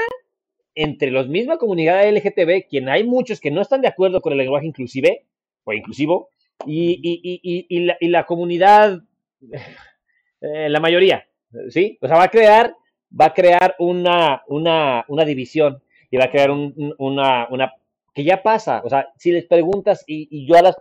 entre 0.76 1.12
los 1.12 1.28
misma 1.28 1.58
comunidad 1.58 2.10
LGTB, 2.10 2.70
quien 2.70 2.88
hay 2.88 3.04
muchos 3.04 3.42
que 3.42 3.52
no 3.52 3.60
están 3.60 3.82
de 3.82 3.90
acuerdo 3.90 4.22
con 4.22 4.32
el 4.32 4.38
lenguaje 4.38 4.66
inclusive 4.66 5.26
o 5.66 5.74
inclusivo, 5.74 6.30
y, 6.66 8.10
la, 8.10 8.26
comunidad, 8.26 9.02
eh, 10.42 10.70
la 10.70 10.80
mayoría, 10.80 11.28
¿sí? 11.70 11.98
O 12.02 12.08
sea, 12.08 12.18
va 12.18 12.24
a 12.24 12.30
crear, 12.30 12.76
va 13.20 13.26
a 13.26 13.34
crear 13.34 13.76
una, 13.80 14.44
una, 14.48 15.06
una 15.08 15.26
división 15.26 15.82
y 16.12 16.18
va 16.18 16.26
a 16.26 16.32
crear 16.32 16.52
una, 16.52 17.48
una, 17.50 17.74
que 18.14 18.24
ya 18.24 18.42
pasa, 18.42 18.82
o 18.84 18.90
sea, 18.90 19.10
si 19.18 19.32
les 19.32 19.46
preguntas 19.46 20.04
y, 20.08 20.46
yo 20.46 20.56
a 20.58 20.62
las 20.62 20.78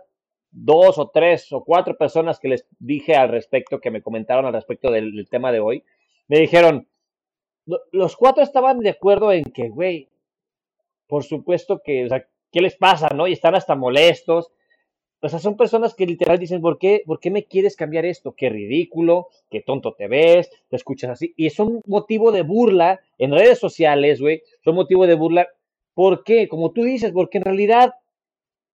dos 0.51 0.97
o 0.97 1.09
tres 1.09 1.51
o 1.53 1.63
cuatro 1.63 1.95
personas 1.95 2.39
que 2.39 2.49
les 2.49 2.65
dije 2.79 3.15
al 3.15 3.29
respecto, 3.29 3.79
que 3.79 3.91
me 3.91 4.01
comentaron 4.01 4.45
al 4.45 4.53
respecto 4.53 4.91
del, 4.91 5.27
tema 5.29 5.51
de 5.51 5.59
hoy, 5.59 5.83
me 6.27 6.39
dijeron, 6.39 6.87
los 7.91 8.15
cuatro 8.15 8.43
estaban 8.43 8.79
de 8.79 8.89
acuerdo 8.89 9.31
en 9.31 9.43
que, 9.43 9.69
güey, 9.69 10.09
por 11.07 11.23
supuesto 11.23 11.81
que, 11.83 12.05
o 12.05 12.09
sea, 12.09 12.25
¿qué 12.51 12.61
les 12.61 12.75
pasa, 12.75 13.09
no? 13.09 13.27
Y 13.27 13.33
están 13.33 13.55
hasta 13.55 13.75
molestos 13.75 14.51
o 15.21 15.29
sea, 15.29 15.39
son 15.39 15.57
personas 15.57 15.93
que 15.93 16.05
literal 16.05 16.39
dicen, 16.39 16.61
¿por 16.61 16.77
qué, 16.77 17.03
¿por 17.05 17.19
qué 17.19 17.29
me 17.29 17.45
quieres 17.45 17.75
cambiar 17.75 18.05
esto? 18.05 18.33
Qué 18.35 18.49
ridículo, 18.49 19.27
qué 19.49 19.61
tonto 19.61 19.93
te 19.93 20.07
ves, 20.07 20.49
te 20.69 20.75
escuchas 20.77 21.11
así. 21.11 21.33
Y 21.35 21.47
es 21.47 21.59
un 21.59 21.81
motivo 21.85 22.31
de 22.31 22.43
burla 22.43 23.01
en 23.17 23.31
redes 23.31 23.59
sociales, 23.59 24.21
güey. 24.21 24.41
Son 24.63 24.75
motivo 24.75 25.05
de 25.07 25.15
burla. 25.15 25.47
¿Por 25.93 26.23
qué? 26.23 26.47
Como 26.47 26.71
tú 26.71 26.83
dices, 26.83 27.11
porque 27.11 27.39
en 27.39 27.43
realidad 27.43 27.95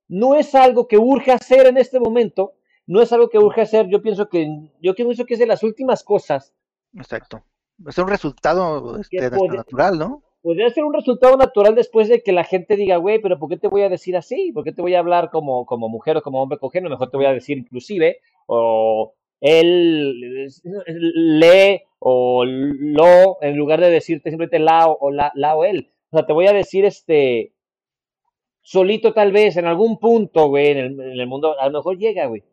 no 0.07 0.35
es 0.35 0.53
algo 0.53 0.87
que 0.87 0.99
urge 0.99 1.31
hacer 1.31 1.65
en 1.65 1.77
este 1.77 1.99
momento. 1.99 2.53
No 2.85 3.01
es 3.01 3.11
algo 3.11 3.29
que 3.29 3.39
urge 3.39 3.61
hacer. 3.61 3.87
Yo 3.87 4.03
pienso 4.03 4.29
que, 4.29 4.47
yo 4.79 4.93
pienso 4.93 5.25
que 5.25 5.33
es 5.33 5.39
de 5.39 5.47
las 5.47 5.63
últimas 5.63 6.03
cosas. 6.03 6.53
Exacto. 6.93 7.43
Es 7.87 7.97
un 7.97 8.07
resultado 8.07 8.99
este, 8.99 9.29
natural, 9.31 9.97
¿no? 9.97 10.23
Podría 10.45 10.69
ser 10.69 10.83
un 10.83 10.93
resultado 10.93 11.37
natural 11.37 11.73
después 11.73 12.07
de 12.07 12.21
que 12.21 12.31
la 12.31 12.43
gente 12.43 12.75
diga, 12.75 12.97
güey, 12.97 13.19
pero 13.19 13.39
¿por 13.39 13.49
qué 13.49 13.57
te 13.57 13.67
voy 13.67 13.81
a 13.81 13.89
decir 13.89 14.15
así? 14.15 14.51
¿Por 14.53 14.63
qué 14.63 14.71
te 14.71 14.83
voy 14.83 14.93
a 14.93 14.99
hablar 14.99 15.31
como, 15.31 15.65
como 15.65 15.89
mujer 15.89 16.17
o 16.17 16.21
como 16.21 16.39
hombre 16.39 16.59
con 16.59 16.69
Mejor 16.83 17.09
te 17.09 17.17
voy 17.17 17.25
a 17.25 17.33
decir 17.33 17.57
inclusive, 17.57 18.19
o 18.45 19.15
él 19.41 20.47
lee 20.93 21.81
o 21.97 22.45
lo, 22.45 23.41
en 23.41 23.57
lugar 23.57 23.81
de 23.81 23.89
decirte 23.89 24.29
simplemente 24.29 24.59
la 24.59 24.87
o 24.87 25.09
la, 25.09 25.31
la 25.33 25.55
o 25.55 25.65
él. 25.65 25.89
O 26.11 26.17
sea, 26.17 26.27
te 26.27 26.33
voy 26.33 26.45
a 26.45 26.53
decir 26.53 26.85
este 26.85 27.51
solito 28.61 29.13
tal 29.13 29.31
vez 29.31 29.57
en 29.57 29.65
algún 29.65 29.97
punto, 29.97 30.47
güey, 30.49 30.67
en 30.67 30.77
el, 30.77 30.99
en 30.99 31.19
el 31.21 31.27
mundo, 31.27 31.59
a 31.59 31.65
lo 31.65 31.79
mejor 31.79 31.97
llega, 31.97 32.27
güey. 32.27 32.43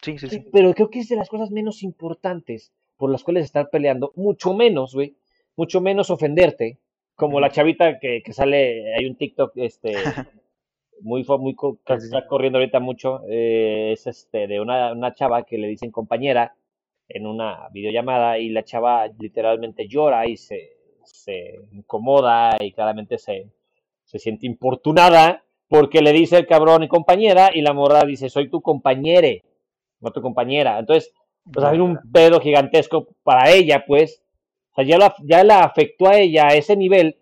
Sí, 0.00 0.16
sí, 0.16 0.28
sí. 0.28 0.44
Pero 0.52 0.72
creo 0.74 0.90
que 0.90 1.00
es 1.00 1.08
de 1.08 1.16
las 1.16 1.28
cosas 1.28 1.50
menos 1.50 1.82
importantes 1.82 2.72
por 2.96 3.10
las 3.10 3.24
cuales 3.24 3.44
estar 3.44 3.68
peleando, 3.68 4.12
mucho 4.14 4.54
menos, 4.54 4.94
güey, 4.94 5.16
mucho 5.56 5.80
menos 5.80 6.10
ofenderte, 6.10 6.78
como 7.16 7.40
la 7.40 7.50
chavita 7.50 7.98
que, 7.98 8.22
que 8.22 8.32
sale, 8.32 8.94
hay 8.94 9.06
un 9.06 9.16
TikTok 9.16 9.52
este 9.56 9.94
muy 11.00 11.24
muy 11.24 11.56
que 11.84 11.94
está 11.94 12.26
corriendo 12.26 12.58
ahorita 12.58 12.80
mucho, 12.80 13.22
eh, 13.28 13.90
es 13.92 14.06
este 14.06 14.46
de 14.46 14.60
una, 14.60 14.92
una 14.92 15.14
chava 15.14 15.44
que 15.44 15.58
le 15.58 15.68
dicen 15.68 15.90
compañera 15.90 16.54
en 17.08 17.26
una 17.26 17.68
videollamada 17.70 18.38
y 18.38 18.50
la 18.50 18.64
chava 18.64 19.06
literalmente 19.18 19.88
llora 19.88 20.26
y 20.26 20.36
se, 20.36 20.76
se 21.04 21.60
incomoda 21.72 22.56
y 22.60 22.72
claramente 22.72 23.18
se, 23.18 23.50
se 24.04 24.18
siente 24.18 24.46
importunada 24.46 25.44
porque 25.68 26.00
le 26.00 26.12
dice 26.12 26.38
el 26.38 26.46
cabrón 26.46 26.82
y 26.82 26.88
compañera 26.88 27.50
y 27.52 27.62
la 27.62 27.72
morra 27.72 28.04
dice 28.04 28.28
soy 28.28 28.48
tu 28.48 28.60
compañere, 28.60 29.44
no 30.00 30.10
tu 30.12 30.20
compañera. 30.22 30.78
Entonces, 30.78 31.12
pues 31.52 31.64
hay 31.64 31.78
un 31.78 31.98
pedo 32.12 32.40
gigantesco 32.40 33.08
para 33.22 33.50
ella, 33.50 33.84
pues, 33.86 34.22
sea, 34.76 34.84
ya 34.84 34.98
la, 34.98 35.14
ya 35.22 35.44
la 35.44 35.64
afectó 35.64 36.08
a 36.08 36.18
ella 36.18 36.48
a 36.48 36.54
ese 36.54 36.76
nivel. 36.76 37.16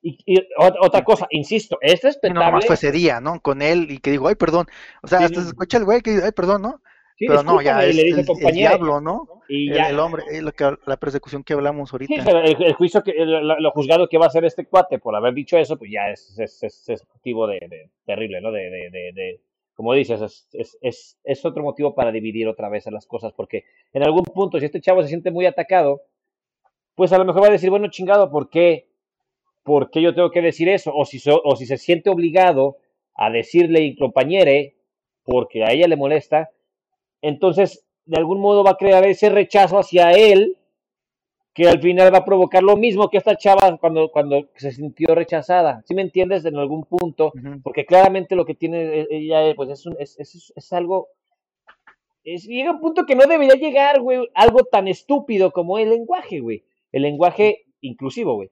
Y, 0.00 0.16
otra 0.56 1.02
cosa, 1.02 1.26
insisto, 1.30 1.78
es 1.80 2.00
respetable. 2.02 2.44
No, 2.44 2.52
más 2.52 2.66
fue 2.66 2.76
ese 2.76 2.92
día, 2.92 3.20
¿no? 3.20 3.40
Con 3.40 3.62
él 3.62 3.90
y 3.90 3.98
que 3.98 4.12
digo, 4.12 4.28
ay, 4.28 4.36
perdón. 4.36 4.66
O 5.02 5.08
sea, 5.08 5.18
hasta 5.20 5.42
se 5.42 5.48
escucha 5.48 5.78
el 5.78 5.84
güey 5.84 6.00
que 6.02 6.12
dice, 6.12 6.24
ay, 6.24 6.32
perdón, 6.32 6.62
¿no? 6.62 6.80
pero 7.26 7.42
no, 7.42 7.60
ya 7.60 7.84
es 7.84 7.98
el, 7.98 8.24
diablo, 8.52 9.00
¿no? 9.00 9.42
Y 9.48 9.70
el, 9.72 9.78
el 9.78 9.98
hombre, 9.98 10.22
lo 10.40 10.52
que, 10.52 10.76
la 10.86 10.96
persecución 10.98 11.42
que 11.42 11.54
hablamos 11.54 11.92
ahorita. 11.92 12.14
Sí, 12.14 12.20
pero 12.24 12.40
el, 12.40 12.72
juicio, 12.74 13.02
que, 13.02 13.12
lo, 13.16 13.70
juzgado 13.72 14.08
que 14.08 14.18
va 14.18 14.26
a 14.26 14.28
hacer 14.28 14.44
este 14.44 14.66
cuate 14.66 14.98
por 14.98 15.16
haber 15.16 15.34
dicho 15.34 15.58
eso, 15.58 15.76
pues 15.76 15.90
ya 15.90 16.10
es, 16.10 16.38
es, 16.38 16.88
es, 16.88 17.06
motivo 17.12 17.46
de, 17.46 17.90
terrible, 18.04 18.40
¿no? 18.40 18.52
De, 18.52 18.70
de, 18.70 19.12
de, 19.14 19.40
como 19.74 19.94
dices, 19.94 20.20
es, 20.52 20.78
es, 20.80 21.18
es 21.24 21.44
otro 21.44 21.62
motivo 21.62 21.94
para 21.94 22.12
dividir 22.12 22.46
otra 22.46 22.68
vez 22.68 22.86
las 22.86 23.06
cosas, 23.06 23.32
porque 23.32 23.64
en 23.92 24.04
algún 24.04 24.24
punto, 24.24 24.58
si 24.58 24.66
este 24.66 24.80
chavo 24.80 25.02
se 25.02 25.08
siente 25.08 25.30
muy 25.30 25.46
atacado, 25.46 26.02
pues 26.98 27.12
a 27.12 27.18
lo 27.18 27.24
mejor 27.24 27.44
va 27.44 27.46
a 27.46 27.52
decir, 27.52 27.70
bueno, 27.70 27.86
chingado, 27.86 28.28
¿por 28.28 28.50
qué? 28.50 28.88
¿Por 29.62 29.88
qué 29.88 30.02
yo 30.02 30.16
tengo 30.16 30.32
que 30.32 30.42
decir 30.42 30.68
eso? 30.68 30.90
O 30.92 31.04
si, 31.04 31.22
o 31.30 31.54
si 31.54 31.64
se 31.64 31.76
siente 31.76 32.10
obligado 32.10 32.78
a 33.14 33.30
decirle 33.30 33.82
y 33.82 33.94
compañere, 33.94 34.74
porque 35.22 35.62
a 35.62 35.70
ella 35.70 35.86
le 35.86 35.94
molesta, 35.94 36.50
entonces 37.22 37.86
de 38.04 38.18
algún 38.18 38.40
modo 38.40 38.64
va 38.64 38.72
a 38.72 38.76
crear 38.76 39.06
ese 39.06 39.28
rechazo 39.28 39.78
hacia 39.78 40.10
él, 40.10 40.56
que 41.54 41.68
al 41.68 41.80
final 41.80 42.12
va 42.12 42.18
a 42.18 42.24
provocar 42.24 42.64
lo 42.64 42.76
mismo 42.76 43.08
que 43.10 43.18
esta 43.18 43.36
chava 43.36 43.78
cuando, 43.78 44.10
cuando 44.10 44.48
se 44.56 44.72
sintió 44.72 45.14
rechazada. 45.14 45.84
¿Sí 45.86 45.94
me 45.94 46.02
entiendes? 46.02 46.44
En 46.46 46.56
algún 46.56 46.82
punto, 46.82 47.32
porque 47.62 47.86
claramente 47.86 48.34
lo 48.34 48.44
que 48.44 48.56
tiene 48.56 49.06
ella 49.08 49.54
pues 49.54 49.70
es, 49.70 49.86
es, 50.00 50.18
es, 50.18 50.52
es 50.56 50.72
algo 50.72 51.10
es, 52.24 52.42
llega 52.44 52.72
un 52.72 52.80
punto 52.80 53.06
que 53.06 53.14
no 53.14 53.24
debería 53.24 53.54
llegar, 53.54 54.00
güey, 54.00 54.28
algo 54.34 54.64
tan 54.64 54.88
estúpido 54.88 55.52
como 55.52 55.78
el 55.78 55.90
lenguaje, 55.90 56.40
güey. 56.40 56.64
El 56.92 57.02
lenguaje 57.02 57.66
inclusivo, 57.80 58.34
güey. 58.34 58.50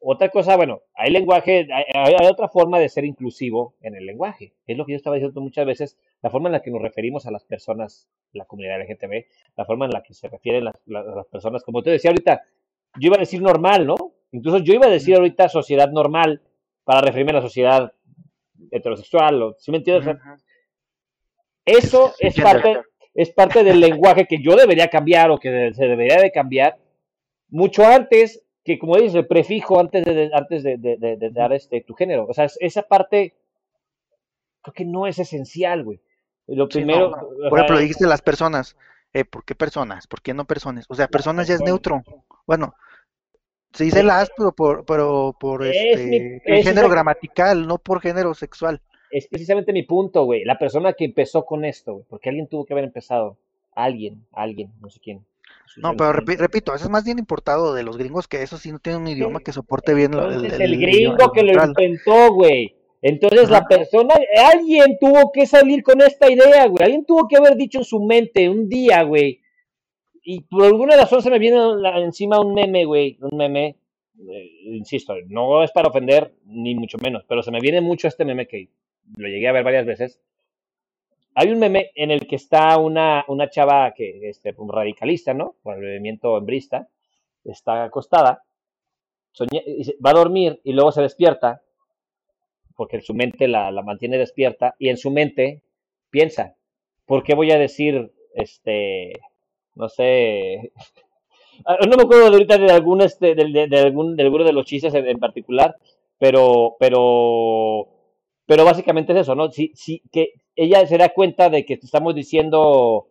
Otra 0.00 0.28
cosa, 0.28 0.56
bueno, 0.56 0.82
hay 0.94 1.10
lenguaje, 1.10 1.66
hay, 1.72 2.14
otra 2.30 2.48
forma 2.48 2.78
de 2.78 2.88
ser 2.88 3.04
inclusivo 3.04 3.74
en 3.80 3.96
el 3.96 4.06
lenguaje. 4.06 4.54
Es 4.66 4.76
lo 4.76 4.86
que 4.86 4.92
yo 4.92 4.96
estaba 4.96 5.16
diciendo 5.16 5.40
muchas 5.40 5.66
veces, 5.66 5.98
la 6.22 6.30
forma 6.30 6.48
en 6.48 6.52
la 6.52 6.62
que 6.62 6.70
nos 6.70 6.80
referimos 6.80 7.26
a 7.26 7.32
las 7.32 7.44
personas, 7.44 8.08
la 8.32 8.44
comunidad 8.44 8.80
LGTB, 8.80 9.24
la 9.56 9.64
forma 9.64 9.86
en 9.86 9.90
la 9.90 10.02
que 10.02 10.14
se 10.14 10.28
refieren 10.28 10.64
las, 10.64 10.76
las, 10.86 11.26
personas, 11.26 11.64
como 11.64 11.82
te 11.82 11.90
decía 11.90 12.10
ahorita, 12.10 12.42
yo 13.00 13.08
iba 13.08 13.16
a 13.16 13.20
decir 13.20 13.42
normal, 13.42 13.86
¿no? 13.86 13.96
Incluso 14.30 14.58
yo 14.58 14.74
iba 14.74 14.86
a 14.86 14.90
decir 14.90 15.16
ahorita 15.16 15.48
sociedad 15.48 15.90
normal 15.90 16.42
para 16.84 17.00
referirme 17.00 17.32
a 17.32 17.36
la 17.36 17.42
sociedad 17.42 17.92
heterosexual, 18.70 19.42
o, 19.42 19.54
¿sí 19.58 19.72
me 19.72 19.78
entiendes? 19.78 20.16
Eso 21.64 22.14
es 22.20 22.40
parte, 22.40 22.80
es 23.14 23.30
parte 23.30 23.64
del 23.64 23.80
lenguaje 23.80 24.26
que 24.26 24.40
yo 24.40 24.54
debería 24.54 24.88
cambiar 24.88 25.30
o 25.30 25.38
que 25.38 25.72
se 25.74 25.86
debería 25.86 26.18
de 26.18 26.30
cambiar 26.30 26.78
mucho 27.48 27.84
antes 27.84 28.42
que, 28.64 28.78
como 28.78 28.96
dices, 28.96 29.14
el 29.14 29.26
prefijo 29.26 29.80
antes 29.80 30.04
de, 30.04 30.30
antes 30.32 30.62
de, 30.62 31.30
dar 31.32 31.52
este, 31.52 31.80
tu 31.80 31.94
género. 31.94 32.26
O 32.26 32.34
sea, 32.34 32.48
esa 32.60 32.82
parte 32.82 33.34
creo 34.62 34.74
que 34.74 34.84
no 34.84 35.06
es 35.06 35.18
esencial, 35.18 35.84
güey. 35.84 36.00
Lo 36.46 36.68
primero... 36.68 37.12
Por 37.48 37.58
ejemplo, 37.58 37.78
dijiste 37.78 38.06
las 38.06 38.22
personas. 38.22 38.76
Eh, 39.12 39.24
¿Por 39.24 39.44
qué 39.44 39.54
personas? 39.54 40.06
¿Por 40.06 40.20
qué 40.20 40.34
no 40.34 40.44
personas? 40.44 40.84
O 40.88 40.94
sea, 40.94 41.08
personas 41.08 41.48
ya 41.48 41.54
es 41.54 41.62
neutro. 41.62 42.02
Bueno, 42.46 42.74
se 43.72 43.84
dice 43.84 44.02
las, 44.02 44.30
pero 44.36 44.52
por, 44.52 44.84
pero 44.84 45.34
por 45.38 45.64
este, 45.64 46.42
el 46.44 46.62
género 46.62 46.88
gramatical, 46.88 47.66
no 47.66 47.78
por 47.78 48.00
género 48.00 48.34
sexual. 48.34 48.80
Es 49.10 49.28
precisamente 49.28 49.72
mi 49.72 49.82
punto, 49.82 50.24
güey. 50.24 50.44
La 50.44 50.58
persona 50.58 50.92
que 50.92 51.06
empezó 51.06 51.44
con 51.44 51.64
esto, 51.64 51.94
güey. 51.94 52.04
Porque 52.08 52.28
alguien 52.28 52.48
tuvo 52.48 52.64
que 52.64 52.74
haber 52.74 52.84
empezado. 52.84 53.38
Alguien, 53.74 54.26
alguien, 54.32 54.72
no 54.80 54.90
sé 54.90 55.00
quién. 55.00 55.24
No, 55.76 55.96
pero 55.96 56.12
repito, 56.12 56.74
eso 56.74 56.84
es 56.84 56.90
más 56.90 57.04
bien 57.04 57.18
importado 57.18 57.74
de 57.74 57.82
los 57.82 57.96
gringos 57.96 58.26
que 58.26 58.42
eso 58.42 58.56
sí 58.58 58.72
no 58.72 58.78
tienen 58.78 59.02
un 59.02 59.08
idioma 59.08 59.40
que 59.40 59.52
soporte 59.52 59.94
bien 59.94 60.14
Entonces, 60.14 60.52
el, 60.54 60.62
el, 60.62 60.80
gringo 60.80 61.30
que 61.32 61.42
lo 61.42 61.64
inventó, 61.64 62.32
güey. 62.32 62.74
Entonces 63.00 63.48
la 63.48 63.64
persona, 63.64 64.14
alguien 64.52 64.98
tuvo 64.98 65.30
que 65.32 65.46
salir 65.46 65.82
con 65.82 66.00
esta 66.00 66.30
idea, 66.30 66.66
güey. 66.66 66.82
Alguien 66.82 67.04
tuvo 67.04 67.28
que 67.28 67.36
haber 67.36 67.56
dicho 67.56 67.78
en 67.78 67.84
su 67.84 68.00
mente 68.00 68.48
un 68.48 68.68
día, 68.68 69.02
güey. 69.02 69.40
Y 70.22 70.40
por 70.40 70.64
alguna 70.64 70.96
razón 70.96 71.22
se 71.22 71.30
me 71.30 71.38
viene 71.38 71.58
encima 72.02 72.40
un 72.40 72.54
meme, 72.54 72.84
güey. 72.84 73.16
Un 73.20 73.36
meme, 73.36 73.76
eh, 74.18 74.50
insisto, 74.64 75.14
no 75.28 75.62
es 75.62 75.70
para 75.70 75.88
ofender, 75.88 76.34
ni 76.44 76.74
mucho 76.74 76.98
menos, 76.98 77.24
pero 77.28 77.42
se 77.42 77.52
me 77.52 77.60
viene 77.60 77.80
mucho 77.80 78.08
este 78.08 78.24
meme 78.24 78.48
que 78.48 78.68
lo 79.16 79.28
llegué 79.28 79.48
a 79.48 79.52
ver 79.52 79.64
varias 79.64 79.86
veces. 79.86 80.20
Hay 81.40 81.52
un 81.52 81.60
meme 81.60 81.92
en 81.94 82.10
el 82.10 82.26
que 82.26 82.34
está 82.34 82.76
una, 82.78 83.24
una 83.28 83.48
chava 83.48 83.94
que, 83.94 84.28
este, 84.28 84.52
un 84.56 84.72
radicalista, 84.72 85.34
¿no? 85.34 85.54
Con 85.62 85.74
el 85.74 85.82
movimiento 85.82 86.36
embrista, 86.36 86.88
está 87.44 87.84
acostada, 87.84 88.42
va 90.04 90.10
a 90.10 90.14
dormir 90.14 90.60
y 90.64 90.72
luego 90.72 90.90
se 90.90 91.00
despierta, 91.00 91.62
porque 92.74 93.00
su 93.02 93.14
mente 93.14 93.46
la, 93.46 93.70
la 93.70 93.82
mantiene 93.82 94.18
despierta, 94.18 94.74
y 94.80 94.88
en 94.88 94.96
su 94.96 95.12
mente 95.12 95.62
piensa, 96.10 96.56
¿por 97.06 97.22
qué 97.22 97.36
voy 97.36 97.52
a 97.52 97.58
decir, 97.58 98.12
este, 98.34 99.12
no 99.76 99.88
sé, 99.88 100.72
no 101.88 101.96
me 101.96 102.02
acuerdo 102.02 102.26
ahorita 102.26 102.58
de 102.58 102.72
algún, 102.72 103.00
este, 103.00 103.36
de, 103.36 103.68
de, 103.68 103.78
algún, 103.78 104.16
de 104.16 104.24
alguno 104.24 104.42
de 104.42 104.52
los 104.52 104.66
chistes 104.66 104.92
en, 104.92 105.06
en 105.06 105.20
particular, 105.20 105.76
pero, 106.18 106.74
pero 106.80 107.90
pero 108.48 108.64
básicamente 108.64 109.12
es 109.12 109.18
eso, 109.18 109.34
¿no? 109.34 109.52
Si, 109.52 109.72
si, 109.74 110.00
que 110.10 110.32
ella 110.58 110.84
se 110.86 110.98
da 110.98 111.10
cuenta 111.10 111.48
de 111.50 111.64
que 111.64 111.74
estamos 111.74 112.16
diciendo 112.16 113.06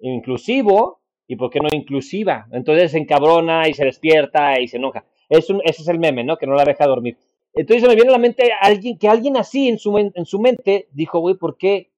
inclusivo 0.00 1.02
y 1.26 1.36
por 1.36 1.50
qué 1.50 1.60
no 1.60 1.68
inclusiva. 1.70 2.48
Entonces 2.50 2.92
se 2.92 2.98
encabrona 2.98 3.68
y 3.68 3.74
se 3.74 3.84
despierta 3.84 4.58
y 4.58 4.68
se 4.68 4.78
enoja. 4.78 5.04
Es 5.28 5.50
un, 5.50 5.60
ese 5.64 5.82
es 5.82 5.88
el 5.88 5.98
meme, 5.98 6.24
¿no? 6.24 6.38
Que 6.38 6.46
no 6.46 6.54
la 6.54 6.64
deja 6.64 6.86
dormir. 6.86 7.18
Entonces 7.52 7.82
se 7.82 7.88
me 7.88 7.94
viene 7.94 8.08
a 8.08 8.12
la 8.12 8.18
mente 8.18 8.50
alguien, 8.58 8.96
que 8.96 9.06
alguien 9.06 9.36
así 9.36 9.68
en 9.68 9.78
su, 9.78 9.98
en 9.98 10.24
su 10.24 10.40
mente 10.40 10.88
dijo, 10.92 11.18
güey, 11.18 11.34
¿por 11.34 11.58
qué? 11.58 11.90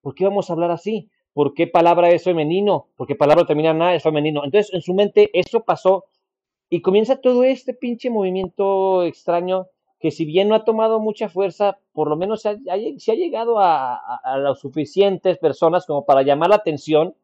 ¿Por 0.00 0.14
qué 0.14 0.24
vamos 0.24 0.48
a 0.48 0.54
hablar 0.54 0.70
así? 0.70 1.10
¿Por 1.34 1.52
qué 1.52 1.66
palabra 1.66 2.08
es 2.08 2.24
femenino? 2.24 2.88
¿Por 2.96 3.06
qué 3.06 3.16
palabra 3.16 3.44
termina 3.44 3.74
nada 3.74 3.94
es 3.94 4.02
femenino? 4.02 4.42
Entonces 4.44 4.72
en 4.72 4.80
su 4.80 4.94
mente 4.94 5.28
eso 5.34 5.64
pasó 5.64 6.06
y 6.70 6.80
comienza 6.80 7.20
todo 7.20 7.44
este 7.44 7.74
pinche 7.74 8.08
movimiento 8.08 9.04
extraño 9.04 9.66
que 9.98 10.10
si 10.10 10.24
bien 10.24 10.48
no 10.48 10.54
ha 10.54 10.64
tomado 10.64 11.00
mucha 11.00 11.28
fuerza, 11.28 11.78
por 11.92 12.08
lo 12.08 12.16
menos 12.16 12.42
se 12.42 12.50
ha, 12.50 13.14
llegado 13.14 13.58
a, 13.58 13.96
a, 13.96 14.38
las 14.38 14.60
suficientes 14.60 15.38
personas 15.38 15.86
como 15.86 16.04
para 16.04 16.22
llamar 16.22 16.50
la 16.50 16.56
atención. 16.56 17.14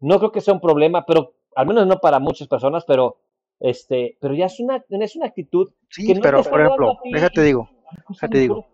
No 0.00 0.18
creo 0.18 0.32
que 0.32 0.40
sea 0.40 0.54
un 0.54 0.60
problema, 0.60 1.04
pero 1.04 1.34
al 1.54 1.66
menos 1.66 1.86
no 1.86 1.98
para 1.98 2.18
muchas 2.18 2.48
personas, 2.48 2.84
pero 2.86 3.18
este, 3.60 4.16
pero 4.20 4.34
ya 4.34 4.46
es 4.46 4.60
una, 4.60 4.84
es 4.88 5.16
una 5.16 5.26
actitud. 5.26 5.72
Sí, 5.88 6.06
que 6.06 6.14
no 6.14 6.20
pero 6.20 6.42
por 6.42 6.60
ejemplo, 6.60 6.98
déjate 7.12 7.42
digo, 7.42 7.68
déjate 8.08 8.38
digo. 8.38 8.66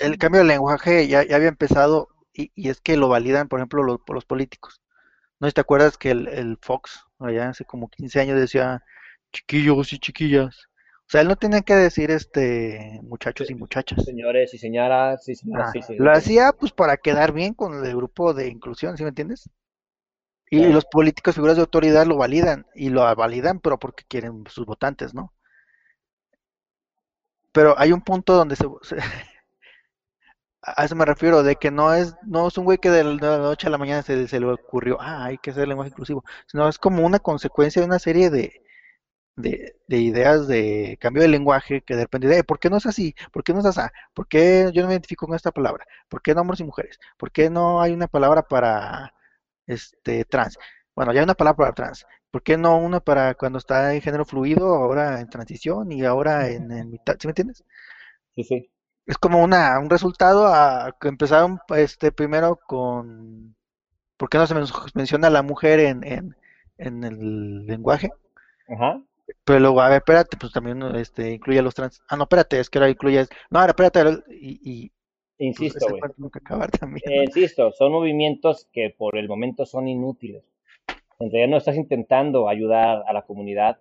el, 0.00 0.18
cambio 0.18 0.40
de 0.40 0.46
lenguaje 0.46 1.08
ya, 1.08 1.20
había 1.20 1.48
empezado 1.48 2.08
y, 2.32 2.52
y, 2.54 2.68
es 2.68 2.80
que 2.80 2.96
lo 2.96 3.08
validan, 3.08 3.48
por 3.48 3.60
ejemplo, 3.60 3.82
los, 3.82 4.00
los 4.06 4.24
políticos. 4.24 4.82
¿No 5.40 5.50
te 5.50 5.60
acuerdas 5.60 5.98
que 5.98 6.10
el, 6.10 6.28
el 6.28 6.58
Fox, 6.60 7.06
allá 7.18 7.48
hace 7.48 7.64
como 7.64 7.88
15 7.88 8.20
años, 8.20 8.38
decía 8.38 8.82
chiquillos 9.34 9.92
y 9.92 9.98
chiquillas. 9.98 10.68
O 11.06 11.10
sea, 11.10 11.20
él 11.20 11.28
no 11.28 11.36
tenía 11.36 11.60
que 11.60 11.74
decir 11.74 12.10
este 12.10 13.00
muchachos 13.02 13.50
y 13.50 13.54
muchachas. 13.54 14.02
Señores 14.04 14.54
y 14.54 14.58
señoras, 14.58 15.22
sí, 15.24 15.34
ah, 15.54 15.70
Lo 15.98 16.10
hacía 16.10 16.52
pues 16.52 16.72
para 16.72 16.96
quedar 16.96 17.32
bien 17.32 17.52
con 17.52 17.84
el 17.84 17.94
grupo 17.94 18.32
de 18.32 18.48
inclusión, 18.48 18.96
¿sí 18.96 19.02
me 19.02 19.10
entiendes? 19.10 19.50
Y 20.50 20.66
los 20.66 20.84
políticos, 20.84 21.34
figuras 21.34 21.56
de 21.56 21.62
autoridad 21.62 22.06
lo 22.06 22.16
validan 22.16 22.66
y 22.74 22.88
lo 22.88 23.02
validan, 23.16 23.58
pero 23.58 23.78
porque 23.78 24.04
quieren 24.06 24.44
sus 24.48 24.64
votantes, 24.64 25.12
¿no? 25.12 25.32
Pero 27.52 27.78
hay 27.78 27.92
un 27.92 28.00
punto 28.02 28.34
donde 28.34 28.54
se, 28.56 28.64
a 30.62 30.84
eso 30.84 30.94
me 30.94 31.04
refiero, 31.04 31.42
de 31.42 31.56
que 31.56 31.70
no 31.70 31.92
es, 31.92 32.14
no 32.22 32.46
es 32.48 32.56
un 32.56 32.64
güey 32.64 32.78
que 32.78 32.90
de 32.90 33.04
la 33.04 33.38
noche 33.38 33.66
a 33.66 33.70
la 33.70 33.78
mañana 33.78 34.02
se, 34.02 34.28
se 34.28 34.40
le 34.40 34.46
ocurrió, 34.46 35.00
ah, 35.00 35.24
hay 35.24 35.38
que 35.38 35.50
hacer 35.50 35.66
lenguaje 35.66 35.90
inclusivo, 35.90 36.24
sino 36.46 36.68
es 36.68 36.78
como 36.78 37.04
una 37.04 37.18
consecuencia 37.18 37.82
de 37.82 37.86
una 37.86 37.98
serie 37.98 38.30
de, 38.30 38.64
de, 39.36 39.76
ideas 39.88 40.46
de 40.46 40.98
cambio 41.00 41.22
de 41.22 41.28
lenguaje 41.28 41.82
que 41.82 41.96
depende 41.96 42.28
de, 42.28 42.44
¿por 42.44 42.58
qué 42.58 42.70
no 42.70 42.76
es 42.76 42.86
así? 42.86 43.14
¿Por 43.32 43.42
qué 43.44 43.52
no 43.52 43.60
es 43.60 43.66
así? 43.66 43.80
¿Por 44.14 44.28
qué 44.28 44.70
yo 44.72 44.82
no 44.82 44.88
me 44.88 44.94
identifico 44.94 45.26
con 45.26 45.36
esta 45.36 45.52
palabra? 45.52 45.86
¿Por 46.08 46.22
qué 46.22 46.34
no 46.34 46.42
hombres 46.42 46.60
y 46.60 46.64
mujeres? 46.64 46.98
¿Por 47.16 47.32
qué 47.32 47.50
no 47.50 47.80
hay 47.82 47.92
una 47.92 48.08
palabra 48.08 48.42
para 48.42 49.14
este 49.66 50.24
trans? 50.24 50.58
Bueno, 50.94 51.12
ya 51.12 51.20
hay 51.20 51.24
una 51.24 51.34
palabra 51.34 51.56
para 51.56 51.72
trans. 51.74 52.06
¿Por 52.30 52.42
qué 52.42 52.56
no 52.56 52.76
una 52.78 53.00
para 53.00 53.34
cuando 53.34 53.58
está 53.58 53.94
en 53.94 54.00
género 54.00 54.24
fluido, 54.24 54.74
ahora 54.74 55.20
en 55.20 55.28
transición 55.28 55.92
y 55.92 56.04
ahora 56.04 56.48
en, 56.48 56.90
mitad? 56.90 57.16
¿Sí 57.18 57.26
me 57.26 57.30
entiendes? 57.30 57.64
Sí, 58.34 58.44
sí. 58.44 58.70
Es 59.06 59.18
como 59.18 59.42
una, 59.42 59.78
un 59.78 59.90
resultado 59.90 60.46
a 60.46 60.96
que 61.00 61.08
empezaron 61.08 61.60
este 61.76 62.10
primero 62.10 62.56
con 62.56 63.54
¿por 64.16 64.28
qué 64.28 64.38
no 64.38 64.46
se 64.46 64.54
menciona 64.94 65.26
a 65.28 65.30
la 65.30 65.42
mujer 65.42 65.80
en, 65.80 66.04
en, 66.04 66.36
en 66.78 67.04
el 67.04 67.66
lenguaje? 67.66 68.10
Ajá. 68.68 69.02
Pero 69.44 69.60
luego, 69.60 69.80
a 69.80 69.88
ver, 69.88 69.98
espérate, 69.98 70.36
pues 70.38 70.52
también 70.52 70.82
este, 70.96 71.32
incluye 71.32 71.58
a 71.58 71.62
los 71.62 71.74
trans. 71.74 72.02
Ah, 72.08 72.16
no, 72.16 72.24
espérate, 72.24 72.60
es 72.60 72.68
que 72.68 72.78
ahora 72.78 72.90
incluye. 72.90 73.26
No, 73.50 73.60
ahora 73.60 73.70
espérate, 73.70 74.00
y. 74.30 74.60
y 74.62 74.92
insisto, 75.38 75.86
güey. 75.88 76.00
Eh, 77.04 77.24
insisto, 77.26 77.72
son 77.72 77.92
movimientos 77.92 78.68
que 78.72 78.94
por 78.96 79.16
el 79.16 79.28
momento 79.28 79.66
son 79.66 79.88
inútiles. 79.88 80.44
En 81.18 81.30
realidad 81.30 81.50
no 81.50 81.56
estás 81.56 81.76
intentando 81.76 82.48
ayudar 82.48 83.04
a 83.06 83.12
la 83.12 83.22
comunidad, 83.22 83.78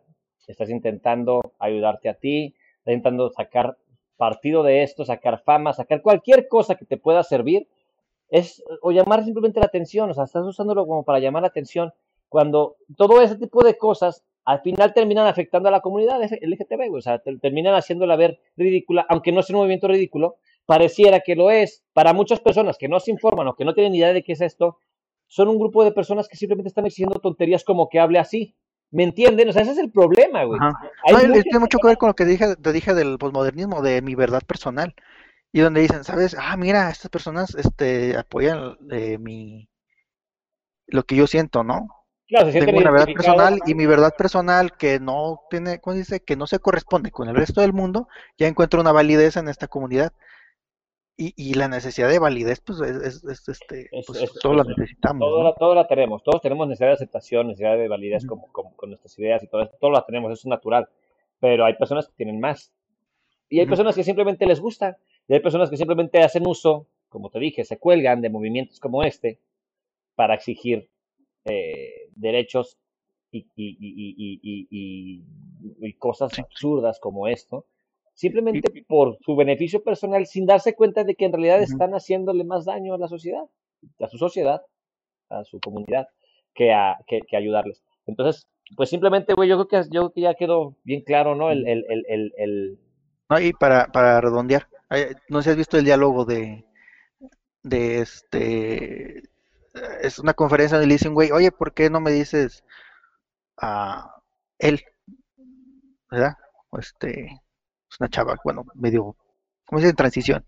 estás 0.48 0.70
intentando 0.70 1.54
ayudarte 1.60 2.10
a 2.10 2.14
ti, 2.16 2.56
estás 2.80 2.94
intentando 2.94 3.30
sacar 3.32 3.78
partido 4.18 4.64
de 4.64 4.84
esto, 4.84 5.04
sacar 5.06 5.42
fama, 5.44 5.74
sacar 5.74 6.02
cualquier 6.02 6.48
cosa 6.48 6.76
que 6.76 6.86
te 6.86 6.98
pueda 6.98 7.24
servir, 7.24 7.68
es 8.30 8.64
o 8.82 8.92
llamar 8.92 9.24
simplemente 9.24 9.60
la 9.60 9.66
atención, 9.66 10.10
o 10.10 10.14
sea, 10.14 10.24
estás 10.26 10.46
usándolo 10.46 10.86
como 10.86 11.04
para 11.04 11.20
llamar 11.20 11.42
la 11.42 11.50
atención, 11.50 11.94
cuando 12.30 12.78
todo 12.96 13.22
ese 13.22 13.36
tipo 13.36 13.64
de 13.64 13.78
cosas 13.78 14.24
al 14.46 14.62
final 14.62 14.94
terminan 14.94 15.28
afectando 15.28 15.70
a 15.70 15.72
la 15.72 15.82
comunidad 15.82 16.20
LGTB, 16.22 16.94
o 16.94 17.02
sea, 17.02 17.20
terminan 17.20 17.76
haciéndola 17.76 18.16
ver 18.16 18.40
ridícula, 18.58 19.06
aunque 19.10 19.32
no 19.32 19.42
sea 19.42 19.56
un 19.56 19.62
movimiento 19.62 19.88
ridículo, 19.88 20.36
pareciera 20.66 21.22
que 21.22 21.36
lo 21.36 21.50
es. 21.52 21.84
Para 21.94 22.14
muchas 22.14 22.40
personas 22.40 22.78
que 22.78 22.88
no 22.88 23.00
se 23.00 23.12
informan 23.12 23.48
o 23.48 23.56
que 23.56 23.66
no 23.66 23.74
tienen 23.74 23.96
idea 23.96 24.14
de 24.14 24.24
qué 24.24 24.34
es 24.34 24.42
esto, 24.42 24.80
son 25.28 25.48
un 25.48 25.60
grupo 25.60 25.84
de 25.84 25.92
personas 25.92 26.28
que 26.28 26.38
simplemente 26.38 26.68
están 26.68 26.86
exigiendo 26.86 27.20
tonterías 27.20 27.64
como 27.64 27.90
que 27.90 28.00
hable 28.00 28.20
así. 28.20 28.56
¿Me 28.92 29.04
entienden? 29.04 29.50
O 29.50 29.54
sea, 29.54 29.64
ese 29.64 29.72
es 29.72 29.80
el 29.80 29.92
problema, 29.92 30.44
güey. 30.44 30.60
tiene 31.42 31.60
mucho 31.60 31.80
que 31.80 31.88
ver 31.88 31.98
con 31.98 32.10
lo 32.10 32.14
que 32.14 32.26
dije, 32.26 32.56
te 32.56 32.72
dije 32.72 32.94
del 32.94 33.18
posmodernismo, 33.18 33.82
de 33.82 34.04
mi 34.04 34.14
verdad 34.14 34.44
personal. 34.46 34.94
Y 35.52 35.62
donde 35.62 35.82
dicen, 35.82 36.04
¿sabes? 36.04 36.36
Ah, 36.40 36.58
mira, 36.58 36.90
estas 36.90 37.10
personas 37.10 37.56
este, 37.56 38.16
apoyan 38.18 38.78
eh, 38.92 39.18
mi 39.18 39.68
lo 40.88 41.04
que 41.04 41.16
yo 41.16 41.28
siento, 41.28 41.64
¿no? 41.64 41.88
Tengo 42.40 42.80
una 42.80 42.92
verdad 42.92 43.14
personal 43.14 43.60
y 43.66 43.76
mi 43.76 43.86
verdad 43.86 44.14
personal 44.18 44.76
que 44.78 45.00
no 45.00 45.42
tiene, 45.50 45.80
¿cómo 45.80 45.96
dice? 45.96 46.22
Que 46.22 46.36
no 46.36 46.48
se 46.48 46.60
corresponde 46.60 47.12
con 47.12 47.30
el 47.30 47.36
resto 47.36 47.62
del 47.62 47.74
mundo, 47.74 48.08
ya 48.38 48.48
encuentro 48.48 48.82
una 48.82 48.92
validez 48.92 49.38
en 49.38 49.48
esta 49.48 49.68
comunidad. 49.68 50.14
y, 51.16 51.54
la 51.54 51.68
necesidad 51.68 52.10
de 52.10 52.18
validez, 52.18 52.60
pues, 52.60 52.82
es, 52.82 53.24
este, 53.48 53.90
pues, 54.06 54.34
todos 54.42 54.56
la 54.58 54.64
necesitamos. 54.64 55.20
Todo, 55.60 55.76
la, 55.76 55.88
tenemos, 55.88 56.24
todos 56.24 56.42
tenemos 56.42 56.68
necesidad 56.68 56.90
de 56.90 56.96
aceptación, 56.96 57.48
necesidad 57.48 57.78
de 57.78 57.88
validez 57.88 58.26
como, 58.26 58.52
con 58.52 58.90
nuestras 58.90 59.18
ideas 59.20 59.44
y 59.44 59.48
todo 59.48 59.62
eso, 59.62 59.74
todos 59.80 59.94
la 59.94 60.06
tenemos, 60.06 60.32
eso 60.32 60.42
es 60.42 60.46
natural. 60.48 60.90
Pero 61.40 61.66
hay 61.66 61.76
personas 61.76 62.08
que 62.08 62.14
tienen 62.16 62.40
más. 62.40 62.74
Y 63.48 63.60
hay 63.60 63.68
personas 63.68 63.96
que 63.96 64.04
simplemente 64.04 64.48
les 64.48 64.60
gusta. 64.60 64.98
Y 65.28 65.34
hay 65.36 65.40
personas 65.40 65.70
que 65.70 65.78
simplemente 65.78 66.20
hacen 66.22 66.48
uso, 66.48 66.88
como 67.10 67.30
te 67.30 67.40
dije, 67.40 67.64
se 67.64 67.78
cuelgan 67.78 68.22
de 68.22 68.30
movimientos 68.30 68.80
como 68.80 69.04
este 69.04 69.40
para 70.16 70.34
exigir 70.34 70.90
eh, 71.46 72.03
derechos 72.16 72.78
y, 73.32 73.48
y, 73.56 75.24
cosas 75.98 76.38
absurdas 76.40 77.00
como 77.00 77.28
esto 77.28 77.66
simplemente 78.14 78.86
por 78.88 79.18
su 79.22 79.36
beneficio 79.36 79.84
personal, 79.84 80.26
sin 80.26 80.46
darse 80.46 80.76
cuenta 80.76 81.04
de 81.04 81.16
que 81.16 81.26
en 81.26 81.34
realidad 81.34 81.62
están 81.62 81.92
haciéndole 81.92 82.44
más 82.44 82.66
daño 82.66 82.94
a 82.94 82.98
la 82.98 83.08
sociedad, 83.08 83.44
a 84.00 84.08
su 84.08 84.18
sociedad, 84.18 84.62
a 85.30 85.44
su 85.44 85.60
comunidad, 85.60 86.08
que, 86.54 86.72
a, 86.72 86.98
que, 87.08 87.22
ayudarles. 87.36 87.84
Entonces, 88.06 88.48
pues 88.76 88.90
simplemente, 88.90 89.34
güey, 89.34 89.50
yo 89.50 89.66
creo 89.66 89.84
que, 89.84 89.90
yo 89.90 90.12
que 90.12 90.22
ya 90.22 90.36
quedó 90.36 90.76
bien 90.84 91.02
claro, 91.02 91.36
¿no? 91.36 91.52
El, 91.52 91.68
el, 91.68 91.86
el, 91.90 92.34
el, 92.38 92.80
No, 93.30 93.40
y 93.40 93.54
para, 93.54 93.88
para 93.88 94.22
redondear, 94.22 94.68
no 95.30 95.42
sé 95.42 95.46
si 95.46 95.50
has 95.50 95.58
visto 95.58 95.78
el 95.78 95.86
diálogo 95.86 96.26
de, 96.26 96.66
de 97.64 98.00
este, 98.00 99.24
es 100.02 100.20
una 100.20 100.34
conferencia 100.34 100.78
donde 100.78 100.88
le 100.88 100.96
dicen, 100.96 101.14
güey, 101.14 101.32
oye, 101.32 101.52
¿por 101.52 101.74
qué 101.74 101.90
no 101.90 102.00
me 102.00 102.12
dices 102.12 102.64
a 103.58 104.22
él? 104.60 104.84
¿Verdad? 106.10 106.38
Este, 106.78 107.42
una 108.00 108.10
chava, 108.10 108.36
bueno, 108.44 108.66
medio, 108.76 109.16
¿cómo 109.66 109.80
se 109.80 109.86
dice? 109.86 109.90
En 109.92 109.96
transición. 109.96 110.46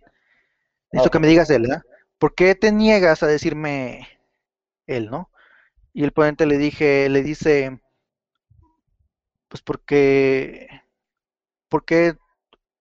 Necesito 0.92 1.12
que 1.12 1.20
me 1.20 1.28
digas 1.28 1.50
él, 1.50 1.64
¿verdad? 1.64 1.84
¿Por 2.20 2.36
qué 2.36 2.56
te 2.56 2.72
niegas 2.72 3.24
a 3.24 3.28
decirme 3.28 4.08
él, 4.88 5.10
no? 5.10 5.30
Y 5.94 6.04
el 6.04 6.12
ponente 6.12 6.46
le 6.46 6.58
dije, 6.58 7.10
le 7.10 7.24
dice, 7.24 7.80
pues 9.48 9.62
porque, 9.62 10.68
porque, 11.70 12.18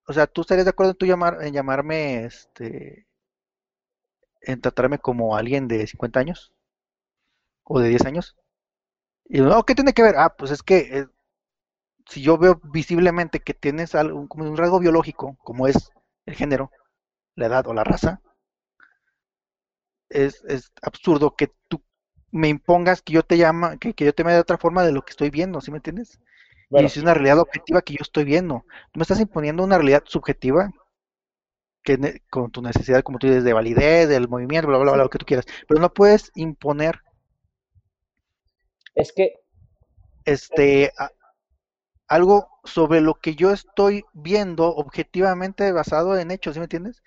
o 0.07 0.13
sea, 0.13 0.27
¿tú 0.27 0.41
estarías 0.41 0.65
de 0.65 0.71
acuerdo 0.71 0.91
en, 0.91 0.97
tú 0.97 1.05
llamar, 1.05 1.39
en 1.41 1.53
llamarme, 1.53 2.25
este, 2.25 3.04
en 4.45 4.61
tratarme 4.61 4.99
como 4.99 5.35
alguien 5.35 5.67
de 5.67 5.87
50 5.87 6.19
años? 6.19 6.53
¿O 7.63 7.79
de 7.79 7.89
10 7.89 8.05
años? 8.05 8.35
Y 9.25 9.41
no, 9.41 9.63
¿qué 9.63 9.75
tiene 9.75 9.93
que 9.93 10.03
ver? 10.03 10.15
Ah, 10.17 10.35
pues 10.37 10.51
es 10.51 10.63
que 10.63 10.77
eh, 10.99 11.07
si 12.07 12.21
yo 12.21 12.37
veo 12.37 12.61
visiblemente 12.63 13.39
que 13.39 13.53
tienes 13.53 13.95
algo, 13.95 14.27
como 14.27 14.49
un 14.49 14.57
rasgo 14.57 14.79
biológico, 14.79 15.35
como 15.43 15.67
es 15.67 15.91
el 16.25 16.35
género, 16.35 16.71
la 17.35 17.47
edad 17.47 17.67
o 17.67 17.73
la 17.73 17.83
raza, 17.83 18.21
es, 20.09 20.71
absurdo 20.81 21.35
que 21.35 21.51
tú 21.67 21.81
me 22.31 22.47
impongas 22.47 23.01
que 23.01 23.13
yo 23.13 23.23
te 23.23 23.37
llama, 23.37 23.77
que, 23.77 23.93
yo 23.97 24.13
te 24.13 24.23
me 24.23 24.33
de 24.33 24.39
otra 24.39 24.57
forma 24.57 24.83
de 24.83 24.91
lo 24.91 25.03
que 25.03 25.11
estoy 25.11 25.29
viendo, 25.29 25.61
¿sí 25.61 25.71
me 25.71 25.77
entiendes? 25.77 26.19
y 26.71 26.83
es 26.83 26.97
una 26.97 27.13
realidad 27.13 27.39
objetiva 27.39 27.81
que 27.81 27.93
yo 27.93 27.99
estoy 28.01 28.25
viendo. 28.25 28.65
Tú 28.91 28.99
me 28.99 29.03
estás 29.03 29.19
imponiendo 29.19 29.63
una 29.63 29.77
realidad 29.77 30.03
subjetiva 30.05 30.71
que 31.85 32.21
con 32.29 32.51
tu 32.51 32.61
necesidad, 32.61 33.03
como 33.03 33.19
tú 33.19 33.27
dices, 33.27 33.43
de 33.45 33.53
validez, 33.53 34.09
del 34.09 34.27
movimiento, 34.27 34.67
bla, 34.67 34.79
bla, 34.79 34.93
bla, 34.93 35.03
lo 35.03 35.09
que 35.09 35.19
tú 35.19 35.25
quieras. 35.25 35.45
Pero 35.67 35.79
no 35.79 35.93
puedes 35.93 36.31
imponer. 36.35 36.99
Es 38.95 39.13
que. 39.13 39.35
Este, 40.25 40.91
algo 42.07 42.49
sobre 42.63 42.99
lo 42.99 43.15
que 43.15 43.35
yo 43.35 43.51
estoy 43.51 44.03
viendo 44.13 44.67
objetivamente 44.75 45.71
basado 45.71 46.17
en 46.17 46.31
hechos, 46.31 46.55
¿sí 46.55 46.59
me 46.59 46.65
entiendes? 46.65 47.03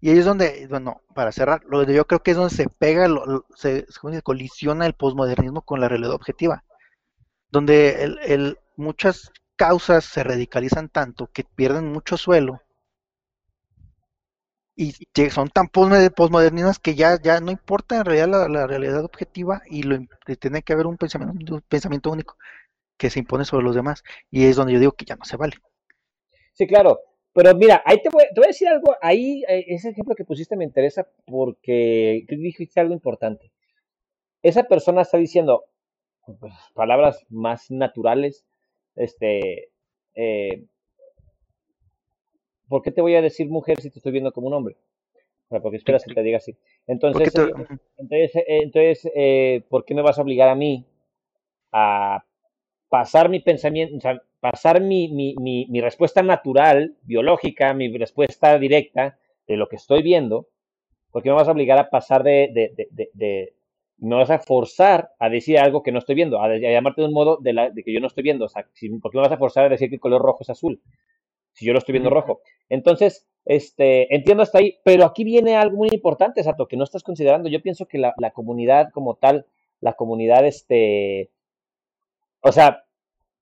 Y 0.00 0.10
ahí 0.10 0.18
es 0.18 0.24
donde, 0.24 0.66
bueno, 0.68 1.02
para 1.14 1.32
cerrar, 1.32 1.62
lo 1.68 1.82
yo 1.82 2.06
creo 2.06 2.22
que 2.22 2.30
es 2.30 2.36
donde 2.36 2.54
se 2.54 2.68
pega, 2.68 3.06
se, 3.54 3.86
colisiona 4.22 4.86
el 4.86 4.94
posmodernismo 4.94 5.62
con 5.62 5.80
la 5.80 5.88
realidad 5.88 6.12
objetiva, 6.12 6.64
donde 7.50 8.04
el, 8.04 8.58
muchas 8.76 9.30
causas 9.56 10.04
se 10.04 10.22
radicalizan 10.24 10.88
tanto 10.88 11.26
que 11.32 11.44
pierden 11.44 11.92
mucho 11.92 12.16
suelo 12.16 12.62
y 14.76 14.92
son 15.30 15.48
tan 15.48 15.68
posmodernistas 15.68 16.78
que 16.78 16.94
ya, 16.94 17.20
ya 17.20 17.40
no 17.40 17.50
importa 17.50 17.98
en 17.98 18.04
realidad 18.04 18.48
la, 18.48 18.66
realidad 18.66 19.04
objetiva 19.04 19.62
y 19.68 19.82
lo, 19.82 19.98
tiene 20.38 20.62
que 20.62 20.72
haber 20.72 20.86
un 20.86 20.96
pensamiento, 20.96 21.56
un 21.56 21.60
pensamiento 21.62 22.10
único 22.10 22.36
que 22.96 23.10
se 23.10 23.18
impone 23.18 23.44
sobre 23.44 23.64
los 23.64 23.74
demás. 23.74 24.02
Y 24.30 24.44
es 24.44 24.56
donde 24.56 24.74
yo 24.74 24.78
digo 24.78 24.92
que 24.92 25.04
ya 25.04 25.16
no 25.16 25.24
se 25.24 25.36
vale. 25.36 25.56
Sí, 26.52 26.66
claro. 26.66 27.00
Pero 27.32 27.54
mira, 27.54 27.82
ahí 27.84 28.02
te 28.02 28.08
voy, 28.10 28.24
a 28.24 28.46
decir 28.46 28.68
algo, 28.68 28.96
ahí 29.00 29.44
eh, 29.48 29.64
ese 29.68 29.90
ejemplo 29.90 30.14
que 30.16 30.24
pusiste 30.24 30.56
me 30.56 30.64
interesa 30.64 31.06
porque 31.26 32.24
dijiste 32.28 32.80
algo 32.80 32.92
importante. 32.92 33.52
Esa 34.42 34.64
persona 34.64 35.02
está 35.02 35.16
diciendo 35.16 35.64
pues, 36.38 36.52
palabras 36.74 37.24
más 37.28 37.70
naturales, 37.70 38.44
este, 38.96 39.70
eh, 40.14 40.64
¿por 42.70 42.80
qué 42.80 42.90
te 42.90 43.02
voy 43.02 43.14
a 43.16 43.20
decir 43.20 43.50
mujer 43.50 43.82
si 43.82 43.90
te 43.90 43.98
estoy 43.98 44.12
viendo 44.12 44.32
como 44.32 44.46
un 44.46 44.54
hombre? 44.54 44.76
porque 45.62 45.78
esperas 45.78 46.04
que 46.04 46.14
te 46.14 46.22
diga 46.22 46.36
así. 46.36 46.56
Entonces, 46.86 47.34
eh, 47.34 47.50
entonces, 47.98 48.44
entonces 48.46 49.64
¿por 49.68 49.84
qué 49.84 49.96
me 49.96 50.02
vas 50.02 50.16
a 50.16 50.22
obligar 50.22 50.48
a 50.48 50.54
mí 50.54 50.86
a 51.72 52.24
pasar 52.88 53.28
mi 53.28 53.40
pensamiento, 53.40 53.96
o 53.96 54.00
sea, 54.00 54.22
pasar 54.40 54.80
mi, 54.80 55.08
mi, 55.08 55.34
mi, 55.36 55.80
respuesta 55.80 56.22
natural, 56.22 56.96
biológica, 57.02 57.74
mi 57.74 57.96
respuesta 57.96 58.58
directa 58.58 59.18
de 59.46 59.56
lo 59.56 59.68
que 59.68 59.76
estoy 59.76 60.02
viendo, 60.02 60.48
porque 61.10 61.28
me 61.28 61.36
vas 61.36 61.48
a 61.48 61.52
obligar 61.52 61.78
a 61.78 61.90
pasar 61.90 62.22
de, 62.22 62.50
de, 62.52 62.88
de, 62.90 63.10
de, 63.12 63.54
me 63.98 64.16
vas 64.16 64.30
a 64.30 64.38
forzar 64.38 65.10
a 65.18 65.28
decir 65.28 65.58
algo 65.58 65.82
que 65.82 65.92
no 65.92 65.98
estoy 65.98 66.14
viendo, 66.14 66.42
a, 66.42 66.56
llamarte 66.56 67.02
de 67.02 67.08
un 67.08 67.14
modo 67.14 67.36
de, 67.36 67.52
la, 67.52 67.70
de, 67.70 67.82
que 67.82 67.92
yo 67.92 68.00
no 68.00 68.06
estoy 68.06 68.22
viendo, 68.22 68.46
o 68.46 68.48
sea, 68.48 68.66
¿por 69.00 69.10
qué 69.10 69.18
me 69.18 69.22
vas 69.22 69.32
a 69.32 69.38
forzar 69.38 69.66
a 69.66 69.68
decir 69.68 69.88
que 69.88 69.96
el 69.96 70.00
color 70.00 70.22
rojo 70.22 70.38
es 70.42 70.50
azul? 70.50 70.80
Si 71.52 71.66
yo 71.66 71.72
lo 71.72 71.78
estoy 71.78 71.92
viendo 71.92 72.10
rojo. 72.10 72.40
Entonces, 72.68 73.26
este, 73.44 74.14
entiendo 74.14 74.42
hasta 74.42 74.58
ahí, 74.58 74.78
pero 74.84 75.04
aquí 75.04 75.24
viene 75.24 75.56
algo 75.56 75.76
muy 75.76 75.88
importante, 75.92 76.42
Sato, 76.42 76.68
que 76.68 76.76
no 76.76 76.84
estás 76.84 77.02
considerando. 77.02 77.48
Yo 77.48 77.62
pienso 77.62 77.86
que 77.86 77.98
la, 77.98 78.14
la 78.18 78.30
comunidad 78.30 78.90
como 78.92 79.14
tal, 79.14 79.46
la 79.80 79.94
comunidad, 79.94 80.46
este, 80.46 81.30
o 82.42 82.52
sea, 82.52 82.84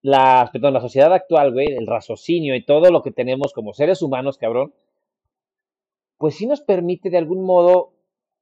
la, 0.02 0.48
perdón, 0.52 0.74
la 0.74 0.80
sociedad 0.80 1.12
actual, 1.12 1.52
güey, 1.52 1.68
el 1.68 1.86
raciocinio 1.86 2.54
y 2.54 2.64
todo 2.64 2.90
lo 2.90 3.02
que 3.02 3.10
tenemos 3.10 3.52
como 3.52 3.72
seres 3.72 4.02
humanos, 4.02 4.38
cabrón, 4.38 4.72
pues 6.18 6.36
sí 6.36 6.46
nos 6.46 6.60
permite 6.60 7.10
de 7.10 7.18
algún 7.18 7.44
modo 7.44 7.92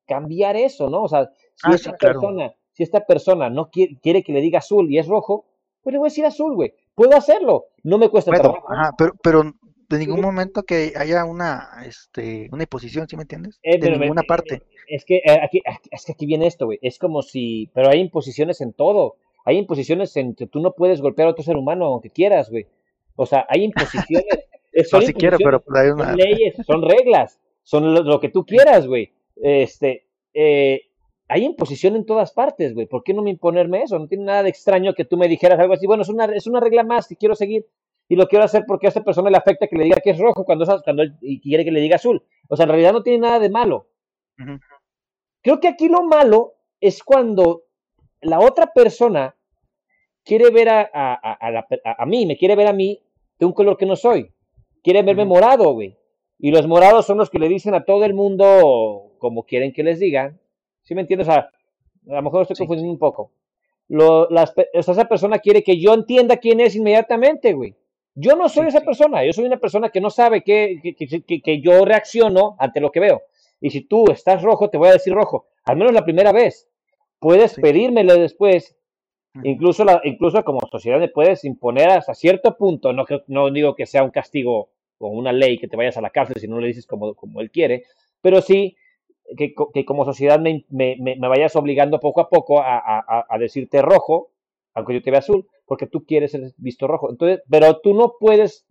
cambiar 0.06 0.56
eso, 0.56 0.88
¿no? 0.88 1.02
O 1.02 1.08
sea, 1.08 1.30
si 1.54 1.70
ah, 1.70 1.74
esta 1.74 1.96
persona, 1.96 2.54
si 2.72 2.82
esta 2.82 3.06
persona 3.06 3.50
no 3.50 3.70
quiere, 3.70 3.98
quiere, 4.00 4.22
que 4.22 4.32
le 4.32 4.40
diga 4.40 4.58
azul 4.58 4.90
y 4.90 4.98
es 4.98 5.06
rojo, 5.06 5.46
pues 5.82 5.92
le 5.92 5.98
voy 5.98 6.06
a 6.06 6.10
decir 6.10 6.24
azul, 6.24 6.54
güey. 6.54 6.74
Puedo 6.96 7.16
hacerlo, 7.16 7.66
no 7.84 7.98
me 7.98 8.08
cuesta 8.08 8.32
trabajo. 8.32 8.66
Ajá, 8.68 8.90
pero, 8.98 9.12
pero 9.22 9.44
de 9.88 9.98
ningún 9.98 10.20
momento 10.20 10.64
que 10.64 10.94
haya 10.96 11.24
una, 11.24 11.68
este, 11.86 12.48
una 12.50 12.64
imposición, 12.64 13.06
¿sí 13.08 13.14
me 13.16 13.22
entiendes? 13.22 13.60
Eh, 13.62 13.78
de 13.78 13.96
ninguna 13.96 14.22
parte. 14.22 14.62
Es 14.88 15.04
que 15.04 15.18
eh, 15.18 15.40
aquí, 15.40 15.62
es 15.92 16.04
que 16.04 16.12
aquí 16.12 16.26
viene 16.26 16.48
esto, 16.48 16.66
güey. 16.66 16.80
Es 16.82 16.98
como 16.98 17.22
si, 17.22 17.70
pero 17.72 17.90
hay 17.90 18.00
imposiciones 18.00 18.60
en 18.60 18.72
todo 18.72 19.18
hay 19.46 19.58
imposiciones 19.58 20.16
en 20.16 20.34
que 20.34 20.48
tú 20.48 20.58
no 20.58 20.72
puedes 20.72 21.00
golpear 21.00 21.28
a 21.28 21.30
otro 21.30 21.44
ser 21.44 21.56
humano 21.56 21.86
aunque 21.86 22.10
quieras, 22.10 22.50
güey. 22.50 22.66
O 23.14 23.26
sea, 23.26 23.46
hay 23.48 23.62
imposiciones. 23.62 24.26
Son 24.90 25.00
no, 25.00 25.06
si 25.06 25.14
quiero, 25.14 25.38
pero 25.38 25.62
pues 25.62 25.80
hay 25.80 25.88
una... 25.88 26.08
son 26.08 26.16
leyes, 26.16 26.54
son 26.66 26.82
reglas, 26.82 27.40
son 27.62 27.94
lo, 27.94 28.20
que 28.20 28.28
tú 28.28 28.44
quieras, 28.44 28.86
güey. 28.86 29.10
Este, 29.36 30.06
eh, 30.34 30.85
hay 31.28 31.44
imposición 31.44 31.96
en 31.96 32.06
todas 32.06 32.32
partes, 32.32 32.74
güey. 32.74 32.86
¿Por 32.86 33.02
qué 33.02 33.12
no 33.12 33.22
me 33.22 33.30
imponerme 33.30 33.82
eso? 33.82 33.98
No 33.98 34.06
tiene 34.06 34.24
nada 34.24 34.42
de 34.42 34.50
extraño 34.50 34.94
que 34.94 35.04
tú 35.04 35.16
me 35.16 35.28
dijeras 35.28 35.58
algo 35.58 35.74
así. 35.74 35.86
Bueno, 35.86 36.02
es 36.02 36.08
una, 36.08 36.26
es 36.26 36.46
una 36.46 36.60
regla 36.60 36.84
más 36.84 37.08
que 37.08 37.16
quiero 37.16 37.34
seguir 37.34 37.66
y 38.08 38.16
lo 38.16 38.28
quiero 38.28 38.44
hacer 38.44 38.64
porque 38.66 38.86
a 38.86 38.88
esta 38.88 39.02
persona 39.02 39.30
le 39.30 39.36
afecta 39.36 39.66
que 39.66 39.76
le 39.76 39.84
diga 39.84 40.00
que 40.02 40.10
es 40.10 40.18
rojo 40.18 40.44
cuando, 40.44 40.64
cuando 40.84 41.02
él 41.02 41.16
y 41.20 41.40
quiere 41.40 41.64
que 41.64 41.72
le 41.72 41.80
diga 41.80 41.96
azul. 41.96 42.22
O 42.48 42.56
sea, 42.56 42.64
en 42.64 42.70
realidad 42.70 42.92
no 42.92 43.02
tiene 43.02 43.18
nada 43.18 43.40
de 43.40 43.50
malo. 43.50 43.88
Creo 45.42 45.60
que 45.60 45.68
aquí 45.68 45.88
lo 45.88 46.04
malo 46.04 46.54
es 46.80 47.02
cuando 47.02 47.64
la 48.20 48.38
otra 48.38 48.72
persona 48.72 49.34
quiere 50.24 50.50
ver 50.50 50.68
a, 50.68 50.90
a, 50.92 52.06
mí, 52.06 52.26
me 52.26 52.36
quiere 52.36 52.56
ver 52.56 52.68
a 52.68 52.72
mí 52.72 53.00
de 53.38 53.46
un 53.46 53.52
color 53.52 53.76
que 53.76 53.86
no 53.86 53.96
soy. 53.96 54.32
Quiere 54.82 55.02
verme 55.02 55.24
morado, 55.24 55.72
güey. 55.72 55.96
Y 56.38 56.50
los 56.50 56.66
morados 56.66 57.06
son 57.06 57.18
los 57.18 57.30
que 57.30 57.38
le 57.38 57.48
dicen 57.48 57.74
a 57.74 57.84
todo 57.84 58.04
el 58.04 58.14
mundo 58.14 59.14
como 59.18 59.44
quieren 59.44 59.72
que 59.72 59.82
les 59.82 59.98
digan. 59.98 60.38
¿Sí 60.86 60.94
me 60.94 61.00
entiendes? 61.02 61.28
O 61.28 61.32
sea, 61.32 61.50
a 62.08 62.14
lo 62.14 62.22
mejor 62.22 62.42
estoy 62.42 62.56
confundiendo 62.56 62.92
un 62.92 62.98
poco. 62.98 63.32
Lo, 63.88 64.28
esa 64.72 65.04
persona 65.04 65.38
quiere 65.40 65.62
que 65.62 65.78
yo 65.78 65.92
entienda 65.92 66.38
quién 66.38 66.60
es 66.60 66.76
inmediatamente, 66.76 67.52
güey. 67.52 67.74
Yo 68.14 68.34
no 68.36 68.48
soy 68.48 68.68
esa 68.68 68.80
persona, 68.80 69.24
yo 69.24 69.32
soy 69.34 69.44
una 69.44 69.58
persona 69.58 69.90
que 69.90 70.00
no 70.00 70.08
sabe 70.08 70.42
que, 70.42 70.80
que, 70.82 71.42
que, 71.42 71.60
yo 71.60 71.84
reacciono 71.84 72.56
ante 72.58 72.80
lo 72.80 72.90
que 72.90 73.00
veo. 73.00 73.22
Y 73.60 73.70
si 73.70 73.82
tú 73.82 74.10
estás 74.10 74.42
rojo, 74.42 74.70
te 74.70 74.78
voy 74.78 74.88
a 74.88 74.92
decir 74.92 75.12
rojo, 75.12 75.48
al 75.64 75.76
menos 75.76 75.92
la 75.92 76.04
primera 76.04 76.32
vez. 76.32 76.68
Puedes 77.18 77.54
pedírmelo 77.54 78.14
después 78.14 78.76
Incluso, 79.42 79.84
la, 79.84 80.00
incluso 80.04 80.42
como 80.44 80.60
sociedad 80.70 80.98
le 81.00 81.08
puedes 81.08 81.44
imponer 81.44 81.90
hasta 81.90 82.14
cierto 82.14 82.56
punto, 82.56 82.92
no, 82.92 83.04
no 83.26 83.50
digo 83.50 83.74
que 83.74 83.86
sea 83.86 84.02
un 84.02 84.10
castigo 84.10 84.70
o 84.98 85.08
una 85.08 85.32
ley 85.32 85.58
que 85.58 85.68
te 85.68 85.76
vayas 85.76 85.96
a 85.96 86.00
la 86.00 86.10
cárcel 86.10 86.40
si 86.40 86.48
no 86.48 86.58
le 86.58 86.68
dices 86.68 86.86
como, 86.86 87.14
como 87.14 87.40
él 87.40 87.50
quiere, 87.50 87.84
pero 88.22 88.40
sí 88.40 88.76
que, 89.36 89.84
como 89.84 90.04
sociedad 90.04 90.40
me, 90.40 90.64
vayas 91.18 91.56
obligando 91.56 92.00
poco 92.00 92.20
a 92.20 92.28
poco 92.28 92.60
a, 92.60 93.36
decirte 93.38 93.82
rojo, 93.82 94.30
aunque 94.74 94.94
yo 94.94 95.02
te 95.02 95.10
vea 95.10 95.20
azul, 95.20 95.46
porque 95.66 95.86
tú 95.86 96.04
quieres 96.04 96.32
ser 96.32 96.52
visto 96.56 96.86
rojo. 96.86 97.10
Entonces, 97.10 97.42
pero 97.48 97.80
tú 97.80 97.94
no 97.94 98.14
puedes, 98.18 98.66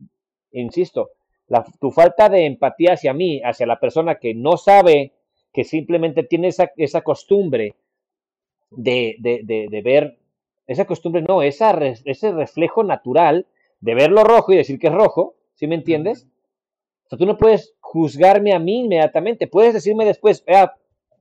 insisto, 0.51 1.11
tu 1.79 1.91
falta 1.91 2.29
de 2.29 2.45
empatía 2.45 2.93
hacia 2.93 3.13
mí, 3.13 3.41
hacia 3.43 3.67
la 3.67 3.79
persona 3.79 4.15
que 4.15 4.33
no 4.33 4.57
sabe, 4.57 5.13
que 5.53 5.63
simplemente 5.63 6.23
tiene 6.23 6.49
esa, 6.49 6.71
esa 6.75 7.01
costumbre 7.01 7.75
de, 8.71 9.15
de, 9.19 9.81
ver, 9.81 10.17
esa 10.67 10.85
costumbre 10.85 11.21
no, 11.21 11.41
esa, 11.41 11.71
ese 12.05 12.31
reflejo 12.31 12.83
natural 12.83 13.47
de 13.79 13.95
verlo 13.95 14.23
rojo 14.23 14.51
y 14.51 14.57
decir 14.57 14.79
que 14.79 14.87
es 14.87 14.93
rojo, 14.93 15.35
¿sí 15.53 15.67
me 15.67 15.75
entiendes? 15.75 16.27
O 17.05 17.09
sea, 17.09 17.19
tú 17.19 17.25
no 17.25 17.37
puedes 17.37 17.74
juzgarme 17.85 18.53
a 18.53 18.59
mí 18.59 18.79
inmediatamente, 18.81 19.47
puedes 19.47 19.73
decirme 19.73 20.05
después, 20.05 20.43
ah, 20.47 20.73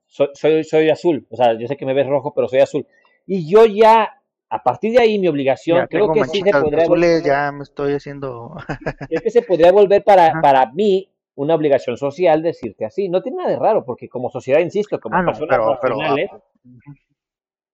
soy, 0.06 0.28
soy, 0.34 0.64
soy, 0.64 0.88
azul, 0.88 1.26
o 1.30 1.36
sea, 1.36 1.58
yo 1.58 1.68
sé 1.68 1.76
que 1.76 1.84
me 1.84 1.92
ves 1.92 2.06
rojo, 2.06 2.32
pero 2.34 2.48
soy 2.48 2.60
azul. 2.60 2.86
Y 3.26 3.48
yo 3.48 3.66
ya, 3.66 4.20
a 4.48 4.62
partir 4.62 4.92
de 4.92 5.00
ahí, 5.00 5.18
mi 5.18 5.28
obligación, 5.28 5.86
creo 5.88 6.10
que 6.12 6.24
sí 6.24 6.40
se 6.40 6.50
podría... 6.50 6.84
Azules, 6.84 7.22
ya 7.22 7.52
me 7.52 7.64
estoy 7.64 7.92
haciendo... 7.92 8.56
es 9.10 9.20
que 9.20 9.30
se 9.30 9.42
podría 9.42 9.72
volver 9.72 10.02
para, 10.02 10.40
para 10.40 10.72
mí 10.72 11.10
una 11.34 11.54
obligación 11.54 11.98
social 11.98 12.42
decirte 12.42 12.86
así. 12.86 13.08
No 13.08 13.22
tiene 13.22 13.38
nada 13.38 13.50
de 13.50 13.58
raro, 13.58 13.84
porque 13.84 14.08
como 14.08 14.30
sociedad, 14.30 14.60
insisto, 14.60 14.98
como 14.98 15.16
ah, 15.18 15.24
personas 15.24 15.58
racionales, 15.58 16.30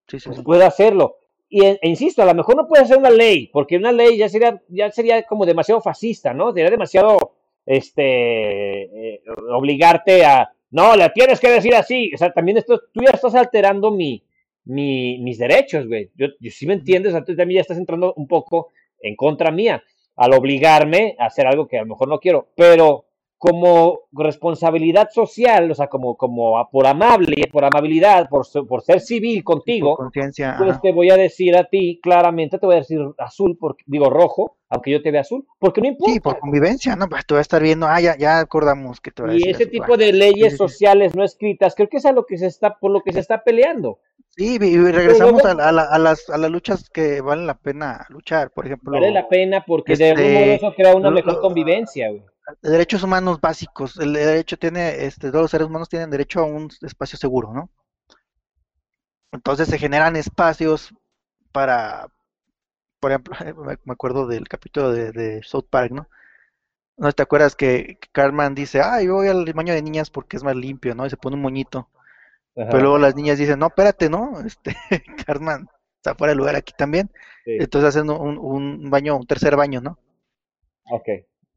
pues 0.07 0.43
puedo 0.43 0.67
hacerlo. 0.67 1.17
Y 1.49 1.65
e, 1.65 1.79
insisto, 1.83 2.23
a 2.23 2.27
lo 2.27 2.35
mejor 2.35 2.57
no 2.57 2.67
puede 2.67 2.83
hacer 2.83 2.99
una 2.99 3.11
ley, 3.11 3.49
porque 3.53 3.77
una 3.77 3.93
ley 3.93 4.19
ya 4.19 4.29
sería, 4.29 4.61
ya 4.69 4.91
sería 4.91 5.23
como 5.23 5.47
demasiado 5.47 5.81
fascista, 5.81 6.35
¿no? 6.35 6.53
Sería 6.53 6.71
demasiado 6.71 7.35
este 7.70 9.14
eh, 9.14 9.22
obligarte 9.52 10.24
a 10.24 10.51
no, 10.70 10.97
le 10.97 11.09
tienes 11.10 11.40
que 11.40 11.51
decir 11.51 11.74
así. 11.74 12.10
O 12.14 12.18
sea, 12.18 12.32
también 12.32 12.59
esto, 12.59 12.80
tú 12.92 13.02
ya 13.02 13.10
estás 13.10 13.34
alterando 13.34 13.90
mi, 13.90 14.24
mi 14.64 15.18
mis 15.18 15.38
derechos, 15.38 15.86
güey. 15.86 16.10
Yo, 16.14 16.28
yo 16.38 16.51
sí 16.51 16.66
me 16.66 16.74
entiendes, 16.74 17.12
tú 17.24 17.36
también 17.36 17.59
ya 17.59 17.62
estás 17.62 17.78
entrando 17.78 18.14
un 18.14 18.26
poco 18.26 18.72
en 19.01 19.16
contra 19.16 19.51
mía 19.51 19.82
al 20.16 20.34
obligarme 20.34 21.16
a 21.18 21.26
hacer 21.26 21.47
algo 21.47 21.66
que 21.66 21.78
a 21.78 21.82
lo 21.82 21.88
mejor 21.88 22.09
no 22.09 22.18
quiero. 22.18 22.48
Pero 22.55 23.06
como 23.41 24.01
responsabilidad 24.12 25.09
social, 25.11 25.71
o 25.71 25.75
sea, 25.75 25.87
como, 25.87 26.15
como 26.15 26.69
por 26.71 26.87
amable, 26.87 27.49
por 27.51 27.65
amabilidad, 27.65 28.29
por, 28.29 28.47
por 28.69 28.83
ser 28.83 29.01
civil 29.01 29.43
contigo, 29.43 29.97
pues 29.97 30.81
te 30.83 30.93
voy 30.93 31.09
a 31.09 31.17
decir 31.17 31.57
a 31.57 31.65
ti 31.65 31.99
claramente, 32.03 32.59
te 32.59 32.67
voy 32.67 32.75
a 32.75 32.81
decir 32.81 33.01
azul, 33.17 33.57
porque, 33.59 33.83
digo 33.87 34.11
rojo, 34.11 34.59
aunque 34.69 34.91
yo 34.91 35.01
te 35.01 35.11
vea 35.11 35.23
azul, 35.23 35.47
porque 35.59 35.81
no 35.81 35.89
importa. 35.89 36.12
Sí, 36.12 36.21
por 36.21 36.39
convivencia, 36.39 36.97
¿no? 36.97 37.09
Pues 37.09 37.25
te 37.25 37.33
voy 37.33 37.39
a 37.39 37.41
estar 37.41 37.62
viendo, 37.62 37.87
ah, 37.87 37.99
ya, 37.99 38.15
ya 38.19 38.41
acordamos 38.41 39.01
que 39.01 39.11
te 39.11 39.23
voy 39.23 39.31
a 39.31 39.35
decir. 39.35 39.49
Y 39.49 39.51
ese 39.53 39.67
tipo 39.67 39.97
de 39.97 40.12
leyes 40.12 40.59
sociales 40.59 41.15
no 41.15 41.25
escritas, 41.25 41.75
creo 41.75 41.89
que 41.89 41.97
es 41.97 42.05
a 42.05 42.12
lo 42.12 42.27
que 42.27 42.37
se 42.37 42.47
está, 42.47 42.79
por 42.79 42.91
lo 42.91 43.01
que 43.01 43.15
se 43.15 43.21
está 43.21 43.43
peleando. 43.43 44.01
Sí, 44.37 44.59
y 44.61 44.77
regresamos 44.77 45.43
a, 45.47 45.53
a, 45.53 45.99
las, 45.99 46.29
a 46.29 46.37
las 46.37 46.51
luchas 46.51 46.91
que 46.91 47.23
valen 47.23 47.47
la 47.47 47.55
pena 47.55 48.05
luchar, 48.11 48.51
por 48.51 48.67
ejemplo. 48.67 48.93
Vale 48.93 49.12
la 49.12 49.27
pena 49.29 49.65
porque 49.67 49.97
de 49.97 50.11
algún 50.11 50.25
modo 50.25 50.43
este, 50.43 50.55
eso 50.57 50.75
crea 50.75 50.95
una 50.95 51.11
mejor 51.11 51.41
convivencia, 51.41 52.11
güey 52.11 52.23
derechos 52.62 53.03
humanos 53.03 53.41
básicos. 53.41 53.97
El 53.99 54.12
derecho 54.12 54.59
tiene, 54.59 55.05
este, 55.05 55.31
todos 55.31 55.43
los 55.43 55.51
seres 55.51 55.67
humanos 55.67 55.89
tienen 55.89 56.11
derecho 56.11 56.41
a 56.41 56.45
un 56.45 56.71
espacio 56.83 57.19
seguro, 57.19 57.53
¿no? 57.53 57.71
Entonces 59.33 59.69
se 59.69 59.79
generan 59.79 60.17
espacios 60.17 60.95
para, 61.53 62.09
por 63.01 63.12
ejemplo, 63.12 63.35
me 63.85 63.93
acuerdo 63.93 64.27
del 64.27 64.49
capítulo 64.49 64.93
de, 64.93 65.43
South 65.43 65.67
Park, 65.71 65.93
¿no? 65.93 66.09
¿No 66.97 67.12
te 67.12 67.23
acuerdas 67.23 67.57
que 67.57 67.99
Carmen 68.12 68.55
dice, 68.55 68.81
ah, 68.83 69.01
yo 69.03 69.15
voy 69.15 69.29
al 69.29 69.51
baño 69.55 69.73
de 69.73 69.83
niñas 69.83 70.11
porque 70.11 70.37
es 70.37 70.45
más 70.45 70.57
limpio, 70.57 70.95
¿no? 70.95 71.07
Y 71.07 71.11
se 71.11 71.17
pone 71.17 71.37
un 71.37 71.43
moñito. 71.43 71.89
Pero 72.55 72.81
luego 72.81 72.99
las 72.99 73.15
niñas 73.15 73.39
dicen, 73.39 73.59
no, 73.59 73.69
espérate, 73.69 74.11
¿no? 74.11 74.33
Este, 74.45 74.77
Carmen 75.25 75.67
está 75.97 76.15
fuera 76.15 76.33
de 76.33 76.37
lugar 76.37 76.57
aquí 76.57 76.75
también. 76.77 77.11
Entonces 77.47 77.89
hacen 77.89 78.11
un, 78.11 78.37
un, 78.39 78.91
baño, 78.91 79.17
un 79.17 79.27
tercer 79.27 79.57
baño, 79.57 79.81
¿no? 79.81 79.99
Ok. 80.91 81.09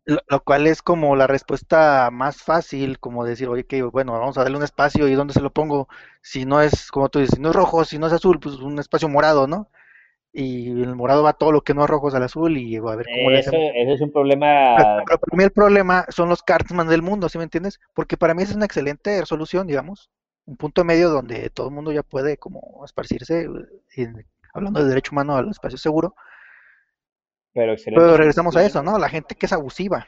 Lo, 0.06 0.44
cual 0.44 0.68
es 0.68 0.82
como 0.82 1.16
la 1.16 1.28
respuesta 1.28 2.10
más 2.12 2.42
fácil, 2.42 3.00
como 3.00 3.24
decir, 3.24 3.48
oye, 3.48 3.66
que 3.66 3.84
bueno, 3.84 4.12
vamos 4.12 4.38
a 4.38 4.44
darle 4.44 4.58
un 4.58 4.64
espacio 4.64 5.08
y 5.08 5.14
dónde 5.14 5.34
se 5.34 5.40
lo 5.40 5.54
pongo, 5.54 5.88
si 6.22 6.46
no 6.46 6.62
es, 6.62 6.92
como 6.92 7.08
tú 7.08 7.20
dices, 7.20 7.36
si 7.36 7.42
no 7.42 7.52
es 7.52 7.56
rojo, 7.56 7.86
si 7.86 7.98
no 7.98 8.08
es 8.08 8.14
azul, 8.14 8.40
pues 8.40 8.56
un 8.56 8.80
espacio 8.80 9.08
morado, 9.08 9.48
¿no? 9.48 9.70
Y 10.34 10.82
el 10.82 10.96
morado 10.96 11.24
va 11.24 11.34
todo 11.34 11.54
lo 11.54 11.62
que 11.62 11.74
no 11.74 11.84
es 11.84 11.90
rojo 11.90 12.14
al 12.14 12.24
azul 12.24 12.58
y 12.58 12.76
a 12.76 12.82
ver 12.82 13.06
cómo 13.06 13.32
eso, 13.32 13.52
es 13.54 14.02
un 14.02 14.12
problema. 14.12 14.76
Pero, 15.06 15.20
para 15.20 15.38
mí 15.38 15.44
el 15.44 15.52
problema 15.52 16.06
son 16.10 16.28
los 16.28 16.44
cartman 16.44 16.90
del 16.90 17.02
mundo, 17.02 17.30
¿sí 17.30 17.38
me 17.38 17.46
entiendes? 17.46 17.80
Porque 17.94 18.18
para 18.18 18.34
mí 18.34 18.44
es 18.44 18.54
una 18.54 18.66
excelente 18.66 19.26
solución, 19.26 19.68
digamos, 19.68 20.10
un 20.46 20.58
punto 20.58 20.84
medio 20.84 21.10
donde 21.10 21.50
todo 21.50 21.70
el 21.70 21.74
mundo 21.74 21.94
ya 21.94 22.04
puede 22.04 22.38
como 22.38 22.84
esparcirse, 22.84 23.48
hablando 24.54 24.82
de 24.82 24.90
derecho 24.90 25.12
humano 25.14 25.38
al 25.38 25.50
espacio 25.50 25.78
seguro, 25.78 26.16
pero, 27.54 27.76
regresamos 28.18 28.56
a 28.56 28.66
eso, 28.66 28.82
¿no? 28.82 28.98
La 28.98 29.10
gente 29.10 29.36
que 29.36 29.46
es 29.46 29.54
abusiva. 29.54 30.08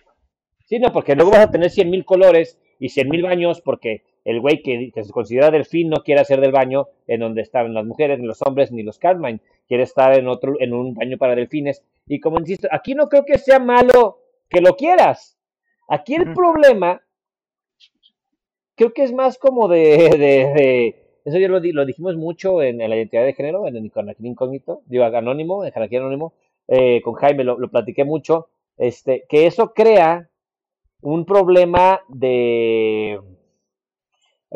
Sí, 0.66 0.80
no, 0.80 0.92
porque 0.92 1.16
luego 1.16 1.32
vas 1.32 1.42
a 1.42 1.52
tener 1.52 1.70
cien 1.70 1.90
mil 1.90 2.04
colores 2.04 2.60
y 2.80 2.90
cien 2.90 3.10
mil 3.10 3.22
baños 3.22 3.62
porque 3.62 4.04
el 4.24 4.42
güey 4.42 4.64
que, 4.64 4.92
se 4.96 5.12
considera 5.12 5.52
delfín 5.52 5.90
no 5.90 5.98
quiere 5.98 6.22
hacer 6.22 6.42
del 6.42 6.52
baño 6.52 6.88
en 7.06 7.20
donde 7.20 7.44
están 7.44 7.74
las 7.74 7.86
mujeres, 7.86 8.20
ni 8.20 8.26
los 8.26 8.42
hombres, 8.42 8.72
ni 8.72 8.82
los 8.82 8.98
Carmine. 8.98 9.40
Quiere 9.68 9.84
estar 9.84 10.18
en 10.18 10.28
otro, 10.28 10.56
en 10.60 10.74
un 10.74 10.96
baño 10.96 11.18
para 11.18 11.36
delfines. 11.36 11.84
Y 12.08 12.20
como 12.20 12.40
insisto, 12.40 12.68
aquí 12.72 12.96
no 12.96 13.08
creo 13.08 13.26
que 13.26 13.38
sea 13.38 13.60
malo 13.60 14.20
que 14.50 14.62
lo 14.62 14.76
quieras. 14.76 15.38
Aquí 15.88 16.16
el 16.16 16.34
problema 16.34 17.02
creo 18.76 18.94
que 18.94 19.04
es 19.04 19.14
más 19.14 19.38
como 19.38 19.68
de, 19.68 20.10
de, 20.18 21.20
eso 21.26 21.38
ya 21.40 21.48
lo, 21.48 21.60
lo 21.60 21.86
dijimos 21.86 22.16
mucho 22.16 22.62
en, 22.62 22.78
la 22.78 22.96
identidad 22.96 23.24
de 23.24 23.34
género, 23.34 23.68
en 23.68 23.76
el 23.76 23.92
incógnito, 24.20 24.82
digo 24.86 25.04
anónimo, 25.06 25.66
en 25.66 25.74
el 25.76 25.96
anónimo, 25.96 26.34
eh, 26.68 27.02
con 27.02 27.14
Jaime, 27.16 27.44
lo, 27.44 27.70
platiqué 27.70 28.04
mucho, 28.04 28.48
este, 28.78 29.26
que 29.30 29.46
eso 29.46 29.74
crea 29.74 30.30
un 31.02 31.26
problema 31.26 32.02
de, 32.08 33.20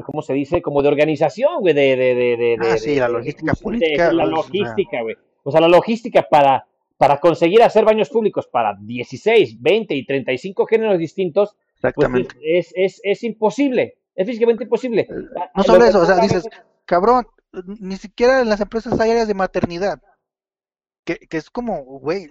¿cómo 0.06 0.22
se 0.22 0.34
dice? 0.34 0.62
Como 0.62 0.82
de 0.82 0.88
organización, 0.88 1.60
güey, 1.60 1.74
de, 1.74 1.96
de, 1.96 2.16
de, 2.16 2.58
ah, 2.60 2.78
sí, 2.78 2.96
la 2.96 3.10
logística 3.10 3.54
política. 3.54 4.12
La 4.12 4.26
logística, 4.26 5.02
güey. 5.02 5.16
O 5.44 5.52
sea, 5.52 5.62
la 5.62 5.68
logística 5.68 6.24
para, 6.24 6.66
para 6.98 7.20
conseguir 7.20 7.62
hacer 7.62 7.86
baños 7.86 8.10
públicos 8.10 8.48
para 8.48 8.76
16, 8.80 9.62
20 9.62 9.96
y 9.96 10.06
35 10.06 10.66
géneros 10.66 10.98
distintos, 10.98 11.56
pues, 11.82 11.94
Exactamente. 11.94 12.36
es, 12.42 12.74
es, 12.76 13.00
es 13.04 13.24
imposible, 13.24 13.98
es 14.16 14.28
físicamente 14.28 14.64
imposible. 14.64 15.08
No 15.56 15.64
solo 15.64 15.86
eso, 15.86 16.02
o 16.02 16.06
sea, 16.06 16.18
dices, 16.18 16.48
cabrón, 16.86 17.28
ni 17.80 17.96
siquiera 17.96 18.42
en 18.42 18.50
las 18.50 18.62
empresas 18.62 19.00
hay 19.00 19.12
áreas 19.12 19.28
de 19.28 19.34
maternidad 19.34 20.02
que, 21.18 21.38
es 21.38 21.50
como, 21.50 21.84
güey, 21.84 22.30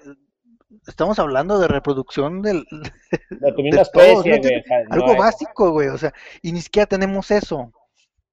estamos 0.86 1.18
hablando 1.18 1.59
de 1.59 1.68
reproducción 1.68 2.42
del 2.42 2.64
algo 4.90 5.16
básico, 5.16 5.70
güey, 5.72 5.88
o 5.88 5.98
sea, 5.98 6.12
y 6.42 6.52
ni 6.52 6.60
siquiera 6.60 6.86
tenemos 6.86 7.30
eso. 7.30 7.72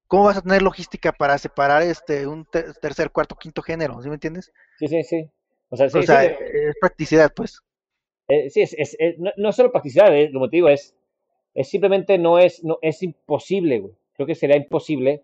¿Cómo 0.07 0.25
vas 0.25 0.37
a 0.37 0.41
tener 0.41 0.61
logística 0.61 1.11
para 1.11 1.37
separar 1.37 1.81
este 1.81 2.27
un 2.27 2.45
tercer, 2.45 3.09
cuarto, 3.09 3.35
quinto 3.35 3.63
género? 3.63 4.01
¿Sí 4.03 4.07
me 4.07 4.15
entiendes? 4.15 4.51
Sí, 4.77 4.87
sí, 4.87 5.03
sí. 5.03 5.29
O 5.69 5.77
sea, 5.77 5.87
es 5.87 6.75
practicidad, 6.79 7.33
pues. 7.35 7.61
Eh, 8.27 8.49
sí, 8.49 8.61
es, 8.61 8.75
es, 8.77 8.97
no, 9.17 9.31
no, 9.37 9.51
solo 9.51 9.71
practicidad, 9.71 10.15
eh, 10.15 10.31
como 10.31 10.49
te 10.49 10.57
digo, 10.57 10.69
es, 10.69 10.95
es 11.55 11.69
simplemente 11.69 12.17
no 12.17 12.37
es, 12.37 12.63
no, 12.63 12.77
es 12.81 13.01
imposible, 13.01 13.79
güey. 13.79 13.93
Creo 14.13 14.27
que 14.27 14.35
sería 14.35 14.57
imposible 14.57 15.23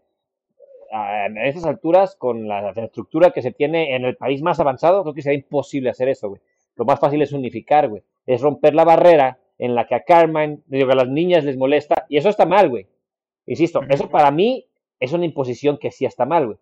a 0.92 1.28
esas 1.46 1.66
alturas, 1.66 2.16
con 2.16 2.48
la 2.48 2.68
infraestructura 2.70 3.32
que 3.32 3.42
se 3.42 3.52
tiene 3.52 3.96
en 3.96 4.06
el 4.06 4.18
país 4.18 4.42
más 4.42 4.60
avanzado, 4.60 5.04
creo 5.04 5.14
que 5.14 5.22
sería 5.22 5.40
imposible 5.40 5.90
hacer 5.90 6.10
eso, 6.10 6.30
güey. 6.30 6.42
Lo 6.76 6.86
más 6.86 7.00
fácil 7.00 7.22
es 7.22 7.32
unificar, 7.32 7.88
güey. 7.88 8.04
Es 8.26 8.42
romper 8.42 8.76
la 8.76 8.84
barrera 8.84 9.40
en 9.58 9.76
la 9.76 9.88
que 9.88 9.96
a 9.96 10.04
Carmen, 10.04 10.64
digo, 10.68 10.88
que 10.88 10.94
a 10.94 10.96
las 10.96 11.08
niñas 11.08 11.44
les 11.44 11.58
molesta, 11.58 12.06
y 12.10 12.18
eso 12.18 12.30
está 12.30 12.46
mal, 12.46 12.70
güey. 12.70 12.88
Insisto, 13.46 13.82
eso 13.90 14.10
para 14.10 14.32
mí 14.32 14.66
es 15.00 15.14
una 15.14 15.26
imposición 15.26 15.78
que 15.78 15.92
sí 15.92 16.06
está 16.06 16.26
mal, 16.26 16.46
güey. 16.46 16.58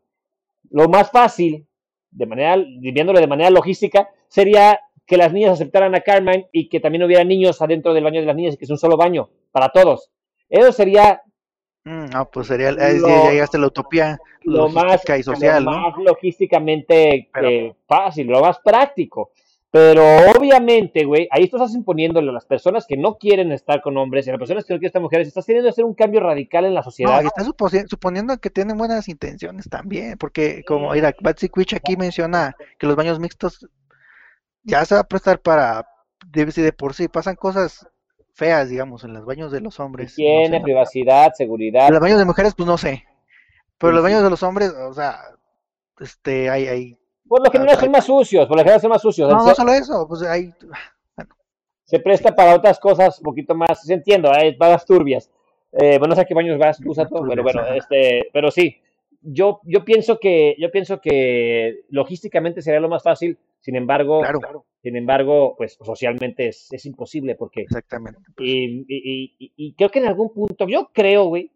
Lo 0.69 0.89
más 0.89 1.09
fácil, 1.09 1.65
de 2.11 2.25
manera, 2.25 2.57
viéndolo 2.57 3.19
de 3.19 3.27
manera 3.27 3.49
logística, 3.49 4.09
sería 4.27 4.79
que 5.05 5.17
las 5.17 5.33
niñas 5.33 5.53
aceptaran 5.53 5.95
a 5.95 6.01
Carmen 6.01 6.47
y 6.51 6.69
que 6.69 6.79
también 6.79 7.03
hubiera 7.03 7.23
niños 7.23 7.61
adentro 7.61 7.93
del 7.93 8.03
baño 8.03 8.19
de 8.19 8.27
las 8.27 8.35
niñas 8.35 8.53
y 8.53 8.57
que 8.57 8.65
es 8.65 8.71
un 8.71 8.77
solo 8.77 8.95
baño 8.95 9.29
para 9.51 9.69
todos. 9.69 10.11
Eso 10.49 10.71
sería 10.71 11.23
Mm, 11.85 12.09
no, 12.11 12.29
pues 12.29 12.47
sería, 12.47 12.71
ya 12.75 13.31
llegaste 13.31 13.57
a 13.57 13.59
la 13.59 13.67
utopía 13.67 14.19
lo 14.43 14.69
más, 14.69 15.01
y 15.17 15.23
social, 15.23 15.63
lo 15.63 15.71
más 15.71 15.97
logísticamente 15.97 17.29
eh, 17.41 17.73
fácil, 17.87 18.27
lo 18.27 18.41
más 18.41 18.59
práctico. 18.59 19.31
Pero 19.71 20.03
obviamente, 20.35 21.05
güey, 21.05 21.27
ahí 21.29 21.43
estás 21.43 21.75
imponiéndole 21.75 22.29
a 22.31 22.33
las 22.33 22.45
personas 22.45 22.87
que 22.87 22.97
no 22.97 23.17
quieren 23.17 23.51
estar 23.51 23.83
con 23.83 23.97
hombres 23.97 24.25
y 24.25 24.29
a 24.29 24.33
las 24.33 24.39
personas 24.39 24.65
que 24.65 24.73
no 24.73 24.79
quieren 24.79 24.89
estar 24.89 25.01
mujeres, 25.01 25.27
estás 25.27 25.45
queriendo 25.45 25.69
hacer 25.69 25.85
un 25.85 25.93
cambio 25.93 26.21
radical 26.21 26.65
en 26.65 26.73
la 26.73 26.81
sociedad. 26.81 27.21
No, 27.21 27.27
estás 27.27 27.45
suponiendo 27.87 28.35
que 28.39 28.49
tienen 28.49 28.79
buenas 28.79 29.07
intenciones 29.07 29.69
también, 29.69 30.17
porque 30.17 30.63
como 30.65 30.91
mira, 30.91 31.13
Batsy 31.21 31.49
Quich 31.49 31.75
aquí 31.75 31.97
menciona 31.97 32.55
que 32.79 32.87
los 32.87 32.95
baños 32.95 33.19
mixtos 33.19 33.69
ya 34.63 34.83
se 34.85 34.95
va 34.95 35.01
a 35.01 35.07
prestar 35.07 35.39
para, 35.39 35.87
de, 36.25 36.45
de 36.45 36.73
por 36.73 36.95
sí 36.95 37.07
pasan 37.07 37.35
cosas 37.35 37.87
feas, 38.39 38.69
digamos, 38.69 39.03
en 39.03 39.13
los 39.13 39.25
baños 39.25 39.51
de 39.51 39.61
los 39.61 39.79
hombres. 39.79 40.15
no 40.17 40.23
Higiene, 40.23 40.57
sé. 40.57 40.63
privacidad, 40.63 41.33
seguridad. 41.35 41.87
En 41.87 41.93
los 41.93 42.01
baños 42.01 42.17
de 42.17 42.25
mujeres, 42.25 42.55
pues 42.55 42.65
no 42.65 42.77
sé. 42.77 43.03
Pero 43.77 43.91
Sí, 43.91 43.95
los 43.95 44.01
sí. 44.01 44.03
baños 44.03 44.23
de 44.23 44.29
los 44.31 44.41
hombres, 44.43 44.69
o 44.71 44.93
sea, 44.93 45.19
este, 45.99 46.49
hay, 46.49 46.67
hay. 46.67 46.97
Por 47.27 47.45
lo 47.45 47.51
general 47.51 47.77
son 47.77 47.91
más 47.91 48.05
sucios, 48.05 48.47
por 48.47 48.57
lo 48.57 48.63
general 48.63 48.81
son 48.81 48.89
más 48.89 49.01
sucios. 49.01 49.29
No, 49.29 49.45
no 49.45 49.53
solo 49.53 49.73
eso, 49.73 50.07
pues 50.07 50.23
hay. 50.23 50.51
se 51.83 51.99
presta 51.99 52.35
para 52.35 52.55
otras 52.55 52.79
cosas 52.79 53.19
un 53.19 53.23
poquito 53.23 53.53
más, 53.55 53.83
se 53.85 53.93
entiendo, 53.93 54.31
hay 54.33 54.55
vagas 54.55 54.85
turbias. 54.85 55.29
Eh, 55.71 55.99
bueno, 55.99 56.07
no 56.09 56.15
sé 56.15 56.25
qué 56.25 56.33
baños 56.33 56.57
vas 56.57 56.79
tú, 56.79 56.93
Sato, 56.95 57.23
pero 57.27 57.43
bueno, 57.43 57.63
este, 57.75 58.27
pero 58.33 58.49
sí. 58.49 58.75
Yo, 59.21 59.59
yo 59.63 59.83
pienso 59.83 60.19
que, 60.19 60.55
yo 60.59 60.71
pienso 60.71 61.01
que 61.01 61.81
logísticamente 61.89 62.61
sería 62.61 62.79
lo 62.79 62.87
más 62.89 63.03
fácil, 63.03 63.37
sin 63.59 63.75
embargo, 63.75 64.21
Claro, 64.21 64.65
sin 64.81 64.95
embargo, 64.95 65.55
pues 65.57 65.77
socialmente 65.81 66.47
es, 66.47 66.71
es 66.71 66.85
imposible 66.85 67.35
porque 67.35 67.61
exactamente. 67.61 68.21
Y, 68.37 68.85
y- 68.87 69.35
y- 69.37 69.51
y 69.57 69.73
creo 69.73 69.89
que 69.89 69.99
en 69.99 70.05
algún 70.07 70.33
punto, 70.33 70.67
yo 70.67 70.89
creo, 70.93 71.25
güey, 71.25 71.51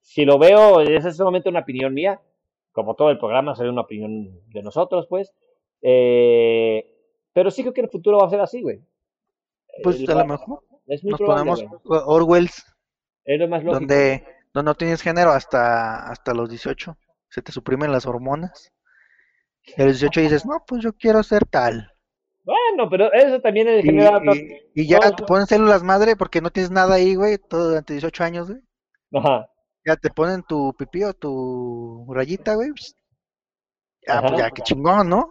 si 0.00 0.24
lo 0.24 0.38
veo, 0.38 0.80
es 0.82 1.16
solamente 1.16 1.48
una 1.48 1.60
opinión 1.60 1.92
mía, 1.94 2.20
como 2.70 2.94
todo 2.94 3.10
el 3.10 3.18
programa 3.18 3.56
sería 3.56 3.72
una 3.72 3.80
opinión 3.82 4.40
de 4.50 4.62
nosotros, 4.62 5.06
pues, 5.08 5.32
eh, 5.82 6.86
pero 7.32 7.50
sí 7.50 7.62
creo 7.62 7.74
que 7.74 7.80
en 7.80 7.86
el 7.86 7.90
futuro 7.90 8.18
va 8.18 8.26
a 8.26 8.30
ser 8.30 8.40
así, 8.40 8.62
güey. 8.62 8.80
Pues 9.82 9.98
El- 10.00 10.10
a 10.10 10.14
lo 10.14 10.24
mejor 10.26 10.60
Es 10.86 11.02
muy 11.02 11.10
nos 11.12 11.18
probable, 11.20 11.50
ponemos. 11.66 11.82
Orwells, 12.06 12.64
Es 13.24 13.38
lo 13.40 13.48
más 13.48 13.64
lógico. 13.64 13.80
donde, 13.80 14.22
donde 14.54 14.70
no 14.70 14.74
tienes 14.74 15.02
género 15.02 15.32
hasta, 15.32 16.08
hasta 16.08 16.32
los 16.32 16.48
18. 16.48 16.96
Se 17.28 17.42
te 17.42 17.52
suprimen 17.52 17.92
las 17.92 18.06
hormonas. 18.06 18.72
Y 19.66 19.80
a 19.82 19.84
los 19.86 19.94
18 20.00 20.20
dices, 20.20 20.46
no, 20.46 20.64
pues 20.66 20.82
yo 20.82 20.92
quiero 20.94 21.22
ser 21.22 21.44
tal. 21.44 21.90
Bueno, 22.44 22.88
pero 22.90 23.12
eso 23.12 23.40
también 23.40 23.66
es 23.68 23.82
Y, 23.84 23.86
genera 23.88 24.18
otros- 24.18 24.36
y- 24.36 24.62
y 24.74 24.86
ya 24.86 25.00
te 25.00 25.24
ponen 25.24 25.46
células 25.46 25.82
madre 25.82 26.14
porque 26.16 26.40
no 26.40 26.50
tienes 26.50 26.70
nada 26.70 26.94
ahí, 26.96 27.14
güey, 27.14 27.38
todo 27.38 27.68
durante 27.70 27.94
18 27.94 28.22
años, 28.24 28.48
güey. 28.50 28.60
Ajá. 29.14 29.48
Ya 29.86 29.96
te 29.96 30.10
ponen 30.10 30.42
tu 30.42 30.72
pipí 30.78 31.04
o 31.04 31.12
tu 31.14 32.06
rayita, 32.10 32.54
güey. 32.54 32.70
pss. 32.72 32.94
Ah, 34.06 34.18
Ajá. 34.18 34.26
pues 34.28 34.38
ya, 34.38 34.50
qué 34.50 34.62
chingón, 34.62 35.08
¿no? 35.08 35.30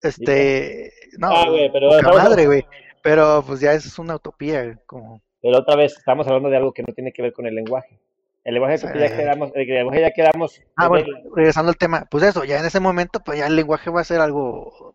Este, 0.00 0.92
no, 1.18 1.28
Ah, 1.32 1.48
güey, 1.48 1.70
pero 1.72 1.88
poca 1.90 2.12
madre, 2.12 2.46
güey. 2.46 2.66
Pero 3.02 3.42
pues 3.46 3.60
ya 3.60 3.72
es 3.72 3.98
una 3.98 4.16
utopía, 4.16 4.62
güey, 4.64 4.76
como, 4.86 5.20
Pero 5.40 5.58
otra 5.58 5.76
vez 5.76 5.96
estamos 5.96 6.26
hablando 6.26 6.48
de 6.50 6.56
algo 6.56 6.72
que 6.72 6.82
no 6.82 6.92
tiene 6.94 7.12
que 7.12 7.22
ver 7.22 7.32
con 7.32 7.46
el 7.46 7.54
lenguaje. 7.54 8.00
El 8.44 8.54
lenguaje 8.54 8.76
que 8.92 8.98
ya 8.98 9.14
quedamos, 9.16 9.50
el 9.54 9.66
lenguaje 9.68 10.00
ya 10.00 10.10
quedamos. 10.10 10.60
Ah, 10.76 10.88
bueno, 10.88 11.06
regresando 11.34 11.70
al 11.70 11.76
tema, 11.76 12.06
pues 12.10 12.24
eso, 12.24 12.44
ya 12.44 12.58
en 12.58 12.66
ese 12.66 12.80
momento, 12.80 13.20
pues 13.20 13.38
ya 13.38 13.46
el 13.46 13.56
lenguaje 13.56 13.90
va 13.90 14.00
a 14.00 14.04
ser 14.04 14.20
algo, 14.20 14.94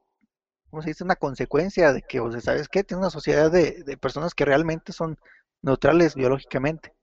¿cómo 0.69 0.81
se 0.81 0.89
dice? 0.89 1.03
Una 1.03 1.15
consecuencia 1.15 1.93
de 1.93 2.01
que, 2.01 2.19
o 2.19 2.31
sea, 2.31 2.41
¿sabes 2.41 2.67
qué? 2.67 2.83
Tiene 2.83 3.01
una 3.01 3.09
sociedad 3.09 3.51
de, 3.51 3.83
de 3.83 3.97
personas 3.97 4.33
que 4.33 4.45
realmente 4.45 4.91
son 4.91 5.17
neutrales 5.61 6.15
biológicamente. 6.15 6.93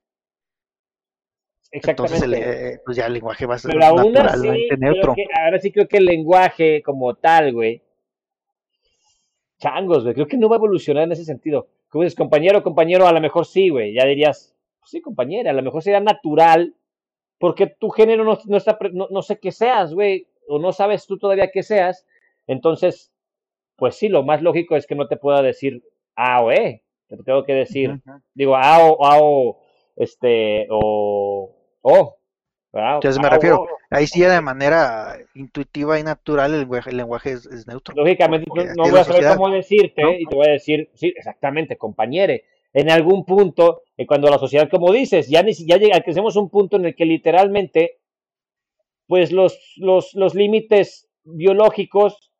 Entonces, 1.73 2.23
el, 2.23 2.35
Exactamente. 2.35 2.75
eh, 2.75 2.81
pues 2.85 2.97
ya 2.97 3.07
el 3.07 3.13
lenguaje 3.13 3.47
va 3.47 3.55
a 3.55 3.59
ser 3.59 3.73
Pero 3.73 3.87
aún 3.87 4.17
así, 4.19 4.69
neutro. 4.79 5.15
que- 5.15 5.25
ahora 5.39 5.61
sí 5.61 5.71
creo 5.71 5.87
que 5.87 5.99
el 5.99 6.05
lenguaje 6.07 6.83
como 6.83 7.15
tal, 7.15 7.53
güey. 7.53 7.81
Changos, 9.59 10.03
güey. 10.03 10.15
Creo 10.15 10.27
que 10.27 10.37
no 10.37 10.49
va 10.49 10.57
a 10.57 10.59
evolucionar 10.59 11.05
en 11.05 11.13
ese 11.13 11.25
sentido. 11.25 11.69
Como 11.91 12.05
dices, 12.05 12.17
compañero, 12.17 12.63
compañero, 12.63 13.07
a 13.07 13.13
lo 13.13 13.21
mejor 13.21 13.47
sí, 13.47 13.69
güey. 13.69 13.93
Ya 13.93 14.07
dirías, 14.07 14.55
pues 14.79 14.91
sí, 14.91 15.01
compañera, 15.03 15.51
a 15.51 15.55
lo 15.55 15.63
mejor 15.63 15.83
sería 15.83 16.01
natural. 16.01 16.75
Porque 17.39 17.67
tu 17.67 17.91
género 17.91 18.25
no, 18.25 18.39
no 18.47 18.57
está, 18.57 18.79
no, 18.93 19.09
no 19.11 19.23
sé 19.23 19.39
qué 19.39 19.51
seas, 19.53 19.93
güey. 19.93 20.29
O 20.49 20.59
no 20.59 20.73
sabes 20.73 21.07
tú 21.07 21.19
todavía 21.19 21.51
qué 21.51 21.63
seas. 21.63 22.07
Entonces, 22.47 23.13
pues 23.77 23.97
sí, 23.97 24.09
lo 24.09 24.23
más 24.23 24.43
lógico 24.43 24.77
es 24.77 24.87
que 24.87 24.95
no 24.95 25.09
te 25.09 25.17
pueda 25.17 25.43
decir 25.43 25.83
A 26.15 26.43
o 26.43 26.53
E. 26.53 26.83
Te 27.09 27.17
tengo 27.17 27.45
que 27.45 27.55
decir, 27.55 28.01
digo, 28.35 28.55
A 28.57 28.87
o, 28.87 29.05
A 29.05 29.19
o, 29.21 29.59
este, 29.97 30.69
o, 30.71 31.57
O. 31.83 32.20
¿verdad? 32.73 32.95
Entonces 32.97 33.21
me 33.21 33.27
A 33.27 33.31
o 33.31 33.35
refiero, 33.35 33.67
ahí 33.91 34.07
sí 34.07 34.21
de 34.21 34.41
manera 34.41 35.17
intuitiva 35.35 35.99
y 35.99 36.03
natural 36.03 36.53
el 36.53 36.61
lenguaje, 36.61 36.91
el 36.91 36.97
lenguaje 36.97 37.33
es, 37.33 37.47
es 37.47 37.67
neutro. 37.67 37.95
Lógicamente 37.97 38.47
porque 38.47 38.69
no, 38.77 38.89
voy 38.89 39.01
a 39.01 39.05
saber 39.05 39.37
cómo 39.37 39.51
decirte 39.51 40.03
¿no? 40.03 40.13
y 40.13 40.25
te 40.25 40.37
voy 40.37 40.47
a 40.47 40.53
decir, 40.53 40.91
sí, 40.95 41.13
exactamente, 41.17 41.77
compañere. 41.77 42.45
En 42.73 42.91
algún 42.91 43.25
punto, 43.25 43.83
eh, 43.97 44.07
cuando 44.07 44.31
la 44.31 44.39
sociedad, 44.39 44.71
como 44.71 44.93
dices, 44.93 45.29
ya, 45.29 45.43
ni, 45.43 45.53
ya 45.53 45.77
alcancemos 45.93 46.37
un 46.37 46.49
punto 46.49 46.77
en 46.77 46.87
el 46.87 46.95
que 46.95 47.05
literalmente, 47.05 47.99
pues 49.07 49.33
los, 49.33 49.75
los, 49.77 50.15
los 50.15 50.35
límites 50.37 51.09
biológicos, 51.25 52.31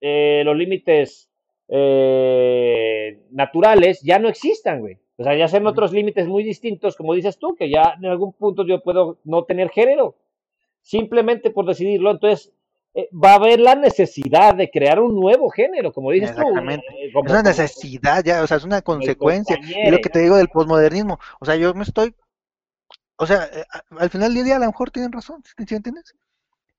eh, 0.00 0.42
los 0.44 0.56
límites 0.56 1.30
eh, 1.68 3.20
naturales 3.30 4.00
ya 4.02 4.18
no 4.18 4.28
existan, 4.28 4.80
güey. 4.80 4.98
O 5.20 5.24
sea, 5.24 5.36
ya 5.36 5.48
sean 5.48 5.66
otros 5.66 5.92
límites 5.92 6.28
muy 6.28 6.44
distintos, 6.44 6.96
como 6.96 7.12
dices 7.14 7.38
tú, 7.38 7.56
que 7.56 7.68
ya 7.68 7.94
en 7.98 8.06
algún 8.06 8.32
punto 8.32 8.64
yo 8.64 8.80
puedo 8.82 9.18
no 9.24 9.42
tener 9.44 9.68
género, 9.70 10.14
simplemente 10.80 11.50
por 11.50 11.66
decidirlo. 11.66 12.10
Entonces, 12.12 12.52
eh, 12.94 13.08
va 13.12 13.32
a 13.32 13.34
haber 13.34 13.60
la 13.60 13.74
necesidad 13.74 14.54
de 14.54 14.70
crear 14.70 15.00
un 15.00 15.14
nuevo 15.18 15.50
género, 15.50 15.92
como 15.92 16.10
dices 16.12 16.34
tú. 16.34 16.40
Exactamente. 16.42 16.86
eh, 16.96 17.12
como- 17.12 17.26
Es 17.26 17.32
una 17.32 17.42
necesidad 17.42 18.24
ya, 18.24 18.42
o 18.42 18.46
sea, 18.46 18.56
es 18.58 18.64
una 18.64 18.80
consecuencia. 18.82 19.58
Y 19.60 19.90
lo 19.90 19.98
que 19.98 20.08
te 20.08 20.20
digo 20.20 20.36
del 20.36 20.48
posmodernismo, 20.48 21.18
o 21.40 21.44
sea, 21.44 21.56
yo 21.56 21.74
me 21.74 21.82
estoy, 21.82 22.14
o 23.16 23.26
sea, 23.26 23.44
eh, 23.52 23.64
al 23.98 24.10
final 24.10 24.32
del 24.34 24.44
día 24.44 24.56
a 24.56 24.60
lo 24.60 24.66
mejor 24.66 24.90
tienen 24.90 25.12
razón, 25.12 25.42
¿sí 25.44 25.64
sí 25.66 25.74
entiendes? 25.74 26.14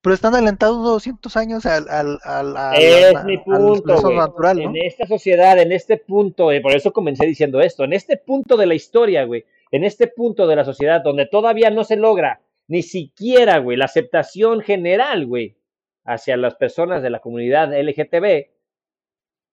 Pero 0.02 0.14
están 0.14 0.34
adelantados 0.34 0.82
200 0.82 1.36
años 1.36 1.66
al, 1.66 1.86
al, 1.90 2.18
al, 2.24 2.56
al- 2.56 2.80
Es 2.80 3.24
mi 3.24 3.36
punto, 3.38 4.10
natural, 4.12 4.56
¿no? 4.56 4.70
En 4.70 4.76
esta 4.76 5.06
sociedad, 5.06 5.58
en 5.58 5.72
este 5.72 5.98
punto, 5.98 6.50
eh, 6.52 6.60
por 6.62 6.74
eso 6.74 6.92
comencé 6.92 7.26
diciendo 7.26 7.60
esto, 7.60 7.84
en 7.84 7.92
este 7.92 8.16
punto 8.16 8.56
de 8.56 8.66
la 8.66 8.74
historia, 8.74 9.24
güey, 9.24 9.44
en 9.70 9.84
este 9.84 10.06
punto 10.06 10.46
de 10.46 10.56
la 10.56 10.64
sociedad 10.64 11.02
donde 11.02 11.26
todavía 11.26 11.70
no 11.70 11.84
se 11.84 11.96
logra 11.96 12.40
ni 12.66 12.82
siquiera, 12.82 13.58
güey, 13.58 13.76
la 13.76 13.84
aceptación 13.86 14.60
general, 14.62 15.26
güey, 15.26 15.56
hacia 16.04 16.36
las 16.38 16.54
personas 16.54 17.02
de 17.02 17.10
la 17.10 17.18
comunidad 17.20 17.72
LGTB, 17.78 18.46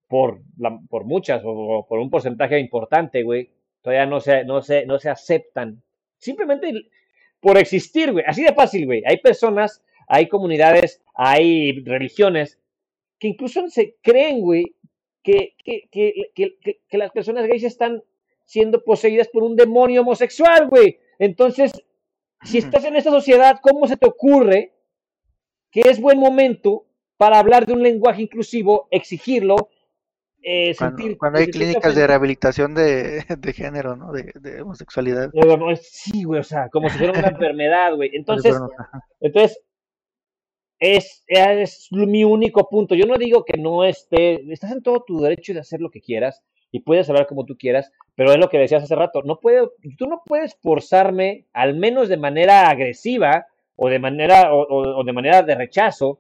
por, 0.07 0.40
la- 0.57 0.80
por 0.90 1.03
muchas 1.03 1.44
o, 1.44 1.49
o 1.52 1.88
por 1.88 1.99
un 1.99 2.10
porcentaje 2.10 2.57
importante, 2.60 3.24
güey, 3.24 3.49
todavía 3.82 4.06
no 4.06 4.22
se, 4.22 4.45
no, 4.45 4.61
se, 4.61 4.86
no 4.86 4.98
se 4.99 5.10
aceptan. 5.10 5.82
Simplemente 6.19 6.72
por 7.41 7.57
existir, 7.57 8.11
güey. 8.14 8.24
Así 8.26 8.44
de 8.44 8.53
fácil, 8.53 8.86
güey. 8.86 9.03
Hay 9.06 9.18
personas, 9.18 9.84
hay 10.08 10.28
comunidades, 10.28 11.02
hay 11.14 11.84
religiones 11.84 12.60
que 13.20 13.28
incluso 13.28 13.68
se 13.70 13.96
creen, 14.02 14.42
güey, 14.42 14.76
que, 15.24 15.56
que, 15.64 15.90
que, 15.92 16.32
que, 16.88 16.98
las 16.98 17.12
personas 17.12 17.48
gays 17.48 17.64
están 17.64 18.04
siendo 18.46 18.84
poseídas 18.84 19.28
por 19.28 19.44
un 19.44 19.56
demonio 19.56 20.02
homosexual, 20.02 20.68
güey. 20.70 21.00
Entonces, 21.20 21.72
si 22.44 22.60
estás 22.60 22.86
en 22.86 22.96
esta 22.96 23.12
sociedad, 23.12 23.60
¿cómo 23.62 23.88
se 23.88 23.98
te 23.98 24.08
ocurre 24.08 24.74
que 25.72 25.82
es 25.82 26.00
buen 26.00 26.20
momento 26.20 26.86
para 27.18 27.40
hablar 27.40 27.66
de 27.66 27.74
un 27.74 27.84
lenguaje 27.84 28.22
inclusivo, 28.22 28.88
exigirlo, 28.92 29.70
eh, 30.44 30.74
Cuando, 30.78 30.98
sentir- 30.98 31.18
cuando 31.18 31.40
hay 31.40 31.48
clínicas 31.48 31.94
de 31.96 32.08
rehabilitación 32.08 32.74
de, 32.74 33.26
de 33.38 33.54
género, 33.54 33.98
¿no? 33.98 34.14
De, 34.14 34.32
de 34.40 34.62
homosexualidad. 34.62 35.30
Eh, 35.34 35.80
Sí, 35.82 36.24
güey, 36.24 36.40
o 36.40 36.44
sea, 36.44 36.70
como 36.70 36.90
si 36.90 36.98
fuera 36.98 37.20
una 37.20 37.28
enfermedad, 37.28 37.96
güey. 37.96 38.12
Entonces. 38.14 38.56
Entonces, 39.20 39.60
es, 40.80 41.24
es 41.28 41.88
mi 41.91 42.24
único 42.24 42.70
punto. 42.70 42.95
Yo 42.95 43.06
no 43.06 43.18
digo 43.18 43.44
que 43.45 43.58
no 43.58 43.84
esté, 43.84 44.52
estás 44.52 44.72
en 44.72 44.84
todo 44.84 45.04
tu 45.06 45.20
derecho 45.20 45.54
de 45.54 45.60
hacer 45.62 45.82
lo 45.82 45.90
que 45.90 46.02
quieras 46.02 46.41
y 46.72 46.82
puedes 46.82 47.10
hablar 47.10 47.28
como 47.28 47.45
tú 47.45 47.58
quieras, 47.58 47.91
pero 48.16 48.32
es 48.32 48.38
lo 48.38 48.49
que 48.49 48.58
decías 48.58 48.84
hace 48.84 48.95
rato, 48.95 49.22
no 49.24 49.40
puedo, 49.40 49.74
tú 49.98 50.06
no 50.08 50.22
puedes 50.26 50.56
forzarme, 50.62 51.45
al 51.54 51.76
menos 51.76 52.10
de 52.10 52.18
manera 52.18 52.70
agresiva 52.70 53.48
o 53.76 53.90
de 53.90 53.99
manera, 53.99 54.54
o, 54.54 54.62
o- 54.64 54.99
o 54.99 55.04
de 55.04 55.14
manera 55.14 55.44
de 55.44 55.56
rechazo, 55.56 56.20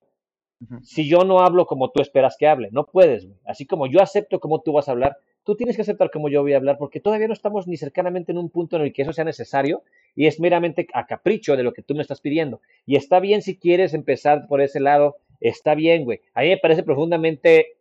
si 0.81 1.07
yo 1.07 1.19
no 1.23 1.41
hablo 1.41 1.65
como 1.67 1.91
tú 1.91 2.01
esperas 2.01 2.35
que 2.39 2.47
hable. 2.47 2.69
No 2.71 2.85
puedes, 2.85 3.25
güey. 3.27 3.37
Así 3.45 3.67
como 3.67 3.85
yo 3.87 4.01
acepto 4.01 4.39
cómo 4.39 4.61
tú 4.61 4.73
vas 4.73 4.87
a 4.87 4.91
hablar, 4.91 5.17
tú 5.47 5.55
tienes 5.55 5.77
que 5.77 5.81
aceptar 5.81 6.11
cómo 6.11 6.27
yo 6.27 6.41
voy 6.41 6.51
a 6.51 6.57
hablar, 6.57 6.77
porque 6.77 6.99
todavía 6.99 7.29
no 7.29 7.33
estamos 7.33 7.69
ni 7.69 7.77
cercanamente 7.77 8.33
en 8.33 8.37
un 8.37 8.49
punto 8.49 8.75
en 8.75 8.81
el 8.81 8.91
que 8.91 9.03
eso 9.03 9.13
sea 9.13 9.23
necesario 9.23 9.81
y 10.13 10.27
es 10.27 10.41
meramente 10.41 10.87
a 10.93 11.07
capricho 11.07 11.55
de 11.55 11.63
lo 11.63 11.71
que 11.71 11.81
tú 11.81 11.95
me 11.95 12.01
estás 12.01 12.19
pidiendo. 12.19 12.59
Y 12.85 12.97
está 12.97 13.21
bien 13.21 13.41
si 13.41 13.57
quieres 13.57 13.93
empezar 13.93 14.45
por 14.49 14.59
ese 14.59 14.81
lado, 14.81 15.15
está 15.39 15.73
bien, 15.73 16.03
güey. 16.03 16.19
A 16.33 16.41
mí 16.41 16.49
me 16.49 16.57
parece 16.57 16.83
profundamente 16.83 17.77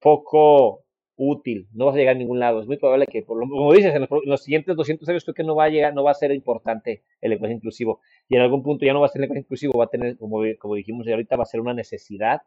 poco 0.00 0.84
útil, 1.16 1.68
no 1.74 1.84
vas 1.84 1.96
a 1.96 1.98
llegar 1.98 2.16
a 2.16 2.18
ningún 2.18 2.40
lado. 2.40 2.62
Es 2.62 2.66
muy 2.66 2.78
probable 2.78 3.06
que, 3.06 3.20
por 3.20 3.36
lo, 3.36 3.46
como 3.46 3.74
dices, 3.74 3.94
en 3.94 4.08
los, 4.24 4.42
siguientes 4.42 4.74
200 4.74 5.06
años 5.10 5.22
creo 5.24 5.34
que 5.34 5.44
no 5.44 5.54
va 5.54 5.64
a 5.64 5.68
llegar, 5.68 5.92
no 5.92 6.02
va 6.02 6.12
a 6.12 6.14
ser 6.14 6.32
importante 6.32 7.02
el 7.20 7.28
lenguaje 7.28 7.52
inclusivo. 7.52 8.00
Y 8.26 8.36
en 8.36 8.40
algún 8.40 8.62
punto 8.62 8.86
ya 8.86 8.94
no 8.94 9.00
va 9.00 9.06
a 9.06 9.10
ser 9.10 9.20
lenguaje 9.20 9.40
inclusivo, 9.40 9.78
va 9.78 9.84
a 9.84 9.88
tener, 9.88 10.16
como, 10.16 10.40
como 10.58 10.76
dijimos 10.76 11.06
ahorita, 11.06 11.36
va 11.36 11.42
a 11.42 11.46
ser 11.46 11.60
una 11.60 11.74
necesidad 11.74 12.40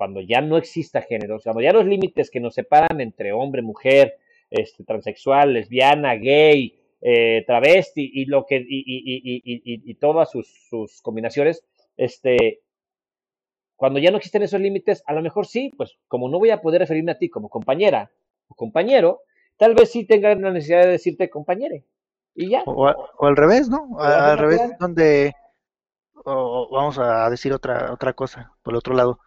cuando 0.00 0.22
ya 0.22 0.40
no 0.40 0.56
exista 0.56 1.02
género, 1.02 1.38
cuando 1.44 1.60
ya 1.60 1.74
los 1.74 1.84
límites 1.84 2.30
que 2.30 2.40
nos 2.40 2.54
separan 2.54 3.02
entre 3.02 3.32
hombre, 3.32 3.60
mujer, 3.60 4.16
este, 4.48 4.82
transexual, 4.82 5.52
lesbiana, 5.52 6.14
gay, 6.14 6.80
eh, 7.02 7.44
travesti 7.46 8.10
y 8.14 8.24
lo 8.24 8.46
que 8.46 8.56
y, 8.56 8.62
y, 8.66 8.96
y, 8.96 9.42
y, 9.44 9.74
y, 9.74 9.90
y 9.90 9.94
todas 9.96 10.30
sus, 10.30 10.48
sus 10.70 11.02
combinaciones, 11.02 11.66
este, 11.98 12.62
cuando 13.76 13.98
ya 13.98 14.10
no 14.10 14.16
existen 14.16 14.42
esos 14.42 14.58
límites, 14.58 15.02
a 15.04 15.12
lo 15.12 15.20
mejor 15.20 15.46
sí, 15.46 15.70
pues 15.76 15.98
como 16.08 16.30
no 16.30 16.38
voy 16.38 16.48
a 16.48 16.62
poder 16.62 16.80
referirme 16.80 17.12
a 17.12 17.18
ti 17.18 17.28
como 17.28 17.50
compañera 17.50 18.10
o 18.48 18.54
compañero, 18.54 19.20
tal 19.58 19.74
vez 19.74 19.90
sí 19.90 20.06
tengan 20.06 20.40
la 20.40 20.50
necesidad 20.50 20.84
de 20.84 20.92
decirte 20.92 21.28
compañere. 21.28 21.84
Y 22.34 22.48
ya. 22.48 22.62
O, 22.64 22.88
o 22.88 23.26
al 23.26 23.36
revés, 23.36 23.68
¿no? 23.68 23.82
O 23.92 24.00
al 24.00 24.38
revés, 24.38 24.62
donde, 24.78 25.34
o 26.14 26.68
o 26.70 26.74
vamos 26.74 26.98
a 26.98 27.28
decir 27.28 27.52
otra, 27.52 27.92
otra 27.92 28.14
cosa, 28.14 28.54
por 28.62 28.72
el 28.72 28.78
otro 28.78 28.94
lado, 28.94 29.20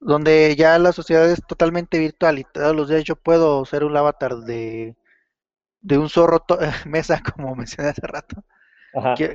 donde 0.00 0.56
ya 0.56 0.78
la 0.78 0.92
sociedad 0.92 1.30
es 1.30 1.40
totalmente 1.46 1.98
virtual 1.98 2.38
y 2.38 2.44
todos 2.44 2.74
los 2.74 2.88
días 2.88 3.04
yo 3.04 3.16
puedo 3.16 3.64
ser 3.64 3.84
un 3.84 3.96
avatar 3.96 4.36
de, 4.38 4.96
de 5.82 5.98
un 5.98 6.08
zorro 6.08 6.40
to- 6.40 6.58
mesa, 6.86 7.22
como 7.22 7.54
mencioné 7.56 7.90
hace 7.90 8.06
rato, 8.06 8.42
Ajá. 8.94 9.14
que, 9.14 9.32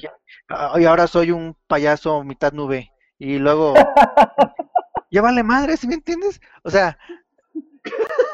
ah, 0.49 0.73
y 0.79 0.85
ahora 0.85 1.07
soy 1.07 1.31
un 1.31 1.55
payaso 1.67 2.23
mitad 2.23 2.51
nube, 2.53 2.91
y 3.19 3.37
luego, 3.37 3.73
ya 5.11 5.21
vale 5.21 5.43
madre, 5.43 5.77
¿sí 5.77 5.87
me 5.87 5.93
entiendes? 5.95 6.41
O 6.63 6.71
sea, 6.71 6.97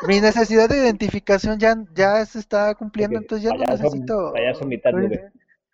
mi 0.08 0.22
necesidad 0.22 0.70
de 0.70 0.78
identificación 0.78 1.60
ya, 1.60 1.76
ya 1.94 2.26
se 2.26 2.40
está 2.40 2.74
cumpliendo, 2.76 3.20
entonces 3.20 3.44
ya 3.50 3.54
no 3.56 3.64
payaso- 3.64 3.84
necesito... 3.84 4.34
payaso 4.34 4.66
mitad 4.66 4.92
nube. 4.92 5.32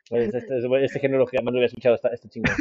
Pues 0.09 0.33
este, 0.33 0.57
este, 0.57 0.85
este 0.85 0.99
género 1.01 1.25
que 1.25 1.37
jamás 1.37 1.51
lo 1.53 1.57
había 1.59 1.67
escuchado, 1.67 1.95
está, 1.95 2.09
está 2.09 2.29
chingón. 2.29 2.55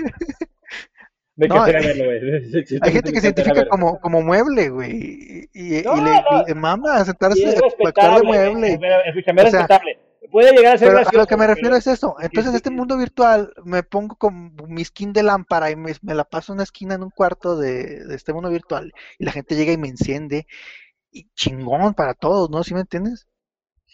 No, 1.36 1.44
encantaría 1.46 1.80
eh, 1.80 1.86
verlo, 1.86 2.04
güey. 2.06 2.78
Hay 2.82 2.92
gente 2.92 3.12
que 3.12 3.20
se 3.20 3.26
identifica 3.28 3.68
como, 3.68 4.00
como 4.00 4.22
mueble, 4.22 4.70
güey, 4.70 4.90
y, 4.92 5.50
y- 5.52 5.74
y 5.78 5.82
le, 5.82 5.82
no. 5.84 6.44
le 6.46 6.54
mama 6.54 7.04
sentarse 7.04 7.40
Y 7.40 7.86
actuar 7.86 8.20
de 8.20 8.26
mueble. 8.26 8.78
Pero 8.80 8.94
escúchame, 9.04 9.42
es 9.42 9.48
O 9.48 9.50
sea, 9.50 9.60
respetable. 9.60 9.98
Puede 10.32 10.52
llegar 10.56 10.74
a 10.74 10.78
ser 10.78 10.88
Pero 10.88 10.98
a 11.08 11.12
lo 11.12 11.26
que 11.26 11.36
me 11.36 11.46
refiero 11.46 11.68
pero- 11.68 11.76
es 11.78 11.86
eso. 11.86 12.16
Entonces, 12.20 12.50
sí, 12.52 12.56
este 12.56 12.70
sí. 12.70 12.74
mundo 12.74 12.96
virtual 12.98 13.52
me 13.64 13.82
pongo 13.82 14.16
con 14.16 14.56
mi 14.66 14.84
skin 14.84 15.12
de 15.12 15.22
lámpara 15.22 15.70
y 15.70 15.76
me, 15.76 15.92
me 16.02 16.14
la 16.14 16.24
paso 16.24 16.52
en 16.52 16.56
una 16.56 16.64
esquina 16.64 16.94
en 16.96 17.02
un 17.04 17.10
cuarto 17.10 17.56
de, 17.56 18.04
de 18.04 18.14
este 18.14 18.32
mundo 18.32 18.48
virtual 18.50 18.92
y 19.18 19.24
la 19.24 19.30
gente 19.32 19.54
llega 19.54 19.72
y 19.72 19.78
me 19.78 19.88
enciende 19.88 20.46
y 21.12 21.28
chingón 21.34 21.94
para 21.94 22.14
todos, 22.14 22.50
¿no? 22.50 22.64
¿Sí 22.64 22.74
me 22.74 22.80
entiendes? 22.80 23.26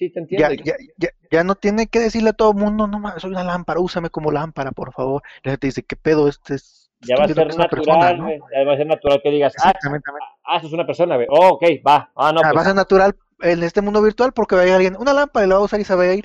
Sí, 0.03 0.11
te 0.11 0.21
Ya, 0.37 0.49
entiendo. 0.49 0.65
ya, 0.65 0.75
ya, 0.99 1.09
ya 1.31 1.45
no 1.45 1.55
tiene 1.55 1.87
que 1.87 2.01
decirle 2.01 2.31
a 2.31 2.33
todo 2.33 2.51
el 2.53 2.57
mundo, 2.59 2.87
no 2.89 2.99
mames, 2.99 3.23
soy 3.23 3.31
una 3.31 3.45
lámpara, 3.45 3.79
úsame 3.81 4.11
como 4.11 4.33
lámpara, 4.33 4.73
por 4.73 4.93
favor. 4.93 5.23
La 5.45 5.53
gente 5.53 5.69
dice, 5.69 5.83
¿qué 5.85 5.95
pedo? 5.97 6.29
Este 6.29 6.55
es, 6.55 6.91
Ya 7.03 7.17
va 7.17 7.25
a 7.25 7.29
ser 7.29 7.37
una 7.39 7.55
natural, 7.57 7.69
persona, 7.71 8.13
¿no? 8.15 8.25
güey. 8.25 8.41
Ya 8.53 8.65
va 8.65 8.73
a 8.73 8.77
ser 8.77 8.87
natural 8.87 9.21
que 9.23 9.31
digas, 9.31 9.55
ah, 9.63 9.71
Exactamente. 9.71 10.11
ah, 10.45 10.57
eso 10.57 10.67
es 10.67 10.73
una 10.73 10.87
persona, 10.87 11.15
güey. 11.17 11.29
Oh, 11.31 11.51
ok, 11.51 11.63
va. 11.87 12.11
Ah, 12.17 12.33
no, 12.33 12.41
Ah, 12.41 12.45
va 12.45 12.49
a 12.51 12.53
pues, 12.53 12.65
ser 12.67 12.75
natural 12.75 13.15
en 13.43 13.63
este 13.63 13.81
mundo 13.81 14.03
virtual 14.03 14.33
porque 14.33 14.57
va 14.57 14.63
a 14.63 14.67
ir 14.67 14.73
alguien, 14.73 14.97
una 14.99 15.13
lámpara 15.13 15.47
y 15.47 15.49
la 15.49 15.55
va 15.57 15.61
a 15.61 15.65
usar 15.65 15.79
y 15.81 15.85
se 15.85 15.95
va 15.95 16.03
a 16.03 16.15
ir. 16.15 16.25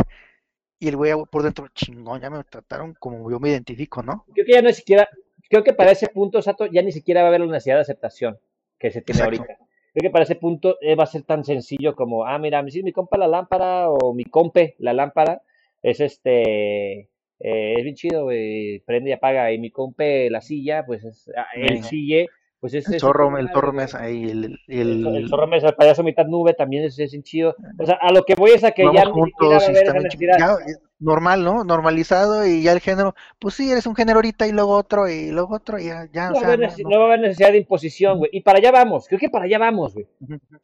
Y 0.79 0.87
el 0.87 0.95
güey 0.95 1.13
por 1.31 1.43
dentro, 1.43 1.67
chingón, 1.69 2.19
ya 2.21 2.29
me 2.29 2.43
trataron 2.43 2.95
como 2.99 3.29
yo 3.29 3.39
me 3.39 3.49
identifico, 3.49 4.01
¿no? 4.03 4.25
creo 4.33 4.45
que 4.45 4.53
ya 4.53 4.61
no 4.61 4.71
siquiera, 4.73 5.07
creo 5.49 5.63
que 5.63 5.73
para 5.73 5.91
ese 5.91 6.07
punto, 6.07 6.41
Sato, 6.41 6.65
ya 6.67 6.81
ni 6.81 6.91
siquiera 6.91 7.21
va 7.21 7.27
a 7.27 7.29
haber 7.29 7.41
la 7.41 7.47
necesidad 7.47 7.75
de 7.75 7.81
aceptación 7.81 8.39
que 8.79 8.91
se 8.91 9.01
tiene 9.01 9.21
Exacto. 9.21 9.41
ahorita. 9.43 9.66
Creo 9.97 10.11
que 10.11 10.13
para 10.13 10.25
ese 10.25 10.35
punto 10.35 10.77
eh, 10.79 10.93
va 10.93 11.05
a 11.05 11.07
ser 11.07 11.23
tan 11.23 11.43
sencillo 11.43 11.95
como, 11.95 12.23
ah, 12.23 12.37
mira, 12.37 12.63
si 12.69 12.83
mi 12.83 12.91
compa 12.91 13.17
la 13.17 13.27
lámpara 13.27 13.89
o 13.89 14.13
mi 14.13 14.25
compe 14.25 14.75
la 14.77 14.93
lámpara 14.93 15.41
es 15.81 15.99
este, 16.01 16.99
eh, 17.39 17.73
es 17.75 17.83
bien 17.83 17.95
chido, 17.95 18.25
güey, 18.25 18.77
prende 18.81 19.09
y 19.09 19.13
apaga. 19.13 19.51
Y 19.51 19.57
mi 19.57 19.71
compe 19.71 20.29
la 20.29 20.41
silla, 20.41 20.85
pues 20.85 21.03
es, 21.03 21.31
ah, 21.35 21.47
el 21.55 21.79
Mm. 21.79 21.83
sille, 21.83 22.29
pues 22.59 22.73
es... 22.73 22.89
El 22.89 22.99
zorro, 22.99 23.37
el 23.37 23.49
zorro 23.49 23.71
mesa 23.71 24.09
y 24.09 24.29
el, 24.29 24.59
El, 24.67 25.05
el 25.05 25.29
zorro 25.29 25.47
mesa, 25.47 25.67
el 25.67 25.75
payaso 25.75 26.03
mitad 26.03 26.25
nube 26.25 26.53
también 26.53 26.83
es, 26.83 26.97
es 26.97 27.11
chido. 27.23 27.55
O 27.77 27.85
sea, 27.85 27.97
a 28.01 28.11
lo 28.11 28.23
que 28.23 28.35
voy 28.35 28.51
es 28.51 28.63
a 28.63 28.71
que 28.71 28.83
ya 28.93 29.05
juntos 29.05 29.67
a 29.67 29.71
necesidad. 29.71 30.37
Ya, 30.39 30.53
eh, 30.53 30.75
normal, 30.99 31.43
¿no? 31.43 31.63
Normalizado 31.63 32.47
y 32.47 32.63
ya 32.63 32.71
el 32.71 32.79
género, 32.79 33.15
pues 33.39 33.53
sí, 33.53 33.71
eres 33.71 33.85
un 33.85 33.95
género 33.95 34.17
ahorita 34.17 34.47
y 34.47 34.51
luego 34.51 34.75
otro 34.75 35.07
y 35.07 35.29
luego 35.29 35.55
otro 35.55 35.79
y 35.79 35.85
ya, 35.85 36.07
ya, 36.11 36.29
No 36.29 36.37
o 36.37 36.39
sea, 36.39 36.53
haber 36.53 36.71
no, 36.83 36.99
va 36.99 37.03
a 37.03 37.07
haber 37.07 37.19
necesidad 37.19 37.51
de 37.51 37.59
imposición, 37.59 38.17
güey. 38.17 38.31
Y 38.33 38.41
para 38.41 38.57
allá 38.57 38.71
vamos, 38.71 39.07
creo 39.07 39.19
que 39.19 39.29
para 39.29 39.45
allá 39.45 39.59
vamos, 39.59 39.93
güey. 39.93 40.07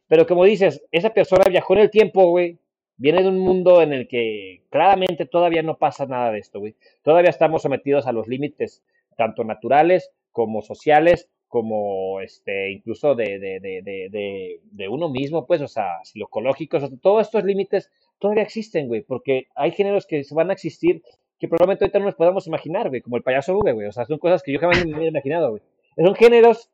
Pero 0.08 0.26
como 0.26 0.44
dices, 0.44 0.82
esa 0.90 1.10
persona 1.10 1.44
viajó 1.48 1.74
en 1.74 1.80
el 1.80 1.90
tiempo, 1.90 2.28
güey. 2.28 2.58
Viene 2.96 3.22
de 3.22 3.28
un 3.28 3.40
mundo 3.40 3.82
en 3.82 3.92
el 3.92 4.06
que 4.06 4.62
claramente 4.70 5.26
todavía 5.26 5.62
no 5.62 5.78
pasa 5.78 6.06
nada 6.06 6.30
de 6.30 6.38
esto, 6.38 6.60
güey. 6.60 6.76
Todavía 7.02 7.30
estamos 7.30 7.62
sometidos 7.62 8.06
a 8.06 8.12
los 8.12 8.28
límites, 8.28 8.84
tanto 9.16 9.42
naturales 9.42 10.12
como 10.30 10.62
sociales, 10.62 11.28
como 11.54 12.20
este, 12.20 12.72
incluso 12.72 13.14
de, 13.14 13.38
de, 13.38 13.60
de, 13.60 14.60
de, 14.72 14.88
uno 14.88 15.08
mismo, 15.08 15.46
pues, 15.46 15.60
o 15.60 15.68
sea, 15.68 16.00
psicológicos, 16.02 16.82
o 16.82 16.86
sea, 16.88 16.98
todos 17.00 17.22
estos 17.22 17.44
límites 17.44 17.92
todavía 18.18 18.42
existen, 18.42 18.88
güey, 18.88 19.02
porque 19.02 19.46
hay 19.54 19.70
géneros 19.70 20.04
que 20.04 20.24
van 20.32 20.50
a 20.50 20.54
existir 20.54 21.00
que 21.38 21.46
probablemente 21.46 21.84
ahorita 21.84 22.00
no 22.00 22.06
nos 22.06 22.16
podamos 22.16 22.48
imaginar, 22.48 22.88
güey, 22.88 23.02
como 23.02 23.18
el 23.18 23.22
payaso 23.22 23.56
V, 23.56 23.70
güey. 23.70 23.86
O 23.86 23.92
sea, 23.92 24.04
son 24.04 24.18
cosas 24.18 24.42
que 24.42 24.52
yo 24.52 24.58
jamás 24.58 24.84
me 24.84 24.96
hubiera 24.96 25.10
imaginado, 25.10 25.50
güey. 25.50 25.62
Son 25.96 26.16
géneros 26.16 26.72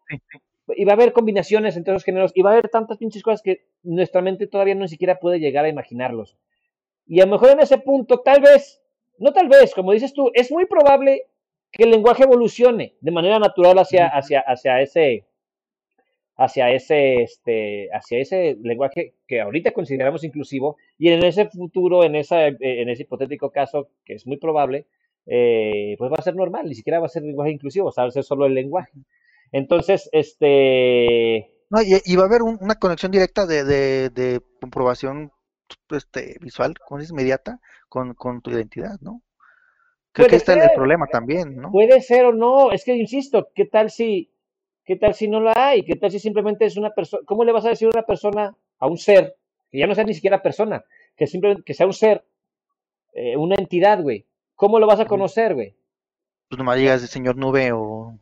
y 0.68 0.86
va 0.86 0.92
a 0.92 0.94
haber 0.94 1.12
combinaciones 1.12 1.76
entre 1.76 1.92
esos 1.92 2.04
géneros 2.04 2.32
y 2.34 2.40
va 2.40 2.48
a 2.48 2.52
haber 2.54 2.70
tantas 2.70 2.96
pinches 2.96 3.22
cosas 3.22 3.42
que 3.42 3.66
nuestra 3.82 4.22
mente 4.22 4.46
todavía 4.46 4.74
no 4.74 4.88
siquiera 4.88 5.18
puede 5.18 5.40
llegar 5.40 5.66
a 5.66 5.68
imaginarlos. 5.68 6.38
Y 7.06 7.20
a 7.20 7.26
lo 7.26 7.32
mejor 7.32 7.50
en 7.50 7.60
ese 7.60 7.76
punto, 7.76 8.20
tal 8.20 8.40
vez, 8.40 8.80
no 9.18 9.34
tal 9.34 9.46
vez, 9.46 9.74
como 9.74 9.92
dices 9.92 10.14
tú, 10.14 10.30
es 10.32 10.50
muy 10.50 10.64
probable 10.64 11.26
que 11.72 11.84
el 11.84 11.90
lenguaje 11.90 12.24
evolucione 12.24 12.94
de 13.00 13.10
manera 13.12 13.38
natural 13.38 13.78
hacia, 13.78 14.08
hacia, 14.08 14.40
hacia 14.40 14.80
ese 14.82 15.26
hacia 16.36 16.70
ese 16.70 17.22
este 17.22 17.88
hacia 17.92 18.18
ese 18.18 18.56
lenguaje 18.62 19.14
que 19.26 19.40
ahorita 19.40 19.72
consideramos 19.72 20.24
inclusivo 20.24 20.76
y 20.98 21.08
en 21.10 21.22
ese 21.24 21.46
futuro 21.50 22.02
en 22.04 22.14
esa 22.16 22.46
en 22.46 22.88
ese 22.88 23.02
hipotético 23.02 23.50
caso 23.50 23.90
que 24.04 24.14
es 24.14 24.26
muy 24.26 24.38
probable 24.38 24.86
eh, 25.26 25.96
pues 25.98 26.10
va 26.10 26.16
a 26.18 26.22
ser 26.22 26.34
normal 26.36 26.66
ni 26.66 26.74
siquiera 26.74 26.98
va 26.98 27.06
a 27.06 27.08
ser 27.10 27.22
lenguaje 27.22 27.50
inclusivo 27.52 27.88
o 27.88 27.92
sea, 27.92 28.04
va 28.04 28.08
a 28.08 28.12
ser 28.12 28.24
solo 28.24 28.46
el 28.46 28.54
lenguaje 28.54 28.92
entonces 29.52 30.08
este 30.12 31.50
No, 31.70 31.80
y, 31.82 32.00
y 32.04 32.16
va 32.16 32.24
a 32.24 32.26
haber 32.26 32.42
un- 32.42 32.58
una 32.60 32.74
conexión 32.76 33.10
directa 33.12 33.46
de, 33.46 33.64
de, 33.64 34.10
de 34.10 34.40
comprobación 34.60 35.32
este, 35.90 36.36
visual, 36.40 36.74
dices, 36.96 37.10
inmediata, 37.12 37.60
con, 37.88 38.14
con 38.14 38.40
tu 38.42 38.50
identidad, 38.50 38.98
¿no? 39.00 39.22
Creo 40.12 40.26
que 40.26 40.30
Puede 40.30 40.36
está 40.36 40.54
el, 40.54 40.70
problema 40.74 41.06
también, 41.06 41.56
¿no? 41.56 41.70
Puede 41.70 42.00
ser 42.00 42.24
o 42.26 42.32
no, 42.32 42.72
es 42.72 42.84
que 42.84 42.96
insisto, 42.96 43.48
¿qué 43.54 43.64
tal 43.64 43.90
si, 43.90 44.30
qué 44.84 44.96
tal 44.96 45.14
si 45.14 45.28
no 45.28 45.40
la 45.40 45.52
hay? 45.56 45.84
¿Qué 45.84 45.94
tal 45.94 46.10
si 46.10 46.18
simplemente 46.18 46.64
es 46.64 46.76
una 46.76 46.90
persona? 46.90 47.22
¿Cómo 47.26 47.44
le 47.44 47.52
vas 47.52 47.64
a 47.64 47.70
decir 47.70 47.86
a 47.86 47.96
una 47.96 48.06
persona, 48.06 48.56
a 48.78 48.86
un 48.86 48.98
ser, 48.98 49.36
que 49.70 49.78
ya 49.78 49.86
no 49.86 49.94
sea 49.94 50.04
ni 50.04 50.14
siquiera 50.14 50.42
persona, 50.42 50.84
que 51.16 51.26
simplemente 51.26 51.62
que 51.64 51.74
sea 51.74 51.86
un 51.86 51.92
ser, 51.92 52.24
eh, 53.12 53.36
una 53.36 53.54
entidad, 53.56 54.02
güey? 54.02 54.26
¿Cómo 54.56 54.80
lo 54.80 54.86
vas 54.86 55.00
a 55.00 55.06
conocer, 55.06 55.54
güey? 55.54 55.76
Pues 56.48 56.58
nomás 56.58 56.76
digas 56.78 57.02
señor 57.02 57.36
nube 57.36 57.70
o 57.72 58.18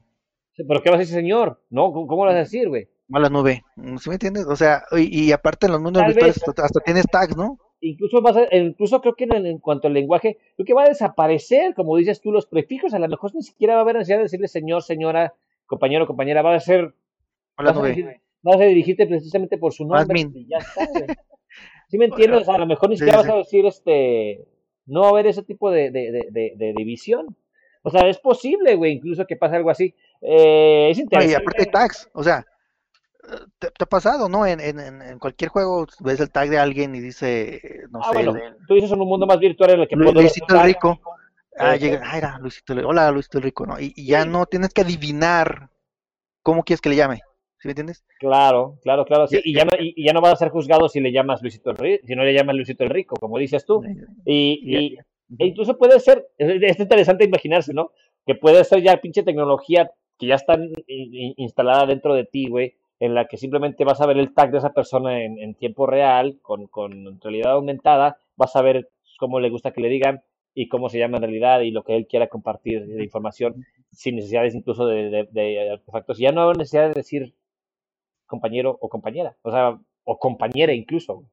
¿Pero 0.56 0.82
qué 0.82 0.90
vas 0.90 0.96
a 0.96 1.00
decir, 1.00 1.14
señor? 1.14 1.62
¿No? 1.70 1.92
¿Cómo, 1.92 2.06
cómo 2.06 2.24
lo 2.24 2.32
vas 2.32 2.36
a 2.36 2.40
decir, 2.40 2.68
güey? 2.68 2.88
mala 3.08 3.30
nube, 3.30 3.64
¿sí 3.98 4.08
me 4.08 4.16
entiendes? 4.16 4.46
O 4.46 4.54
sea, 4.54 4.82
y, 4.92 5.24
y 5.24 5.32
aparte 5.32 5.66
en 5.66 5.72
los 5.72 5.80
mundos 5.80 6.04
virtuales 6.04 6.36
vez. 6.36 6.48
hasta, 6.48 6.62
hasta 6.64 6.80
tienes 6.80 7.06
tags, 7.06 7.36
¿no? 7.36 7.58
Incluso 7.80 8.20
vas 8.20 8.36
a, 8.36 8.56
incluso 8.56 9.00
creo 9.00 9.14
que 9.14 9.24
en, 9.24 9.46
en 9.46 9.58
cuanto 9.58 9.86
al 9.86 9.94
lenguaje, 9.94 10.38
creo 10.56 10.66
que 10.66 10.74
va 10.74 10.84
a 10.84 10.88
desaparecer, 10.88 11.74
como 11.74 11.96
dices 11.96 12.20
tú, 12.20 12.32
los 12.32 12.46
prefijos, 12.46 12.92
a 12.92 12.98
lo 12.98 13.08
mejor 13.08 13.34
ni 13.34 13.42
siquiera 13.42 13.74
va 13.74 13.80
a 13.80 13.82
haber 13.82 13.96
necesidad 13.96 14.18
de 14.18 14.24
decirle 14.24 14.48
señor, 14.48 14.82
señora, 14.82 15.34
compañero, 15.66 16.06
compañera, 16.06 16.42
va 16.42 16.54
a 16.54 16.60
ser 16.60 16.94
Mala 17.56 17.72
vas 17.72 17.90
a, 17.90 18.20
vas 18.42 18.56
a 18.56 18.64
dirigirte 18.64 19.06
precisamente 19.06 19.58
por 19.58 19.72
su 19.72 19.84
nombre 19.84 20.20
y 20.34 20.46
ya 20.46 20.58
está. 20.58 20.88
¿Sí 21.88 21.98
me 21.98 22.06
entiendes? 22.06 22.42
O 22.42 22.44
sea, 22.44 22.54
a 22.54 22.58
lo 22.58 22.66
mejor 22.66 22.90
ni 22.90 22.96
siquiera 22.96 23.22
sí, 23.22 23.26
vas 23.26 23.34
a 23.34 23.38
decir, 23.38 23.66
este, 23.66 24.44
no 24.86 25.00
va 25.00 25.06
a 25.06 25.10
haber 25.10 25.26
ese 25.26 25.42
tipo 25.42 25.70
de, 25.70 25.90
de, 25.90 26.28
de, 26.30 26.74
división. 26.76 27.36
O 27.82 27.90
sea, 27.90 28.08
es 28.08 28.18
posible, 28.18 28.74
güey, 28.74 28.92
incluso 28.92 29.26
que 29.26 29.36
pase 29.36 29.56
algo 29.56 29.70
así. 29.70 29.94
Eh, 30.20 30.88
es 30.90 30.98
No, 30.98 31.02
y 31.02 31.04
interesante. 31.04 31.36
aparte 31.36 31.66
tags, 31.66 32.10
o 32.12 32.22
sea, 32.22 32.44
te, 33.58 33.70
te 33.70 33.84
ha 33.84 33.86
pasado, 33.86 34.28
¿no? 34.28 34.46
En, 34.46 34.60
en, 34.60 34.78
en 35.02 35.18
cualquier 35.18 35.50
juego 35.50 35.86
ves 36.00 36.20
el 36.20 36.30
tag 36.30 36.48
de 36.50 36.58
alguien 36.58 36.94
y 36.94 37.00
dice, 37.00 37.56
eh, 37.56 37.80
no 37.90 38.00
Ah, 38.02 38.08
sé, 38.10 38.14
bueno, 38.14 38.36
el- 38.36 38.56
tú 38.66 38.74
dices 38.74 38.90
en 38.92 39.00
un 39.00 39.08
mundo 39.08 39.26
más 39.26 39.38
virtual 39.38 39.70
en 39.70 39.80
el 39.80 39.88
que 39.88 39.96
Lu- 39.96 40.04
puedo 40.06 40.20
Luisito 40.20 40.54
el 40.56 40.62
Rico. 40.62 41.00
Ah, 41.58 41.74
Eh, 41.74 41.78
llega, 41.78 42.00
ah, 42.04 42.16
era 42.18 42.38
Luisito 42.38 42.72
el 42.72 42.84
Hola, 42.84 43.10
Luisito 43.10 43.38
el 43.38 43.44
Rico, 43.44 43.66
¿no? 43.66 43.80
Y, 43.80 43.92
y 43.96 44.06
ya 44.06 44.22
Sí. 44.22 44.28
no 44.30 44.46
tienes 44.46 44.72
que 44.72 44.82
adivinar 44.82 45.70
cómo 46.42 46.62
quieres 46.62 46.80
que 46.80 46.88
le 46.88 46.96
llame, 46.96 47.16
¿sí 47.58 47.66
me 47.66 47.72
entiendes? 47.72 48.04
Claro, 48.20 48.78
claro, 48.82 49.04
claro, 49.04 49.26
sí. 49.26 49.40
Y 49.44 49.54
ya, 49.54 49.64
no, 49.64 49.72
y, 49.78 50.04
ya 50.04 50.12
no 50.12 50.20
vas 50.20 50.34
a 50.34 50.36
ser 50.36 50.50
juzgado 50.50 50.88
si 50.88 51.00
le 51.00 51.10
llamas 51.12 51.42
Luisito 51.42 51.70
el 51.70 51.76
Rico, 51.76 52.06
si 52.06 52.14
no 52.14 52.22
le 52.24 52.32
llamas 52.32 52.54
Luisito 52.54 52.84
el 52.84 52.90
Rico, 52.90 53.16
como 53.16 53.38
dices 53.38 53.64
tú. 53.66 53.82
Y, 54.24 54.60
y-. 54.62 54.98
E 55.38 55.46
incluso 55.46 55.76
puede 55.76 56.00
ser, 56.00 56.26
es 56.38 56.62
es 56.62 56.80
interesante 56.80 57.24
imaginarse, 57.24 57.74
¿no? 57.74 57.90
Que 58.26 58.34
puede 58.34 58.64
ser 58.64 58.80
ya 58.82 58.96
pinche 58.98 59.22
tecnología 59.24 59.90
que 60.18 60.26
ya 60.26 60.36
está 60.36 60.54
in- 60.54 60.72
in- 60.86 61.34
instalada 61.36 61.84
dentro 61.86 62.14
de 62.14 62.24
ti, 62.24 62.48
güey, 62.48 62.76
en 63.00 63.14
la 63.14 63.26
que 63.26 63.36
simplemente 63.36 63.84
vas 63.84 64.00
a 64.00 64.06
ver 64.06 64.18
el 64.18 64.34
tag 64.34 64.50
de 64.50 64.58
esa 64.58 64.72
persona 64.72 65.22
en, 65.24 65.38
en 65.38 65.54
tiempo 65.54 65.86
real, 65.86 66.38
con, 66.42 66.66
con 66.66 67.20
realidad 67.20 67.52
aumentada, 67.52 68.18
vas 68.36 68.56
a 68.56 68.62
ver 68.62 68.88
cómo 69.18 69.40
le 69.40 69.50
gusta 69.50 69.72
que 69.72 69.80
le 69.80 69.88
digan 69.88 70.22
y 70.54 70.68
cómo 70.68 70.88
se 70.88 70.98
llama 70.98 71.18
en 71.18 71.22
realidad 71.24 71.60
y 71.60 71.70
lo 71.70 71.84
que 71.84 71.96
él 71.96 72.06
quiera 72.08 72.26
compartir 72.28 72.84
de 72.86 73.04
información, 73.04 73.64
sin 73.92 74.16
necesidades 74.16 74.54
incluso 74.54 74.86
de, 74.86 75.10
de- 75.10 75.28
de 75.30 75.70
artefactos. 75.72 76.18
Ya 76.18 76.32
no 76.32 76.48
hay 76.50 76.56
necesidad 76.56 76.88
de 76.88 76.94
decir 76.94 77.34
compañero 78.26 78.76
o 78.80 78.88
compañera, 78.88 79.36
o 79.42 79.50
sea, 79.50 79.78
o 80.04 80.18
compañera 80.18 80.72
incluso. 80.72 81.24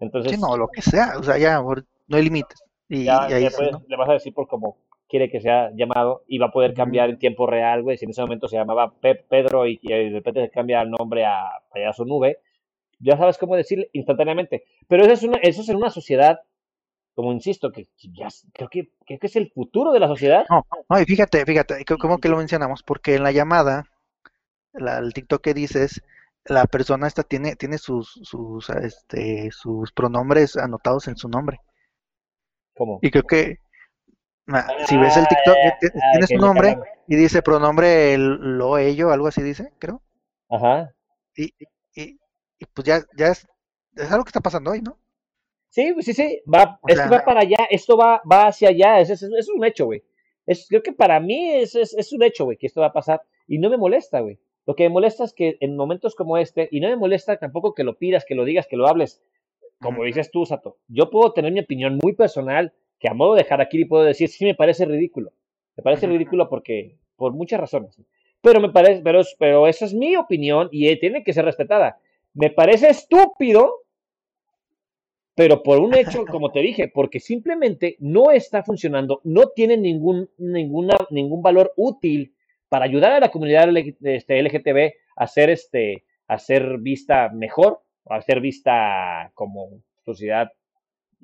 Entonces, 0.00 0.32
Sí, 0.32 0.40
no, 0.40 0.56
lo 0.56 0.68
que 0.68 0.82
sea, 0.82 1.14
o 1.18 1.22
sea, 1.22 1.38
ya 1.38 1.60
no 1.62 2.16
hay 2.16 2.22
límites. 2.22 2.62
Y, 2.88 3.04
ya 3.04 3.28
y 3.30 3.32
ahí 3.34 3.50
sí, 3.50 3.62
¿no? 3.70 3.82
le 3.86 3.96
vas 3.96 4.08
a 4.08 4.14
decir 4.14 4.34
por 4.34 4.46
cómo 4.46 4.76
quiere 5.14 5.30
que 5.30 5.40
sea 5.40 5.70
llamado 5.76 6.24
y 6.26 6.38
va 6.38 6.46
a 6.46 6.50
poder 6.50 6.74
cambiar 6.74 7.08
en 7.08 7.20
tiempo 7.20 7.46
real, 7.46 7.84
güey. 7.84 7.96
Si 7.96 8.04
en 8.04 8.10
ese 8.10 8.20
momento 8.20 8.48
se 8.48 8.56
llamaba 8.56 8.92
Pe- 9.00 9.14
Pedro 9.14 9.64
y, 9.64 9.78
y 9.80 9.88
de 9.88 10.10
repente 10.10 10.40
se 10.40 10.50
cambia 10.50 10.82
el 10.82 10.90
nombre 10.90 11.24
a 11.24 11.44
Payaso 11.72 12.04
Nube, 12.04 12.38
ya 12.98 13.16
sabes 13.16 13.38
cómo 13.38 13.54
decirle 13.54 13.90
instantáneamente. 13.92 14.64
Pero 14.88 15.04
eso 15.04 15.12
es, 15.12 15.22
una, 15.22 15.38
eso 15.40 15.60
es 15.60 15.68
en 15.68 15.76
una 15.76 15.90
sociedad, 15.90 16.40
como 17.14 17.30
insisto, 17.30 17.70
que 17.70 17.86
ya 18.12 18.26
creo 18.52 18.68
que, 18.68 18.90
creo 19.06 19.20
que 19.20 19.28
es 19.28 19.36
el 19.36 19.52
futuro 19.52 19.92
de 19.92 20.00
la 20.00 20.08
sociedad. 20.08 20.46
No, 20.50 20.66
no, 20.90 21.00
y 21.00 21.04
fíjate, 21.04 21.44
fíjate, 21.46 21.84
¿cómo 22.00 22.18
que 22.18 22.28
lo 22.28 22.36
mencionamos? 22.36 22.82
Porque 22.82 23.14
en 23.14 23.22
la 23.22 23.30
llamada, 23.30 23.84
la, 24.72 24.98
el 24.98 25.14
TikTok 25.14 25.40
que 25.40 25.54
dices, 25.54 26.02
la 26.44 26.64
persona 26.64 27.06
esta 27.06 27.22
tiene, 27.22 27.54
tiene 27.54 27.78
sus, 27.78 28.18
sus, 28.24 28.68
este, 28.68 29.52
sus 29.52 29.92
pronombres 29.92 30.56
anotados 30.56 31.06
en 31.06 31.16
su 31.16 31.28
nombre. 31.28 31.60
¿Cómo? 32.74 32.98
Y 33.00 33.12
creo 33.12 33.22
que 33.22 33.58
si 34.86 34.96
ves 34.98 35.16
el 35.16 35.26
TikTok, 35.28 35.56
Ah, 35.56 35.78
tiene 35.80 36.20
que 36.20 36.26
su 36.26 36.34
me 36.34 36.40
nombre 36.40 36.76
y 37.08 37.16
dice 37.16 37.42
pronombre 37.42 38.14
el- 38.14 38.58
lo, 38.58 38.78
ello, 38.78 39.10
algo 39.10 39.26
así 39.28 39.42
dice, 39.42 39.72
creo. 39.78 40.02
Ajá. 40.50 40.92
Y, 41.36 41.52
y, 41.94 42.18
y 42.58 42.64
pues 42.72 42.84
ya, 42.86 43.00
ya 43.16 43.28
es, 43.28 43.46
es 43.96 44.10
algo 44.12 44.24
que 44.24 44.28
está 44.30 44.40
pasando 44.40 44.70
hoy, 44.70 44.80
¿no? 44.82 44.98
Sí, 45.70 45.92
pues 45.92 46.06
sí, 46.06 46.12
sí, 46.14 46.40
va, 46.52 46.78
O 46.82 46.88
es 46.88 46.94
que 46.94 47.00
sea- 47.08 47.10
va 47.10 47.24
para 47.24 47.40
allá, 47.40 47.56
esto 47.70 47.96
va, 47.96 48.22
va 48.30 48.46
hacia 48.48 48.68
allá, 48.68 49.00
es, 49.00 49.10
es, 49.10 49.22
es 49.22 49.48
un 49.48 49.64
hecho, 49.64 49.86
güey. 49.86 50.02
Es, 50.46 50.66
creo 50.68 50.82
que 50.82 50.92
para 50.92 51.18
mí 51.20 51.50
es, 51.54 51.74
es, 51.74 51.94
es 51.94 52.12
un 52.12 52.22
hecho, 52.22 52.44
güey, 52.44 52.56
que 52.58 52.66
esto 52.66 52.80
va 52.82 52.88
a 52.88 52.92
pasar 52.92 53.22
y 53.48 53.58
no 53.58 53.70
me 53.70 53.76
molesta, 53.78 54.20
güey. 54.20 54.38
Lo 54.66 54.74
que 54.76 54.84
me 54.84 54.90
molesta 54.90 55.24
es 55.24 55.32
que 55.34 55.56
en 55.60 55.76
momentos 55.76 56.14
como 56.14 56.38
este, 56.38 56.68
y 56.70 56.80
no 56.80 56.88
me 56.88 56.96
molesta 56.96 57.38
tampoco 57.38 57.74
que 57.74 57.82
lo 57.84 57.96
pidas, 57.98 58.24
que 58.24 58.34
lo 58.34 58.44
digas, 58.44 58.66
que 58.66 58.76
lo 58.76 58.86
hables, 58.86 59.20
como 59.80 60.04
dices 60.04 60.30
tú, 60.30 60.46
Sato, 60.46 60.78
yo 60.88 61.10
puedo 61.10 61.32
tener 61.32 61.52
mi 61.52 61.60
opinión 61.60 61.98
muy 62.02 62.14
personal, 62.14 62.72
que 62.98 63.08
a 63.08 63.14
modo 63.14 63.34
de 63.34 63.46
harakiri 63.48 63.84
puedo 63.84 64.04
decir, 64.04 64.28
sí 64.28 64.44
me 64.44 64.54
parece 64.54 64.84
ridículo. 64.84 65.32
Me 65.76 65.82
parece 65.82 66.06
ridículo 66.06 66.48
porque, 66.48 66.96
por 67.16 67.32
muchas 67.32 67.60
razones. 67.60 68.00
Pero 68.40 68.60
me 68.60 68.70
parece, 68.70 69.02
pero, 69.02 69.22
pero 69.38 69.66
esa 69.66 69.84
es 69.84 69.94
mi 69.94 70.16
opinión 70.16 70.68
y 70.70 70.88
eh, 70.88 70.96
tiene 70.96 71.24
que 71.24 71.32
ser 71.32 71.44
respetada. 71.44 71.98
Me 72.34 72.50
parece 72.50 72.88
estúpido, 72.90 73.84
pero 75.34 75.62
por 75.62 75.80
un 75.80 75.94
hecho, 75.94 76.24
como 76.30 76.52
te 76.52 76.60
dije, 76.60 76.88
porque 76.88 77.20
simplemente 77.20 77.96
no 78.00 78.30
está 78.30 78.62
funcionando, 78.62 79.20
no 79.24 79.48
tiene 79.48 79.76
ningún, 79.76 80.28
ninguna, 80.38 80.96
ningún 81.10 81.42
valor 81.42 81.72
útil 81.76 82.34
para 82.68 82.84
ayudar 82.84 83.12
a 83.12 83.20
la 83.20 83.30
comunidad 83.30 83.68
este, 83.76 84.42
LGTB 84.42 84.94
a 85.16 85.26
ser, 85.26 85.50
este, 85.50 86.04
a 86.26 86.38
ser 86.38 86.78
vista 86.78 87.30
mejor, 87.30 87.80
a 88.06 88.20
ser 88.20 88.40
vista 88.40 89.30
como 89.34 89.80
sociedad 90.04 90.50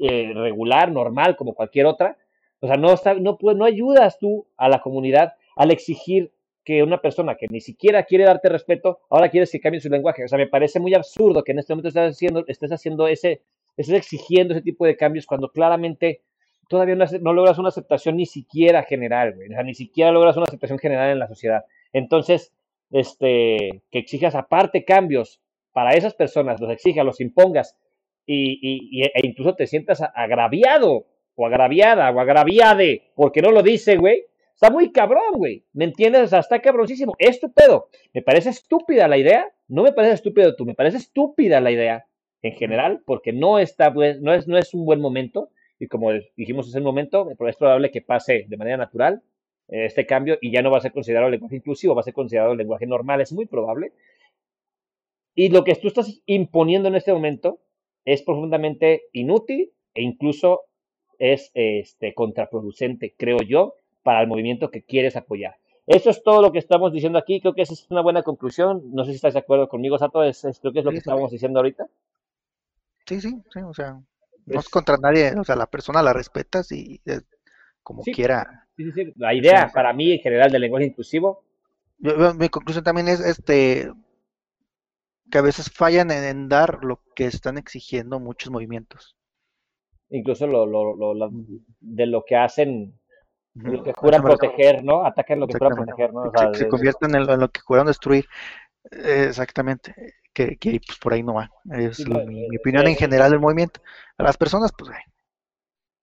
eh, 0.01 0.33
regular, 0.35 0.91
normal, 0.91 1.37
como 1.37 1.55
cualquier 1.55 1.87
otra. 1.87 2.17
O 2.61 2.67
sea, 2.67 2.77
no, 2.77 2.95
no, 3.21 3.39
no 3.55 3.65
ayudas 3.65 4.19
tú 4.19 4.47
a 4.57 4.69
la 4.69 4.81
comunidad 4.81 5.35
al 5.57 5.71
exigir 5.71 6.33
que 6.65 6.83
una 6.83 7.01
persona 7.01 7.37
que 7.37 7.47
ni 7.49 7.61
siquiera 7.61 8.05
quiere 8.05 8.25
darte 8.25 8.49
respeto, 8.49 9.01
ahora 9.09 9.31
quieres 9.31 9.51
que 9.51 9.61
cambie 9.61 9.81
su 9.81 9.89
lenguaje. 9.89 10.25
O 10.25 10.29
sea, 10.29 10.39
me 10.39 10.47
parece 10.47 10.79
muy 10.79 10.95
absurdo 10.95 11.43
que 11.43 11.53
en 11.53 11.59
este 11.59 11.73
momento 11.73 11.89
estés 11.89 12.13
haciendo, 12.13 12.45
estés 12.47 12.73
haciendo 12.73 13.07
ese, 13.07 13.43
estés 13.77 13.97
exigiendo 13.97 14.55
ese 14.55 14.63
tipo 14.63 14.85
de 14.85 14.97
cambios 14.97 15.27
cuando 15.27 15.51
claramente 15.51 16.21
todavía 16.69 16.95
no, 16.95 17.05
no 17.21 17.33
logras 17.33 17.59
una 17.59 17.69
aceptación 17.69 18.17
ni 18.17 18.27
siquiera 18.27 18.83
general. 18.85 19.35
O 19.35 19.53
sea, 19.53 19.63
ni 19.63 19.75
siquiera 19.75 20.13
logras 20.13 20.37
una 20.37 20.45
aceptación 20.45 20.79
general 20.79 21.11
en 21.11 21.19
la 21.19 21.29
sociedad. 21.29 21.65
Entonces, 21.93 22.53
este, 22.91 23.83
que 23.91 23.99
exijas 23.99 24.35
aparte 24.35 24.85
cambios 24.85 25.41
para 25.73 25.93
esas 25.93 26.15
personas, 26.15 26.61
los 26.61 26.71
exijas, 26.71 27.05
los 27.05 27.21
impongas, 27.21 27.77
y, 28.27 29.03
e 29.03 29.27
incluso 29.27 29.55
te 29.55 29.67
sientas 29.67 30.03
agraviado, 30.15 31.07
o 31.35 31.47
agraviada, 31.47 32.11
o 32.11 32.21
agraviade, 32.21 33.13
porque 33.15 33.43
no 33.43 33.51
lo 33.51 33.63
dice, 33.63 33.97
güey. 33.97 34.25
Está 34.55 34.71
muy 34.71 34.93
cabrón, 34.93 35.37
güey. 35.37 35.65
¿Me 35.73 35.87
entiendes? 35.87 36.23
O 36.25 36.27
sea, 36.27 36.41
está 36.41 36.61
cabroncísimo. 36.61 37.15
Es 37.19 37.41
tu 37.41 37.51
pedo. 37.51 37.89
Me 38.13 38.21
parece 38.21 38.51
estúpida 38.51 39.09
la 39.09 39.17
idea. 39.17 39.51
No 39.69 39.83
me 39.83 39.93
parece 39.93 40.17
estúpido 40.17 40.55
tú. 40.55 40.67
Me 40.67 40.75
parece 40.75 40.99
estúpida 40.99 41.63
la 41.63 41.71
idea 41.71 42.05
en 42.43 42.53
general, 42.53 43.03
porque 43.07 43.33
no 43.33 43.59
está, 43.59 43.93
pues, 43.93 44.21
no 44.21 44.35
es, 44.35 44.47
no 44.47 44.59
es 44.59 44.75
un 44.75 44.85
buen 44.85 45.01
momento. 45.01 45.49
Y 45.79 45.87
como 45.89 46.11
dijimos, 46.37 46.69
es 46.69 46.75
el 46.75 46.83
momento, 46.83 47.31
es 47.31 47.57
probable 47.57 47.91
que 47.91 48.03
pase 48.03 48.45
de 48.47 48.57
manera 48.59 48.77
natural 48.77 49.23
eh, 49.69 49.87
este 49.87 50.05
cambio 50.05 50.37
y 50.43 50.51
ya 50.53 50.61
no 50.61 50.71
va 50.71 50.79
a 50.79 50.83
ser 50.83 50.93
considerado 50.93 51.31
lenguaje 51.31 51.57
inclusivo, 51.57 51.95
va 51.95 52.03
a 52.03 52.05
ser 52.05 52.13
considerado 52.13 52.55
lenguaje 52.55 52.87
normal. 52.87 53.23
Es 53.23 53.33
muy 53.33 53.47
probable. 53.47 53.93
Y 55.35 55.49
lo 55.49 55.65
que 55.65 55.75
tú 55.77 55.89
estás 55.89 56.21
imponiendo 56.27 56.89
en 56.89 56.97
este 56.97 57.15
momento 57.15 57.61
es 58.05 58.23
profundamente 58.23 59.03
inútil 59.13 59.73
e 59.95 60.03
incluso 60.03 60.63
es 61.19 61.51
este, 61.55 62.15
contraproducente, 62.15 63.15
creo 63.17 63.39
yo, 63.43 63.75
para 64.03 64.23
el 64.23 64.29
movimiento 64.29 64.71
que 64.71 64.83
quieres 64.83 65.17
apoyar. 65.17 65.57
Eso 65.87 66.11
es 66.11 66.23
todo 66.23 66.41
lo 66.41 66.53
que 66.53 66.59
estamos 66.59 66.93
diciendo 66.93 67.19
aquí. 67.19 67.41
Creo 67.41 67.55
que 67.55 67.63
esa 67.63 67.75
es 67.75 67.87
una 67.91 68.01
buena 68.01 68.23
conclusión. 68.23 68.83
No 68.93 69.05
sé 69.05 69.11
si 69.11 69.17
estás 69.17 69.35
de 69.35 69.41
acuerdo 69.41 69.69
conmigo, 69.69 69.99
Sato. 69.99 70.23
Es, 70.23 70.45
es- 70.45 70.61
creo 70.61 70.73
que 70.73 70.79
es 70.81 70.85
lo 70.85 70.91
Sí, 70.91 70.95
que 70.95 71.01
sí. 71.01 71.03
estábamos 71.03 71.31
diciendo 71.31 71.59
ahorita. 71.59 71.87
Sí, 73.07 73.21
sí, 73.21 73.43
sí, 73.53 73.61
o 73.61 73.75
sea, 73.75 73.93
no 74.47 74.61
es 74.61 74.67
Es- 74.67 74.69
contra 74.69 74.97
nadie, 74.97 75.33
o 75.39 75.45
sea, 75.45 75.57
la 75.57 75.67
persona 75.67 76.03
la 76.03 76.13
respetas 76.13 76.71
y 76.73 77.01
eh, 77.07 77.21
como 77.83 78.03
Sí. 78.05 78.13
quiera. 78.13 78.67
Sí, 78.77 78.85
sí, 78.85 78.93
sí. 78.93 79.13
La 79.17 79.35
idea 79.35 79.71
para 79.75 79.93
mí 79.93 80.13
en 80.13 80.21
general 80.21 80.51
del 80.51 80.63
lenguaje 80.63 80.87
inclusivo, 80.87 81.43
mi 81.99 82.49
conclusión 82.49 82.85
también 82.85 83.09
es 83.09 83.21
este 83.21 83.91
que 85.31 85.39
a 85.39 85.43
veces 85.43 85.71
fallan 85.73 86.11
en, 86.11 86.25
en 86.25 86.49
dar 86.49 86.85
lo 86.85 87.03
que 87.15 87.27
están 87.27 87.59
exigiendo 87.59 88.21
muchos 88.21 88.51
movimientos. 88.53 89.17
incluso 90.11 90.47
lo, 90.47 90.67
lo- 90.67 90.95
lo- 90.97 91.15
la- 91.15 91.31
de 91.81 92.07
lo 92.07 92.25
que 92.25 92.37
hacen, 92.37 92.99
lo 93.55 93.83
que 93.83 93.93
juran 93.93 94.23
proteger, 94.23 94.85
¿no? 94.85 95.05
Atacan 95.05 95.41
lo 95.41 95.47
que 95.47 95.55
juran 95.55 95.75
proteger, 95.77 96.13
¿no? 96.13 96.23
O 96.29 96.33
Que 96.33 96.39
sea, 96.39 96.55
se, 96.55 96.69
convierten 96.69 97.15
en 97.15 97.27
lo, 97.27 97.35
en 97.35 97.41
lo 97.41 97.49
que 97.51 97.61
juraron 97.61 97.87
destruir. 97.89 98.27
Eh, 98.93 99.27
exactamente. 99.29 99.95
Que, 100.35 100.57
que, 100.59 100.81
pues 100.87 100.99
por 100.99 101.13
ahí 101.15 101.23
no 101.23 101.35
va. 101.35 101.51
Es 101.73 101.99
Sí, 101.99 102.05
lo- 102.07 102.21
mi, 102.27 102.45
eh, 102.45 102.49
mi 102.49 102.57
opinión 102.59 102.87
en 102.89 102.93
eh, 102.93 102.97
general 102.97 103.31
del 103.33 103.41
movimiento. 103.41 103.81
A 104.19 104.23
las 104.25 104.37
personas, 104.37 104.73
pues, 104.79 104.91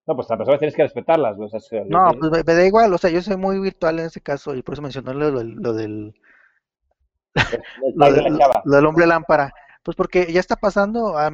no, 0.06 0.16
pues 0.16 0.28
a 0.30 0.32
las 0.34 0.38
personas 0.38 0.58
tienes 0.58 0.74
que 0.76 0.82
respetarlas, 0.82 1.38
o 1.38 1.48
sea, 1.48 1.84
no, 1.86 2.12
pues 2.18 2.30
me, 2.32 2.42
me 2.44 2.54
da 2.54 2.66
igual. 2.66 2.92
O 2.94 2.98
sea, 2.98 3.10
yo 3.10 3.22
soy 3.22 3.36
muy 3.36 3.58
virtual 3.60 3.98
en 3.98 4.06
ese 4.06 4.20
caso 4.20 4.54
y 4.54 4.62
por 4.62 4.74
eso 4.74 4.82
mencioné 4.82 5.14
lo, 5.14 5.30
del- 5.32 5.54
lo 5.54 5.72
del, 5.72 5.90
el 5.92 6.14
lo 7.94 8.12
de 8.12 8.38
chava. 8.38 8.62
lo 8.64 8.76
del 8.76 8.86
hombre 8.86 9.06
lámpara. 9.06 9.52
Pues 9.82 9.96
porque 9.96 10.30
ya 10.32 10.40
está 10.40 10.56
pasando 10.56 11.16
a, 11.16 11.28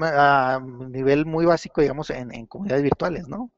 a 0.57 0.61
nivel 0.61 1.27
muy 1.27 1.45
básico, 1.45 1.81
digamos, 1.81 2.11
en, 2.11 2.33
en 2.33 2.47
comunidades 2.47 2.85
virtuales, 2.85 3.29
¿no? 3.29 3.51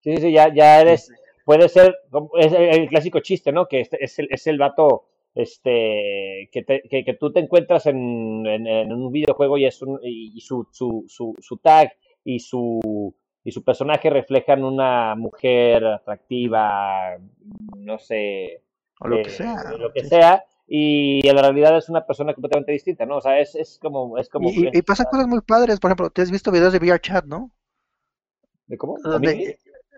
Sí, 0.00 0.16
sí, 0.16 0.32
ya, 0.32 0.52
ya 0.52 0.80
eres, 0.80 1.12
puede 1.44 1.68
ser, 1.68 1.94
es 2.38 2.52
el, 2.52 2.88
clásico 2.88 3.20
chiste, 3.20 3.52
¿no? 3.52 3.66
Que 3.66 3.80
este 3.80 4.02
es 4.04 4.18
el, 4.18 4.28
es 4.30 4.46
el 4.46 4.58
vato, 4.58 5.04
este, 5.34 6.48
que, 6.50 6.62
te- 6.66 6.82
que, 6.88 7.04
que 7.04 7.14
tú 7.14 7.32
te 7.32 7.40
encuentras 7.40 7.86
en, 7.86 8.44
en- 8.46 8.66
en 8.66 8.92
un 8.92 9.12
videojuego 9.12 9.58
y 9.58 9.66
es 9.66 9.80
un, 9.82 9.98
y 10.02 10.40
su, 10.40 10.66
su, 10.72 11.04
su, 11.08 11.34
su 11.40 11.56
tag 11.58 11.92
y 12.24 12.40
su, 12.40 13.14
y 13.44 13.52
su 13.52 13.62
personaje 13.62 14.10
reflejan 14.10 14.64
una 14.64 15.14
mujer 15.14 15.84
atractiva, 15.84 17.16
no 17.76 17.98
sé, 17.98 18.62
O 19.00 19.08
lo 19.08 19.18
eh, 19.18 19.22
que 19.22 19.30
sea. 19.30 19.56
lo 19.78 19.92
que 19.92 20.00
sí. 20.02 20.08
sea, 20.08 20.44
y 20.74 21.28
en 21.28 21.36
la 21.36 21.42
realidad 21.42 21.76
es 21.76 21.90
una 21.90 22.06
persona 22.06 22.32
completamente 22.32 22.72
distinta, 22.72 23.04
¿no? 23.04 23.18
O 23.18 23.20
sea, 23.20 23.38
es, 23.38 23.54
es 23.54 23.78
como, 23.78 24.16
es 24.16 24.30
como, 24.30 24.48
Y, 24.48 24.70
y, 24.72 24.80
pasan 24.80 25.04
cosas 25.10 25.26
muy 25.26 25.42
padres. 25.42 25.78
Por 25.78 25.90
ejemplo, 25.90 26.08
te 26.08 26.22
has 26.22 26.30
visto 26.30 26.50
videos 26.50 26.72
de 26.72 26.78
VRChat, 26.78 27.26
¿no? 27.26 27.50
¿de 28.68 28.78
cómo? 28.78 28.96
Donde, 29.02 29.32
¿Omigli? 29.32 29.56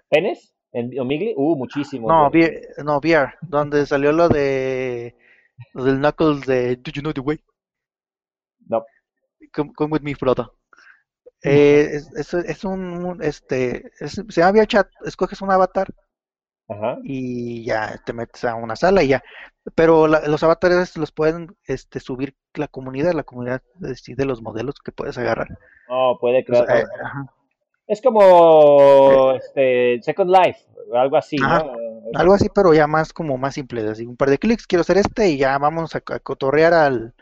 ¿Penes? 0.08 0.52
¿En 0.72 0.98
Omigli? 0.98 1.32
Uh, 1.36 1.54
muchísimo. 1.54 2.08
no, 2.08 2.26
VR, 2.26 2.60
no, 2.84 2.96
VR, 2.98 3.34
donde 3.42 3.86
salió 3.86 4.10
lo 4.10 4.28
de 4.28 5.14
lo 5.74 5.84
del 5.84 5.98
Knuckles 5.98 6.44
de 6.44 6.74
Do 6.74 6.90
You 6.90 7.02
Know 7.02 7.12
the 7.12 7.20
Way? 7.20 7.40
No. 8.66 8.84
Come, 9.54 9.72
come 9.76 9.92
with 9.92 10.02
me, 10.02 10.14
brother. 10.14 10.46
Eh, 11.46 11.90
es, 11.92 12.10
es, 12.14 12.32
es 12.32 12.64
un, 12.64 12.80
un, 13.04 13.22
este, 13.22 13.92
es- 14.00 14.12
se 14.14 14.40
llama 14.40 14.52
VRChat, 14.58 14.88
escoges 15.04 15.42
un 15.42 15.50
avatar 15.50 15.86
Ajá. 16.68 16.96
y 17.02 17.62
ya 17.64 18.00
te 18.06 18.12
metes 18.14 18.42
a 18.44 18.54
una 18.54 18.74
sala 18.76 19.02
y 19.02 19.08
ya. 19.08 19.22
Pero 19.74 20.06
la- 20.06 20.26
los 20.26 20.42
avatares 20.42 20.96
los 20.96 21.12
pueden 21.12 21.54
este, 21.66 22.00
subir 22.00 22.34
la 22.54 22.68
comunidad, 22.68 23.12
la 23.12 23.22
comunidad 23.24 23.62
decide 23.74 24.24
los 24.24 24.40
modelos 24.42 24.76
que 24.82 24.92
puedes 24.92 25.18
agarrar. 25.18 25.48
No, 25.88 26.16
puede 26.20 26.44
crear. 26.44 26.64
eh. 26.78 26.84
Es 27.86 28.00
como 28.00 29.32
este 29.32 30.00
Second 30.02 30.30
Life, 30.30 30.60
algo 30.94 31.16
así, 31.18 31.36
Ajá. 31.42 31.64
¿no? 31.64 32.18
Algo 32.18 32.34
así, 32.34 32.48
pero 32.54 32.72
ya 32.72 32.86
más 32.86 33.12
como 33.12 33.36
más 33.36 33.54
simple, 33.54 33.86
así 33.88 34.06
un 34.06 34.16
par 34.16 34.30
de 34.30 34.38
clics, 34.38 34.66
quiero 34.66 34.82
hacer 34.82 34.98
este 34.98 35.28
y 35.30 35.38
ya 35.38 35.58
vamos 35.58 35.94
a, 35.94 35.98
a 36.06 36.18
cotorrear 36.20 36.72
al... 36.72 37.14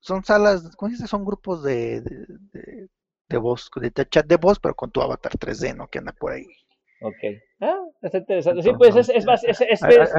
Son 0.00 0.24
salas, 0.24 0.74
¿cómo 0.76 0.90
dice? 0.90 1.06
Son 1.06 1.24
grupos 1.24 1.62
de, 1.62 2.00
de, 2.00 2.26
de- 2.52 2.88
de 3.28 3.36
voz, 3.38 3.70
de 3.76 3.92
chat 4.08 4.26
de 4.26 4.36
voz, 4.36 4.58
pero 4.58 4.74
con 4.74 4.90
tu 4.90 5.00
avatar 5.00 5.32
3D, 5.38 5.76
¿no? 5.76 5.86
Que 5.88 5.98
anda 6.00 6.12
por 6.12 6.32
ahí. 6.32 6.46
Ok. 7.02 7.16
Ah, 7.60 7.78
está 8.02 8.18
interesante. 8.18 8.62
Sí, 8.62 8.70
pues 8.76 8.96
es, 8.96 9.08
es, 9.08 9.26
es, 9.26 9.60
es- 9.60 9.82
es- 9.82 10.14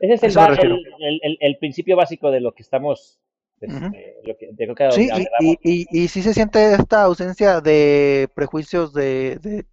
ese 0.00 0.26
es 0.26 0.36
el, 0.36 0.42
el, 0.58 0.72
el- 1.00 1.20
el- 1.22 1.38
el 1.40 1.56
principio 1.58 1.96
básico 1.96 2.30
de 2.30 2.40
lo 2.40 2.52
que 2.52 2.62
estamos, 2.62 3.18
este, 3.60 3.74
Ujú. 3.76 3.96
lo 4.24 4.36
que, 4.36 4.48
de 4.52 4.66
lo 4.66 4.74
que 4.74 4.90
Sí, 4.90 5.08
y, 5.40 5.52
y, 5.62 5.86
y, 5.92 6.04
y 6.04 6.08
sí 6.08 6.22
se 6.22 6.34
siente 6.34 6.74
esta 6.74 7.02
ausencia 7.02 7.60
de 7.60 8.28
prejuicios 8.34 8.92
de, 8.92 9.38
de, 9.40 9.66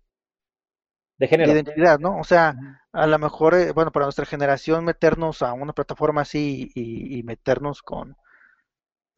de 1.17 1.27
de 1.27 1.27
género. 1.27 1.51
identidad, 1.51 1.99
¿no? 1.99 2.17
O 2.19 2.23
sea, 2.23 2.55
a 2.91 3.07
lo 3.07 3.19
mejor, 3.19 3.53
eh, 3.55 3.71
bueno, 3.73 3.91
para 3.91 4.05
nuestra 4.05 4.25
generación 4.25 4.85
meternos 4.85 5.41
a 5.41 5.53
una 5.53 5.73
plataforma 5.73 6.21
así 6.21 6.71
y, 6.75 7.19
y 7.19 7.23
meternos 7.23 7.81
con 7.81 8.15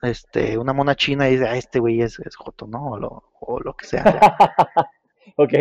este, 0.02 0.58
una 0.58 0.74
mona 0.74 0.96
china 0.96 1.28
y 1.30 1.34
dice, 1.34 1.48
ah, 1.48 1.56
este 1.58 1.80
güey 1.80 2.02
es, 2.02 2.20
es 2.20 2.36
Joto, 2.36 2.68
¿no? 2.68 2.92
O 2.92 3.00
lo, 3.00 3.24
o 3.40 3.60
lo 3.60 3.76
que 3.76 3.86
sea. 3.86 4.04
ok. 5.38 5.54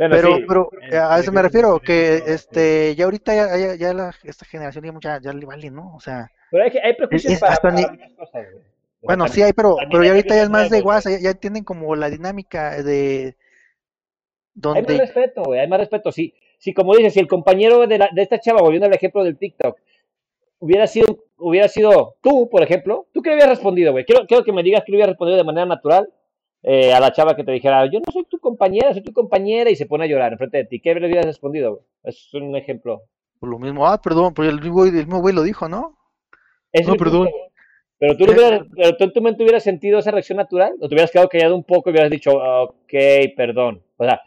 Bueno, 0.00 0.16
pero, 0.16 0.36
sí. 0.36 0.44
pero 0.48 0.70
a 1.10 1.20
eso 1.20 1.30
me 1.30 1.42
refiero, 1.42 1.78
que 1.78 2.22
este, 2.26 2.94
ya 2.94 3.04
ahorita 3.04 3.34
ya, 3.34 3.58
ya, 3.58 3.74
ya 3.74 3.92
la, 3.92 4.14
esta 4.24 4.46
generación 4.46 4.98
ya, 4.98 5.20
ya, 5.20 5.30
le 5.34 5.44
vale, 5.44 5.70
¿no? 5.70 5.94
O 5.94 6.00
sea. 6.00 6.30
Pero 6.50 6.64
hay, 6.64 6.70
hay 6.82 6.94
prejuicios 6.94 7.38
para, 7.38 7.56
para 7.56 7.74
ni... 7.74 7.82
cosas, 8.16 8.46
güey. 8.50 8.64
Bueno, 9.02 9.28
sí 9.28 9.42
hay, 9.42 9.52
pero, 9.52 9.76
pero 9.90 10.02
ya 10.02 10.10
ahorita 10.10 10.36
ya 10.36 10.42
es 10.44 10.48
más 10.48 10.70
de 10.70 10.80
WhatsApp, 10.80 11.12
ya, 11.12 11.18
ya 11.20 11.30
entienden 11.32 11.64
como 11.64 11.94
la 11.96 12.08
dinámica 12.08 12.82
de... 12.82 13.36
Donde... 14.54 14.80
Hay 14.80 14.86
más 14.86 15.06
respeto, 15.06 15.42
güey, 15.42 15.60
hay 15.60 15.68
más 15.68 15.80
respeto. 15.80 16.12
Sí, 16.12 16.32
sí, 16.56 16.72
como 16.72 16.96
dices, 16.96 17.12
si 17.12 17.20
el 17.20 17.28
compañero 17.28 17.86
de, 17.86 17.98
la, 17.98 18.08
de 18.10 18.22
esta 18.22 18.40
chava, 18.40 18.62
volviendo 18.62 18.86
al 18.86 18.94
ejemplo 18.94 19.22
del 19.22 19.36
TikTok, 19.36 19.78
hubiera 20.60 20.86
sido, 20.86 21.24
hubiera 21.36 21.68
sido 21.68 22.16
tú, 22.22 22.48
por 22.48 22.62
ejemplo, 22.62 23.06
¿tú 23.12 23.20
qué 23.20 23.28
le 23.28 23.36
hubieras 23.36 23.56
respondido, 23.56 23.92
güey? 23.92 24.06
Quiero, 24.06 24.26
quiero 24.26 24.44
que 24.44 24.52
me 24.52 24.62
digas 24.62 24.82
que 24.82 24.92
le 24.92 24.96
hubieras 24.96 25.10
respondido 25.10 25.36
de 25.36 25.44
manera 25.44 25.66
natural 25.66 26.08
eh, 26.62 26.92
a 26.92 27.00
la 27.00 27.12
chava 27.12 27.36
que 27.36 27.44
te 27.44 27.52
dijera, 27.52 27.86
yo 27.86 28.00
no 28.00 28.12
soy 28.12 28.24
tu 28.24 28.38
compañera, 28.38 28.92
soy 28.92 29.02
tu 29.02 29.12
compañera, 29.12 29.70
y 29.70 29.76
se 29.76 29.86
pone 29.86 30.04
a 30.04 30.06
llorar 30.06 30.32
enfrente 30.32 30.58
de 30.58 30.64
ti. 30.64 30.80
¿Qué 30.80 30.94
le 30.94 31.06
hubieras 31.06 31.26
respondido? 31.26 31.82
Es 32.02 32.32
un 32.34 32.56
ejemplo. 32.56 33.02
Por 33.38 33.48
lo 33.48 33.58
mismo, 33.58 33.86
ah, 33.86 34.00
perdón, 34.00 34.34
pero 34.34 34.50
el 34.50 34.60
mismo, 34.60 34.84
el 34.84 34.92
mismo 34.92 35.20
güey 35.20 35.34
lo 35.34 35.42
dijo, 35.42 35.68
¿no? 35.68 35.96
Es 36.72 36.86
no, 36.86 36.94
perdón. 36.94 37.24
Punto, 37.24 37.50
pero 38.00 38.16
tú, 38.16 38.24
hubieras, 38.24 38.62
pero 38.74 38.96
tú 38.96 39.04
en 39.04 39.12
tu 39.12 39.20
mente 39.20 39.42
hubieras 39.42 39.62
sentido 39.62 39.98
esa 39.98 40.10
reacción 40.10 40.38
natural, 40.38 40.72
o 40.80 40.88
te 40.88 40.94
hubieras 40.94 41.10
quedado 41.10 41.28
callado 41.28 41.54
un 41.54 41.64
poco 41.64 41.90
y 41.90 41.92
hubieras 41.92 42.10
dicho, 42.10 42.32
ok, 42.32 42.94
perdón. 43.36 43.82
O 43.98 44.04
sea, 44.04 44.22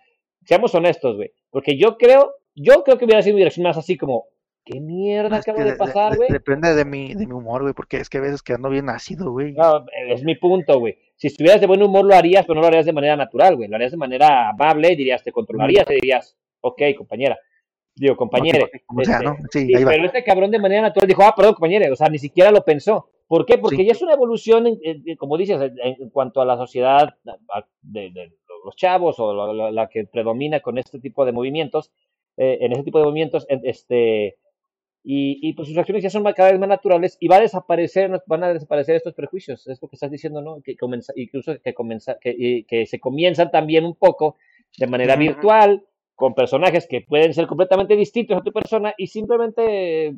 seamos 0.45 0.75
honestos, 0.75 1.15
güey. 1.15 1.31
Porque 1.49 1.75
yo 1.75 1.97
creo, 1.97 2.35
yo 2.53 2.83
creo 2.83 2.99
que 2.99 3.05
hubiera 3.05 3.23
sido 3.23 3.35
mi 3.35 3.41
reacción 3.41 3.63
más 3.63 3.75
así 3.75 3.97
como, 3.97 4.25
¿qué 4.63 4.79
mierda 4.79 5.37
es 5.37 5.47
acaba 5.47 5.63
de 5.63 5.75
pasar, 5.75 6.15
güey? 6.17 6.29
De, 6.29 6.33
depende 6.33 6.75
de 6.75 6.85
mi, 6.85 7.15
de 7.15 7.25
mi 7.25 7.33
humor, 7.33 7.63
güey, 7.63 7.73
porque 7.73 7.97
es 7.97 8.09
que 8.09 8.19
a 8.19 8.21
veces 8.21 8.43
que 8.43 8.53
ando 8.53 8.69
bien 8.69 8.89
ácido, 8.89 9.31
güey. 9.31 9.53
No, 9.53 9.83
es 10.07 10.23
mi 10.23 10.35
punto, 10.35 10.79
güey. 10.79 10.95
Si 11.23 11.27
estuvieras 11.27 11.61
de 11.61 11.67
buen 11.67 11.81
humor 11.81 12.03
lo 12.03 12.13
harías, 12.15 12.43
pero 12.45 12.55
no 12.55 12.61
lo 12.63 12.67
harías 12.67 12.85
de 12.85 12.91
manera 12.91 13.15
natural, 13.15 13.55
güey. 13.55 13.69
Lo 13.69 13.77
harías 13.77 13.91
de 13.91 13.97
manera 13.97 14.49
amable 14.49 14.91
y 14.91 14.95
dirías, 14.97 15.23
te 15.23 15.31
controlarías 15.31 15.89
y 15.89 15.93
dirías, 15.93 16.35
ok, 16.59 16.81
compañera. 16.97 17.39
Digo, 17.95 18.17
compañere. 18.17 18.69
Como 18.85 19.05
sea, 19.05 19.19
¿no? 19.21 19.37
Sí, 19.49 19.67
sí 19.67 19.73
ahí 19.73 19.85
va. 19.85 19.91
pero 19.91 20.05
este 20.07 20.21
cabrón 20.25 20.51
de 20.51 20.59
manera 20.59 20.81
natural 20.81 21.07
dijo, 21.07 21.23
ah, 21.23 21.33
perdón, 21.33 21.53
compañere. 21.53 21.89
O 21.89 21.95
sea, 21.95 22.09
ni 22.09 22.17
siquiera 22.19 22.51
lo 22.51 22.65
pensó. 22.65 23.07
¿Por 23.25 23.45
qué? 23.45 23.57
Porque 23.57 23.77
Sí. 23.77 23.85
ya 23.85 23.93
es 23.93 24.01
una 24.01 24.15
evolución, 24.15 24.67
en- 24.67 24.79
en- 24.83 25.15
como 25.15 25.37
dices, 25.37 25.61
en, 25.61 25.77
en 26.01 26.09
cuanto 26.09 26.41
a 26.41 26.45
la 26.45 26.57
sociedad 26.57 27.15
de, 27.81 28.09
de 28.11 28.31
los 28.65 28.75
chavos 28.75 29.17
o 29.17 29.33
la, 29.33 29.53
la- 29.53 29.71
la 29.71 29.87
que 29.87 30.03
predomina 30.03 30.59
con 30.59 30.77
este 30.77 30.99
tipo 30.99 31.23
de 31.23 31.31
movimientos, 31.31 31.89
eh, 32.35 32.57
en 32.59 32.73
ese 32.73 32.83
tipo 32.83 32.99
de 32.99 33.05
movimientos, 33.05 33.45
en- 33.47 33.61
este, 33.63 34.35
y, 35.03 35.39
y 35.41 35.53
pues 35.53 35.67
sus 35.67 35.77
acciones 35.77 36.03
ya 36.03 36.09
son 36.09 36.23
cada 36.33 36.51
vez 36.51 36.59
más 36.59 36.69
naturales 36.69 37.17
y 37.19 37.27
va 37.27 37.37
a 37.37 37.41
desaparecer, 37.41 38.09
van 38.25 38.43
a 38.43 38.53
desaparecer 38.53 38.95
estos 38.95 39.13
prejuicios, 39.13 39.67
es 39.67 39.81
lo 39.81 39.87
que 39.87 39.95
estás 39.95 40.11
diciendo, 40.11 40.41
¿no? 40.41 40.61
Que 40.61 40.77
comienza, 40.77 41.13
incluso 41.15 41.53
que, 41.61 41.73
comienza, 41.73 42.17
que, 42.19 42.65
que 42.67 42.85
se 42.85 42.99
comienzan 42.99 43.51
también 43.51 43.85
un 43.85 43.95
poco 43.95 44.37
de 44.77 44.87
manera 44.87 45.15
virtual, 45.15 45.83
con 46.15 46.33
personajes 46.33 46.87
que 46.87 47.01
pueden 47.01 47.33
ser 47.33 47.47
completamente 47.47 47.95
distintos 47.95 48.37
a 48.37 48.41
tu 48.41 48.51
persona 48.51 48.93
y 48.97 49.07
simplemente 49.07 50.15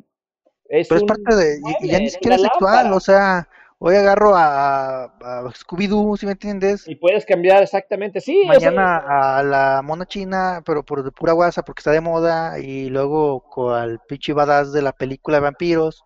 es 0.68 0.88
Pero 0.88 1.00
es 1.00 1.04
parte 1.04 1.34
de. 1.34 1.58
Y, 1.80 1.88
ya 1.88 1.98
ni 1.98 2.10
siquiera 2.10 2.36
es 2.36 2.42
sexual, 2.42 2.92
o 2.92 3.00
sea, 3.00 3.48
hoy 3.78 3.96
agarro 3.96 4.34
a, 4.34 5.04
a 5.04 5.42
Scooby-Doo, 5.52 6.16
¿sí 6.16 6.26
me 6.26 6.32
entiendes? 6.32 6.86
Y 6.88 6.96
puedes 6.96 7.24
cambiar 7.24 7.62
exactamente, 7.62 8.20
sí, 8.20 8.44
Mañana 8.46 9.38
a 9.38 9.42
la 9.42 9.82
mona 9.82 10.06
china, 10.06 10.62
pero 10.64 10.84
por 10.84 11.02
de 11.02 11.12
pura 11.12 11.32
guasa, 11.32 11.62
porque 11.62 11.80
está 11.80 11.90
de 11.90 12.00
moda, 12.00 12.58
y 12.58 12.88
luego 12.88 13.42
al 13.74 14.00
pinche 14.08 14.32
badass 14.32 14.72
de 14.72 14.82
la 14.82 14.92
película 14.92 15.38
de 15.38 15.42
vampiros, 15.42 16.02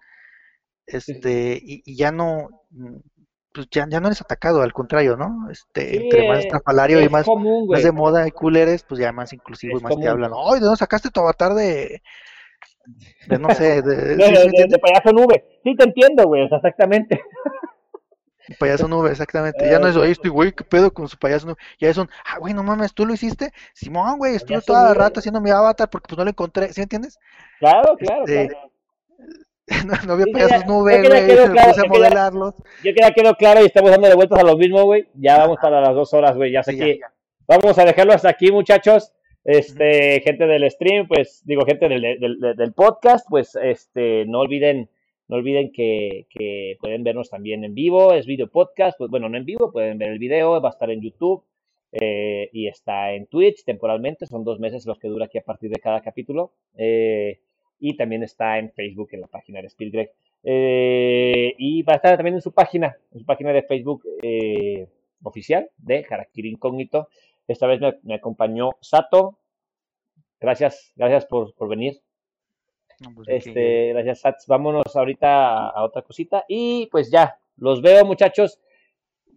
este, 0.86 1.58
y, 1.62 1.82
y 1.84 1.96
ya 1.96 2.10
no, 2.12 2.48
pues 3.52 3.68
ya, 3.70 3.86
ya 3.88 4.00
no 4.00 4.08
eres 4.08 4.20
atacado, 4.20 4.62
al 4.62 4.72
contrario, 4.72 5.16
¿no? 5.16 5.50
Este, 5.50 5.90
sí, 5.90 5.96
entre 5.98 6.24
más 6.24 6.38
eh, 6.38 6.40
estrafalario 6.40 7.00
y 7.00 7.08
más, 7.08 7.24
común, 7.24 7.68
más 7.68 7.82
de 7.82 7.92
moda 7.92 8.26
y 8.26 8.30
cool 8.32 8.56
eres, 8.56 8.84
pues 8.84 9.00
ya 9.00 9.12
más 9.12 9.32
inclusivo 9.32 9.76
Es 9.76 9.80
y 9.80 9.82
más 9.82 9.90
te 9.90 9.94
común. 9.94 10.08
hablan, 10.08 10.32
¡ay, 10.34 10.60
¿de 10.60 10.66
dónde 10.66 10.78
sacaste 10.78 11.10
tu 11.10 11.20
avatar 11.20 11.54
de, 11.54 12.02
de 13.28 13.38
no 13.38 13.50
sé, 13.54 13.82
de, 13.82 13.96
De, 14.16 14.16
¿sí, 14.16 14.22
sí 14.24 14.30
me 14.32 14.38
de- 14.38 14.44
entiendes? 14.44 14.70
de 14.72 14.78
payaso 14.78 15.12
nube. 15.12 15.44
Sí, 15.64 15.74
te 15.76 15.84
entiendo, 15.84 16.24
güey, 16.24 16.42
o 16.44 16.48
sea, 16.48 16.58
exactamente. 16.58 17.20
Payaso 18.58 18.88
nube, 18.88 19.10
exactamente. 19.12 19.70
Ya 19.70 19.78
no 19.78 19.86
es, 19.86 19.96
oye, 19.96 20.10
este 20.10 20.28
güey, 20.28 20.50
¿qué 20.52 20.64
pedo 20.64 20.92
con 20.92 21.06
su 21.08 21.16
payaso 21.18 21.46
nube? 21.46 21.56
Ya 21.78 21.88
es 21.88 21.96
un, 21.98 22.08
ah, 22.24 22.38
güey, 22.38 22.52
no 22.52 22.64
mames, 22.64 22.92
¿tú 22.94 23.06
lo 23.06 23.14
hiciste? 23.14 23.52
Simón, 23.74 24.18
güey, 24.18 24.34
estuve 24.34 24.60
toda 24.60 24.88
la 24.88 24.94
rato 24.94 25.20
haciendo 25.20 25.40
mi 25.40 25.50
avatar 25.50 25.88
porque 25.88 26.08
pues 26.08 26.18
no 26.18 26.24
lo 26.24 26.30
encontré, 26.30 26.72
¿sí 26.72 26.80
me 26.80 26.84
entiendes? 26.84 27.18
Claro, 27.60 27.94
claro, 27.96 28.22
Este, 28.26 28.48
claro. 28.48 28.70
no, 29.86 29.94
no 30.06 30.12
había 30.14 30.26
payasos 30.32 30.60
ya- 30.62 30.66
nube, 30.66 31.00
queda- 31.00 31.20
güey, 31.20 31.26
claro, 31.52 31.68
puse 31.68 31.80
a 31.80 31.82
queda- 31.84 31.88
modelarlos. 31.92 32.54
Yo 32.82 32.92
que 32.92 33.00
ya 33.00 33.10
quedó 33.12 33.34
claro 33.36 33.62
y 33.62 33.66
estamos 33.66 33.90
dando 33.92 34.08
de 34.08 34.14
vueltas 34.16 34.40
a 34.40 34.42
lo 34.42 34.56
mismo, 34.56 34.82
güey. 34.82 35.08
Ya 35.14 35.38
vamos 35.38 35.58
para 35.62 35.80
las 35.80 35.94
dos 35.94 36.12
horas, 36.12 36.34
güey. 36.34 36.50
Ya 36.50 36.64
sé 36.64 36.72
Sí, 36.72 36.78
que 36.78 36.98
ya, 36.98 37.06
ya. 37.06 37.12
vamos 37.46 37.78
a 37.78 37.84
dejarlo 37.84 38.14
hasta 38.14 38.30
aquí, 38.30 38.50
muchachos. 38.50 39.12
Este, 39.50 40.20
gente 40.20 40.46
del 40.46 40.70
stream, 40.70 41.08
pues, 41.08 41.42
digo, 41.44 41.62
gente 41.66 41.88
del, 41.88 42.02
del- 42.02 42.38
del- 42.40 42.56
del 42.56 42.72
podcast, 42.72 43.26
pues, 43.28 43.56
este, 43.56 44.24
no 44.26 44.40
olviden, 44.40 44.88
no 45.28 45.36
olviden 45.36 45.72
que, 45.72 46.26
que 46.30 46.76
pueden 46.80 47.02
vernos 47.04 47.30
también 47.30 47.64
en 47.64 47.74
vivo, 47.74 48.12
es 48.14 48.26
video 48.26 48.48
podcast, 48.48 48.96
pues, 48.98 49.10
bueno, 49.10 49.28
no 49.28 49.36
en 49.36 49.44
vivo, 49.44 49.72
pueden 49.72 49.98
ver 49.98 50.10
el 50.10 50.18
video, 50.18 50.60
va 50.60 50.68
a 50.68 50.72
estar 50.72 50.90
en 50.90 51.00
YouTube 51.00 51.42
eh, 51.92 52.48
y 52.52 52.68
está 52.68 53.12
en 53.12 53.26
Twitch 53.26 53.64
temporalmente, 53.64 54.26
son 54.26 54.44
dos 54.44 54.60
meses 54.60 54.86
los 54.86 54.98
que 54.98 55.08
dura 55.08 55.24
aquí 55.26 55.38
a 55.38 55.42
partir 55.42 55.70
de 55.70 55.80
cada 55.80 56.00
capítulo. 56.00 56.52
eh, 56.76 57.40
y 57.82 57.96
también 57.96 58.22
está 58.22 58.58
en 58.58 58.70
Facebook, 58.72 59.08
en 59.12 59.22
la 59.22 59.26
página 59.26 59.62
de 59.62 59.70
Greg. 59.90 60.12
Eh, 60.44 61.54
y 61.56 61.82
va 61.82 61.94
a 61.94 61.96
estar 61.96 62.14
también 62.16 62.34
en 62.34 62.42
su 62.42 62.52
página, 62.52 62.94
en 63.10 63.20
su 63.20 63.24
página 63.24 63.54
de 63.54 63.62
Facebook 63.62 64.02
eh, 64.22 64.86
oficial 65.22 65.70
de 65.78 66.04
Harakiri 66.08 66.50
Incógnito. 66.50 67.08
Esta 67.48 67.66
vez 67.66 67.80
me, 67.80 67.94
me 68.02 68.14
acompañó 68.16 68.72
Sato. 68.82 69.38
Gracias, 70.40 70.92
gracias 70.96 71.26
por, 71.26 71.54
por 71.54 71.68
venir. 71.68 72.00
No, 73.00 73.14
pues, 73.14 73.28
Este, 73.28 73.88
gracias, 73.92 74.20
Sats. 74.20 74.46
Vámonos 74.46 74.94
ahorita 74.96 75.28
a, 75.28 75.68
a 75.70 75.84
otra 75.84 76.02
cosita. 76.02 76.44
Y 76.48 76.86
pues 76.90 77.10
ya, 77.10 77.38
los 77.56 77.82
veo, 77.82 78.04
muchachos. 78.04 78.60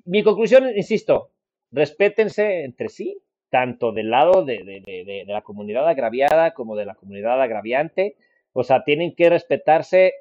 Mi 0.05 0.23
conclusión, 0.23 0.69
insisto, 0.75 1.31
respétense 1.71 2.63
entre 2.63 2.89
sí, 2.89 3.17
tanto 3.49 3.91
del 3.91 4.09
lado 4.09 4.43
de, 4.43 4.63
de- 4.63 4.81
de- 4.81 5.03
de- 5.05 5.25
la 5.27 5.41
comunidad 5.41 5.87
agraviada 5.87 6.53
como 6.53 6.75
de 6.75 6.85
la 6.85 6.95
comunidad 6.95 7.41
agraviante. 7.41 8.15
O 8.53 8.63
sea, 8.63 8.83
tienen 8.83 9.15
que 9.15 9.29
respetarse, 9.29 10.13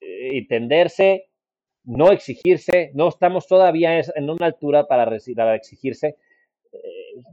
eh, 0.00 0.28
entenderse, 0.38 1.28
no 1.84 2.12
exigirse. 2.12 2.90
No 2.94 3.08
estamos 3.08 3.46
todavía 3.46 3.98
en 3.98 4.30
una 4.30 4.46
altura 4.46 4.86
para, 4.86 5.04
para 5.36 5.54
exigirse 5.56 6.16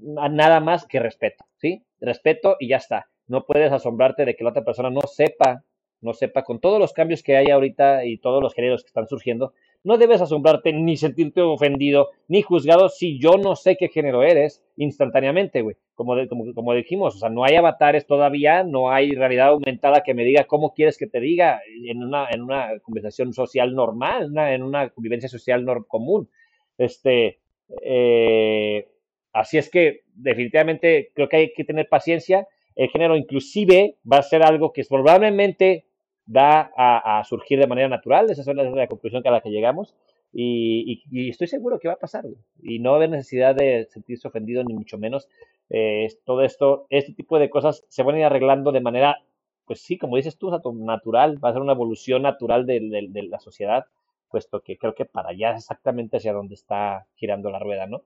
nada 0.01 0.59
más 0.59 0.85
que 0.85 0.99
respeto, 0.99 1.45
¿sí? 1.57 1.83
Respeto 1.99 2.57
y 2.59 2.67
ya 2.69 2.77
está. 2.77 3.07
No 3.27 3.45
puedes 3.45 3.71
asombrarte 3.71 4.25
de 4.25 4.35
que 4.35 4.43
la 4.43 4.49
otra 4.51 4.63
persona 4.63 4.89
no 4.89 5.01
sepa, 5.01 5.63
no 6.01 6.13
sepa, 6.13 6.43
con 6.43 6.59
todos 6.59 6.79
los 6.79 6.93
cambios 6.93 7.23
que 7.23 7.37
hay 7.37 7.49
ahorita 7.49 8.05
y 8.05 8.17
todos 8.17 8.41
los 8.41 8.53
géneros 8.53 8.83
que 8.83 8.87
están 8.87 9.07
surgiendo, 9.07 9.53
no 9.83 9.97
debes 9.97 10.21
asombrarte 10.21 10.73
ni 10.73 10.95
sentirte 10.95 11.41
ofendido 11.41 12.09
ni 12.27 12.41
juzgado 12.41 12.89
si 12.89 13.19
yo 13.19 13.37
no 13.37 13.55
sé 13.55 13.77
qué 13.77 13.87
género 13.89 14.23
eres 14.23 14.63
instantáneamente, 14.77 15.61
güey. 15.61 15.75
Como, 15.95 16.15
como, 16.27 16.53
como 16.53 16.73
dijimos, 16.73 17.15
o 17.15 17.19
sea, 17.19 17.29
no 17.29 17.43
hay 17.43 17.55
avatares 17.55 18.05
todavía, 18.05 18.63
no 18.63 18.91
hay 18.91 19.11
realidad 19.11 19.49
aumentada 19.49 20.01
que 20.03 20.13
me 20.13 20.23
diga 20.23 20.45
cómo 20.45 20.73
quieres 20.73 20.97
que 20.97 21.07
te 21.07 21.19
diga 21.19 21.61
en 21.85 22.03
una, 22.03 22.27
en 22.29 22.41
una 22.41 22.79
conversación 22.81 23.33
social 23.33 23.75
normal, 23.75 24.31
en 24.35 24.63
una 24.63 24.89
convivencia 24.89 25.29
social 25.29 25.65
común. 25.87 26.29
Este, 26.77 27.39
eh, 27.83 28.87
Así 29.33 29.57
es 29.57 29.69
que 29.69 30.01
definitivamente 30.13 31.11
creo 31.13 31.29
que 31.29 31.37
hay 31.37 31.53
que 31.53 31.63
tener 31.63 31.87
paciencia. 31.87 32.47
El 32.75 32.89
género 32.89 33.15
inclusive 33.15 33.97
va 34.09 34.17
a 34.17 34.23
ser 34.23 34.43
algo 34.43 34.73
que 34.73 34.83
probablemente 34.87 35.85
va 36.33 36.71
a, 36.77 37.23
surgir 37.23 37.59
de 37.59 37.67
manera 37.67 37.87
natural. 37.89 38.29
Esa 38.29 38.41
es 38.41 38.47
la, 38.47 38.63
la 38.63 38.87
conclusión 38.87 39.21
a 39.25 39.31
la 39.31 39.41
que 39.41 39.49
llegamos. 39.49 39.95
Y, 40.33 41.03
estoy 41.29 41.47
seguro 41.47 41.79
que 41.79 41.87
va 41.87 41.95
a 41.95 41.99
pasar. 41.99 42.25
Y 42.61 42.79
no 42.79 42.91
va 42.91 42.95
a 42.95 42.99
haber 42.99 43.09
necesidad 43.09 43.55
de 43.55 43.87
sentirse 43.89 44.27
ofendido, 44.27 44.63
ni 44.63 44.73
mucho 44.73 44.97
menos. 44.97 45.27
Eh, 45.69 46.07
todo 46.25 46.41
esto, 46.43 46.85
este 46.89 47.13
tipo 47.13 47.39
de 47.39 47.49
cosas 47.49 47.85
se 47.89 48.03
van 48.03 48.15
a 48.15 48.19
ir 48.19 48.25
arreglando 48.25 48.71
de 48.71 48.81
manera, 48.81 49.17
pues 49.65 49.81
sí, 49.81 49.97
como 49.97 50.17
dices 50.17 50.37
tú, 50.37 50.51
natural. 50.73 51.43
Va 51.43 51.49
a 51.49 51.53
ser 51.53 51.61
una 51.61 51.73
evolución 51.73 52.21
natural 52.23 52.65
de, 52.65 52.79
de- 52.79 53.07
de 53.09 53.23
la 53.23 53.39
sociedad, 53.39 53.85
puesto 54.29 54.61
que 54.61 54.77
creo 54.77 54.93
que 54.95 55.05
para 55.05 55.29
allá 55.29 55.51
es 55.51 55.57
exactamente 55.57 56.17
hacia 56.17 56.33
donde 56.33 56.55
está 56.55 57.07
girando 57.15 57.49
la 57.51 57.59
rueda, 57.59 57.85
¿no? 57.87 58.03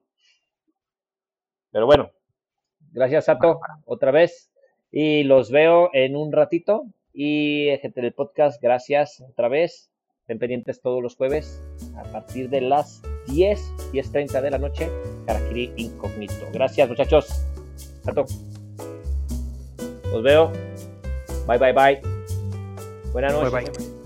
Pero 1.76 1.88
bueno, 1.88 2.10
gracias 2.94 3.26
Sato, 3.26 3.60
otra 3.84 4.12
vez. 4.12 4.50
Y 4.94 5.24
los 5.24 5.52
veo 5.52 5.90
en 5.92 6.16
un 6.16 6.32
ratito. 6.32 6.86
Y 7.12 7.68
gente 7.82 8.00
del 8.00 8.14
podcast, 8.14 8.62
gracias 8.62 9.20
otra 9.20 9.50
vez. 9.50 9.92
Estén 10.22 10.40
pendientes 10.40 10.80
todos 10.80 11.04
los 11.04 11.18
jueves 11.18 11.62
a 11.98 12.04
partir 12.14 12.50
de 12.50 12.62
las 12.62 13.02
10, 13.28 13.92
10.30 13.92 14.42
de 14.42 14.52
la 14.52 14.58
noche. 14.58 14.90
Karakiri 15.26 15.74
Incógnito. 15.76 16.48
Gracias 16.54 16.88
muchachos. 16.88 17.46
Sato. 18.06 18.24
Los 20.14 20.24
veo. 20.24 20.54
Bye, 21.46 21.58
bye, 21.58 21.74
bye. 21.74 22.02
Buenas 23.12 23.34
Bye, 23.34 23.52
noches. 23.52 23.78
bye. 23.78 24.05